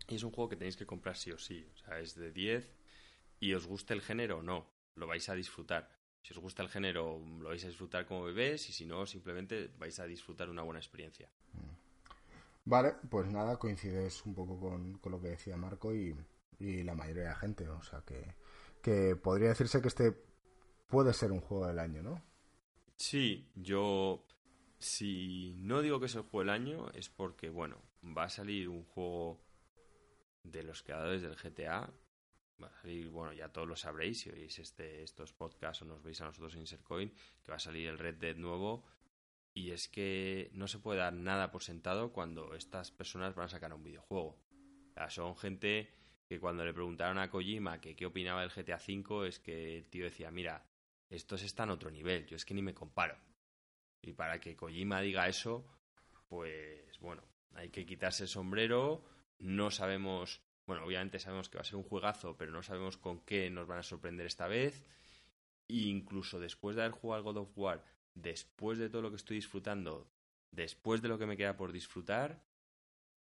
Y 0.08 0.16
es 0.16 0.22
un 0.22 0.32
juego 0.32 0.50
que 0.50 0.56
tenéis 0.56 0.76
que 0.76 0.86
comprar 0.86 1.16
sí 1.16 1.30
o 1.30 1.38
sí. 1.38 1.66
O 1.72 1.76
sea, 1.76 2.00
es 2.00 2.14
de 2.14 2.32
10 2.32 2.76
y 3.40 3.54
os 3.54 3.66
guste 3.66 3.94
el 3.94 4.02
género 4.02 4.38
o 4.38 4.42
no, 4.42 4.72
lo 4.94 5.06
vais 5.06 5.28
a 5.28 5.34
disfrutar. 5.34 5.90
Si 6.24 6.32
os 6.32 6.38
gusta 6.38 6.62
el 6.62 6.70
género, 6.70 7.20
lo 7.38 7.50
vais 7.50 7.62
a 7.64 7.68
disfrutar 7.68 8.06
como 8.06 8.24
bebés 8.24 8.70
y 8.70 8.72
si 8.72 8.86
no, 8.86 9.04
simplemente 9.04 9.70
vais 9.78 10.00
a 10.00 10.06
disfrutar 10.06 10.48
una 10.48 10.62
buena 10.62 10.80
experiencia. 10.80 11.28
Vale, 12.64 12.94
pues 13.10 13.30
nada, 13.30 13.58
coincides 13.58 14.24
un 14.24 14.34
poco 14.34 14.58
con, 14.58 14.98
lo 15.04 15.20
que 15.20 15.28
decía 15.28 15.54
Marco 15.58 15.94
y, 15.94 16.16
y, 16.58 16.82
la 16.82 16.94
mayoría 16.94 17.24
de 17.24 17.28
la 17.28 17.36
gente. 17.36 17.68
O 17.68 17.82
sea 17.82 18.00
que, 18.00 18.36
que 18.80 19.16
podría 19.16 19.50
decirse 19.50 19.82
que 19.82 19.88
este 19.88 20.16
puede 20.88 21.12
ser 21.12 21.30
un 21.30 21.40
juego 21.40 21.66
del 21.66 21.78
año, 21.78 22.02
¿no? 22.02 22.22
Sí, 22.96 23.50
yo 23.54 24.24
si 24.78 25.56
no 25.58 25.82
digo 25.82 26.00
que 26.00 26.06
es 26.06 26.14
el 26.14 26.22
juego 26.22 26.40
del 26.40 26.50
año 26.50 26.90
es 26.94 27.10
porque, 27.10 27.50
bueno, 27.50 27.76
va 28.02 28.24
a 28.24 28.30
salir 28.30 28.70
un 28.70 28.84
juego 28.84 29.44
de 30.42 30.62
los 30.62 30.82
creadores 30.82 31.20
del 31.20 31.36
GTA. 31.36 31.90
Va 32.62 32.68
a 32.68 32.82
salir, 32.82 33.08
bueno, 33.08 33.32
ya 33.32 33.48
todos 33.48 33.66
lo 33.66 33.76
sabréis 33.76 34.20
si 34.20 34.30
oís 34.30 34.58
este, 34.58 35.02
estos 35.02 35.32
podcasts 35.32 35.82
o 35.82 35.84
nos 35.84 36.02
veis 36.02 36.20
a 36.20 36.26
nosotros 36.26 36.54
en 36.54 36.60
Insercoin, 36.60 37.10
que 37.42 37.50
va 37.50 37.56
a 37.56 37.58
salir 37.58 37.88
el 37.88 37.98
Red 37.98 38.16
Dead 38.16 38.36
nuevo. 38.36 38.84
Y 39.52 39.70
es 39.70 39.88
que 39.88 40.50
no 40.52 40.66
se 40.66 40.78
puede 40.78 41.00
dar 41.00 41.12
nada 41.12 41.50
por 41.50 41.62
sentado 41.62 42.12
cuando 42.12 42.54
estas 42.54 42.90
personas 42.90 43.34
van 43.34 43.46
a 43.46 43.48
sacar 43.48 43.72
un 43.72 43.84
videojuego. 43.84 44.38
O 44.90 44.92
sea, 44.94 45.10
son 45.10 45.36
gente 45.36 45.92
que 46.28 46.40
cuando 46.40 46.64
le 46.64 46.72
preguntaron 46.72 47.18
a 47.18 47.30
Kojima 47.30 47.80
que 47.80 47.94
qué 47.94 48.06
opinaba 48.06 48.40
del 48.40 48.50
GTA 48.50 48.76
V, 48.76 49.28
es 49.28 49.38
que 49.38 49.76
el 49.76 49.88
tío 49.88 50.04
decía, 50.04 50.30
mira, 50.30 50.66
estos 51.10 51.42
están 51.42 51.70
a 51.70 51.74
otro 51.74 51.90
nivel, 51.90 52.26
yo 52.26 52.36
es 52.36 52.44
que 52.44 52.54
ni 52.54 52.62
me 52.62 52.74
comparo. 52.74 53.16
Y 54.02 54.12
para 54.12 54.40
que 54.40 54.56
Kojima 54.56 55.00
diga 55.00 55.28
eso, 55.28 55.66
pues 56.28 56.98
bueno, 57.00 57.22
hay 57.54 57.70
que 57.70 57.86
quitarse 57.86 58.24
el 58.24 58.28
sombrero, 58.28 59.04
no 59.38 59.70
sabemos, 59.70 60.42
bueno, 60.66 60.84
obviamente 60.84 61.18
sabemos 61.18 61.48
que 61.48 61.58
va 61.58 61.62
a 61.62 61.64
ser 61.64 61.76
un 61.76 61.82
juegazo, 61.82 62.36
pero 62.36 62.52
no 62.52 62.62
sabemos 62.62 62.96
con 62.96 63.20
qué 63.20 63.50
nos 63.50 63.66
van 63.66 63.78
a 63.78 63.82
sorprender 63.82 64.26
esta 64.26 64.48
vez. 64.48 64.82
E 65.68 65.88
incluso 65.88 66.40
después 66.40 66.76
de 66.76 66.82
haber 66.82 66.92
jugado 66.92 67.24
God 67.24 67.36
of 67.38 67.58
War, 67.58 67.84
después 68.14 68.78
de 68.78 68.88
todo 68.88 69.02
lo 69.02 69.10
que 69.10 69.16
estoy 69.16 69.36
disfrutando, 69.36 70.10
después 70.50 71.02
de 71.02 71.08
lo 71.08 71.18
que 71.18 71.26
me 71.26 71.36
queda 71.36 71.56
por 71.56 71.72
disfrutar, 71.72 72.42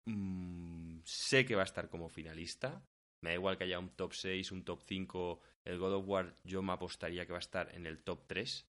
mmm, 0.05 0.99
sé 1.03 1.45
que 1.45 1.55
va 1.55 1.61
a 1.61 1.65
estar 1.65 1.89
como 1.89 2.09
finalista. 2.09 2.81
Me 3.21 3.31
da 3.31 3.35
igual 3.35 3.57
que 3.57 3.65
haya 3.65 3.79
un 3.79 3.89
top 3.89 4.13
6, 4.13 4.51
un 4.51 4.63
top 4.63 4.81
5 4.85 5.41
el 5.65 5.77
God 5.77 5.93
of 5.93 6.07
War 6.07 6.35
yo 6.43 6.61
me 6.61 6.73
apostaría 6.73 7.25
que 7.25 7.33
va 7.33 7.37
a 7.37 7.41
estar 7.41 7.73
en 7.75 7.85
el 7.85 8.01
top 8.01 8.25
3 8.27 8.65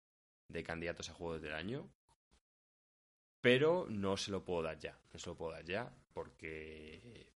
de 0.48 0.62
candidatos 0.62 1.08
a 1.08 1.14
juegos 1.14 1.40
del 1.40 1.54
año. 1.54 1.88
Pero 3.40 3.86
no 3.88 4.16
se 4.16 4.30
lo 4.30 4.44
puedo 4.44 4.62
dar 4.62 4.78
ya. 4.78 4.98
No 5.12 5.18
se 5.18 5.30
lo 5.30 5.36
puedo 5.36 5.52
dar 5.52 5.64
ya 5.64 5.90
porque. 6.12 7.32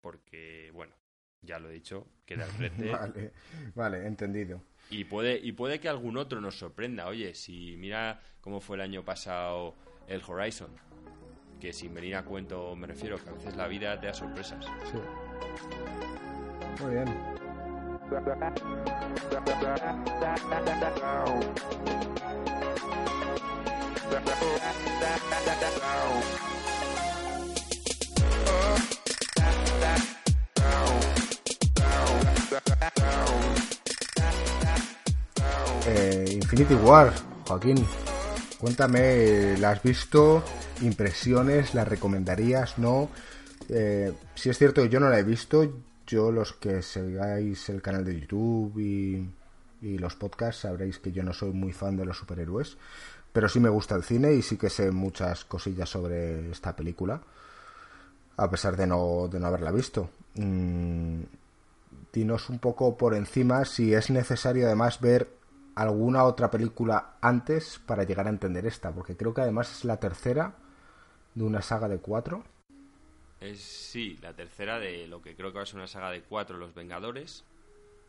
Porque, 0.00 0.70
bueno, 0.72 0.94
ya 1.42 1.58
lo 1.58 1.70
he 1.70 1.74
dicho, 1.74 2.06
queda 2.24 2.44
el 2.44 2.50
frente. 2.52 2.90
vale, 2.90 3.32
vale, 3.74 4.06
entendido. 4.06 4.62
Y 4.90 5.04
puede, 5.04 5.38
y 5.38 5.52
puede 5.52 5.80
que 5.80 5.88
algún 5.88 6.16
otro 6.16 6.40
nos 6.40 6.58
sorprenda. 6.58 7.06
Oye, 7.06 7.34
si 7.34 7.76
mira 7.76 8.20
cómo 8.40 8.60
fue 8.60 8.76
el 8.76 8.82
año 8.82 9.04
pasado 9.04 9.74
el 10.06 10.22
Horizon, 10.26 10.70
que 11.60 11.72
sin 11.72 11.92
venir 11.92 12.16
a 12.16 12.24
cuento 12.24 12.74
me 12.76 12.86
refiero, 12.86 13.22
que 13.22 13.28
a 13.28 13.32
veces 13.32 13.56
la 13.56 13.68
vida 13.68 14.00
te 14.00 14.06
da 14.06 14.14
sorpresas. 14.14 14.64
Sí. 14.90 14.98
Muy 16.82 16.94
bien. 16.94 17.08
Eh, 35.90 36.32
Infinity 36.34 36.74
War, 36.74 37.14
Joaquín, 37.46 37.82
cuéntame, 38.58 39.56
¿la 39.56 39.70
has 39.70 39.82
visto? 39.82 40.44
¿Impresiones? 40.82 41.72
¿La 41.72 41.86
recomendarías? 41.86 42.76
¿No? 42.78 43.08
Eh, 43.70 44.12
si 44.34 44.50
es 44.50 44.58
cierto 44.58 44.82
que 44.82 44.90
yo 44.90 45.00
no 45.00 45.08
la 45.08 45.18
he 45.18 45.22
visto, 45.22 45.72
yo 46.06 46.30
los 46.30 46.52
que 46.52 46.82
sigáis 46.82 47.70
el 47.70 47.80
canal 47.80 48.04
de 48.04 48.20
YouTube 48.20 48.78
y, 48.78 49.30
los 49.80 50.14
podcasts 50.14 50.62
sabréis 50.62 50.98
que 50.98 51.10
yo 51.10 51.22
no 51.22 51.32
soy 51.32 51.52
muy 51.52 51.72
fan 51.72 51.96
de 51.96 52.04
los 52.04 52.18
superhéroes, 52.18 52.76
pero 53.32 53.48
sí 53.48 53.58
me 53.58 53.70
gusta 53.70 53.94
el 53.94 54.02
cine 54.02 54.34
y 54.34 54.42
sí 54.42 54.58
que 54.58 54.68
sé 54.68 54.90
muchas 54.90 55.46
cosillas 55.46 55.88
sobre 55.88 56.50
esta 56.50 56.76
película, 56.76 57.22
a 58.36 58.50
pesar 58.50 58.76
de 58.76 58.86
no, 58.86 59.26
de 59.28 59.40
no 59.40 59.46
haberla 59.46 59.70
visto. 59.70 60.10
Mm, 60.34 61.22
dinos 62.12 62.50
un 62.50 62.58
poco 62.58 62.96
por 62.96 63.14
encima 63.14 63.64
si 63.64 63.94
es 63.94 64.10
necesario 64.10 64.66
además 64.66 65.00
ver 65.00 65.37
alguna 65.78 66.24
otra 66.24 66.50
película 66.50 67.18
antes 67.20 67.78
para 67.78 68.02
llegar 68.02 68.26
a 68.26 68.30
entender 68.30 68.66
esta, 68.66 68.92
porque 68.92 69.16
creo 69.16 69.32
que 69.32 69.42
además 69.42 69.70
es 69.70 69.84
la 69.84 70.00
tercera 70.00 70.56
de 71.34 71.44
una 71.44 71.62
saga 71.62 71.88
de 71.88 71.98
cuatro. 71.98 72.42
Es, 73.40 73.60
sí, 73.60 74.18
la 74.20 74.32
tercera 74.32 74.80
de 74.80 75.06
lo 75.06 75.22
que 75.22 75.36
creo 75.36 75.52
que 75.52 75.58
va 75.58 75.62
a 75.62 75.66
ser 75.66 75.76
una 75.76 75.86
saga 75.86 76.10
de 76.10 76.22
cuatro, 76.22 76.58
Los 76.58 76.74
Vengadores. 76.74 77.44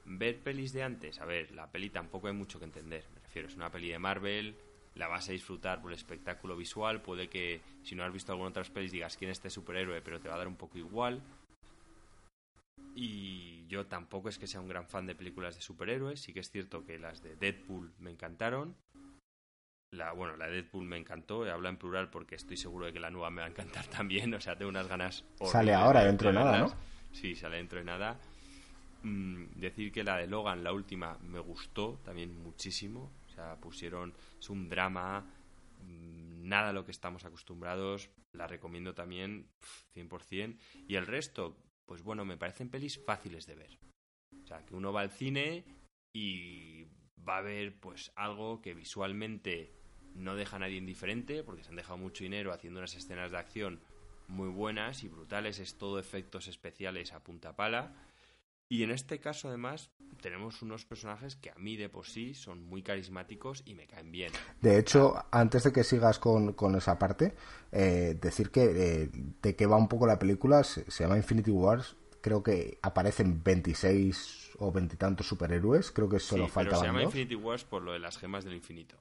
Ver 0.05 0.39
pelis 0.39 0.73
de 0.73 0.81
antes, 0.81 1.21
a 1.21 1.25
ver, 1.25 1.51
la 1.51 1.67
peli 1.67 1.91
tampoco 1.91 2.27
hay 2.27 2.33
mucho 2.33 2.57
que 2.57 2.65
entender. 2.65 3.05
Me 3.13 3.21
refiero, 3.21 3.47
es 3.47 3.55
una 3.55 3.69
peli 3.69 3.89
de 3.89 3.99
Marvel, 3.99 4.55
la 4.95 5.07
vas 5.07 5.29
a 5.29 5.33
disfrutar 5.33 5.79
por 5.79 5.91
el 5.91 5.97
espectáculo 5.97 6.57
visual. 6.57 7.03
Puede 7.03 7.29
que 7.29 7.61
si 7.83 7.93
no 7.93 8.03
has 8.03 8.11
visto 8.11 8.31
alguna 8.31 8.49
otras 8.49 8.71
pelis 8.71 8.91
digas 8.91 9.15
quién 9.15 9.29
es 9.29 9.37
este 9.37 9.51
superhéroe, 9.51 10.01
pero 10.01 10.19
te 10.19 10.27
va 10.27 10.35
a 10.35 10.39
dar 10.39 10.47
un 10.47 10.55
poco 10.55 10.79
igual. 10.79 11.21
Y 12.95 13.65
yo 13.67 13.85
tampoco 13.85 14.29
es 14.29 14.37
que 14.37 14.47
sea 14.47 14.61
un 14.61 14.67
gran 14.67 14.87
fan 14.87 15.05
de 15.05 15.15
películas 15.15 15.55
de 15.55 15.61
superhéroes. 15.61 16.21
Sí 16.21 16.33
que 16.33 16.39
es 16.39 16.51
cierto 16.51 16.83
que 16.85 16.99
las 16.99 17.21
de 17.21 17.35
Deadpool 17.35 17.93
me 17.99 18.11
encantaron. 18.11 18.75
La, 19.91 20.11
bueno, 20.11 20.37
la 20.37 20.47
de 20.47 20.53
Deadpool 20.53 20.85
me 20.85 20.97
encantó, 20.97 21.43
habla 21.51 21.69
en 21.69 21.77
plural 21.77 22.11
porque 22.11 22.35
estoy 22.35 22.57
seguro 22.57 22.85
de 22.85 22.93
que 22.93 22.99
la 22.99 23.09
nueva 23.09 23.31
me 23.31 23.41
va 23.41 23.47
a 23.47 23.49
encantar 23.49 23.85
también, 23.87 24.33
o 24.33 24.39
sea, 24.39 24.55
tengo 24.55 24.69
unas 24.69 24.87
ganas... 24.87 25.25
Sale 25.45 25.73
ahora, 25.73 26.03
dentro 26.03 26.29
de 26.29 26.35
nada, 26.35 26.59
¿no? 26.59 26.73
Sí, 27.11 27.35
sale 27.35 27.57
dentro 27.57 27.79
de 27.79 27.85
nada. 27.85 28.19
Mm, 29.01 29.45
decir 29.55 29.91
que 29.91 30.03
la 30.03 30.17
de 30.17 30.27
Logan, 30.27 30.63
la 30.63 30.73
última, 30.73 31.17
me 31.23 31.39
gustó 31.39 31.99
también 32.03 32.37
muchísimo, 32.37 33.11
o 33.27 33.29
sea, 33.29 33.55
pusieron, 33.55 34.13
es 34.39 34.49
un 34.49 34.69
drama, 34.69 35.25
mm, 35.81 36.47
nada 36.47 36.69
a 36.69 36.73
lo 36.73 36.85
que 36.85 36.91
estamos 36.91 37.23
acostumbrados, 37.23 38.09
la 38.33 38.45
recomiendo 38.47 38.93
también 38.93 39.47
100%, 39.95 40.57
y 40.87 40.95
el 40.95 41.07
resto, 41.07 41.57
pues 41.89 42.03
bueno, 42.03 42.23
me 42.23 42.37
parecen 42.37 42.69
pelis 42.69 43.03
fáciles 43.03 43.47
de 43.47 43.55
ver. 43.55 43.79
O 44.43 44.45
sea, 44.45 44.63
que 44.63 44.75
uno 44.75 44.93
va 44.93 45.01
al 45.01 45.09
cine 45.09 45.65
y 46.13 46.85
va 47.27 47.39
a 47.39 47.41
ver 47.41 47.79
pues 47.79 48.11
algo 48.15 48.61
que 48.61 48.75
visualmente 48.75 49.73
no 50.13 50.35
deja 50.35 50.57
a 50.57 50.59
nadie 50.59 50.77
indiferente, 50.77 51.43
porque 51.43 51.63
se 51.63 51.71
han 51.71 51.77
dejado 51.77 51.97
mucho 51.97 52.23
dinero 52.23 52.53
haciendo 52.53 52.79
unas 52.79 52.93
escenas 52.93 53.31
de 53.31 53.39
acción 53.39 53.81
muy 54.27 54.49
buenas 54.49 55.03
y 55.03 55.07
brutales, 55.07 55.57
es 55.57 55.79
todo 55.79 55.97
efectos 55.97 56.47
especiales 56.47 57.11
a 57.11 57.23
punta 57.23 57.55
pala. 57.55 57.95
Y 58.69 58.83
en 58.83 58.91
este 58.91 59.19
caso, 59.19 59.47
además, 59.47 59.89
tenemos 60.21 60.61
unos 60.61 60.85
personajes 60.85 61.35
que 61.35 61.49
a 61.49 61.55
mí 61.55 61.75
de 61.75 61.89
por 61.89 62.05
sí 62.05 62.35
son 62.35 62.63
muy 62.63 62.83
carismáticos 62.83 63.63
y 63.65 63.73
me 63.73 63.87
caen 63.87 64.11
bien. 64.11 64.31
De 64.61 64.77
hecho, 64.77 65.15
antes 65.31 65.63
de 65.63 65.73
que 65.73 65.83
sigas 65.83 66.19
con, 66.19 66.55
esa 66.75 66.99
parte, 66.99 67.33
eh, 67.71 68.15
decir 68.21 68.51
que 68.51 68.63
eh, 68.65 69.09
de 69.41 69.55
qué 69.55 69.65
va 69.65 69.75
un 69.75 69.87
poco 69.87 70.05
la 70.05 70.19
película, 70.19 70.63
se, 70.63 70.85
llama 70.87 71.17
Infinity 71.17 71.49
Wars, 71.49 71.95
creo 72.21 72.43
que 72.43 72.77
aparecen 72.83 73.41
26 73.43 74.51
o 74.59 74.71
veintitantos 74.71 75.27
superhéroes, 75.27 75.91
creo 75.91 76.07
que 76.07 76.19
solo 76.19 76.45
sí, 76.45 76.51
pero 76.53 76.75
se 76.75 76.85
llama 76.85 77.01
Infinity 77.01 77.35
Wars 77.35 77.63
por 77.63 77.81
lo 77.81 77.93
de 77.93 77.99
las 77.99 78.19
gemas 78.19 78.45
del 78.45 78.53
infinito. 78.53 78.97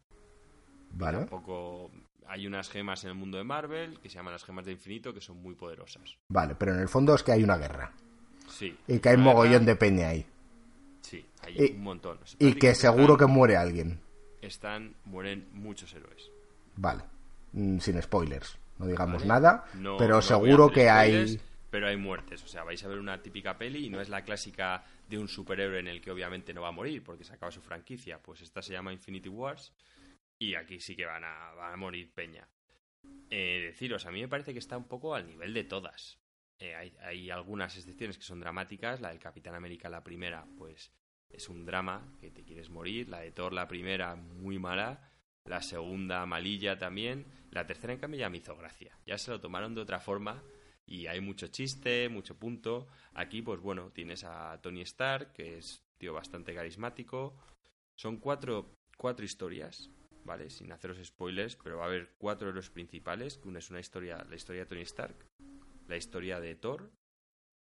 Vale. 0.92 1.18
Tampoco 1.18 1.90
hay 2.26 2.46
unas 2.46 2.70
gemas 2.70 3.04
en 3.04 3.10
el 3.10 3.16
mundo 3.16 3.36
de 3.36 3.44
Marvel 3.44 4.00
que 4.00 4.08
se 4.08 4.14
llaman 4.14 4.32
las 4.32 4.44
gemas 4.44 4.64
del 4.64 4.74
infinito 4.74 5.12
que 5.12 5.20
son 5.20 5.42
muy 5.42 5.54
poderosas. 5.54 6.16
Vale, 6.28 6.54
pero 6.54 6.72
en 6.72 6.80
el 6.80 6.88
fondo 6.88 7.14
es 7.14 7.22
que 7.22 7.32
hay 7.32 7.44
una 7.44 7.58
guerra. 7.58 7.92
Sí. 8.58 8.76
Y 8.88 8.98
que 8.98 9.10
hay 9.10 9.16
mogollón 9.16 9.64
de 9.64 9.76
peña 9.76 10.08
ahí. 10.08 10.26
Sí, 11.00 11.24
hay 11.42 11.74
un 11.76 11.82
montón. 11.82 12.18
y 12.40 12.54
que 12.54 12.74
seguro 12.74 13.16
que 13.16 13.26
muere 13.26 13.56
alguien. 13.56 14.00
Están, 14.42 14.96
mueren 15.04 15.48
muchos 15.52 15.94
héroes. 15.94 16.28
Vale. 16.74 17.04
Mm, 17.52 17.78
sin 17.78 18.02
spoilers. 18.02 18.58
No 18.78 18.86
digamos 18.86 19.24
nada, 19.24 19.64
pero 19.96 20.20
seguro 20.22 20.70
que 20.70 20.90
hay 20.90 21.40
pero 21.70 21.86
hay 21.86 21.96
muertes. 21.96 22.42
O 22.42 22.48
sea, 22.48 22.64
vais 22.64 22.82
a 22.82 22.88
ver 22.88 22.98
una 22.98 23.22
típica 23.22 23.56
peli 23.56 23.86
y 23.86 23.90
no 23.90 24.00
es 24.00 24.08
la 24.08 24.22
clásica 24.22 24.84
de 25.08 25.18
un 25.18 25.28
superhéroe 25.28 25.78
en 25.78 25.86
el 25.86 26.00
que 26.00 26.10
obviamente 26.10 26.52
no 26.52 26.62
va 26.62 26.68
a 26.68 26.72
morir 26.72 27.04
porque 27.04 27.24
se 27.24 27.34
acaba 27.34 27.52
su 27.52 27.60
franquicia. 27.60 28.18
Pues 28.20 28.40
esta 28.40 28.62
se 28.62 28.72
llama 28.72 28.92
Infinity 28.92 29.28
Wars 29.28 29.72
y 30.38 30.54
aquí 30.54 30.80
sí 30.80 30.96
que 30.96 31.06
van 31.06 31.24
a, 31.24 31.72
a 31.72 31.76
morir 31.76 32.10
peña. 32.12 32.48
Eh, 33.30 33.62
deciros, 33.66 34.06
a 34.06 34.10
mí 34.10 34.20
me 34.20 34.28
parece 34.28 34.52
que 34.52 34.58
está 34.58 34.76
un 34.76 34.88
poco 34.88 35.14
al 35.14 35.26
nivel 35.26 35.52
de 35.54 35.64
todas. 35.64 36.17
Eh, 36.58 36.74
hay, 36.74 36.96
hay, 37.00 37.30
algunas 37.30 37.76
excepciones 37.76 38.18
que 38.18 38.24
son 38.24 38.40
dramáticas. 38.40 39.00
La 39.00 39.10
del 39.10 39.18
Capitán 39.18 39.54
América, 39.54 39.88
la 39.88 40.02
primera, 40.02 40.46
pues 40.56 40.92
es 41.28 41.48
un 41.48 41.64
drama 41.64 42.16
que 42.20 42.30
te 42.30 42.44
quieres 42.44 42.70
morir. 42.70 43.08
La 43.08 43.20
de 43.20 43.30
Thor, 43.30 43.52
la 43.52 43.68
primera, 43.68 44.16
muy 44.16 44.58
mala. 44.58 45.10
La 45.44 45.62
segunda, 45.62 46.26
malilla 46.26 46.78
también. 46.78 47.26
La 47.50 47.66
tercera, 47.66 47.92
en 47.92 48.00
cambio, 48.00 48.20
ya 48.20 48.28
me 48.28 48.38
hizo 48.38 48.56
gracia. 48.56 48.98
Ya 49.06 49.18
se 49.18 49.30
lo 49.30 49.40
tomaron 49.40 49.74
de 49.74 49.80
otra 49.80 50.00
forma 50.00 50.42
y 50.88 51.06
hay 51.06 51.20
mucho 51.20 51.48
chiste, 51.48 52.08
mucho 52.08 52.38
punto. 52.38 52.88
Aquí, 53.12 53.42
pues 53.42 53.60
bueno, 53.60 53.90
tienes 53.92 54.24
a 54.24 54.58
Tony 54.62 54.80
Stark, 54.80 55.32
que 55.32 55.58
es 55.58 55.84
tío 55.98 56.14
bastante 56.14 56.54
carismático. 56.54 57.36
Son 57.94 58.16
cuatro, 58.16 58.74
cuatro 58.96 59.24
historias, 59.24 59.90
¿vale? 60.24 60.48
Sin 60.48 60.72
haceros 60.72 60.98
spoilers, 61.04 61.56
pero 61.56 61.78
va 61.78 61.84
a 61.84 61.88
haber 61.88 62.14
cuatro 62.16 62.48
héroes 62.48 62.70
principales, 62.70 63.38
una 63.44 63.58
es 63.58 63.70
una 63.70 63.80
historia, 63.80 64.24
la 64.28 64.36
historia 64.36 64.62
de 64.62 64.66
Tony 64.66 64.82
Stark, 64.82 65.27
la 65.88 65.96
historia 65.96 66.40
de 66.40 66.54
Thor, 66.54 66.92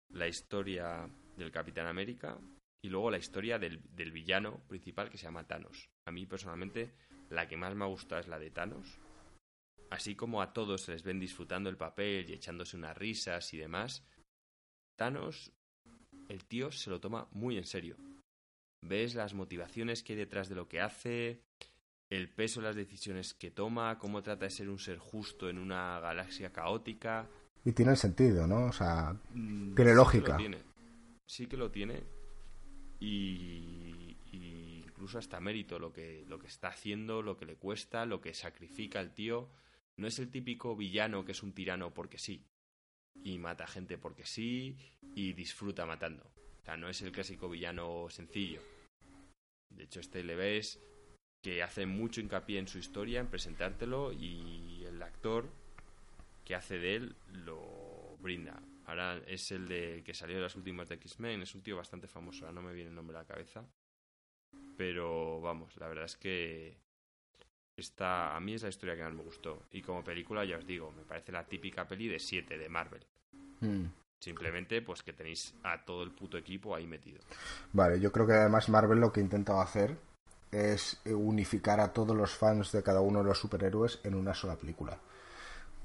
la 0.09 0.27
historia 0.27 1.09
del 1.35 1.51
Capitán 1.51 1.87
América 1.87 2.39
y 2.83 2.89
luego 2.89 3.09
la 3.09 3.17
historia 3.17 3.57
del, 3.57 3.81
del 3.95 4.11
villano 4.11 4.61
principal 4.67 5.09
que 5.09 5.17
se 5.17 5.25
llama 5.25 5.47
Thanos. 5.47 5.89
A 6.05 6.11
mí 6.11 6.25
personalmente 6.25 6.93
la 7.29 7.47
que 7.47 7.57
más 7.57 7.75
me 7.75 7.85
gusta 7.85 8.19
es 8.19 8.27
la 8.27 8.39
de 8.39 8.51
Thanos, 8.51 8.99
así 9.89 10.15
como 10.15 10.41
a 10.41 10.53
todos 10.53 10.81
se 10.83 10.91
les 10.93 11.03
ven 11.03 11.19
disfrutando 11.19 11.69
el 11.69 11.77
papel 11.77 12.29
y 12.29 12.33
echándose 12.33 12.77
unas 12.77 12.97
risas 12.97 13.53
y 13.53 13.57
demás, 13.57 14.05
Thanos, 14.97 15.51
el 16.29 16.45
tío 16.45 16.71
se 16.71 16.89
lo 16.89 16.99
toma 16.99 17.27
muy 17.31 17.57
en 17.57 17.65
serio. 17.65 17.97
Ves 18.81 19.15
las 19.15 19.33
motivaciones 19.33 20.03
que 20.03 20.13
hay 20.13 20.19
detrás 20.19 20.49
de 20.49 20.55
lo 20.55 20.67
que 20.67 20.81
hace, 20.81 21.41
el 22.09 22.29
peso 22.29 22.61
de 22.61 22.67
las 22.67 22.75
decisiones 22.75 23.33
que 23.33 23.51
toma, 23.51 23.97
cómo 23.99 24.21
trata 24.21 24.45
de 24.45 24.51
ser 24.51 24.69
un 24.69 24.79
ser 24.79 24.97
justo 24.97 25.49
en 25.49 25.57
una 25.57 25.99
galaxia 25.99 26.51
caótica. 26.51 27.29
Y 27.67 27.73
tiene 27.73 27.97
sentido, 27.97 28.47
¿no? 28.47 28.67
O 28.67 28.71
sea, 28.71 29.13
mm, 29.33 29.75
tiene 29.75 29.93
lógica. 29.93 30.37
Sí 31.25 31.47
que 31.47 31.57
lo 31.57 31.69
tiene. 31.69 32.01
Y, 32.97 34.15
y, 34.31 34.83
incluso 34.85 35.19
hasta 35.19 35.41
mérito 35.41 35.77
lo 35.77 35.91
que, 35.91 36.23
lo 36.29 36.39
que 36.39 36.47
está 36.47 36.69
haciendo, 36.69 37.21
lo 37.21 37.35
que 37.35 37.45
le 37.45 37.57
cuesta, 37.57 38.05
lo 38.05 38.21
que 38.21 38.33
sacrifica 38.33 39.01
el 39.01 39.13
tío. 39.13 39.49
No 39.97 40.07
es 40.07 40.17
el 40.17 40.31
típico 40.31 40.77
villano 40.77 41.25
que 41.25 41.33
es 41.33 41.43
un 41.43 41.51
tirano 41.51 41.93
porque 41.93 42.17
sí. 42.17 42.45
Y 43.21 43.37
mata 43.37 43.67
gente 43.67 43.97
porque 43.97 44.25
sí. 44.25 44.77
Y 45.13 45.33
disfruta 45.33 45.85
matando. 45.85 46.23
O 46.23 46.63
sea, 46.63 46.77
no 46.77 46.87
es 46.87 47.01
el 47.01 47.11
clásico 47.11 47.49
villano 47.49 48.07
sencillo. 48.09 48.61
De 49.71 49.83
hecho, 49.83 49.99
este 49.99 50.23
le 50.23 50.37
ves 50.37 50.81
que 51.43 51.63
hace 51.63 51.85
mucho 51.85 52.21
hincapié 52.21 52.59
en 52.59 52.69
su 52.69 52.77
historia, 52.77 53.19
en 53.19 53.27
presentártelo. 53.27 54.13
Y 54.13 54.85
el 54.85 55.03
actor 55.03 55.49
que 56.47 56.55
hace 56.55 56.79
de 56.79 56.95
él 56.95 57.15
lo 57.43 58.15
brinda. 58.21 58.57
Ahora 58.85 59.17
es 59.27 59.51
el 59.51 59.67
de 59.67 60.01
que 60.05 60.13
salió 60.13 60.37
de 60.37 60.43
las 60.43 60.55
últimas 60.55 60.87
de 60.87 60.95
X-Men. 60.95 61.41
Es 61.41 61.53
un 61.53 61.61
tío 61.61 61.75
bastante 61.75 62.07
famoso. 62.07 62.45
Ahora 62.45 62.61
no 62.61 62.61
me 62.61 62.73
viene 62.73 62.89
el 62.89 62.95
nombre 62.95 63.17
a 63.17 63.23
la 63.23 63.27
cabeza. 63.27 63.65
Pero 64.77 65.41
vamos, 65.41 65.75
la 65.75 65.89
verdad 65.89 66.05
es 66.05 66.15
que 66.15 66.77
esta, 67.75 68.33
a 68.33 68.39
mí 68.39 68.53
es 68.53 68.63
la 68.63 68.69
historia 68.69 68.95
que 68.95 69.03
más 69.03 69.13
me 69.13 69.23
gustó. 69.23 69.63
Y 69.73 69.81
como 69.81 70.05
película, 70.05 70.45
ya 70.45 70.55
os 70.55 70.65
digo, 70.65 70.89
me 70.93 71.03
parece 71.03 71.33
la 71.33 71.43
típica 71.43 71.85
peli 71.85 72.07
de 72.07 72.17
7 72.17 72.57
de 72.57 72.69
Marvel. 72.69 73.05
Hmm. 73.59 73.87
Simplemente, 74.17 74.81
pues 74.81 75.03
que 75.03 75.11
tenéis 75.11 75.53
a 75.63 75.83
todo 75.83 76.01
el 76.01 76.11
puto 76.11 76.37
equipo 76.37 76.73
ahí 76.73 76.87
metido. 76.87 77.19
Vale, 77.73 77.99
yo 77.99 78.13
creo 78.13 78.25
que 78.25 78.33
además 78.33 78.69
Marvel 78.69 79.01
lo 79.01 79.11
que 79.11 79.19
ha 79.19 79.23
intentado 79.23 79.59
hacer 79.59 79.97
es 80.49 81.01
unificar 81.05 81.81
a 81.81 81.91
todos 81.91 82.15
los 82.15 82.31
fans 82.31 82.71
de 82.71 82.83
cada 82.83 83.01
uno 83.01 83.19
de 83.19 83.25
los 83.25 83.37
superhéroes 83.37 83.99
en 84.05 84.15
una 84.15 84.33
sola 84.33 84.55
película. 84.55 84.97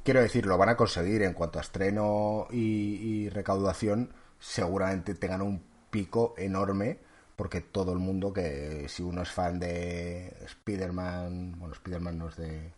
Quiero 0.05 0.21
decir, 0.21 0.47
lo 0.47 0.59
van 0.59 0.71
a 0.71 0.77
conseguir 0.77 1.23
en 1.23 1.33
cuanto 1.33 1.59
a 1.59 1.63
estreno 1.63 2.49
y, 2.51 2.97
y 2.97 3.29
recaudación. 3.29 4.13
Seguramente 4.39 5.15
tengan 5.15 5.43
un 5.43 5.63
pico 5.91 6.35
enorme 6.37 6.99
porque 7.37 7.61
todo 7.61 7.93
el 7.93 7.99
mundo 7.99 8.33
que 8.33 8.89
si 8.89 9.03
uno 9.03 9.23
es 9.23 9.31
fan 9.31 9.59
de 9.59 10.37
Spider-Man, 10.45 11.59
bueno, 11.59 11.75
Spider-Man 11.75 12.19
no 12.19 12.29
es 12.29 12.37
de 12.37 12.73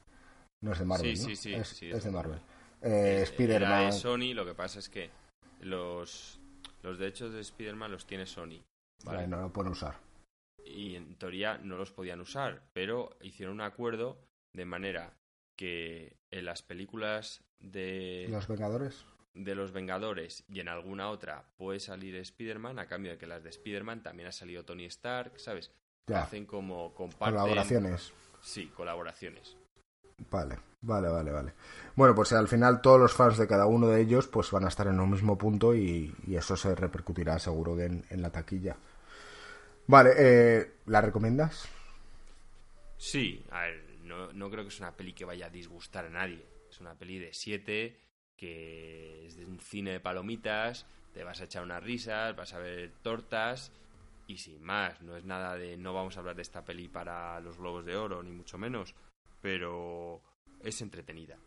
no 0.62 0.72
es 0.72 0.78
de 0.78 0.84
Marvel, 0.84 1.16
sí, 1.16 1.36
sí, 1.36 1.52
sí, 1.64 1.90
es, 1.90 2.04
de 2.04 2.10
Marvel. 2.10 2.40
Eh, 2.80 3.20
Spider-Man 3.22 3.92
Sony, 3.92 4.32
lo 4.32 4.46
que 4.46 4.54
pasa 4.54 4.78
es 4.78 4.88
que 4.88 5.10
los 5.60 6.40
los 6.82 6.98
derechos 6.98 7.32
de 7.32 7.40
Spider-Man 7.40 7.92
los 7.92 8.06
tiene 8.06 8.26
Sony. 8.26 8.62
¿vale? 9.04 9.26
no 9.26 9.40
lo 9.40 9.52
pueden 9.52 9.72
usar. 9.72 9.98
Y 10.64 10.94
en 10.96 11.14
teoría 11.16 11.58
no 11.58 11.76
los 11.76 11.90
podían 11.90 12.20
usar, 12.20 12.62
pero 12.72 13.16
hicieron 13.20 13.56
un 13.56 13.60
acuerdo 13.60 14.18
de 14.54 14.64
manera 14.64 15.12
que 15.56 16.16
en 16.30 16.44
las 16.44 16.62
películas 16.62 17.42
de 17.60 18.26
los 18.28 18.48
Vengadores 18.48 19.06
de 19.34 19.54
los 19.54 19.72
Vengadores 19.72 20.44
y 20.48 20.60
en 20.60 20.68
alguna 20.68 21.10
otra 21.10 21.44
puede 21.56 21.80
salir 21.80 22.14
Spider-Man, 22.16 22.78
a 22.78 22.86
cambio 22.86 23.12
de 23.12 23.18
que 23.18 23.26
las 23.26 23.42
de 23.42 23.50
Spider-Man 23.50 24.02
también 24.02 24.28
ha 24.28 24.32
salido 24.32 24.64
Tony 24.64 24.84
Stark, 24.86 25.38
¿sabes? 25.38 25.72
Hacen 26.12 26.46
como 26.46 26.94
comparten... 26.94 27.40
Colaboraciones. 27.40 28.12
Sí, 28.40 28.66
colaboraciones. 28.68 29.56
Vale, 30.30 30.58
vale, 30.82 31.08
vale, 31.08 31.32
vale. 31.32 31.52
Bueno, 31.96 32.14
pues 32.14 32.32
al 32.32 32.46
final 32.46 32.80
todos 32.80 33.00
los 33.00 33.12
fans 33.12 33.38
de 33.38 33.48
cada 33.48 33.66
uno 33.66 33.88
de 33.88 34.00
ellos 34.00 34.28
pues 34.28 34.50
van 34.50 34.64
a 34.64 34.68
estar 34.68 34.86
en 34.86 35.00
un 35.00 35.10
mismo 35.10 35.36
punto 35.36 35.74
y, 35.74 36.14
eso 36.30 36.56
se 36.56 36.74
repercutirá 36.74 37.38
seguro 37.38 37.76
que 37.76 37.86
en, 37.86 38.22
la 38.22 38.30
taquilla. 38.30 38.76
Vale, 39.86 40.12
eh, 40.16 40.74
¿la 40.86 41.00
recomiendas? 41.00 41.68
Sí, 42.96 43.44
a 43.50 43.62
ver, 43.62 43.83
no, 44.14 44.32
no 44.32 44.50
creo 44.50 44.64
que 44.64 44.68
es 44.68 44.80
una 44.80 44.96
peli 44.96 45.12
que 45.12 45.24
vaya 45.24 45.46
a 45.46 45.50
disgustar 45.50 46.06
a 46.06 46.10
nadie. 46.10 46.44
Es 46.70 46.80
una 46.80 46.96
peli 46.96 47.18
de 47.18 47.32
7 47.32 48.00
que 48.36 49.26
es 49.26 49.36
de 49.36 49.46
un 49.46 49.60
cine 49.60 49.92
de 49.92 50.00
palomitas, 50.00 50.86
te 51.12 51.24
vas 51.24 51.40
a 51.40 51.44
echar 51.44 51.62
unas 51.62 51.82
risas, 51.82 52.34
vas 52.34 52.52
a 52.52 52.58
ver 52.58 52.92
tortas 53.02 53.72
y 54.26 54.38
sin 54.38 54.62
más, 54.62 55.00
no 55.02 55.16
es 55.16 55.24
nada 55.24 55.56
de 55.56 55.76
no 55.76 55.94
vamos 55.94 56.16
a 56.16 56.20
hablar 56.20 56.36
de 56.36 56.42
esta 56.42 56.64
peli 56.64 56.88
para 56.88 57.38
los 57.40 57.58
globos 57.58 57.84
de 57.84 57.96
oro, 57.96 58.22
ni 58.22 58.32
mucho 58.32 58.58
menos, 58.58 58.94
pero 59.40 60.22
es 60.60 60.80
entretenida. 60.80 61.38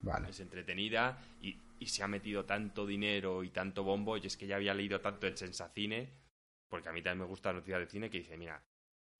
Vale. 0.00 0.30
Es 0.30 0.40
entretenida 0.40 1.18
y, 1.40 1.56
y 1.78 1.86
se 1.86 2.02
ha 2.02 2.08
metido 2.08 2.44
tanto 2.44 2.86
dinero 2.86 3.42
y 3.42 3.50
tanto 3.50 3.82
bombo, 3.82 4.16
y 4.16 4.26
es 4.26 4.36
que 4.36 4.46
ya 4.46 4.56
había 4.56 4.74
leído 4.74 5.00
tanto 5.00 5.26
en 5.26 5.36
Sensacine, 5.36 6.12
porque 6.68 6.90
a 6.90 6.92
mí 6.92 7.02
también 7.02 7.20
me 7.20 7.30
gusta 7.30 7.50
la 7.50 7.60
noticia 7.60 7.78
de 7.78 7.86
cine, 7.86 8.10
que 8.10 8.18
dice, 8.18 8.36
mira, 8.36 8.62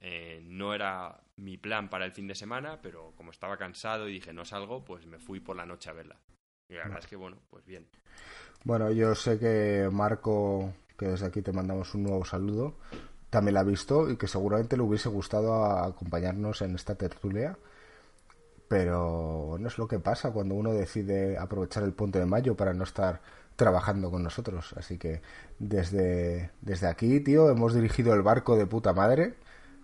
Eh, 0.06 0.42
no 0.44 0.74
era 0.74 1.18
mi 1.36 1.56
plan 1.56 1.88
para 1.88 2.04
el 2.04 2.12
fin 2.12 2.26
de 2.26 2.34
semana, 2.34 2.78
pero 2.82 3.14
como 3.16 3.30
estaba 3.30 3.56
cansado 3.56 4.06
y 4.06 4.12
dije 4.12 4.34
no 4.34 4.44
salgo, 4.44 4.84
pues 4.84 5.06
me 5.06 5.18
fui 5.18 5.40
por 5.40 5.56
la 5.56 5.64
noche 5.64 5.88
a 5.88 5.94
verla. 5.94 6.20
Y 6.68 6.74
la 6.74 6.84
verdad 6.84 6.98
es 6.98 7.06
que, 7.06 7.16
bueno, 7.16 7.38
pues 7.48 7.64
bien. 7.64 7.86
Bueno, 8.64 8.90
yo 8.90 9.14
sé 9.14 9.38
que 9.38 9.88
Marco, 9.90 10.74
que 10.98 11.06
desde 11.06 11.24
aquí 11.24 11.40
te 11.40 11.52
mandamos 11.54 11.94
un 11.94 12.02
nuevo 12.02 12.22
saludo, 12.26 12.74
también 13.30 13.54
la 13.54 13.60
ha 13.60 13.64
visto 13.64 14.10
y 14.10 14.18
que 14.18 14.28
seguramente 14.28 14.76
le 14.76 14.82
hubiese 14.82 15.08
gustado 15.08 15.64
acompañarnos 15.64 16.60
en 16.60 16.74
esta 16.74 16.96
tertulia. 16.96 17.56
Pero 18.68 19.56
no 19.58 19.68
es 19.68 19.78
lo 19.78 19.88
que 19.88 20.00
pasa 20.00 20.32
cuando 20.32 20.54
uno 20.54 20.74
decide 20.74 21.38
aprovechar 21.38 21.82
el 21.82 21.94
puente 21.94 22.18
de 22.18 22.26
mayo 22.26 22.54
para 22.54 22.74
no 22.74 22.84
estar 22.84 23.22
trabajando 23.56 24.10
con 24.10 24.22
nosotros. 24.22 24.74
Así 24.76 24.98
que 24.98 25.22
desde, 25.58 26.50
desde 26.60 26.88
aquí, 26.88 27.20
tío, 27.20 27.48
hemos 27.48 27.72
dirigido 27.72 28.12
el 28.12 28.20
barco 28.20 28.56
de 28.56 28.66
puta 28.66 28.92
madre. 28.92 29.34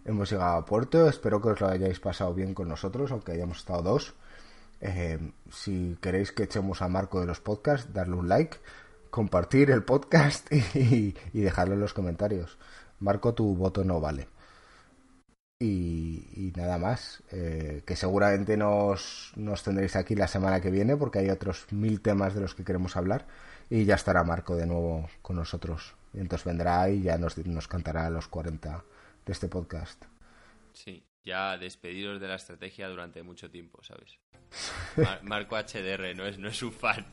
Hemos 0.05 0.31
llegado 0.31 0.57
a 0.57 0.65
puerto. 0.65 1.09
Espero 1.09 1.41
que 1.41 1.51
os 1.51 1.61
lo 1.61 1.69
hayáis 1.69 2.01
pasado 2.01 2.35
bien 2.35 2.55
con 2.55 2.69
nosotros, 2.69 3.11
aunque 3.13 3.33
hayamos 3.33 3.59
estado 3.59 3.83
dos. 3.83 4.15
Eh, 4.81 5.19
si 5.51 5.99
queréis 6.01 6.33
que 6.33 6.45
echemos 6.45 6.81
a 6.83 6.89
Marco 6.89 7.21
de 7.21 7.27
los 7.27 7.41
podcasts, 7.41 7.93
darle 7.93 8.17
un 8.17 8.29
like, 8.29 8.57
compartir 9.11 9.71
el 9.71 9.85
podcast 9.85 10.51
y, 10.75 11.15
dejarlo 11.33 11.75
en 11.75 11.81
los 11.81 11.93
comentarios. 11.93 12.59
Marco, 12.99 13.35
tu 13.35 13.55
voto 13.55 13.85
no 13.85 14.01
vale. 14.01 14.29
Y, 15.63 16.53
nada 16.57 16.79
más, 16.79 17.23
eh, 17.31 17.83
que 17.85 17.95
seguramente 17.95 18.57
nos, 18.57 19.33
nos 19.37 19.63
tendréis 19.63 19.95
aquí 19.95 20.15
la 20.15 20.27
semana 20.27 20.61
que 20.63 20.71
viene 20.71 20.97
porque 20.97 21.19
hay 21.19 21.29
otros 21.29 21.67
mil 21.71 22.01
temas 22.01 22.35
de 22.35 22.41
los 22.41 22.55
que 22.55 22.65
queremos 22.65 22.97
hablar 22.97 23.27
y 23.69 23.85
ya 23.85 23.97
estará 23.97 24.25
Marco 24.25 24.57
de 24.57 24.67
nuevo 24.67 25.09
con 25.21 25.37
nosotros. 25.37 25.95
Y 26.15 26.21
entonces 26.21 26.47
vendrá 26.47 26.89
y 26.89 27.03
ya 27.03 27.19
nos, 27.19 27.37
nos 27.47 27.69
cantará 27.69 28.09
los 28.09 28.27
40 28.29 28.83
de 29.31 29.35
este 29.35 29.47
podcast. 29.47 30.05
Sí, 30.73 31.07
ya 31.25 31.57
despediros 31.57 32.21
de 32.21 32.27
la 32.27 32.35
estrategia 32.35 32.89
durante 32.89 33.23
mucho 33.23 33.49
tiempo, 33.49 33.81
¿sabes? 33.85 34.19
Marco 35.23 35.57
HDR 35.57 36.17
no 36.17 36.27
es, 36.27 36.37
no 36.37 36.49
es 36.49 36.61
un 36.65 36.73
fan. 36.73 37.07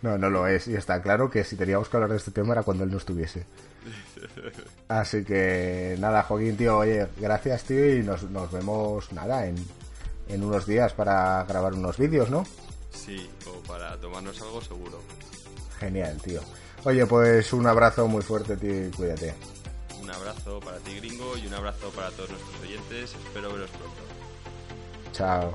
No, 0.00 0.16
no 0.16 0.30
lo 0.30 0.46
es. 0.46 0.68
Y 0.68 0.76
está 0.76 1.02
claro 1.02 1.28
que 1.28 1.42
si 1.42 1.56
teníamos 1.56 1.88
que 1.88 1.96
hablar 1.96 2.10
de 2.10 2.18
este 2.18 2.30
tema 2.30 2.52
era 2.52 2.62
cuando 2.62 2.84
él 2.84 2.92
no 2.92 2.98
estuviese. 2.98 3.44
Así 4.88 5.24
que 5.24 5.96
nada, 5.98 6.22
Joaquín, 6.22 6.56
tío, 6.56 6.78
oye, 6.78 7.08
gracias, 7.16 7.64
tío, 7.64 7.96
y 7.96 8.04
nos, 8.04 8.22
nos 8.30 8.52
vemos, 8.52 9.12
nada, 9.12 9.44
en, 9.46 9.56
en 10.28 10.44
unos 10.44 10.64
días 10.64 10.92
para 10.92 11.42
grabar 11.42 11.74
unos 11.74 11.98
vídeos, 11.98 12.30
¿no? 12.30 12.44
Sí, 12.90 13.28
o 13.48 13.66
para 13.66 13.96
tomarnos 13.96 14.40
algo 14.42 14.60
seguro. 14.60 15.02
Genial, 15.80 16.22
tío. 16.22 16.40
Oye, 16.84 17.04
pues 17.06 17.52
un 17.52 17.66
abrazo 17.66 18.06
muy 18.06 18.22
fuerte, 18.22 18.56
tío, 18.56 18.86
y 18.86 18.90
cuídate. 18.90 19.34
Un 20.08 20.14
abrazo 20.14 20.58
para 20.60 20.78
ti, 20.78 20.94
gringo, 20.96 21.36
y 21.36 21.46
un 21.46 21.52
abrazo 21.52 21.90
para 21.90 22.10
todos 22.12 22.30
nuestros 22.30 22.62
oyentes. 22.62 23.14
Espero 23.14 23.52
veros 23.52 23.68
pronto. 23.68 24.00
Chao. 25.12 25.54